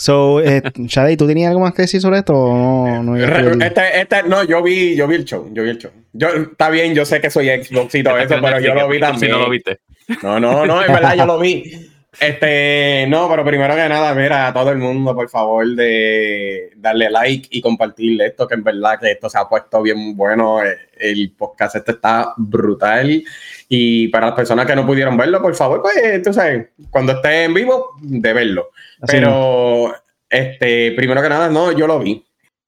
So, 0.00 0.40
eh, 0.40 0.62
Shadey, 0.74 1.18
¿tú 1.18 1.26
tenías 1.26 1.50
algo 1.50 1.60
más 1.60 1.74
que 1.74 1.82
decir 1.82 2.00
sobre 2.00 2.18
esto 2.18 2.32
o 2.32 3.02
no? 3.02 3.16
este, 3.16 4.00
este, 4.00 4.22
no, 4.22 4.42
yo 4.44 4.62
vi, 4.62 4.96
yo 4.96 5.06
vi 5.06 5.16
el 5.16 5.26
show, 5.26 5.50
yo 5.52 5.62
vi 5.62 5.70
el 5.70 5.78
show. 5.78 5.90
Yo, 6.14 6.28
está 6.28 6.70
bien, 6.70 6.94
yo 6.94 7.04
sé 7.04 7.20
que 7.20 7.28
soy 7.28 7.48
Xbox 7.48 7.94
y 7.94 8.02
todo 8.02 8.16
eso, 8.16 8.36
pero 8.40 8.60
yo 8.60 8.74
lo 8.74 8.88
vi 8.88 8.98
también. 8.98 9.20
Si 9.20 9.28
no 9.28 9.44
lo 9.44 9.50
viste. 9.50 9.80
No, 10.22 10.40
no, 10.40 10.64
no, 10.64 10.80
es 10.80 10.88
verdad, 10.88 11.16
yo 11.16 11.26
lo 11.26 11.38
vi. 11.38 11.90
Este, 12.18 13.06
no, 13.08 13.28
pero 13.28 13.44
primero 13.44 13.74
que 13.74 13.88
nada, 13.88 14.12
mira, 14.14 14.48
a 14.48 14.52
todo 14.52 14.70
el 14.72 14.78
mundo, 14.78 15.14
por 15.14 15.28
favor, 15.28 15.66
de 15.66 16.72
darle 16.76 17.08
like 17.08 17.48
y 17.52 17.60
compartirle 17.60 18.26
esto, 18.26 18.48
que 18.48 18.54
en 18.54 18.64
verdad 18.64 18.98
que 18.98 19.12
esto 19.12 19.30
se 19.30 19.38
ha 19.38 19.48
puesto 19.48 19.80
bien 19.82 20.16
bueno. 20.16 20.62
Eh, 20.62 20.76
el 20.98 21.32
podcast 21.32 21.76
este 21.76 21.92
está 21.92 22.34
brutal. 22.36 23.22
Y 23.68 24.08
para 24.08 24.26
las 24.26 24.34
personas 24.34 24.66
que 24.66 24.74
no 24.74 24.84
pudieron 24.86 25.16
verlo, 25.16 25.40
por 25.40 25.54
favor, 25.54 25.82
pues, 25.82 26.22
tú 26.22 26.32
sabes, 26.32 26.68
cuando 26.90 27.12
esté 27.12 27.44
en 27.44 27.54
vivo, 27.54 27.92
de 28.00 28.32
verlo. 28.32 28.70
Pero, 29.06 29.94
este, 30.28 30.92
primero 30.92 31.22
que 31.22 31.28
nada, 31.28 31.48
no, 31.48 31.72
yo 31.72 31.86
lo 31.86 32.00
vi. 32.00 32.24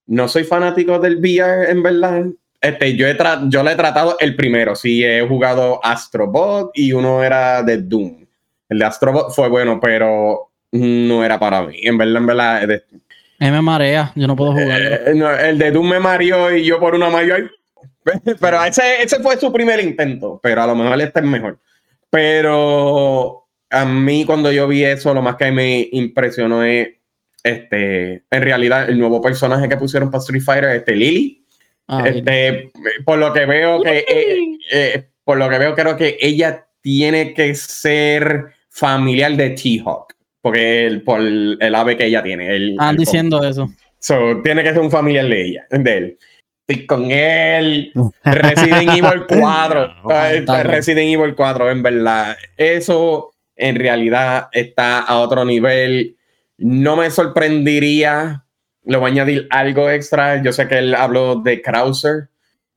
No 0.06 0.28
soy 0.28 0.44
fanático 0.44 0.98
del 0.98 1.16
VR, 1.16 1.70
en 1.70 1.82
verdad. 1.82 2.24
Este, 2.60 2.94
yo, 2.96 3.08
he 3.08 3.16
yo 3.48 3.62
le 3.64 3.72
he 3.72 3.76
tratado 3.76 4.16
el 4.20 4.36
primero. 4.36 4.76
Sí, 4.76 5.04
he 5.04 5.26
jugado 5.26 5.84
Astrobot 5.84 6.70
y 6.74 6.92
uno 6.92 7.24
era 7.24 7.62
de 7.64 7.78
Doom. 7.78 8.21
El 8.72 8.78
de 8.78 8.86
Astrobot 8.86 9.34
fue 9.34 9.50
bueno, 9.50 9.78
pero 9.78 10.50
no 10.72 11.22
era 11.22 11.38
para 11.38 11.62
mí. 11.62 11.76
En 11.82 11.98
verdad, 11.98 12.16
en 12.16 12.26
verdad. 12.26 12.82
me 13.38 13.60
marea, 13.60 14.12
yo 14.14 14.26
no 14.26 14.34
puedo 14.34 14.52
jugar. 14.52 14.80
Eh, 14.80 15.48
el 15.48 15.58
de 15.58 15.70
Doom 15.70 15.90
me 15.90 16.00
mareó 16.00 16.56
y 16.56 16.64
yo 16.64 16.80
por 16.80 16.94
una 16.94 17.10
mayor. 17.10 17.50
Pero 18.40 18.64
ese, 18.64 19.02
ese 19.02 19.20
fue 19.20 19.36
su 19.36 19.52
primer 19.52 19.78
intento, 19.78 20.40
pero 20.42 20.62
a 20.62 20.66
lo 20.66 20.74
mejor 20.74 21.00
este 21.00 21.20
es 21.20 21.24
mejor. 21.24 21.60
Pero 22.10 23.46
a 23.70 23.84
mí 23.84 24.24
cuando 24.24 24.50
yo 24.50 24.66
vi 24.66 24.82
eso, 24.82 25.14
lo 25.14 25.22
más 25.22 25.36
que 25.36 25.52
me 25.52 25.88
impresionó 25.92 26.64
es, 26.64 26.88
este, 27.44 28.24
en 28.28 28.42
realidad, 28.42 28.88
el 28.88 28.98
nuevo 28.98 29.20
personaje 29.20 29.68
que 29.68 29.76
pusieron 29.76 30.10
para 30.10 30.20
Street 30.20 30.42
Fighter, 30.42 30.70
este 30.70 30.96
Lily. 30.96 31.44
Ah, 31.86 32.02
este, 32.06 32.72
por 33.04 33.18
lo 33.18 33.32
que 33.32 33.46
veo 33.46 33.82
que, 33.82 33.98
eh, 33.98 34.58
eh, 34.72 35.08
por 35.22 35.38
lo 35.38 35.48
que 35.48 35.58
veo, 35.58 35.74
creo 35.76 35.96
que 35.96 36.16
ella 36.20 36.66
tiene 36.80 37.34
que 37.34 37.54
ser 37.54 38.52
familiar 38.72 39.36
de 39.36 39.50
T-Hawk, 39.50 40.14
porque 40.40 40.86
el, 40.86 41.02
por 41.02 41.20
el 41.20 41.74
ave 41.74 41.96
que 41.96 42.06
ella 42.06 42.22
tiene. 42.22 42.56
El, 42.56 42.76
ah, 42.78 42.92
diciendo 42.96 43.44
eso. 43.44 43.70
So, 43.98 44.40
tiene 44.42 44.64
que 44.64 44.72
ser 44.72 44.80
un 44.80 44.90
familiar 44.90 45.26
de 45.26 45.46
ella, 45.46 45.66
de 45.70 45.96
él. 45.96 46.18
Estoy 46.66 46.86
con 46.86 47.10
él. 47.10 47.92
Resident 48.24 48.90
Evil 48.90 49.26
4. 49.28 49.94
Resident 50.64 51.14
Evil 51.14 51.34
4, 51.34 51.70
en 51.70 51.82
verdad. 51.82 52.36
Eso 52.56 53.32
en 53.54 53.76
realidad 53.76 54.48
está 54.52 55.00
a 55.00 55.18
otro 55.20 55.44
nivel. 55.44 56.16
No 56.58 56.96
me 56.96 57.10
sorprendería, 57.10 58.44
le 58.84 58.96
voy 58.96 59.10
a 59.10 59.12
añadir 59.12 59.46
algo 59.50 59.90
extra. 59.90 60.42
Yo 60.42 60.52
sé 60.52 60.66
que 60.66 60.78
él 60.78 60.94
habló 60.94 61.36
de 61.36 61.60
Krauser. 61.60 62.28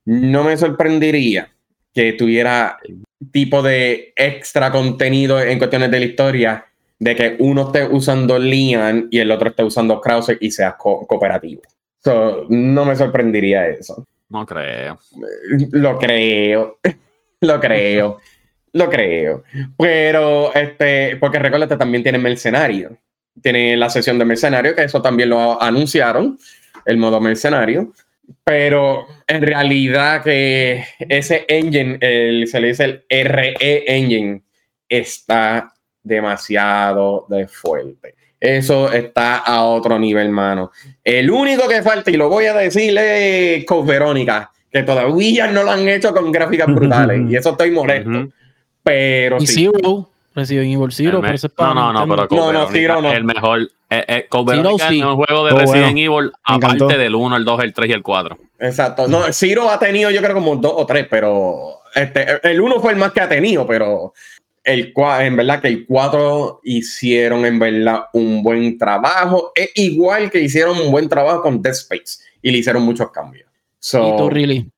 No 0.04 0.44
me 0.44 0.56
sorprendería 0.56 1.52
que 1.92 2.12
tuviera 2.12 2.78
tipo 3.32 3.62
de 3.62 4.12
extra 4.16 4.70
contenido 4.70 5.40
en 5.40 5.58
cuestiones 5.58 5.90
de 5.90 5.98
la 5.98 6.06
historia, 6.06 6.66
de 6.98 7.14
que 7.14 7.36
uno 7.38 7.66
esté 7.66 7.84
usando 7.84 8.38
Lian 8.38 9.08
y 9.10 9.18
el 9.18 9.30
otro 9.30 9.50
esté 9.50 9.62
usando 9.62 10.00
Krauser 10.00 10.38
y 10.40 10.50
sea 10.50 10.76
cooperativo. 10.76 11.62
no 12.48 12.84
me 12.84 12.96
sorprendería 12.96 13.68
eso. 13.68 14.06
No 14.28 14.44
creo. 14.44 14.98
Lo 15.72 15.98
creo. 15.98 16.78
Lo 17.40 17.60
creo. 17.60 18.18
Lo 18.72 18.90
creo. 18.90 19.44
Pero, 19.78 20.54
este, 20.54 21.16
porque 21.16 21.38
recuerda 21.38 21.78
también 21.78 22.02
tiene 22.02 22.18
mercenario. 22.18 22.96
Tiene 23.42 23.76
la 23.76 23.90
sesión 23.90 24.18
de 24.18 24.24
mercenario, 24.24 24.74
que 24.74 24.84
eso 24.84 25.02
también 25.02 25.28
lo 25.28 25.60
anunciaron, 25.62 26.38
el 26.86 26.96
modo 26.96 27.20
mercenario. 27.20 27.92
Pero 28.44 29.06
en 29.26 29.42
realidad 29.42 30.22
que 30.22 30.84
ese 30.98 31.44
engine, 31.48 31.98
el, 32.00 32.46
se 32.46 32.60
le 32.60 32.68
dice 32.68 33.04
el 33.08 33.26
RE 33.26 33.54
engine, 33.86 34.42
está 34.88 35.72
demasiado 36.02 37.26
de 37.28 37.48
fuerte. 37.48 38.14
Eso 38.38 38.92
está 38.92 39.38
a 39.38 39.64
otro 39.64 39.98
nivel, 39.98 40.30
mano. 40.30 40.70
El 41.02 41.30
único 41.30 41.68
que 41.68 41.82
falta, 41.82 42.10
y 42.10 42.16
lo 42.16 42.28
voy 42.28 42.46
a 42.46 42.54
decir, 42.54 42.96
es 42.96 43.64
Code 43.64 43.92
Verónica, 43.92 44.50
que 44.70 44.82
todavía 44.82 45.50
no 45.50 45.64
lo 45.64 45.70
han 45.70 45.88
hecho 45.88 46.12
con 46.12 46.30
gráficas 46.30 46.66
brutales. 46.66 47.30
y 47.30 47.36
eso 47.36 47.50
estoy 47.50 47.70
molesto. 47.70 48.28
Pero 48.82 49.38
y 49.38 49.46
sí. 49.46 49.68
Zero, 49.72 50.10
Resident 50.34 50.72
Evil 50.72 50.92
Zero, 50.92 51.20
pero 51.20 51.34
ese 51.34 51.48
No, 51.58 51.74
no, 51.74 51.92
no, 51.92 52.06
pero 52.06 52.28
no, 52.30 52.52
no, 52.52 52.68
Zero 52.68 53.02
no. 53.02 53.12
el 53.12 53.24
mejor. 53.24 53.68
Eh, 53.88 54.04
eh, 54.08 54.26
Code 54.28 54.56
Verónica 54.56 54.88
es 54.88 55.02
un 55.02 55.16
juego 55.16 55.46
de 55.46 55.52
Resident 55.52 55.96
Evil, 55.96 56.32
aparte 56.42 56.98
del 56.98 57.14
1, 57.14 57.36
el 57.36 57.44
2, 57.44 57.62
el 57.62 57.72
3 57.72 57.90
y 57.90 57.92
el 57.92 58.02
4. 58.02 58.38
Exacto. 58.58 59.06
No, 59.06 59.32
Zero 59.32 59.70
ha 59.70 59.78
tenido, 59.78 60.10
yo 60.10 60.20
creo, 60.20 60.34
como 60.34 60.56
dos 60.56 60.72
o 60.76 60.86
tres, 60.86 61.06
pero 61.08 61.80
este, 61.94 62.40
el 62.42 62.60
1 62.60 62.80
fue 62.80 62.92
el 62.92 62.98
más 62.98 63.12
que 63.12 63.20
ha 63.20 63.28
tenido, 63.28 63.66
pero 63.66 64.12
el, 64.64 64.92
en 65.20 65.36
verdad 65.36 65.60
que 65.60 65.68
el 65.68 65.86
4 65.86 66.60
hicieron 66.64 67.46
en 67.46 67.58
verdad 67.58 68.06
un 68.12 68.42
buen 68.42 68.76
trabajo. 68.76 69.52
Es 69.54 69.70
igual 69.76 70.30
que 70.30 70.40
hicieron 70.40 70.78
un 70.78 70.90
buen 70.90 71.08
trabajo 71.08 71.42
con 71.42 71.62
Dead 71.62 71.72
Space 71.72 72.24
y 72.42 72.50
le 72.50 72.58
hicieron 72.58 72.82
muchos 72.82 73.10
cambios. 73.10 73.48
So, 73.78 74.28
really? 74.28 74.68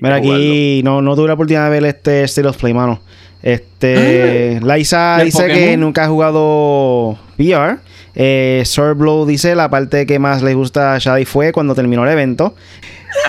Mira, 0.00 0.16
aquí 0.16 0.80
no, 0.82 1.02
no 1.02 1.14
tuve 1.14 1.28
la 1.28 1.34
oportunidad 1.34 1.70
de 1.70 1.80
ver 1.80 1.84
este 1.84 2.24
State 2.24 2.48
of 2.48 2.56
Play, 2.56 2.72
mano. 2.72 3.00
Este, 3.42 4.58
ah, 4.62 4.76
Liza 4.76 5.18
dice 5.22 5.46
que 5.48 5.76
nunca 5.76 6.04
ha 6.04 6.08
jugado 6.08 7.18
VR. 7.38 7.78
Eh, 8.16 8.62
Sorblow 8.64 9.26
dice 9.26 9.54
la 9.54 9.68
parte 9.68 10.06
que 10.06 10.18
más 10.18 10.42
le 10.42 10.54
gusta 10.54 10.94
a 10.94 10.98
Shadi 10.98 11.24
fue 11.24 11.52
cuando 11.52 11.74
terminó 11.74 12.04
el 12.04 12.10
evento. 12.10 12.54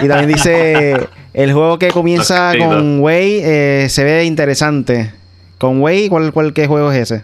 Y 0.01 0.07
también 0.07 0.29
dice 0.29 1.07
el 1.33 1.53
juego 1.53 1.79
que 1.79 1.89
comienza 1.89 2.53
con 2.57 2.99
Way 2.99 3.39
eh, 3.43 3.87
se 3.89 4.03
ve 4.03 4.25
interesante. 4.25 5.11
¿Con 5.57 5.81
Way? 5.81 6.09
¿Cuál, 6.09 6.33
cuál 6.33 6.53
qué 6.53 6.67
juego 6.67 6.91
es 6.91 7.11
ese? 7.11 7.23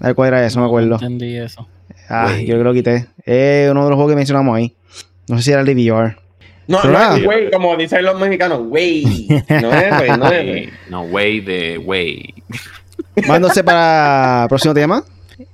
A 0.00 0.08
ver 0.08 0.14
cuál 0.14 0.28
era 0.28 0.44
eso, 0.44 0.58
no 0.58 0.64
me 0.64 0.68
acuerdo. 0.68 0.94
Entendí 0.94 1.36
eso. 1.36 1.66
Ah, 2.08 2.36
yo 2.38 2.46
creo 2.46 2.58
que 2.58 2.64
lo 2.64 2.72
quité. 2.74 3.06
Es 3.24 3.70
uno 3.70 3.84
de 3.84 3.90
los 3.90 3.96
juegos 3.96 4.12
que 4.12 4.16
mencionamos 4.16 4.56
ahí. 4.56 4.74
No 5.28 5.36
sé 5.36 5.44
si 5.44 5.52
era 5.52 5.60
el 5.60 5.66
de 5.66 5.74
VR. 5.74 6.16
No, 6.68 6.82
no 6.82 7.16
es 7.16 7.24
güey, 7.24 7.50
como 7.50 7.76
dicen 7.76 8.04
los 8.04 8.18
mexicanos, 8.18 8.62
güey. 8.64 9.28
No 9.48 9.72
es 9.72 9.96
güey, 9.96 10.10
no 10.18 10.32
es 10.32 10.68
No, 10.90 11.06
güey 11.06 11.40
de 11.40 11.76
güey. 11.78 12.34
Mándose 13.26 13.62
para 13.64 14.44
el 14.44 14.48
próximo 14.48 14.74
tema. 14.74 15.04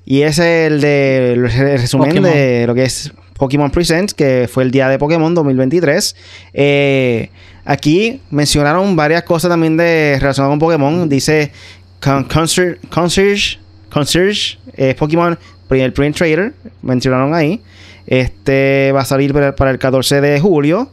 Y 0.05 0.23
es 0.23 0.39
el 0.39 0.81
de 0.81 1.33
el 1.33 1.51
resumen 1.51 2.23
de 2.23 2.67
lo 2.67 2.75
que 2.75 2.85
es 2.85 3.13
Pokémon 3.35 3.71
Presents, 3.71 4.15
que 4.15 4.49
fue 4.51 4.63
el 4.63 4.71
día 4.71 4.89
de 4.89 4.99
Pokémon 4.99 5.35
2023. 5.35 6.15
Eh, 6.55 7.31
aquí 7.65 8.21
mencionaron 8.31 8.95
varias 8.95 9.23
cosas 9.25 9.51
también 9.51 9.77
de 9.77 10.19
relacionadas 10.21 10.53
con 10.53 10.59
Pokémon. 10.59 11.09
Dice 11.09 11.53
Concierge, 12.01 12.79
Concierge, 12.89 13.59
Concierge 13.91 14.59
eh, 14.77 14.95
Pokémon, 14.99 15.39
el 15.71 15.93
Print 15.93 16.17
Trader, 16.17 16.53
mencionaron 16.83 17.35
ahí. 17.35 17.61
Este 18.07 18.93
va 18.93 19.03
a 19.03 19.05
salir 19.05 19.33
para 19.33 19.71
el 19.71 19.79
14 19.79 20.21
de 20.21 20.41
julio 20.41 20.91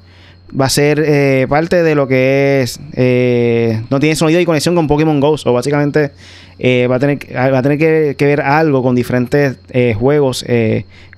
va 0.60 0.66
a 0.66 0.70
ser 0.70 1.04
eh, 1.06 1.46
parte 1.50 1.84
de 1.84 1.96
lo 1.96 2.08
que 2.08 2.62
es 2.62 2.80
eh, 2.94 3.82
no 3.90 4.00
tiene 4.00 4.16
sonido 4.16 4.40
y 4.40 4.46
conexión 4.46 4.76
con 4.76 4.88
Pokémon 4.88 5.20
Go. 5.20 5.36
O 5.44 5.54
básicamente 5.54 6.12
eh, 6.58 6.88
va 6.88 6.96
a 6.96 7.00
tener 7.00 7.20
va 7.36 7.60
a 7.60 7.62
tener 7.62 7.78
que, 7.78 8.26
ver 8.26 8.42
algo 8.42 8.82
con 8.84 8.96
diferentes 8.96 9.58
juegos 9.98 10.46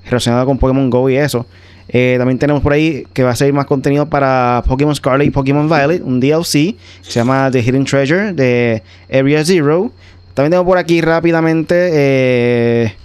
relacionados 0.05 0.45
con 0.45 0.57
Pokémon 0.57 0.89
Go 0.89 1.09
y 1.09 1.17
eso. 1.17 1.45
También 1.91 2.39
tenemos 2.39 2.61
por 2.61 2.73
ahí 2.73 3.05
que 3.13 3.23
va 3.23 3.31
a 3.31 3.35
ser 3.35 3.51
más 3.51 3.65
contenido 3.65 4.09
para 4.09 4.63
Pokémon 4.65 4.95
Scarlet 4.95 5.27
y 5.27 5.31
Pokémon 5.31 5.67
Violet 5.67 6.01
un 6.01 6.19
DLC 6.21 6.75
se 7.01 7.11
llama 7.11 7.49
The 7.51 7.61
Hidden 7.61 7.83
Treasure 7.85 8.33
de 8.33 8.81
Area 9.11 9.43
Zero. 9.43 9.91
También 10.33 10.51
tengo 10.51 10.65
por 10.65 10.77
aquí 10.77 11.01
rápidamente 11.01 12.95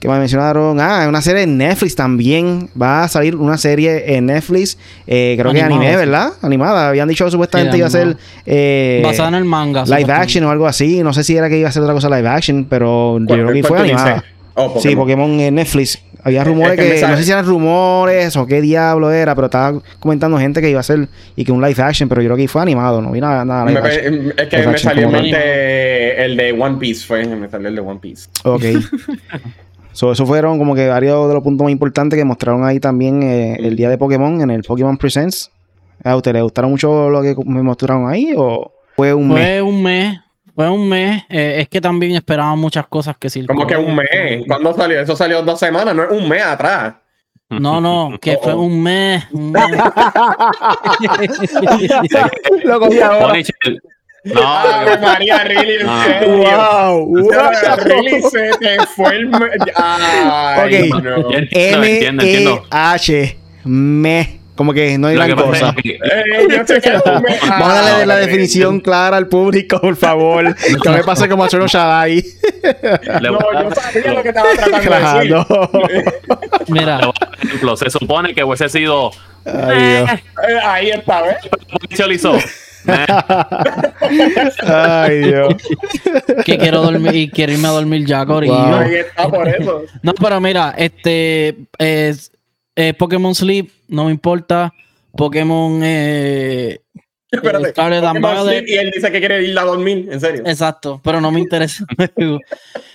que 0.00 0.08
me 0.08 0.18
mencionaron. 0.18 0.80
Ah, 0.80 1.04
una 1.06 1.20
serie 1.20 1.42
en 1.42 1.58
Netflix 1.58 1.94
también. 1.94 2.70
Va 2.80 3.04
a 3.04 3.08
salir 3.08 3.36
una 3.36 3.58
serie 3.58 4.16
en 4.16 4.26
Netflix. 4.26 4.78
Eh, 5.06 5.36
creo 5.38 5.52
que 5.52 5.60
anime, 5.60 5.94
¿verdad? 5.94 6.32
Animada. 6.40 6.88
Habían 6.88 7.06
dicho 7.06 7.26
que 7.26 7.30
supuestamente 7.30 7.76
iba 7.76 7.86
a 7.86 7.90
ser. 7.90 8.16
Eh, 8.46 9.02
Basada 9.04 9.28
en 9.28 9.34
el 9.34 9.44
manga. 9.44 9.84
Live 9.84 10.10
action 10.10 10.44
o 10.44 10.50
algo 10.50 10.66
así. 10.66 11.02
No 11.02 11.12
sé 11.12 11.22
si 11.22 11.36
era 11.36 11.50
que 11.50 11.58
iba 11.58 11.68
a 11.68 11.72
ser 11.72 11.82
otra 11.82 11.94
cosa 11.94 12.08
live 12.08 12.28
action, 12.28 12.64
pero 12.64 13.18
yo 13.20 13.26
creo 13.26 13.52
que 13.52 13.62
fue 13.62 13.78
animada. 13.78 14.24
Oh, 14.54 14.80
sí, 14.80 14.96
Pokémon 14.96 15.38
en 15.38 15.54
Netflix. 15.54 16.02
Había 16.22 16.44
rumores 16.44 16.76
que, 16.76 17.06
no 17.06 17.16
sé 17.16 17.24
si 17.24 17.30
eran 17.30 17.46
rumores 17.46 18.36
o 18.36 18.46
qué 18.46 18.60
diablo 18.60 19.10
era, 19.10 19.34
pero 19.34 19.46
estaba 19.46 19.80
comentando 20.00 20.38
gente 20.38 20.60
que 20.60 20.68
iba 20.68 20.80
a 20.80 20.82
ser 20.82 21.08
y 21.34 21.44
que 21.44 21.52
un 21.52 21.62
live 21.62 21.82
action, 21.82 22.10
pero 22.10 22.20
yo 22.20 22.28
creo 22.28 22.36
que 22.36 22.46
fue 22.46 22.60
animado, 22.60 23.00
no 23.00 23.10
vi 23.10 23.22
nada, 23.22 23.42
nada 23.42 23.64
live 23.64 24.34
Es 24.36 24.48
que 24.48 24.66
me 24.66 24.76
salió 24.76 25.08
el 25.08 26.36
de 26.36 26.56
One 26.58 26.76
Piece, 26.78 27.06
fue, 27.06 27.24
me 27.24 27.48
salió 27.48 27.68
el 27.68 27.74
de 27.74 27.80
One 27.80 28.00
Piece. 28.00 28.28
Ok. 28.44 28.64
So, 29.92 30.12
eso 30.12 30.24
fueron 30.24 30.58
como 30.58 30.74
que 30.74 30.88
varios 30.88 31.28
de 31.28 31.34
los 31.34 31.42
puntos 31.42 31.64
más 31.64 31.72
importantes 31.72 32.18
que 32.18 32.24
mostraron 32.24 32.64
ahí 32.64 32.80
también 32.80 33.22
eh, 33.22 33.56
el 33.58 33.76
día 33.76 33.88
de 33.88 33.98
Pokémon 33.98 34.40
en 34.40 34.50
el 34.50 34.62
Pokémon 34.62 34.96
Presents. 34.96 35.50
¿A 36.04 36.16
usted 36.16 36.32
le 36.32 36.42
gustaron 36.42 36.70
mucho 36.70 37.10
lo 37.10 37.22
que 37.22 37.34
me 37.44 37.62
mostraron 37.62 38.08
ahí 38.08 38.32
o 38.36 38.72
fue 38.96 39.12
un 39.12 39.28
mes? 39.28 39.36
Fue 39.36 39.62
un 39.62 39.82
mes. 39.82 40.18
Fue 40.54 40.70
un 40.70 40.88
mes. 40.88 41.22
Eh, 41.28 41.56
es 41.58 41.68
que 41.68 41.80
también 41.80 42.12
esperaban 42.12 42.58
muchas 42.58 42.86
cosas 42.86 43.16
que 43.18 43.28
sí. 43.28 43.44
¿Cómo 43.46 43.66
que 43.66 43.76
un 43.76 43.94
mes? 43.94 44.44
¿Cuándo 44.46 44.74
salió? 44.74 45.00
Eso 45.00 45.16
salió 45.16 45.42
dos 45.42 45.58
semanas, 45.58 45.94
no 45.94 46.04
es 46.04 46.10
un 46.10 46.28
mes 46.28 46.42
atrás. 46.42 46.94
No, 47.50 47.80
no, 47.80 48.16
que 48.20 48.38
fue 48.40 48.54
un 48.54 48.82
mes. 48.82 49.24
Un 49.32 49.50
mes. 49.50 49.64
lo 52.64 52.78
cogí 52.78 53.00
ahora. 53.00 53.34
No, 54.24 54.42
María, 55.00 55.44
really, 55.44 55.80
en 55.80 55.86
Wow, 55.86 57.06
wow. 57.06 57.30
Really 57.84 58.20
se 58.22 58.50
te 58.60 58.86
fue 58.94 59.16
el. 59.16 59.30
Ay, 59.76 60.90
ok, 60.92 61.02
no. 61.02 61.30
M-E-H. 61.50 63.36
Me. 63.64 64.40
Como 64.54 64.74
que 64.74 64.98
no 64.98 65.06
hay 65.06 65.16
gran 65.16 65.32
cosa. 65.36 65.74
Eh, 65.82 65.94
Vamos 67.48 67.68
a 67.70 67.82
darle 67.82 68.04
la 68.04 68.16
definición 68.16 68.80
clara 68.80 69.16
al 69.16 69.26
público, 69.26 69.80
por 69.80 69.96
favor. 69.96 70.54
que 70.54 70.90
me 70.90 71.02
pase 71.02 71.26
como 71.30 71.44
a 71.44 71.48
Chono 71.48 71.66
Shadai. 71.66 72.22
no, 73.22 73.38
yo 73.62 73.70
sabía 73.74 74.12
lo 74.12 74.22
que 74.22 74.28
estaba 74.28 74.48
tratando 74.54 75.18
de 75.20 75.94
decir. 75.94 76.04
Mira. 76.68 77.00
ejemplo, 77.42 77.74
se 77.74 77.88
supone 77.88 78.34
que 78.34 78.44
hubiese 78.44 78.68
sido. 78.68 79.12
Ay, 79.46 80.04
eh, 80.46 80.60
ahí 80.62 80.90
está, 80.90 81.22
¿ves? 81.22 81.36
Ay, 84.62 85.18
Dios. 85.18 85.54
que 86.44 86.58
quiero 86.58 86.82
dormir 86.82 87.14
y 87.14 87.30
quiero 87.30 87.52
irme 87.52 87.68
a 87.68 87.72
dormir 87.72 88.06
ya, 88.06 88.24
Corillo. 88.26 88.76
Ahí 88.76 88.94
está 88.96 89.28
por 89.28 89.48
eso. 89.48 89.84
No, 90.02 90.14
pero 90.14 90.40
mira, 90.40 90.74
este 90.76 91.56
es, 91.78 92.32
Pokémon 92.98 93.34
Sleep, 93.34 93.70
no 93.88 94.06
me 94.06 94.10
importa. 94.10 94.72
Pokémon 95.16 95.80
eh, 95.82 96.80
Espérate, 97.30 97.72
Pokémon 97.72 98.44
Sleep 98.44 98.68
y 98.68 98.74
él 98.74 98.90
dice 98.94 99.10
que 99.12 99.18
quiere 99.20 99.42
ir 99.42 99.58
a 99.58 99.64
dormir, 99.64 100.08
en 100.10 100.20
serio. 100.20 100.42
Exacto, 100.46 101.00
pero 101.02 101.20
no 101.20 101.30
me 101.30 101.40
interesa. 101.40 101.84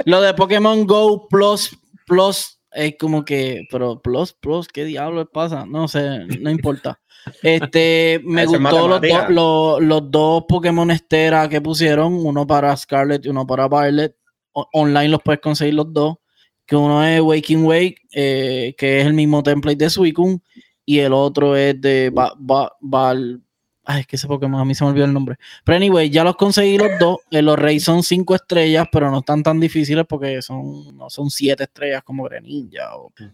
Lo 0.06 0.22
de 0.22 0.34
Pokémon 0.34 0.86
Go 0.86 1.28
Plus 1.28 1.78
Plus 2.06 2.60
es 2.72 2.96
como 3.00 3.24
que, 3.24 3.66
pero 3.72 4.02
Plus 4.02 4.34
Plus, 4.34 4.68
¿qué 4.68 4.84
diablos 4.84 5.28
pasa? 5.32 5.66
No 5.66 5.88
sé, 5.88 6.26
no 6.40 6.50
importa. 6.50 7.00
Este, 7.42 8.22
me 8.26 8.46
gustó 8.46 8.88
los, 9.30 9.82
los, 9.82 10.12
dos 10.12 10.44
Pokémon 10.48 10.92
Estera 10.92 11.48
que 11.50 11.62
pusieron, 11.62 12.14
uno 12.14 12.46
para 12.46 12.76
Scarlet 12.76 13.26
y 13.26 13.30
uno 13.30 13.46
para 13.46 13.68
Violet. 13.68 14.16
online 14.54 15.10
los 15.10 15.22
puedes 15.24 15.42
conseguir 15.42 15.74
los 15.76 15.92
dos. 15.92 16.18
Que 16.66 16.76
uno 16.76 17.06
es 17.06 17.22
Waking 17.22 17.64
Wake, 17.64 17.98
eh, 18.12 18.74
que 18.78 19.00
es 19.00 19.06
el 19.06 19.14
mismo 19.14 19.44
template 19.44 19.78
de 19.78 19.90
Suicune, 19.90 20.40
y 20.84 21.00
el 21.00 21.14
otro 21.14 21.56
es 21.56 21.80
de 21.80 22.12
Val, 22.12 23.42
Ay, 23.88 24.02
es 24.02 24.08
que 24.08 24.16
ese 24.16 24.28
Pokémon 24.28 24.60
a 24.60 24.66
mí 24.66 24.74
se 24.74 24.84
me 24.84 24.90
olvidó 24.90 25.06
el 25.06 25.14
nombre. 25.14 25.38
Pero 25.64 25.76
anyway, 25.76 26.10
ya 26.10 26.24
los 26.24 26.36
conseguí 26.36 26.78
los 26.78 26.90
dos. 27.00 27.20
Eh, 27.30 27.44
los 27.44 27.58
Reyes 27.58 27.84
son 27.84 28.02
cinco 28.02 28.34
estrellas, 28.34 28.88
pero 28.92 29.12
no 29.12 29.20
están 29.20 29.44
tan 29.44 29.60
difíciles 29.60 30.06
porque 30.10 30.42
son, 30.42 30.98
no 30.98 31.10
son 31.10 31.30
siete 31.30 31.66
estrellas 31.66 32.02
como 32.04 32.24
Greninja. 32.24 32.90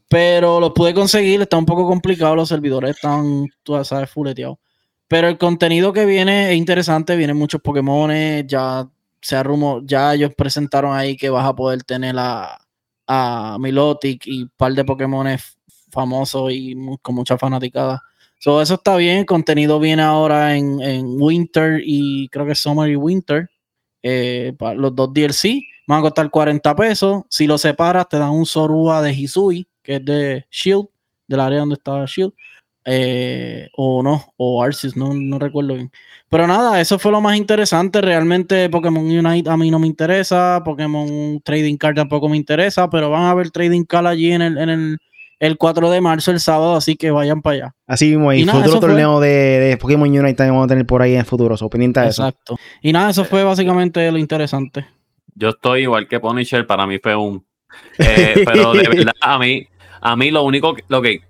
Pero 0.10 0.60
los 0.60 0.72
pude 0.72 0.94
conseguir, 0.94 1.42
está 1.42 1.58
un 1.58 1.66
poco 1.66 1.88
complicado. 1.88 2.36
Los 2.36 2.50
servidores 2.50 2.98
están, 2.98 3.48
tú 3.64 3.82
sabes, 3.86 4.10
fuleteados. 4.10 4.58
Pero 5.08 5.30
el 5.30 5.38
contenido 5.38 5.94
que 5.94 6.06
viene 6.06 6.52
es 6.52 6.58
interesante. 6.58 7.16
Vienen 7.16 7.38
muchos 7.38 7.62
Pokémon. 7.62 8.12
Ya 8.46 8.90
se 9.22 9.36
arrumó, 9.38 9.82
ya 9.86 10.14
ellos 10.14 10.34
presentaron 10.36 10.96
ahí 10.96 11.16
que 11.16 11.30
vas 11.30 11.46
a 11.46 11.56
poder 11.56 11.84
tener 11.84 12.16
a, 12.18 12.58
a 13.08 13.58
Milotic 13.60 14.28
y 14.28 14.44
un 14.44 14.52
par 14.58 14.74
de 14.74 14.84
Pokémon 14.84 15.28
famosos 15.92 16.52
y 16.52 16.76
con 17.02 17.16
mucha 17.16 17.38
fanaticada 17.38 18.02
So, 18.44 18.60
eso 18.60 18.74
está 18.74 18.96
bien. 18.96 19.20
El 19.20 19.26
contenido 19.28 19.80
viene 19.80 20.02
ahora 20.02 20.56
en, 20.56 20.80
Winter 21.22 21.80
y 21.86 22.28
creo 22.30 22.48
que 22.48 22.56
Summer 22.56 22.90
y 22.90 22.96
Winter. 22.96 23.52
Eh, 24.02 24.54
los 24.78 24.96
dos 24.96 25.14
DLC 25.14 25.62
van 25.86 26.00
a 26.00 26.02
costar 26.02 26.32
40 26.32 26.76
pesos. 26.76 27.24
Si 27.30 27.46
lo 27.46 27.60
separas, 27.60 28.10
te 28.10 28.18
dan 28.18 28.32
un 28.32 28.48
Sorua 28.48 29.04
de 29.04 29.14
Hisui, 29.14 29.68
que 29.84 29.98
es 29.98 30.06
de 30.06 30.46
Shield, 30.50 30.88
del 31.28 31.40
área 31.40 31.60
donde 31.60 31.76
estaba 31.76 32.04
Shield. 32.08 32.34
Eh, 32.84 33.70
o 33.78 34.02
no, 34.02 34.34
o 34.38 34.64
Arceus, 34.64 34.98
no, 34.98 35.14
no 35.14 35.38
recuerdo 35.38 35.76
bien. 35.76 35.92
Pero 36.28 36.48
nada, 36.48 36.82
eso 36.82 36.98
fue 36.98 37.12
lo 37.12 37.22
más 37.22 37.38
interesante. 37.38 38.02
Realmente 38.02 38.70
Pokémon 38.70 39.06
Unite 39.06 39.52
a 39.52 39.56
mí 39.56 39.70
no 39.70 39.78
me 39.78 39.86
interesa. 39.86 40.64
Pokémon 40.66 41.40
Trading 41.42 41.78
Card 41.78 41.94
tampoco 41.96 42.28
me 42.28 42.38
interesa. 42.38 42.90
Pero 42.90 43.12
van 43.12 43.26
a 43.26 43.36
ver 43.36 43.52
Trading 43.52 43.84
Card 43.84 44.08
allí 44.08 44.32
en 44.32 44.42
el, 44.42 44.58
en 44.58 44.70
el 44.70 44.98
el 45.42 45.58
4 45.58 45.90
de 45.90 46.02
marzo, 46.02 46.30
el 46.30 46.40
sábado, 46.40 46.76
así 46.76 46.96
que 46.96 47.10
vayan 47.10 47.42
para 47.42 47.56
allá. 47.56 47.76
Así 47.88 48.10
mismo, 48.10 48.32
y, 48.32 48.46
futuro 48.46 48.80
torneo 48.80 49.20
de, 49.20 49.76
Pokémon 49.82 50.08
Unite 50.08 50.36
también 50.36 50.54
vamos 50.54 50.66
a 50.66 50.70
tener 50.70 50.86
por 50.86 51.02
ahí 51.02 51.14
en 51.14 51.22
el 51.22 51.26
futuro, 51.26 51.58
so, 51.58 51.68
pendiente 51.68 52.00
de 52.00 52.10
eso. 52.10 52.28
Exacto. 52.28 52.58
Y 52.84 52.94
nada, 52.94 53.10
eso 53.10 53.26
fue 53.26 53.44
básicamente 53.44 54.12
lo 54.12 54.20
interesante. 54.20 54.86
Yo 55.34 55.50
estoy 55.50 55.82
igual 55.82 56.08
que 56.08 56.20
Punisher, 56.20 56.68
para 56.68 56.86
mí 56.86 57.00
fue 57.00 57.16
un... 57.16 57.44
Eh, 57.98 58.44
pero 58.46 58.74
de 58.74 58.88
verdad, 58.88 59.14
a 59.20 59.40
mí, 59.40 59.68
a 60.00 60.16
mí 60.16 60.30
lo 60.30 60.44
único, 60.44 60.76
lo 60.88 61.02
que... 61.02 61.22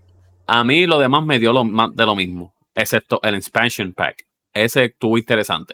A 0.45 0.65
mí 0.65 0.85
lo 0.85 0.99
demás 0.99 1.23
me 1.23 1.39
dio 1.39 1.53
lo, 1.53 1.63
de 1.63 2.05
lo 2.05 2.15
mismo, 2.15 2.53
excepto 2.75 3.21
el 3.23 3.35
expansion 3.35 3.93
pack. 3.93 4.25
Ese 4.53 4.85
estuvo 4.85 5.17
interesante, 5.17 5.73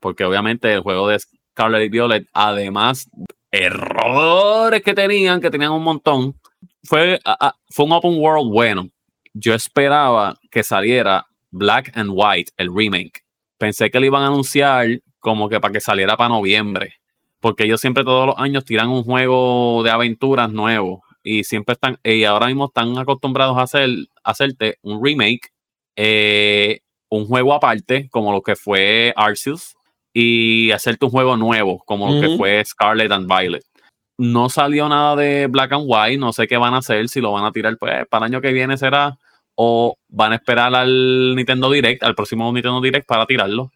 porque 0.00 0.24
obviamente 0.24 0.72
el 0.72 0.80
juego 0.80 1.08
de, 1.08 1.18
Scarlet 1.54 1.84
y 1.84 1.88
Violet, 1.90 2.26
además, 2.32 3.10
errores 3.50 4.82
que 4.82 4.94
tenían, 4.94 5.40
que 5.40 5.50
tenían 5.50 5.72
un 5.72 5.84
montón, 5.84 6.34
fue, 6.84 7.18
fue 7.70 7.84
un 7.84 7.92
open 7.92 8.18
world 8.18 8.50
bueno. 8.50 8.88
Yo 9.32 9.54
esperaba 9.54 10.38
que 10.50 10.62
saliera 10.62 11.26
Black 11.50 11.96
and 11.96 12.10
White, 12.12 12.52
el 12.56 12.74
remake. 12.74 13.24
Pensé 13.58 13.90
que 13.90 14.00
lo 14.00 14.06
iban 14.06 14.22
a 14.22 14.28
anunciar 14.28 15.00
como 15.20 15.48
que 15.48 15.60
para 15.60 15.72
que 15.72 15.80
saliera 15.80 16.16
para 16.16 16.28
noviembre. 16.28 16.94
Porque 17.40 17.64
ellos 17.64 17.80
siempre 17.80 18.04
todos 18.04 18.26
los 18.26 18.38
años 18.38 18.64
tiran 18.64 18.88
un 18.88 19.02
juego 19.02 19.82
de 19.82 19.90
aventuras 19.90 20.50
nuevo. 20.52 21.02
Y 21.22 21.44
siempre 21.44 21.72
están, 21.72 21.98
y 22.04 22.24
ahora 22.24 22.46
mismo 22.46 22.66
están 22.66 22.98
acostumbrados 22.98 23.56
a 23.56 23.62
hacer, 23.62 23.88
hacerte 24.22 24.78
un 24.82 25.02
remake, 25.02 25.52
eh, 25.96 26.80
un 27.08 27.26
juego 27.26 27.54
aparte, 27.54 28.08
como 28.10 28.32
lo 28.32 28.42
que 28.42 28.56
fue 28.56 29.12
Arceus, 29.16 29.74
y 30.12 30.70
hacerte 30.70 31.06
un 31.06 31.10
juego 31.10 31.36
nuevo, 31.36 31.82
como 31.86 32.12
lo 32.12 32.20
que 32.20 32.36
fue 32.36 32.64
Scarlet 32.64 33.10
and 33.10 33.26
Violet. 33.26 33.64
No 34.16 34.48
salió 34.48 34.88
nada 34.88 35.16
de 35.16 35.48
Black 35.48 35.72
and 35.72 35.84
White, 35.86 36.18
no 36.18 36.32
sé 36.32 36.46
qué 36.46 36.56
van 36.56 36.74
a 36.74 36.78
hacer, 36.78 37.08
si 37.08 37.20
lo 37.20 37.32
van 37.32 37.44
a 37.44 37.52
tirar, 37.52 37.76
pues 37.78 38.06
para 38.08 38.26
el 38.26 38.32
año 38.32 38.40
que 38.40 38.52
viene 38.52 38.76
será, 38.76 39.18
o 39.56 39.96
van 40.08 40.32
a 40.32 40.36
esperar 40.36 40.74
al 40.74 41.34
Nintendo 41.34 41.70
Direct, 41.70 42.02
al 42.02 42.14
próximo 42.14 42.52
Nintendo 42.52 42.80
Direct 42.80 43.06
para 43.06 43.26
tirarlo, 43.26 43.72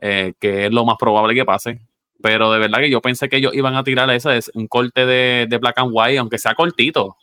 eh, 0.00 0.32
que 0.40 0.66
es 0.66 0.72
lo 0.72 0.84
más 0.84 0.96
probable 0.98 1.34
que 1.34 1.44
pase. 1.44 1.80
Pero 2.22 2.52
de 2.52 2.58
verdad 2.58 2.78
que 2.78 2.90
yo 2.90 3.02
pensé 3.02 3.28
que 3.28 3.36
ellos 3.36 3.52
iban 3.54 3.74
a 3.74 3.84
tirar 3.84 4.08
ese, 4.10 4.36
es 4.36 4.50
un 4.54 4.66
corte 4.66 5.04
de, 5.04 5.58
Black 5.60 5.78
and 5.78 5.90
White, 5.92 6.18
aunque 6.18 6.38
sea 6.38 6.54
cortito, 6.54 7.16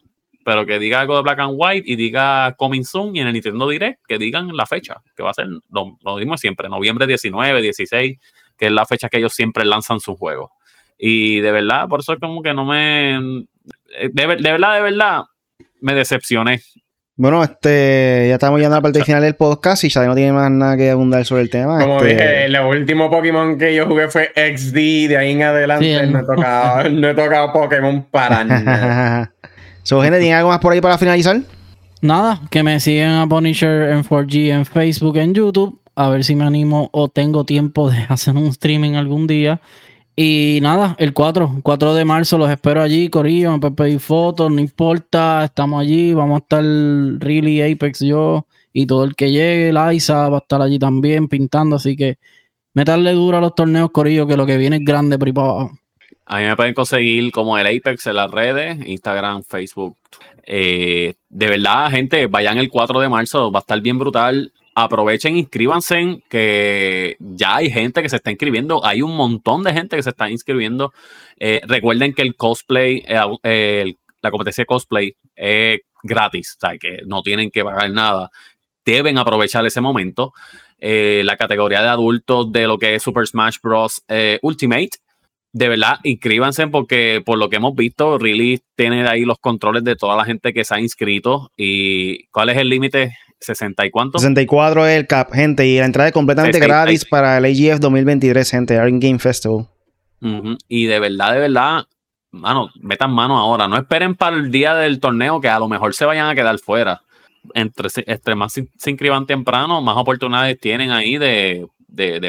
pero 0.43 0.65
que 0.65 0.77
diga 0.77 0.99
algo 0.99 1.15
de 1.15 1.21
Black 1.23 1.39
and 1.39 1.53
White 1.55 1.89
y 1.89 1.95
diga 1.95 2.53
Coming 2.57 2.83
Soon 2.83 3.15
y 3.15 3.21
en 3.21 3.27
el 3.27 3.33
Nintendo 3.33 3.67
Direct 3.67 4.01
que 4.07 4.17
digan 4.17 4.55
la 4.55 4.65
fecha, 4.65 5.01
que 5.15 5.23
va 5.23 5.31
a 5.31 5.33
ser 5.33 5.47
lo, 5.69 5.97
lo 6.03 6.15
mismo 6.17 6.37
siempre, 6.37 6.69
noviembre 6.69 7.07
19, 7.07 7.61
16 7.61 8.17
que 8.59 8.65
es 8.65 8.71
la 8.71 8.85
fecha 8.85 9.09
que 9.09 9.17
ellos 9.17 9.33
siempre 9.33 9.65
lanzan 9.65 9.99
sus 10.01 10.17
juegos. 10.17 10.51
Y 10.99 11.39
de 11.39 11.51
verdad, 11.51 11.87
por 11.87 12.01
eso 12.01 12.13
es 12.13 12.19
como 12.19 12.43
que 12.43 12.53
no 12.53 12.65
me. 12.65 13.45
De, 14.13 14.27
verdad, 14.27 14.75
de 14.75 14.81
verdad, 14.81 15.23
me 15.81 15.95
decepcioné. 15.95 16.61
Bueno, 17.15 17.43
este, 17.43 18.27
ya 18.29 18.35
estamos 18.35 18.59
llegando 18.59 18.75
a 18.75 18.79
la 18.79 18.83
parte 18.83 19.03
final 19.03 19.21
del 19.21 19.35
podcast 19.35 19.83
y 19.83 19.89
ya 19.89 20.05
no 20.05 20.15
tiene 20.15 20.31
más 20.31 20.51
nada 20.51 20.77
que 20.77 20.89
abundar 20.89 21.25
sobre 21.25 21.41
el 21.41 21.49
tema. 21.49 21.79
Como 21.79 21.97
este... 21.97 22.13
dije, 22.13 22.45
el 22.45 22.57
último 22.59 23.09
Pokémon 23.09 23.57
que 23.57 23.75
yo 23.75 23.87
jugué 23.87 24.07
fue 24.09 24.31
XD, 24.35 25.09
de 25.09 25.17
ahí 25.17 25.31
en 25.31 25.43
adelante 25.43 26.07
no, 26.07 26.19
he 26.19 26.23
tocado, 26.23 26.89
no 26.91 27.09
he 27.09 27.13
tocado 27.13 27.51
Pokémon 27.51 28.03
para 28.03 28.43
nada. 28.45 29.33
so, 29.83 30.01
gente, 30.01 30.19
¿tiene 30.19 30.35
algo 30.35 30.49
más 30.49 30.59
por 30.59 30.71
ahí 30.71 30.79
para 30.79 30.97
finalizar? 30.97 31.41
Nada, 32.01 32.39
que 32.49 32.63
me 32.63 32.79
sigan 32.79 33.15
a 33.15 33.27
Punisher 33.27 33.89
en 33.89 34.03
4G 34.05 34.51
en 34.51 34.65
Facebook, 34.65 35.17
en 35.17 35.33
YouTube 35.33 35.79
a 35.99 36.07
ver 36.07 36.23
si 36.23 36.33
me 36.33 36.45
animo 36.45 36.89
o 36.93 37.09
tengo 37.09 37.43
tiempo 37.43 37.91
de 37.91 37.97
hacer 38.09 38.35
un 38.37 38.47
streaming 38.47 38.93
algún 38.93 39.27
día. 39.27 39.59
Y 40.21 40.59
nada, 40.61 40.97
el 40.99 41.13
4, 41.13 41.61
4 41.63 41.93
de 41.93 42.03
marzo 42.03 42.37
los 42.37 42.49
espero 42.49 42.81
allí, 42.81 43.07
Corillo, 43.07 43.53
me 43.53 43.59
pueden 43.59 43.75
pedir 43.75 43.99
fotos, 44.01 44.51
no 44.51 44.59
importa, 44.59 45.45
estamos 45.45 45.81
allí, 45.81 46.13
vamos 46.13 46.41
a 46.41 46.43
estar 46.43 46.61
Really 46.61 47.61
Apex 47.61 48.01
yo 48.01 48.45
y 48.73 48.85
todo 48.85 49.05
el 49.05 49.15
que 49.15 49.31
llegue, 49.31 49.71
Liza 49.71 50.27
va 50.27 50.39
a 50.39 50.41
estar 50.41 50.61
allí 50.61 50.77
también 50.77 51.29
pintando, 51.29 51.77
así 51.77 51.95
que 51.95 52.17
meterle 52.73 53.13
duro 53.13 53.37
a 53.37 53.39
los 53.39 53.55
torneos, 53.55 53.91
Corillo, 53.91 54.27
que 54.27 54.35
lo 54.35 54.45
que 54.45 54.57
viene 54.57 54.75
es 54.75 54.83
grande 54.83 55.17
por 55.17 55.29
ahí. 55.29 55.69
A 56.25 56.39
mí 56.39 56.43
me 56.43 56.55
pueden 56.57 56.73
conseguir 56.73 57.31
como 57.31 57.57
el 57.57 57.67
Apex 57.67 58.07
en 58.07 58.17
las 58.17 58.29
redes, 58.29 58.77
Instagram, 58.85 59.43
Facebook. 59.43 59.95
Eh, 60.43 61.13
de 61.29 61.47
verdad, 61.47 61.91
gente, 61.91 62.27
vayan 62.27 62.57
el 62.57 62.67
4 62.67 62.99
de 62.99 63.07
marzo, 63.07 63.53
va 63.53 63.59
a 63.59 63.61
estar 63.61 63.79
bien 63.79 63.97
brutal 63.97 64.51
aprovechen, 64.83 65.37
inscríbanse, 65.37 66.21
que 66.29 67.15
ya 67.19 67.57
hay 67.57 67.69
gente 67.69 68.01
que 68.01 68.09
se 68.09 68.17
está 68.17 68.31
inscribiendo, 68.31 68.85
hay 68.85 69.01
un 69.01 69.15
montón 69.15 69.63
de 69.63 69.73
gente 69.73 69.95
que 69.95 70.03
se 70.03 70.09
está 70.09 70.29
inscribiendo. 70.29 70.93
Eh, 71.37 71.61
recuerden 71.67 72.13
que 72.13 72.21
el 72.21 72.35
cosplay, 72.35 73.03
eh, 73.07 73.93
la 74.21 74.31
competencia 74.31 74.63
de 74.63 74.65
cosplay 74.65 75.15
es 75.35 75.79
gratis, 76.03 76.57
o 76.57 76.67
sea, 76.67 76.77
que 76.77 76.99
no 77.05 77.21
tienen 77.21 77.51
que 77.51 77.63
pagar 77.63 77.89
nada. 77.91 78.29
Deben 78.85 79.17
aprovechar 79.17 79.65
ese 79.65 79.81
momento. 79.81 80.33
Eh, 80.79 81.21
la 81.25 81.37
categoría 81.37 81.81
de 81.81 81.89
adultos 81.89 82.51
de 82.51 82.67
lo 82.67 82.77
que 82.77 82.95
es 82.95 83.03
Super 83.03 83.27
Smash 83.27 83.57
Bros. 83.61 84.03
Ultimate. 84.41 84.91
De 85.51 85.67
verdad, 85.67 85.97
inscríbanse 86.03 86.67
porque 86.67 87.21
por 87.25 87.37
lo 87.37 87.49
que 87.49 87.55
hemos 87.55 87.75
visto, 87.75 88.17
Really 88.19 88.61
tiene 88.75 89.07
ahí 89.07 89.25
los 89.25 89.39
controles 89.39 89.83
de 89.83 89.95
toda 89.95 90.15
la 90.15 90.25
gente 90.25 90.53
que 90.53 90.63
se 90.63 90.75
ha 90.75 90.79
inscrito. 90.79 91.51
¿Y 91.57 92.27
cuál 92.27 92.49
es 92.49 92.57
el 92.57 92.69
límite? 92.69 93.17
60 93.39 93.85
y 93.85 93.91
cuánto? 93.91 94.19
64 94.19 94.87
es 94.87 94.97
el 94.97 95.07
cap, 95.07 95.31
gente, 95.31 95.65
y 95.65 95.77
la 95.79 95.85
entrada 95.85 96.09
es 96.09 96.13
completamente 96.13 96.59
gratis 96.59 97.05
para 97.05 97.37
el 97.37 97.45
AGF 97.45 97.79
2023, 97.79 98.49
gente, 98.49 98.77
Art 98.77 98.91
Game 98.93 99.19
Festival. 99.19 99.67
Y 100.67 100.85
de 100.85 100.99
verdad, 100.99 101.33
de 101.33 101.39
verdad, 101.39 101.85
mano, 102.31 102.69
metan 102.81 103.11
mano 103.11 103.37
ahora. 103.37 103.67
No 103.67 103.77
esperen 103.77 104.15
para 104.15 104.35
el 104.35 104.51
día 104.51 104.75
del 104.75 104.99
torneo 104.99 105.39
que 105.39 105.49
a 105.49 105.59
lo 105.59 105.67
mejor 105.67 105.93
se 105.93 106.05
vayan 106.05 106.27
a 106.27 106.35
quedar 106.35 106.59
fuera. 106.59 107.01
Entre, 107.53 107.87
entre 108.05 108.35
más 108.35 108.53
se, 108.53 108.67
inscriban 108.85 109.25
temprano, 109.25 109.81
más 109.81 109.95
oportunidades 109.95 110.59
tienen 110.59 110.91
ahí 110.91 111.17
de, 111.17 111.65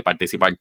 participar. 0.05 0.57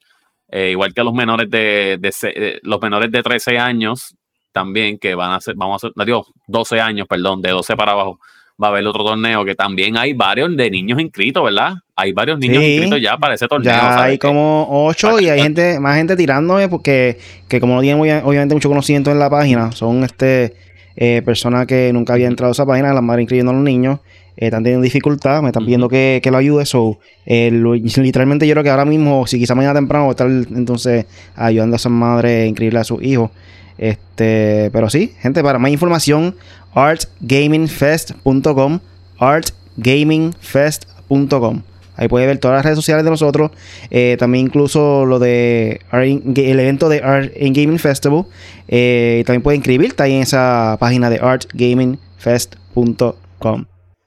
Eh, 0.51 0.71
igual 0.71 0.93
que 0.93 1.03
los 1.03 1.13
menores 1.13 1.49
de, 1.49 1.99
de, 1.99 2.59
los 2.63 2.81
menores 2.81 3.11
de 3.11 3.21
13 3.21 3.59
años 3.59 4.15
también, 4.51 4.97
que 4.97 5.13
van 5.13 5.31
a 5.31 5.39
ser, 5.39 5.53
vamos 5.55 5.83
a 5.83 5.87
hacer, 5.87 6.05
digo, 6.05 6.25
12 6.47 6.81
años, 6.81 7.07
perdón, 7.07 7.41
de 7.43 7.51
12 7.51 7.75
para 7.75 7.91
abajo 7.91 8.19
va 8.61 8.67
a 8.67 8.69
haber 8.71 8.85
otro 8.85 9.03
torneo 9.03 9.45
que 9.45 9.55
también 9.55 9.97
hay 9.97 10.13
varios 10.13 10.55
de 10.55 10.69
niños 10.69 10.99
inscritos, 10.99 11.43
¿verdad? 11.43 11.75
Hay 11.95 12.11
varios 12.11 12.39
niños 12.39 12.61
inscritos 12.63 13.01
ya 13.01 13.17
para 13.17 13.35
ese 13.35 13.47
torneo. 13.47 13.71
Ya 13.71 14.03
hay 14.03 14.17
como 14.17 14.67
ocho 14.69 15.19
y 15.19 15.29
hay 15.29 15.41
gente, 15.41 15.79
más 15.79 15.97
gente 15.97 16.15
tirándome 16.15 16.67
porque 16.67 17.17
que 17.47 17.59
como 17.59 17.75
no 17.75 17.81
tienen 17.81 17.99
obviamente 18.23 18.53
mucho 18.53 18.69
conocimiento 18.69 19.11
en 19.11 19.19
la 19.19 19.29
página, 19.29 19.71
son 19.71 20.03
este 20.03 20.55
eh, 20.95 21.21
personas 21.23 21.65
que 21.65 21.91
nunca 21.93 22.13
habían 22.13 22.31
entrado 22.31 22.51
a 22.51 22.53
esa 22.53 22.65
página, 22.65 22.93
las 22.93 23.03
madres 23.03 23.23
inscribiendo 23.23 23.51
a 23.51 23.55
los 23.55 23.63
niños, 23.63 23.99
eh, 24.35 24.47
están 24.47 24.63
teniendo 24.63 24.83
dificultad, 24.83 25.41
me 25.41 25.47
están 25.47 25.63
pidiendo 25.63 25.87
que, 25.87 26.19
que, 26.21 26.29
lo 26.29 26.37
ayude. 26.37 26.65
So, 26.65 26.99
eh, 27.25 27.49
literalmente 27.97 28.45
yo 28.45 28.53
creo 28.53 28.63
que 28.63 28.69
ahora 28.69 28.83
mismo, 28.83 29.25
si 29.25 29.39
quizá 29.39 29.55
mañana 29.55 29.75
temprano, 29.75 30.05
voy 30.05 30.11
a 30.11 30.11
estar 30.11 30.27
entonces 30.27 31.05
ayudando 31.35 31.75
a 31.75 31.77
esas 31.77 31.91
madres 31.91 32.43
a 32.43 32.45
inscribirle 32.47 32.79
a 32.79 32.83
sus 32.83 33.01
hijos. 33.01 33.31
Este, 33.77 34.69
pero 34.73 34.89
sí, 34.89 35.13
gente, 35.21 35.41
para 35.41 35.57
más 35.57 35.71
información, 35.71 36.35
artgamingfest.com, 36.73 38.79
artgamingfest.com. 39.17 41.63
Ahí 41.99 42.07
puede 42.07 42.25
ver 42.27 42.37
todas 42.37 42.55
las 42.55 42.63
redes 42.63 42.77
sociales 42.77 43.03
de 43.03 43.11
nosotros. 43.11 43.51
Eh, 43.91 44.15
también 44.17 44.45
incluso 44.45 45.05
lo 45.05 45.19
de 45.19 45.81
el 45.91 46.59
evento 46.59 46.87
de 46.87 47.01
Art 47.03 47.33
Gaming 47.35 47.77
Festival. 47.77 48.23
Eh, 48.69 49.23
también 49.25 49.41
puede 49.41 49.57
inscribirte 49.57 50.03
ahí 50.03 50.15
en 50.15 50.21
esa 50.21 50.77
página 50.79 51.09
de 51.09 51.19
artgamingfest.com. 51.19 53.65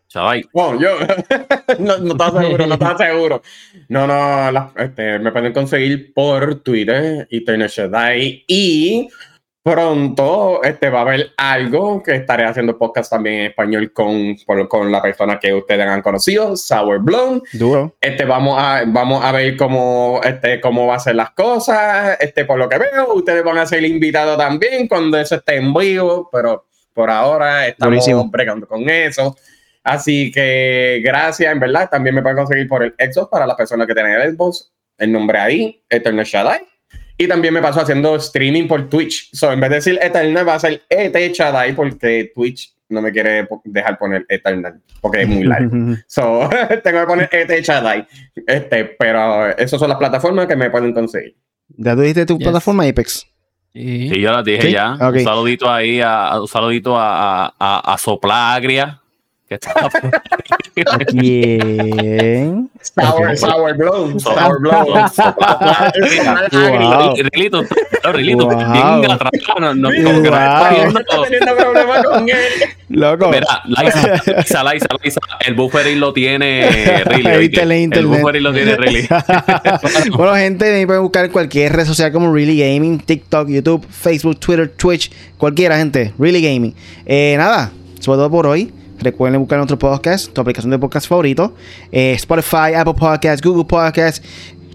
Chavay. 0.09 0.47
Bueno, 0.53 0.81
yo 0.81 0.89
no, 1.81 1.99
no 1.99 2.13
estaba 2.13 2.43
seguro, 2.43 2.67
no 2.67 2.75
estaba 2.75 2.99
seguro. 2.99 3.43
No, 3.89 4.07
no, 4.07 4.73
este, 4.77 5.19
me 5.19 5.33
pueden 5.33 5.53
conseguir 5.53 6.15
por 6.15 6.55
Twitter, 6.57 7.27
Eternal 7.31 7.71
y 8.47 9.09
Pronto 9.65 10.61
este, 10.65 10.91
va 10.91 10.99
a 10.99 11.03
haber 11.03 11.31
algo 11.37 12.03
que 12.03 12.17
estaré 12.17 12.45
haciendo 12.45 12.77
podcast 12.77 13.11
también 13.11 13.37
en 13.37 13.47
español 13.51 13.93
con, 13.93 14.35
con 14.69 14.91
la 14.91 15.01
persona 15.01 15.39
que 15.39 15.55
ustedes 15.55 15.87
han 15.87 16.03
conocido, 16.03 16.57
Sour 16.57 16.99
Blown. 16.99 17.41
Duro. 17.53 17.95
Este, 18.01 18.25
vamos, 18.25 18.57
a, 18.59 18.83
vamos 18.87 19.25
a 19.25 19.31
ver 19.31 19.57
cómo, 19.57 20.21
este, 20.25 20.61
cómo 20.61 20.89
va 20.89 20.97
a 20.97 20.99
ser 20.99 21.15
las 21.15 21.31
cosas. 21.31 22.17
Este, 22.19 22.45
por 22.45 22.59
lo 22.59 22.69
que 22.69 22.79
veo, 22.79 23.15
ustedes 23.15 23.45
van 23.45 23.59
a 23.59 23.67
ser 23.67 23.85
invitados 23.85 24.37
también 24.37 24.89
cuando 24.89 25.17
eso 25.17 25.37
esté 25.37 25.57
en 25.57 25.73
vivo, 25.73 26.29
pero 26.33 26.67
por 26.93 27.09
ahora 27.09 27.69
estamos 27.69 28.05
bregando 28.33 28.67
con 28.67 28.91
eso. 28.91 29.37
Así 29.85 30.33
que 30.33 31.01
gracias, 31.05 31.53
en 31.53 31.61
verdad. 31.61 31.89
También 31.89 32.17
me 32.17 32.23
pueden 32.23 32.39
conseguir 32.39 32.67
por 32.67 32.83
el 32.83 32.95
Xbox 32.99 33.29
para 33.31 33.47
las 33.47 33.57
personas 33.57 33.87
que 33.87 33.95
tienen 33.95 34.21
el 34.21 34.35
Xbox. 34.35 34.73
El 34.99 35.13
nombre 35.13 35.39
ahí, 35.39 35.83
Eternal 35.89 36.25
Shaddai. 36.25 36.72
Y 37.19 37.29
también 37.29 37.55
me 37.55 37.63
paso 37.63 37.81
haciendo 37.81 38.17
streaming 38.17 38.67
por 38.67 38.89
Twitch. 38.89 39.31
So, 39.33 39.53
en 39.53 39.61
vez 39.61 39.71
de 39.71 39.77
decir 39.77 39.99
Eternal, 40.03 40.49
va 40.49 40.55
a 40.55 40.59
ser 40.59 40.83
ET 40.89 41.33
Chadai 41.33 41.75
porque 41.75 42.33
Twitch 42.35 42.75
no 42.89 43.01
me 43.01 43.13
quiere 43.13 43.49
dejar 43.65 43.99
poner 43.99 44.27
Eternal 44.29 44.81
porque 45.01 45.23
es 45.23 45.29
muy 45.29 45.45
largo. 45.45 45.97
so, 46.07 46.49
tengo 46.83 47.01
que 47.01 47.07
poner 47.07 47.29
ET 47.33 47.63
Chadai. 47.63 48.07
Este, 48.47 48.85
pero 48.85 49.57
esas 49.57 49.79
son 49.79 49.89
las 49.89 49.99
plataformas 49.99 50.47
que 50.47 50.57
me 50.57 50.71
pueden 50.71 50.93
conseguir. 50.93 51.37
¿Ya 51.69 51.95
tú 51.95 52.01
dijiste 52.01 52.27
tu 52.27 52.39
plataforma 52.39 52.85
Apex? 52.85 53.27
Sí, 53.73 54.21
yo 54.21 54.33
la 54.33 54.43
dije 54.43 54.71
ya. 54.71 54.97
Un 55.01 55.21
saludito 55.21 55.71
ahí, 55.71 56.01
a, 56.03 56.41
un 56.41 56.49
saludito 56.49 56.99
a, 56.99 57.47
a, 57.59 57.93
a 57.95 57.99
Soplagria 57.99 59.02
que 59.59 60.81
está 60.81 60.99
¿Quién? 61.07 62.71
Sour, 62.81 63.37
sour 63.37 63.77
Blow. 63.77 64.19
Sour 64.21 64.61
Blow. 64.61 65.09
Rilito, 67.33 67.65
Rilito, 68.13 68.49
bien. 68.49 68.61
No, 68.61 69.75
no, 69.75 69.91
como 69.91 70.23
que 70.23 70.31
no 70.31 71.01
teniendo 71.25 71.57
problemas 71.57 72.05
con 72.05 72.29
él. 72.29 72.53
Loco. 72.89 73.31
Mira, 73.31 73.63
Liza, 73.67 74.65
Liza, 74.65 75.21
el 75.41 75.55
buffering 75.55 75.99
lo 75.99 76.13
tiene 76.13 77.03
Riley. 77.07 77.51
El 77.93 78.07
buffering 78.07 78.43
lo 78.43 78.53
tiene 78.53 78.77
Riley. 78.77 79.09
bueno, 80.17 80.35
gente, 80.35 80.73
me 80.73 80.87
pueden 80.87 81.03
buscar 81.03 81.25
en 81.25 81.31
cualquier 81.31 81.73
red 81.73 81.87
social 81.87 82.13
como 82.13 82.33
Really 82.33 82.59
Gaming, 82.59 82.99
TikTok, 82.99 83.49
YouTube, 83.49 83.87
Facebook, 83.89 84.39
Twitter, 84.41 84.69
Twitch, 84.69 85.11
cualquiera, 85.39 85.77
gente. 85.79 86.13
Really 86.19 86.43
Gaming. 86.43 86.75
Eh, 87.07 87.35
nada, 87.39 87.73
sobre 88.01 88.19
todo 88.19 88.31
por 88.31 88.47
hoy. 88.47 88.73
Recuerden 89.03 89.41
buscar 89.41 89.59
nuestro 89.59 89.79
podcast, 89.79 90.33
tu 90.33 90.41
aplicación 90.41 90.71
de 90.71 90.79
podcast 90.79 91.09
favorito. 91.09 91.55
Eh, 91.91 92.13
Spotify, 92.13 92.75
Apple 92.77 92.95
Podcasts, 92.95 93.43
Google 93.45 93.65
Podcasts, 93.65 94.23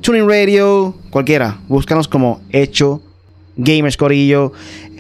Tuning 0.02 0.28
Radio, 0.28 0.94
cualquiera. 1.10 1.60
Búscanos 1.68 2.08
como 2.08 2.42
Hecho 2.52 3.02
Gamers 3.56 3.96
Corillo. 3.96 4.52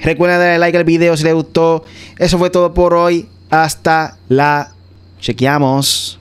Recuerden 0.01 0.39
darle 0.39 0.59
like 0.59 0.77
al 0.77 0.83
video 0.85 1.17
si 1.17 1.23
les 1.23 1.33
gustó. 1.33 1.83
Eso 2.17 2.37
fue 2.37 2.49
todo 2.49 2.73
por 2.73 2.93
hoy. 2.93 3.27
Hasta 3.49 4.17
la 4.29 4.71
chequeamos. 5.19 6.16